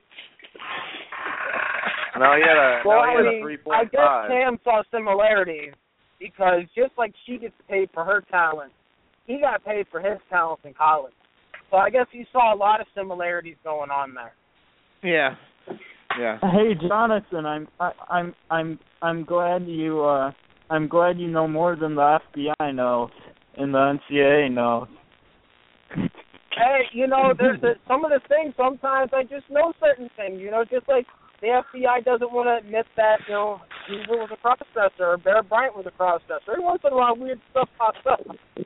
No, 2.19 2.33
he 2.35 2.43
had 2.43 2.57
a 2.57 2.83
Well, 2.85 3.03
no, 3.03 3.05
he 3.05 3.13
I 3.13 3.17
had 3.17 3.27
a 3.27 3.31
mean, 3.31 3.43
three 3.43 3.59
I 3.73 3.85
guess 3.85 4.01
five. 4.01 4.31
Cam 4.31 4.59
saw 4.65 4.83
similarities 4.91 5.75
because 6.19 6.63
just 6.75 6.93
like 6.97 7.13
she 7.27 7.39
gets 7.39 7.55
paid 7.69 7.89
for 7.93 8.05
her 8.05 8.23
talent, 8.31 8.73
he 9.27 9.41
got 9.41 9.65
paid 9.65 9.87
for 9.91 10.01
his 10.01 10.19
talents 10.31 10.63
in 10.65 10.75
college. 10.75 11.13
So 11.71 11.77
I 11.77 11.91
guess 11.91 12.07
you 12.13 12.25
saw 12.33 12.55
a 12.55 12.57
lot 12.57 12.81
of 12.81 12.87
similarities 12.95 13.57
going 13.65 13.91
on 13.91 14.15
there. 14.15 14.33
Yeah. 15.03 15.35
Yeah. 16.19 16.39
Hey 16.41 16.75
Jonathan, 16.89 17.45
I'm 17.45 17.69
I, 17.79 17.91
I'm 18.09 18.35
I'm 18.51 18.79
I'm 19.03 19.25
glad 19.25 19.67
you 19.67 20.03
uh 20.05 20.31
I'm 20.71 20.89
glad 20.89 21.19
you 21.19 21.29
know 21.29 21.47
more 21.47 21.77
than 21.77 21.95
the 21.95 22.19
FBI 22.35 22.75
knows 22.75 23.11
and 23.57 23.75
the 23.75 23.99
NCAA 24.13 24.53
knows. 24.53 24.89
Hey, 25.95 26.83
you 26.93 27.07
know, 27.07 27.35
there's 27.39 27.63
a, 27.63 27.75
some 27.87 28.05
of 28.05 28.11
the 28.11 28.21
things. 28.29 28.55
Sometimes 28.57 29.11
I 29.13 29.25
just 29.25 29.49
know 29.51 29.75
certain 29.79 30.09
things. 30.17 30.41
You 30.41 30.51
know, 30.51 30.65
just 30.65 30.89
like 30.89 31.07
the 31.43 31.49
FBI 31.75 32.05
doesn't 32.05 32.33
want 32.33 32.49
to 32.49 32.67
admit 32.67 32.87
that 32.97 33.19
you 33.29 33.35
know 33.35 33.61
Hoover 33.89 34.21
was 34.21 34.31
a 34.33 34.47
crossdresser 34.47 35.01
or 35.01 35.17
Bear 35.17 35.43
Bryant 35.43 35.77
was 35.77 35.87
a 35.87 35.91
crossdresser. 35.91 36.49
Every 36.51 36.63
once 36.63 36.83
in 36.85 36.93
a 36.93 36.97
while, 36.97 37.17
weird 37.17 37.41
stuff 37.51 37.69
pops 37.79 37.99
up. 38.11 38.21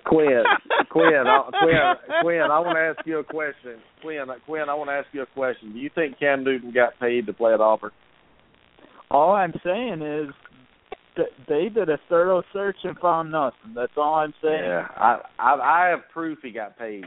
Quinn, 0.06 0.42
Quinn, 0.90 1.24
I, 1.26 1.51
Quinn, 1.60 2.20
Quinn. 2.22 2.42
I 2.42 2.59
want 2.59 2.76
to 2.76 2.80
ask 2.80 3.06
you 3.06 3.18
a 3.18 3.24
question. 3.24 3.76
Quinn, 4.02 4.26
Quinn, 4.47 4.68
I 4.68 4.74
want 4.74 4.88
to 4.90 4.94
ask 4.94 5.06
you 5.12 5.22
a 5.22 5.26
question. 5.26 5.72
Do 5.72 5.78
you 5.78 5.90
think 5.94 6.18
Cam 6.18 6.44
Newton 6.44 6.72
got 6.72 6.98
paid 7.01 7.26
to 7.26 7.32
play 7.32 7.52
at 7.52 7.60
Auburn? 7.60 7.90
All 9.10 9.32
I'm 9.32 9.52
saying 9.64 10.02
is 10.02 10.32
that 11.16 11.28
they 11.48 11.68
did 11.68 11.88
a 11.88 11.98
thorough 12.09 12.42
search 12.52 12.76
and 12.84 12.97
found 12.98 13.32
nothing. 13.32 13.74
That's 13.74 13.92
all 13.97 14.14
I'm 14.14 14.34
saying. 14.42 14.64
Yeah, 14.64 14.86
I, 14.97 15.20
I, 15.38 15.55
I 15.55 15.88
have 15.90 16.01
proof 16.12 16.38
he 16.42 16.51
got 16.51 16.78
paid, 16.78 17.05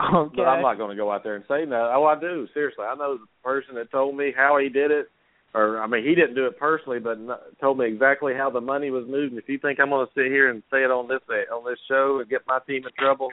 Okay. 0.00 0.34
but 0.36 0.42
I'm 0.42 0.62
not 0.62 0.78
going 0.78 0.90
to 0.90 0.96
go 0.96 1.12
out 1.12 1.22
there 1.22 1.36
and 1.36 1.44
say 1.48 1.64
no. 1.66 1.90
Oh, 1.94 2.04
I 2.04 2.18
do. 2.18 2.48
Seriously, 2.52 2.84
I 2.84 2.94
know 2.96 3.18
the 3.18 3.26
person 3.44 3.74
that 3.76 3.90
told 3.90 4.16
me 4.16 4.32
how 4.36 4.58
he 4.58 4.68
did 4.68 4.90
it, 4.90 5.06
or 5.54 5.82
I 5.82 5.86
mean, 5.86 6.04
he 6.04 6.14
didn't 6.14 6.34
do 6.34 6.46
it 6.46 6.58
personally, 6.58 7.00
but 7.00 7.18
told 7.60 7.78
me 7.78 7.86
exactly 7.86 8.34
how 8.36 8.50
the 8.50 8.60
money 8.60 8.90
was 8.90 9.04
moved. 9.08 9.32
And 9.32 9.42
if 9.42 9.48
you 9.48 9.58
think 9.58 9.80
I'm 9.80 9.90
going 9.90 10.06
to 10.06 10.12
sit 10.14 10.26
here 10.26 10.50
and 10.50 10.62
say 10.70 10.78
it 10.78 10.90
on 10.90 11.08
this 11.08 11.20
uh, 11.28 11.54
on 11.54 11.64
this 11.64 11.78
show 11.88 12.20
and 12.20 12.30
get 12.30 12.42
my 12.46 12.60
team 12.66 12.84
in 12.86 12.92
trouble, 12.98 13.28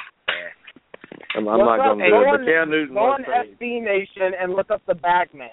I'm, 1.35 1.47
I'm 1.47 1.59
not 1.59 1.77
going 1.77 1.99
to 1.99 2.09
do 2.09 2.15
it. 2.17 2.25
But 2.31 2.45
Cam 2.45 2.69
Newton 2.69 2.95
Go 2.95 3.01
on. 3.01 3.23
SB 3.23 3.83
Nation 3.83 4.33
and 4.39 4.53
look 4.53 4.71
up 4.71 4.81
the 4.87 4.95
Bagman. 4.95 5.49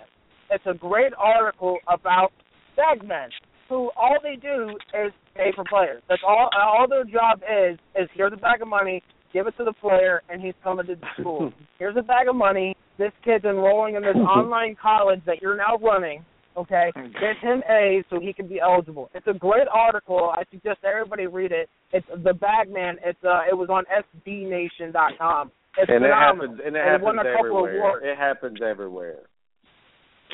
It's 0.51 0.65
a 0.67 0.75
great 0.75 1.13
article 1.19 1.79
about 1.89 2.33
Bagmen, 2.77 3.31
who 3.69 3.91
all 3.97 4.17
they 4.23 4.37
do 4.37 4.71
is 5.05 5.13
pay 5.35 5.53
for 5.55 5.65
players. 5.69 6.03
That's 6.09 6.23
all. 6.27 6.49
All 6.57 6.87
their 6.89 7.05
job 7.05 7.41
is 7.43 7.79
is 7.95 8.09
here's 8.15 8.33
a 8.33 8.37
bag 8.37 8.63
of 8.63 8.69
money, 8.69 9.03
give 9.35 9.47
it 9.47 9.55
to 9.59 9.65
the 9.65 9.75
player, 9.75 10.23
and 10.31 10.41
he's 10.41 10.55
coming 10.63 10.87
to 10.87 10.95
the 10.95 11.07
school. 11.21 11.53
here's 11.79 11.97
a 11.97 12.03
bag 12.03 12.29
of 12.29 12.37
money. 12.37 12.75
This 12.97 13.13
kid's 13.23 13.45
enrolling 13.45 13.97
in 13.97 14.03
this 14.03 14.17
online 14.17 14.77
college 14.81 15.21
that 15.27 15.43
you're 15.43 15.57
now 15.57 15.77
running. 15.77 16.25
Okay, 16.57 16.93
get 16.95 17.37
him 17.43 17.63
A 17.69 18.05
so 18.11 18.21
he 18.21 18.33
can 18.33 18.47
be 18.47 18.61
eligible. 18.61 19.11
It's 19.15 19.27
a 19.27 19.33
great 19.33 19.67
article. 19.73 20.31
I 20.33 20.45
suggest 20.53 20.79
everybody 20.85 21.27
read 21.27 21.51
it. 21.51 21.69
It's 21.93 22.07
the 22.23 22.33
Bagman. 22.33 22.97
It's 23.05 23.19
uh, 23.25 23.41
it 23.51 23.55
was 23.57 23.69
on 23.71 23.83
SBNation.com. 23.91 25.51
It's 25.77 25.91
and 25.91 26.05
it 26.05 26.09
phenomenal. 26.09 26.47
happens. 26.55 26.61
And 26.65 26.77
it 26.77 26.81
And 26.81 26.95
it 26.95 27.01
won 27.03 27.17
happens 27.17 27.35
a 27.35 27.37
couple 27.43 27.67
everywhere. 27.67 27.79
awards. 27.79 28.05
It 28.07 28.17
happens 28.17 28.59
everywhere. 28.65 29.19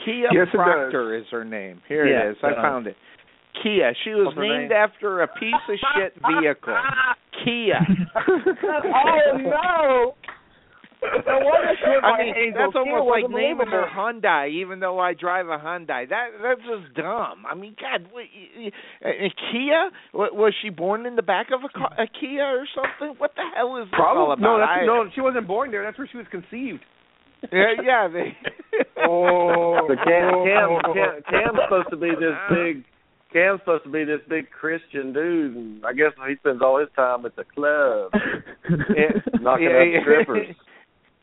Kia 0.05 0.29
Yes, 0.33 0.49
Proctor 0.53 1.17
is 1.17 1.25
her 1.31 1.45
name. 1.45 1.81
Here 1.89 2.07
Yeah, 2.07 2.29
it 2.29 2.33
is. 2.33 2.37
I 2.43 2.49
uh, 2.53 2.63
found 2.63 2.87
it. 2.87 2.97
Kia. 3.63 3.93
She 4.05 4.11
was 4.11 4.35
named 4.37 4.71
name? 4.71 4.73
after 4.73 5.23
a 5.23 5.29
piece 5.29 5.55
of 5.69 5.77
shit 5.97 6.15
vehicle. 6.15 6.77
Kia. 7.45 7.81
oh 8.29 9.37
no! 9.39 10.15
No 11.03 11.39
wonder 11.41 11.73
she 11.81 11.87
I 11.87 12.23
mean, 12.25 12.35
angel. 12.37 12.61
that's 12.61 12.77
almost 12.77 13.09
like 13.09 13.31
naming 13.31 13.67
her. 13.69 13.87
Hyundai, 13.89 14.51
even 14.51 14.81
though 14.81 14.99
I 14.99 15.15
drive 15.15 15.47
a 15.49 15.57
Hyundai. 15.59 16.09
That 16.09 16.29
that's 16.43 16.61
just 16.61 16.95
dumb. 16.95 17.45
I 17.51 17.55
mean, 17.55 17.75
God, 17.81 18.05
what, 18.13 18.25
y- 18.29 18.71
y- 19.05 19.09
uh, 19.09 19.29
Kia? 19.51 19.91
Wa- 20.13 20.33
Was 20.33 20.53
she 20.63 20.69
born 20.71 21.07
in 21.07 21.17
the 21.17 21.23
back 21.23 21.49
of 21.53 21.61
a, 21.65 21.69
car, 21.73 21.91
a 21.99 22.07
Kia 22.07 22.45
or 22.45 22.67
something? 22.75 23.15
What 23.19 23.33
the 23.37 23.43
hell 23.57 23.77
is 23.79 23.87
this 23.87 23.95
all 23.99 24.13
Probably 24.15 24.33
about? 24.35 24.41
no, 24.41 24.59
that's, 24.59 24.83
I- 24.83 24.87
no. 24.87 25.09
She 25.15 25.21
wasn't 25.21 25.47
born 25.49 25.71
there. 25.71 25.85
That's 25.85 25.97
where 25.99 26.09
she 26.11 26.19
was 26.19 26.27
conceived. 26.31 26.81
Yeah, 27.53 27.73
yeah. 27.83 28.09
They, 28.09 28.37
Oh. 29.03 29.81
So 29.89 29.95
Cam, 29.97 30.45
Cam, 30.45 30.69
Cam, 30.93 31.23
Cam's 31.31 31.59
supposed 31.65 31.89
to 31.91 31.97
be 31.97 32.11
this 32.11 32.37
big. 32.53 32.85
Cam's 33.33 33.61
supposed 33.61 33.85
to 33.85 33.91
be 33.91 34.05
this 34.05 34.21
big 34.29 34.51
Christian 34.51 35.13
dude, 35.13 35.55
and 35.57 35.87
I 35.87 35.93
guess 35.93 36.11
he 36.29 36.35
spends 36.37 36.61
all 36.63 36.79
his 36.81 36.89
time 36.97 37.25
at 37.25 37.37
the 37.37 37.45
club 37.45 38.11
knocking 39.41 39.71
Yeah, 39.71 39.99
up 39.99 40.03
strippers. 40.03 40.57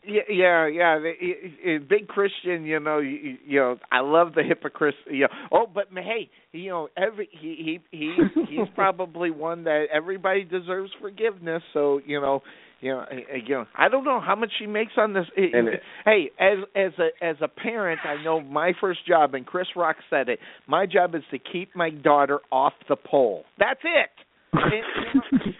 Yeah, 0.08 0.22
yeah, 0.30 0.68
yeah. 0.68 1.00
The, 1.00 1.12
i- 1.22 1.70
i- 1.76 1.78
big 1.80 2.08
Christian, 2.08 2.64
you 2.66 2.80
know, 2.80 3.00
you, 3.00 3.38
you 3.46 3.60
know. 3.60 3.78
I 3.92 4.00
love 4.00 4.34
the 4.36 4.44
hypocrite. 4.44 4.96
You 5.10 5.22
know, 5.22 5.28
oh, 5.52 5.66
but 5.74 5.88
hey, 5.94 6.30
you 6.54 6.70
know, 6.70 6.88
every 6.98 7.28
he 7.32 7.80
he 7.92 7.98
he 7.98 8.16
he's 8.50 8.68
probably 8.76 9.32
one 9.32 9.66
that 9.66 9.86
everybody 9.94 10.44
deserves 10.46 10.92
forgiveness. 11.02 11.62
So 11.74 12.00
you 12.06 12.22
know, 12.22 12.42
you 12.80 12.92
know, 12.92 13.00
I- 13.00 13.34
I- 13.34 13.42
you 13.46 13.56
know, 13.56 13.66
I 13.78 13.90
don't 13.90 14.06
know 14.06 14.22
how 14.22 14.36
much 14.36 14.52
she 14.58 14.66
makes 14.66 14.94
on 14.98 15.12
this. 15.14 15.26
And 15.36 15.68
it- 15.68 15.82
hey, 16.06 16.32
as 16.40 16.60
as 16.76 16.92
a 17.00 17.26
as 17.26 17.36
a 17.42 17.48
parent, 17.50 18.00
I 18.06 18.24
know 18.24 18.40
my 18.40 18.72
first 18.80 19.06
job, 19.06 19.34
and 19.34 19.46
Chris 19.46 19.68
Rock 19.76 19.98
said 20.10 20.30
it. 20.30 20.40
My 20.68 20.86
job 20.86 21.16
is 21.16 21.24
to 21.32 21.38
keep 21.40 21.76
my 21.76 21.90
daughter 21.90 22.40
off 22.52 22.74
the 22.88 22.96
pole. 22.96 23.44
That's 23.60 23.82
it. 23.84 24.10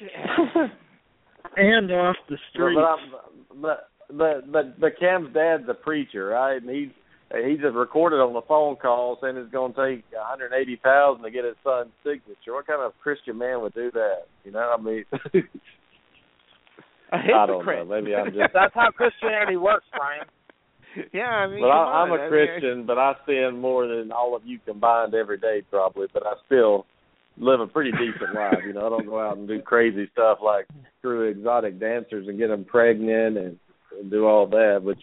and 1.56 1.90
off 1.92 2.16
the 2.28 2.36
But 2.36 2.38
street. 2.52 2.74
but, 2.74 2.84
I'm, 2.84 3.39
but 3.60 3.90
but 4.08 4.50
but 4.50 4.80
but 4.80 4.98
Cam's 4.98 5.32
dad's 5.34 5.68
a 5.68 5.74
preacher, 5.74 6.26
right? 6.26 6.60
And 6.60 6.70
he's 6.70 6.90
he 7.32 7.54
just 7.54 7.74
recorded 7.74 8.16
on 8.16 8.32
the 8.34 8.42
phone 8.42 8.76
call 8.76 9.18
saying 9.22 9.36
it's 9.36 9.52
going 9.52 9.72
to 9.74 9.78
take 9.78 10.04
one 10.12 10.24
hundred 10.26 10.52
eighty 10.52 10.80
thousand 10.82 11.22
to 11.22 11.30
get 11.30 11.44
his 11.44 11.54
son's 11.62 11.92
signature. 12.02 12.54
What 12.54 12.66
kind 12.66 12.82
of 12.82 12.92
Christian 13.02 13.38
man 13.38 13.60
would 13.62 13.74
do 13.74 13.90
that? 13.92 14.26
You 14.44 14.50
know, 14.52 14.74
I 14.76 14.80
mean, 14.80 15.04
I 17.12 17.46
don't 17.46 17.64
know. 17.64 17.84
Maybe 17.84 18.14
I'm 18.14 18.26
just. 18.34 18.52
That's 18.52 18.74
how 18.74 18.90
Christianity 18.90 19.56
works, 19.56 19.86
Brian. 19.92 20.26
yeah, 21.12 21.22
I 21.22 21.46
mean, 21.46 21.60
but 21.60 21.68
I, 21.68 22.02
I'm 22.02 22.10
on, 22.10 22.18
a 22.18 22.22
I 22.22 22.30
mean, 22.30 22.30
Christian, 22.30 22.86
but 22.86 22.98
I 22.98 23.14
sin 23.26 23.58
more 23.60 23.86
than 23.86 24.10
all 24.10 24.34
of 24.34 24.42
you 24.44 24.58
combined 24.66 25.14
every 25.14 25.38
day, 25.38 25.62
probably. 25.70 26.08
But 26.12 26.26
I 26.26 26.34
still 26.46 26.84
live 27.40 27.60
a 27.60 27.66
pretty 27.66 27.90
decent 27.92 28.34
life. 28.34 28.58
You 28.66 28.74
know, 28.74 28.86
I 28.86 28.90
don't 28.90 29.06
go 29.06 29.18
out 29.18 29.38
and 29.38 29.48
do 29.48 29.60
crazy 29.62 30.08
stuff 30.12 30.38
like 30.44 30.66
screw 30.98 31.28
exotic 31.28 31.80
dancers 31.80 32.28
and 32.28 32.38
get 32.38 32.48
them 32.48 32.64
pregnant 32.64 33.38
and, 33.38 33.58
and 33.98 34.10
do 34.10 34.26
all 34.26 34.46
that, 34.48 34.80
which 34.82 35.00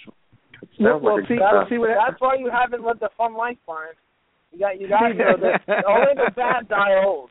sounds 0.80 1.04
Well, 1.04 1.16
like 1.16 1.26
a 1.26 1.28
see- 1.28 1.40
well, 1.40 1.66
see 1.70 1.78
what 1.78 1.90
That's 1.90 2.22
why 2.22 2.36
you 2.38 2.50
haven't 2.52 2.86
lived 2.86 3.02
a 3.02 3.10
fun 3.18 3.36
life, 3.36 3.58
Brian. 3.66 3.94
You 4.54 4.60
got 4.60 4.80
you 4.80 4.88
got 4.88 5.08
you 5.10 5.16
know 5.16 5.36
the 5.38 5.60
only 5.90 6.14
the 6.16 6.32
bad 6.36 6.70
die 6.70 7.04
old. 7.04 7.30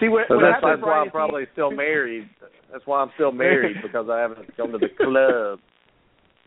See 0.00 0.08
what? 0.08 0.26
So 0.28 0.36
what 0.36 0.42
that's, 0.42 0.60
that's 0.62 0.62
why 0.62 0.76
Brian, 0.80 1.00
I'm 1.00 1.06
is 1.06 1.12
probably 1.12 1.44
still 1.52 1.70
married. 1.70 2.28
That's 2.72 2.84
why 2.86 3.00
I'm 3.02 3.10
still 3.14 3.32
married 3.32 3.76
because 3.82 4.08
I 4.10 4.20
haven't 4.20 4.56
come 4.56 4.72
to 4.72 4.78
the 4.78 4.88
club. 4.98 5.60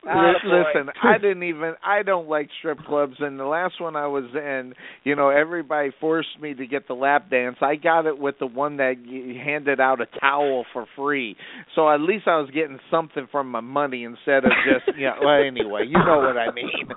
Li- 0.03 0.09
ah, 0.11 0.33
Attaboy. 0.43 0.63
Listen, 0.75 0.89
I 1.03 1.17
didn't 1.17 1.43
even 1.43 1.73
I 1.83 2.03
don't 2.03 2.27
like 2.29 2.49
strip 2.59 2.79
clubs 2.85 3.15
and 3.19 3.39
the 3.39 3.45
last 3.45 3.79
one 3.81 3.95
I 3.95 4.07
was 4.07 4.25
in, 4.33 4.73
you 5.03 5.15
know, 5.15 5.29
everybody 5.29 5.91
forced 5.99 6.39
me 6.41 6.53
to 6.53 6.65
get 6.67 6.87
the 6.87 6.93
lap 6.93 7.29
dance. 7.29 7.57
I 7.61 7.75
got 7.75 8.05
it 8.05 8.17
with 8.17 8.35
the 8.39 8.45
one 8.47 8.77
that 8.77 8.95
handed 9.43 9.79
out 9.79 10.01
a 10.01 10.05
towel 10.19 10.65
for 10.73 10.85
free. 10.95 11.35
So 11.75 11.89
at 11.89 12.01
least 12.01 12.27
I 12.27 12.37
was 12.37 12.49
getting 12.53 12.79
something 12.91 13.27
from 13.31 13.49
my 13.51 13.61
money 13.61 14.03
instead 14.03 14.45
of 14.45 14.51
just, 14.65 14.97
you 14.97 15.05
know, 15.05 15.15
well 15.23 15.43
anyway, 15.45 15.85
you 15.87 15.97
know 15.97 16.17
what 16.19 16.37
I 16.37 16.51
mean. 16.53 16.87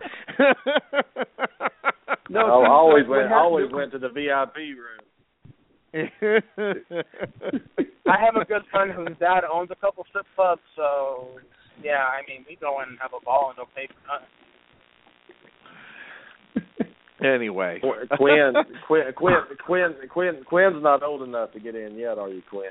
No, 2.30 2.40
I 2.62 2.68
always 2.68 3.06
what- 3.06 3.10
what 3.10 3.18
went. 3.18 3.32
I 3.32 3.36
always 3.36 3.70
went 3.72 3.92
to 3.92 3.98
the 3.98 4.08
VIP 4.08 4.56
room. 4.78 5.00
I 8.08 8.16
have 8.18 8.36
a 8.40 8.44
good 8.46 8.62
friend 8.70 8.90
whose 8.92 9.16
dad 9.18 9.42
owns 9.52 9.70
a 9.70 9.74
couple 9.76 10.04
strip 10.08 10.24
clubs, 10.34 10.62
so 10.74 11.28
yeah, 11.84 12.04
I 12.08 12.22
mean 12.28 12.44
we 12.48 12.56
go 12.56 12.80
in 12.82 12.88
and 12.90 12.98
have 13.00 13.12
a 13.12 13.24
ball 13.24 13.48
and 13.50 13.56
don't 13.56 13.74
pay 13.74 13.86
for 13.86 14.00
nothing. 14.08 14.28
anyway. 17.24 17.80
Quinn, 18.16 18.52
Quinn, 18.86 19.12
Quinn, 19.16 19.34
Quinn, 19.64 19.94
Quinn, 20.10 20.42
Quinn's 20.46 20.82
not 20.82 21.02
old 21.02 21.22
enough 21.22 21.52
to 21.52 21.60
get 21.60 21.74
in 21.74 21.96
yet, 21.96 22.18
are 22.18 22.28
you, 22.28 22.42
Quinn? 22.50 22.70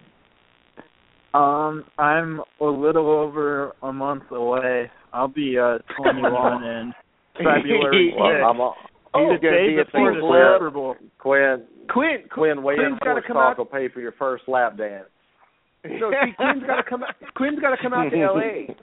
Um, 1.33 1.85
I'm 1.97 2.41
a 2.59 2.65
little 2.65 3.09
over 3.09 3.71
a 3.81 3.93
month 3.93 4.23
away. 4.31 4.91
I'll 5.13 5.27
be 5.29 5.57
uh 5.57 5.77
21 6.01 6.63
in 6.65 6.93
February. 7.37 8.13
Well, 8.19 8.27
I'm 8.49 8.59
al- 8.59 8.75
Oh, 9.13 9.31
He's 9.33 9.41
gonna 9.41 9.57
day 9.57 9.67
be 9.75 9.79
at 9.79 9.87
the 9.87 9.91
before 9.91 10.13
the. 10.13 10.55
Super 10.57 10.69
Bowl. 10.71 10.95
Quinn 11.19 11.65
Quinn, 11.89 12.23
Quinn 12.33 12.63
Williams 12.63 12.97
Quinn's 12.97 12.99
got 13.03 13.13
to 13.15 13.19
Sports 13.21 13.27
come 13.27 13.35
Talk 13.35 13.51
out. 13.51 13.57
will 13.57 13.65
pay 13.65 13.89
for 13.89 13.99
your 13.99 14.13
first 14.13 14.43
lap 14.47 14.77
dance. 14.77 15.07
No, 15.83 16.11
see, 16.11 16.31
Quinn's 16.37 16.63
got 16.65 16.75
to 16.77 16.83
come. 16.89 17.03
Out, 17.03 17.15
Quinn's 17.35 17.59
got 17.59 17.71
to 17.75 17.77
come 17.81 17.93
out 17.93 18.09
to 18.09 18.21
L.A. 18.21 18.73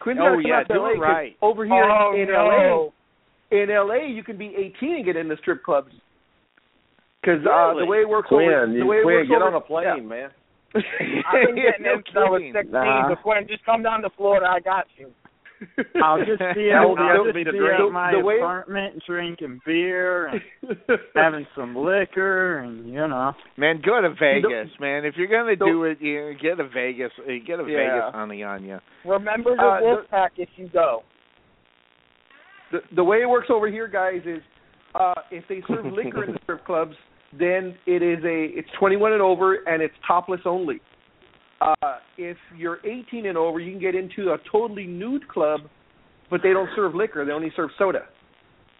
Quinn's 0.00 0.20
Oh, 0.22 0.38
yeah, 0.38 0.62
do 0.64 0.74
LA 0.80 0.88
it 0.90 0.94
'cause 0.94 1.00
right. 1.02 1.36
Over 1.42 1.64
here 1.64 1.84
oh, 1.84 2.14
in 2.16 2.28
no. 2.28 2.92
LA, 3.52 3.62
in 3.62 3.68
LA, 3.70 4.06
you 4.06 4.22
can 4.24 4.36
be 4.36 4.54
18 4.56 4.96
and 4.96 5.04
get 5.04 5.16
into 5.16 5.36
strip 5.38 5.62
clubs. 5.62 5.92
Because 7.20 7.44
uh, 7.46 7.68
Really? 7.68 7.80
the 7.84 7.86
way 7.86 7.98
it 7.98 8.08
works 8.08 8.28
over, 8.32 8.42
Quinn, 8.42 8.72
the 8.72 8.78
you, 8.78 8.86
way 8.86 8.96
it 8.98 9.02
Quinn, 9.04 9.16
works 9.16 9.28
get 9.28 9.36
over, 9.42 9.46
on 9.48 9.54
a 9.54 9.60
plane, 9.60 10.08
man. 10.08 10.30
I've 10.74 10.82
been 11.46 11.56
getting 11.56 11.84
No 11.84 11.94
in 11.94 12.02
since 12.06 12.16
I 12.16 12.30
was 12.30 12.40
kidding. 12.40 12.52
16. 12.54 12.72
Nah. 12.72 13.08
But 13.10 13.22
Quinn, 13.22 13.46
just 13.48 13.64
come 13.66 13.82
down 13.82 14.02
to 14.02 14.10
Florida. 14.16 14.46
I 14.48 14.60
got 14.60 14.86
you. 14.96 15.10
I'll 16.02 16.18
just 16.18 16.38
be 16.54 16.70
How 16.72 16.82
at, 16.82 16.86
old 16.86 16.98
do 16.98 17.02
you 17.04 17.08
have 17.10 17.18
I'll 17.18 17.24
just 17.24 17.34
be 17.34 17.44
be 17.44 17.50
to 17.50 17.58
drink? 17.58 17.80
at 17.80 17.92
my 17.92 18.12
The 18.12 18.20
way- 18.20 18.36
apartment 18.38 19.02
drinking 19.06 19.60
beer 19.66 20.26
and 20.28 20.40
having 21.14 21.46
some 21.56 21.76
liquor 21.76 22.58
and 22.60 22.86
you 22.88 22.94
know. 23.06 23.32
Man, 23.56 23.82
go 23.84 24.00
to 24.00 24.10
Vegas, 24.10 24.70
man. 24.80 25.04
If 25.04 25.14
you're 25.16 25.26
gonna 25.28 25.56
the- 25.56 25.64
do 25.66 25.84
it, 25.84 26.00
you 26.00 26.34
get 26.40 26.60
a 26.60 26.68
Vegas. 26.68 27.12
Get 27.46 27.60
a 27.60 27.64
Yeah. 27.68 27.76
Vegas 28.04 28.14
honey 28.14 28.42
on 28.42 28.64
you. 28.64 28.78
Remember 29.04 29.54
the 29.56 29.62
Uh, 29.62 29.78
wolf 29.80 30.00
the- 30.02 30.08
pack 30.08 30.32
if 30.36 30.48
you 30.56 30.68
go. 30.68 31.02
the 32.72 32.80
the 32.94 33.04
way 33.04 33.18
it 33.22 33.28
works 33.28 33.48
over 33.50 33.68
here, 33.68 33.88
guys, 33.88 34.22
is 34.24 34.42
uh, 34.94 35.14
if 35.30 35.44
they 35.48 35.62
serve 35.68 35.84
liquor 35.92 36.24
in 36.24 36.32
the 36.32 36.38
strip 36.42 36.64
clubs, 36.64 36.94
then 37.38 37.74
it 37.86 38.02
is 38.02 38.22
a 38.24 38.44
it's 38.58 38.68
21 38.78 39.12
and 39.12 39.22
over, 39.22 39.56
and 39.66 39.82
it's 39.82 39.94
topless 40.06 40.40
only. 40.44 40.80
Uh, 41.60 41.98
if 42.16 42.36
you're 42.56 42.78
18 42.86 43.26
and 43.26 43.36
over, 43.36 43.60
you 43.60 43.70
can 43.70 43.80
get 43.80 43.94
into 43.94 44.32
a 44.32 44.38
totally 44.50 44.86
nude 44.86 45.28
club, 45.28 45.60
but 46.30 46.40
they 46.42 46.52
don't 46.52 46.70
serve 46.74 46.94
liquor; 46.94 47.24
they 47.24 47.32
only 47.32 47.52
serve 47.54 47.70
soda. 47.78 48.04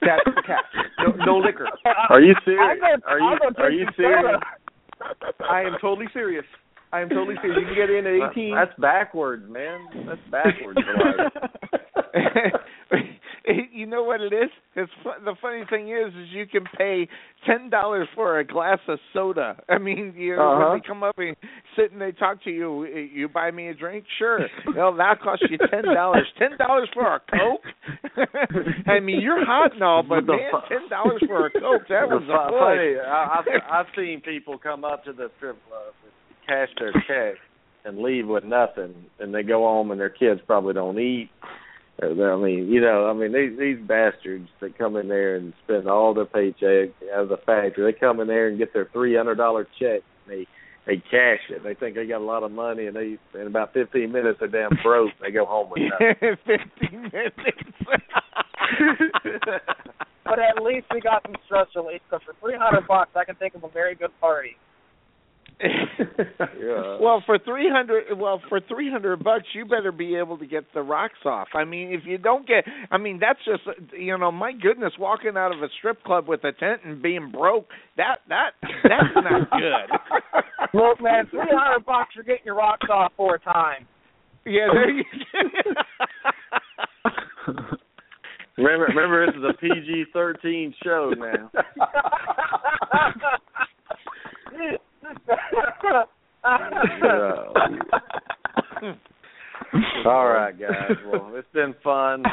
That's 0.00 0.22
the 0.24 0.42
catch. 0.46 0.64
No, 0.98 1.24
no 1.24 1.38
liquor. 1.38 1.66
Are 2.08 2.20
you 2.20 2.34
I'll 2.34 2.44
serious? 2.44 2.80
Are 3.06 3.18
you 3.18 3.26
I'll 3.26 3.52
go 3.52 3.62
are 3.62 3.70
you 3.70 3.86
serious? 3.96 4.24
soda. 4.24 5.44
I 5.50 5.62
am 5.62 5.76
totally 5.80 6.06
serious. 6.12 6.44
I 6.92 7.00
am 7.00 7.08
totally 7.08 7.36
serious. 7.40 7.58
You 7.60 7.66
can 7.66 7.74
get 7.74 7.90
in 7.90 8.06
at 8.06 8.30
18. 8.32 8.54
That's 8.54 8.80
backwards, 8.80 9.44
man. 9.48 10.06
That's 10.06 10.20
backwards. 10.30 10.80
you 13.72 13.86
know 13.86 14.02
what 14.02 14.20
it 14.20 14.32
is? 14.32 14.50
It's 14.76 14.90
the 15.24 15.34
funny 15.40 15.62
thing 15.68 15.88
is, 15.88 16.08
is 16.14 16.28
you 16.32 16.46
can 16.46 16.64
pay 16.78 17.08
ten 17.46 17.70
dollars 17.70 18.08
for 18.14 18.38
a 18.38 18.44
glass 18.44 18.78
of 18.88 18.98
soda. 19.12 19.60
I 19.68 19.78
mean, 19.78 20.14
you 20.16 20.36
know, 20.36 20.42
Uh-huh. 20.52 20.70
when 20.70 20.78
they 20.80 20.86
come 20.86 21.02
up 21.02 21.18
and 21.18 21.36
sit 21.76 21.92
and 21.92 22.00
they 22.00 22.12
talk 22.12 22.42
to 22.44 22.50
you, 22.50 22.84
you 22.86 23.28
buy 23.28 23.50
me 23.50 23.68
a 23.68 23.74
drink, 23.74 24.04
sure. 24.18 24.40
Well, 24.76 24.94
that 24.96 25.20
costs 25.20 25.44
you 25.50 25.58
ten 25.70 25.84
dollars. 25.94 26.26
Ten 26.38 26.56
dollars 26.58 26.88
for 26.94 27.14
a 27.16 27.20
coke? 27.20 28.16
I 28.86 29.00
mean, 29.00 29.20
you're 29.20 29.44
hot 29.44 29.72
and 29.74 29.82
all, 29.82 30.02
but 30.02 30.24
man, 30.26 30.50
ten 30.68 30.88
dollars 30.88 31.22
for 31.26 31.46
a 31.46 31.50
coke 31.50 31.82
that 31.88 32.08
was 32.08 32.22
a 32.24 32.50
funny. 32.50 32.96
I, 32.98 33.38
I've 33.40 33.86
I've 33.86 33.92
seen 33.96 34.20
people 34.20 34.58
come 34.58 34.84
up 34.84 35.04
to 35.04 35.12
the 35.12 35.30
strip 35.36 35.56
club, 35.68 35.94
cash 36.46 36.68
their 36.78 36.92
check, 37.06 37.38
and 37.84 37.98
leave 37.98 38.26
with 38.26 38.44
nothing, 38.44 38.94
and 39.18 39.34
they 39.34 39.42
go 39.42 39.60
home 39.60 39.90
and 39.90 40.00
their 40.00 40.10
kids 40.10 40.40
probably 40.46 40.74
don't 40.74 40.98
eat. 40.98 41.30
Or 42.02 42.14
they- 42.14 42.24
I 42.24 42.36
mean, 42.36 42.68
you 42.70 42.80
know, 42.80 43.08
I 43.08 43.12
mean 43.12 43.32
these 43.32 43.58
these 43.58 43.78
bastards 43.86 44.48
that 44.60 44.78
come 44.78 44.96
in 44.96 45.08
there 45.08 45.36
and 45.36 45.52
spend 45.64 45.88
all 45.88 46.14
their 46.14 46.24
paycheck 46.24 46.90
out 47.14 47.24
of 47.24 47.28
the 47.28 47.36
factory. 47.38 47.92
They 47.92 47.98
come 47.98 48.20
in 48.20 48.28
there 48.28 48.48
and 48.48 48.58
get 48.58 48.72
their 48.72 48.86
three 48.92 49.16
hundred 49.16 49.36
dollar 49.36 49.64
check. 49.78 50.02
And 50.26 50.28
they 50.28 50.46
they 50.86 50.96
cash 50.96 51.40
it. 51.50 51.62
They 51.62 51.74
think 51.74 51.94
they 51.96 52.06
got 52.06 52.20
a 52.20 52.24
lot 52.24 52.42
of 52.42 52.52
money, 52.52 52.86
and 52.86 52.96
they 52.96 53.18
in 53.38 53.46
about 53.46 53.74
fifteen 53.74 54.12
minutes 54.12 54.38
they're 54.40 54.48
damn 54.48 54.70
broke. 54.82 55.12
They 55.20 55.30
go 55.30 55.44
home 55.44 55.70
with 55.70 55.82
nothing. 55.90 56.36
Fifteen 56.46 57.02
minutes. 57.02 57.36
But 60.24 60.38
at 60.38 60.62
least 60.62 60.86
we 60.94 61.00
got 61.00 61.22
some 61.24 61.34
stress 61.46 61.66
relief 61.74 62.00
because 62.08 62.22
for 62.24 62.34
300 62.40 62.86
bucks, 62.86 63.10
I 63.16 63.24
can 63.24 63.34
think 63.34 63.56
of 63.56 63.64
a 63.64 63.68
very 63.68 63.96
good 63.96 64.12
party. 64.20 64.56
Yeah. 65.62 65.68
Well, 67.00 67.22
for 67.24 67.38
three 67.38 67.70
hundred, 67.70 68.18
well, 68.18 68.40
for 68.48 68.60
three 68.60 68.90
hundred 68.90 69.22
bucks, 69.24 69.44
you 69.54 69.64
better 69.64 69.90
be 69.92 70.16
able 70.16 70.36
to 70.38 70.46
get 70.46 70.64
the 70.74 70.82
rocks 70.82 71.18
off. 71.24 71.48
I 71.54 71.64
mean, 71.64 71.92
if 71.92 72.02
you 72.04 72.18
don't 72.18 72.46
get, 72.46 72.64
I 72.90 72.98
mean, 72.98 73.18
that's 73.20 73.38
just, 73.44 73.62
you 73.98 74.16
know, 74.18 74.30
my 74.30 74.52
goodness, 74.52 74.92
walking 74.98 75.32
out 75.36 75.52
of 75.54 75.62
a 75.62 75.68
strip 75.78 76.02
club 76.04 76.28
with 76.28 76.44
a 76.44 76.52
tent 76.52 76.82
and 76.84 77.00
being 77.02 77.30
broke, 77.30 77.66
that 77.96 78.16
that 78.28 78.50
that's 78.62 79.14
not 79.16 79.50
good. 79.58 79.90
Look, 80.74 81.00
man, 81.00 81.26
300 81.30 81.84
bucks, 81.86 82.10
you're 82.14 82.24
getting 82.24 82.44
your 82.44 82.56
rocks 82.56 82.86
off 82.92 83.12
for 83.16 83.36
a 83.36 83.40
time. 83.40 83.86
yeah, 84.44 84.66
there 84.72 84.90
you. 84.90 85.04
Remember, 88.58 88.86
remember, 88.86 89.26
this 89.26 89.36
is 89.36 89.44
a 89.48 89.54
PG 89.58 90.04
thirteen 90.12 90.74
show 90.84 91.12
now. 91.16 91.50
All 100.06 100.28
right, 100.28 100.58
guys. 100.58 100.96
Well, 101.10 101.32
it's 101.34 101.46
been 101.52 101.74
fun. 101.84 102.24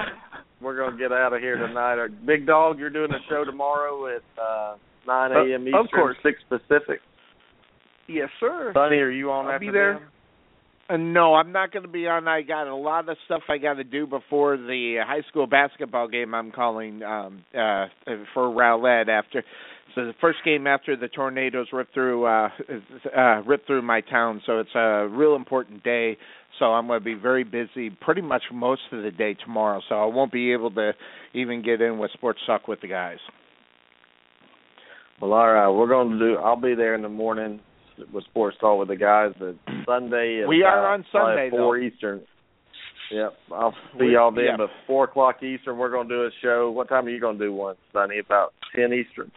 We're 0.61 0.77
gonna 0.77 0.97
get 0.97 1.11
out 1.11 1.33
of 1.33 1.39
here 1.41 1.57
tonight. 1.57 2.03
Uh, 2.03 2.07
Big 2.25 2.47
Dog, 2.47 2.79
you're 2.79 2.89
doing 2.89 3.11
a 3.11 3.19
show 3.29 3.43
tomorrow 3.43 4.07
at 4.07 4.23
uh, 4.41 4.75
9 5.05 5.31
Uh, 5.31 5.35
a.m. 5.45 5.61
of 5.61 5.67
Eastern, 5.67 5.87
course. 5.93 6.17
6 6.23 6.39
Pacific. 6.49 6.99
yes, 8.07 8.29
sir. 8.39 8.71
Sonny, 8.73 8.97
are 8.97 9.11
you 9.11 9.29
on 9.31 9.45
I'll 9.45 9.51
after 9.53 9.65
be 9.67 9.71
there. 9.71 9.93
them? 9.93 10.03
Uh, 10.89 10.97
no, 10.97 11.35
I'm 11.35 11.51
not 11.51 11.71
going 11.71 11.83
to 11.83 11.89
be 11.89 12.07
on. 12.07 12.27
I 12.29 12.41
got 12.41 12.65
a 12.67 12.75
lot 12.75 13.07
of 13.09 13.17
stuff 13.25 13.41
I 13.49 13.57
got 13.57 13.73
to 13.75 13.83
do 13.83 14.07
before 14.07 14.55
the 14.57 14.97
high 15.05 15.21
school 15.29 15.45
basketball 15.45 16.07
game. 16.07 16.33
I'm 16.33 16.51
calling 16.51 17.03
um 17.03 17.43
uh 17.53 17.85
for 18.33 18.49
Rowlett 18.49 19.09
after. 19.09 19.43
The 19.97 20.13
first 20.21 20.37
game 20.45 20.67
after 20.67 20.95
the 20.95 21.07
tornadoes 21.07 21.67
ripped 21.73 21.95
through 21.95 22.25
uh, 22.25 22.49
uh 23.17 23.41
ripped 23.47 23.65
through 23.65 23.81
my 23.81 24.01
town. 24.01 24.43
So 24.45 24.59
it's 24.59 24.75
a 24.75 25.07
real 25.09 25.35
important 25.35 25.83
day. 25.83 26.17
So 26.59 26.65
I'm 26.65 26.85
going 26.85 26.99
to 26.99 27.03
be 27.03 27.15
very 27.15 27.43
busy 27.43 27.89
pretty 27.89 28.21
much 28.21 28.43
most 28.53 28.81
of 28.91 29.01
the 29.01 29.09
day 29.09 29.33
tomorrow. 29.33 29.81
So 29.89 29.95
I 29.95 30.05
won't 30.05 30.31
be 30.31 30.53
able 30.53 30.69
to 30.71 30.91
even 31.33 31.63
get 31.63 31.81
in 31.81 31.97
with 31.97 32.11
Sports 32.11 32.39
Talk 32.45 32.67
with 32.67 32.81
the 32.81 32.87
guys. 32.87 33.17
Well, 35.19 35.33
all 35.33 35.51
right. 35.51 35.67
We're 35.67 35.87
going 35.87 36.11
to 36.11 36.19
do. 36.19 36.35
I'll 36.35 36.61
be 36.61 36.75
there 36.75 36.93
in 36.93 37.01
the 37.01 37.09
morning 37.09 37.59
with 38.13 38.23
Sports 38.25 38.57
Talk 38.61 38.77
with 38.77 38.89
the 38.89 38.95
guys. 38.95 39.31
But 39.39 39.55
Sunday. 39.87 40.43
We 40.47 40.61
are 40.61 40.93
on 40.93 41.05
Sunday, 41.11 41.49
four 41.49 41.79
Eastern. 41.79 42.21
Yep, 43.11 43.33
I'll 43.51 43.73
see 43.97 44.11
y'all 44.13 44.31
then. 44.31 44.43
yeah. 44.43 44.57
But 44.57 44.69
four 44.85 45.05
o'clock 45.05 45.41
Eastern, 45.41 45.77
we're 45.77 45.89
going 45.89 46.07
to 46.07 46.13
do 46.13 46.21
a 46.23 46.29
show. 46.43 46.69
What 46.69 46.89
time 46.89 47.07
are 47.07 47.09
you 47.09 47.21
going 47.21 47.39
to 47.39 47.45
do 47.45 47.53
one, 47.53 47.77
Sonny? 47.93 48.19
About 48.19 48.53
ten 48.75 48.93
Eastern. 48.93 49.31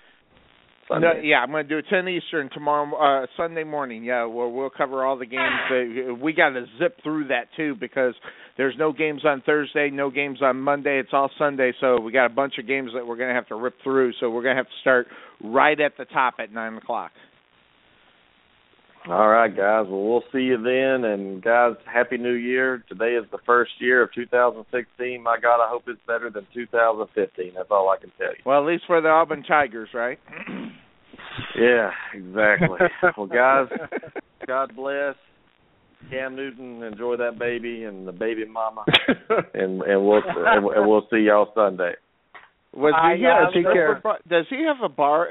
Sunday. 0.91 1.07
No, 1.15 1.21
yeah, 1.23 1.37
I'm 1.39 1.51
going 1.51 1.67
to 1.67 1.69
do 1.69 1.79
it 1.79 1.85
10 1.89 2.09
Eastern 2.09 2.51
tomorrow, 2.51 2.95
uh, 2.97 3.27
Sunday 3.37 3.65
morning. 3.65 4.05
Yeah, 4.05 4.25
we'll 4.25 4.51
we'll 4.51 4.71
cover 4.71 5.05
all 5.05 5.17
the 5.17 5.27
games. 5.27 5.41
Uh, 5.71 6.15
we 6.15 6.33
got 6.33 6.51
to 6.51 6.67
zip 6.79 6.97
through 7.03 7.29
that 7.29 7.47
too 7.57 7.77
because 7.79 8.15
there's 8.57 8.75
no 8.79 8.93
games 8.93 9.25
on 9.25 9.43
Thursday, 9.47 9.91
no 9.91 10.11
games 10.11 10.43
on 10.43 10.61
Monday. 10.61 10.99
It's 10.99 11.11
all 11.12 11.31
Sunday, 11.39 11.73
so 11.81 12.01
we 12.01 12.12
got 12.12 12.27
a 12.27 12.35
bunch 12.35 12.55
of 12.59 12.67
games 12.67 12.91
that 12.95 13.07
we're 13.07 13.17
going 13.17 13.29
to 13.29 13.35
have 13.35 13.49
to 13.49 13.55
rip 13.55 13.75
through. 13.83 14.12
So 14.21 14.31
we're 14.31 14.43
going 14.43 14.57
to 14.57 14.61
have 14.61 14.67
to 14.67 14.81
start 14.81 15.07
right 15.43 15.79
at 15.81 15.97
the 15.97 16.05
top 16.07 16.35
at 16.39 16.53
nine 16.53 16.75
o'clock. 16.75 17.12
All 19.09 19.28
right, 19.28 19.48
guys. 19.48 19.86
Well, 19.89 20.05
we'll 20.05 20.24
see 20.31 20.40
you 20.40 20.59
then. 20.62 21.10
And 21.10 21.43
guys, 21.43 21.72
happy 21.90 22.18
New 22.18 22.35
Year. 22.35 22.85
Today 22.89 23.14
is 23.14 23.24
the 23.32 23.39
first 23.47 23.72
year 23.78 24.02
of 24.02 24.12
2016. 24.14 25.22
My 25.22 25.39
God, 25.40 25.64
I 25.64 25.70
hope 25.70 25.85
it's 25.86 26.01
better 26.06 26.28
than 26.31 26.47
2015. 26.52 27.52
That's 27.56 27.68
all 27.70 27.89
I 27.89 27.98
can 27.98 28.12
tell 28.18 28.28
you. 28.28 28.43
Well, 28.44 28.60
at 28.60 28.66
least 28.66 28.85
for 28.86 29.01
the 29.01 29.09
Auburn 29.09 29.43
Tigers, 29.43 29.89
right? 29.94 30.18
Yeah, 31.59 31.90
exactly. 32.12 32.78
well, 33.16 33.27
guys, 33.27 33.66
God 34.47 34.74
bless. 34.74 35.14
Cam 36.10 36.35
Newton, 36.35 36.82
enjoy 36.82 37.16
that 37.16 37.39
baby 37.39 37.85
and 37.85 38.06
the 38.06 38.12
baby 38.12 38.44
mama, 38.44 38.85
and 39.55 39.82
and 39.82 40.05
we'll 40.05 40.22
and 40.27 40.89
we'll 40.89 41.06
see 41.10 41.18
y'all 41.27 41.52
Sunday. 41.55 41.93
Was 42.72 42.94
I 42.97 43.16
he 43.16 43.22
have 43.24 43.52
got 43.52 43.74
a 43.74 44.16
it. 44.16 44.28
Does 44.28 44.47
he 44.48 44.64
have 44.64 44.82
a 44.82 44.89
bar? 44.89 45.28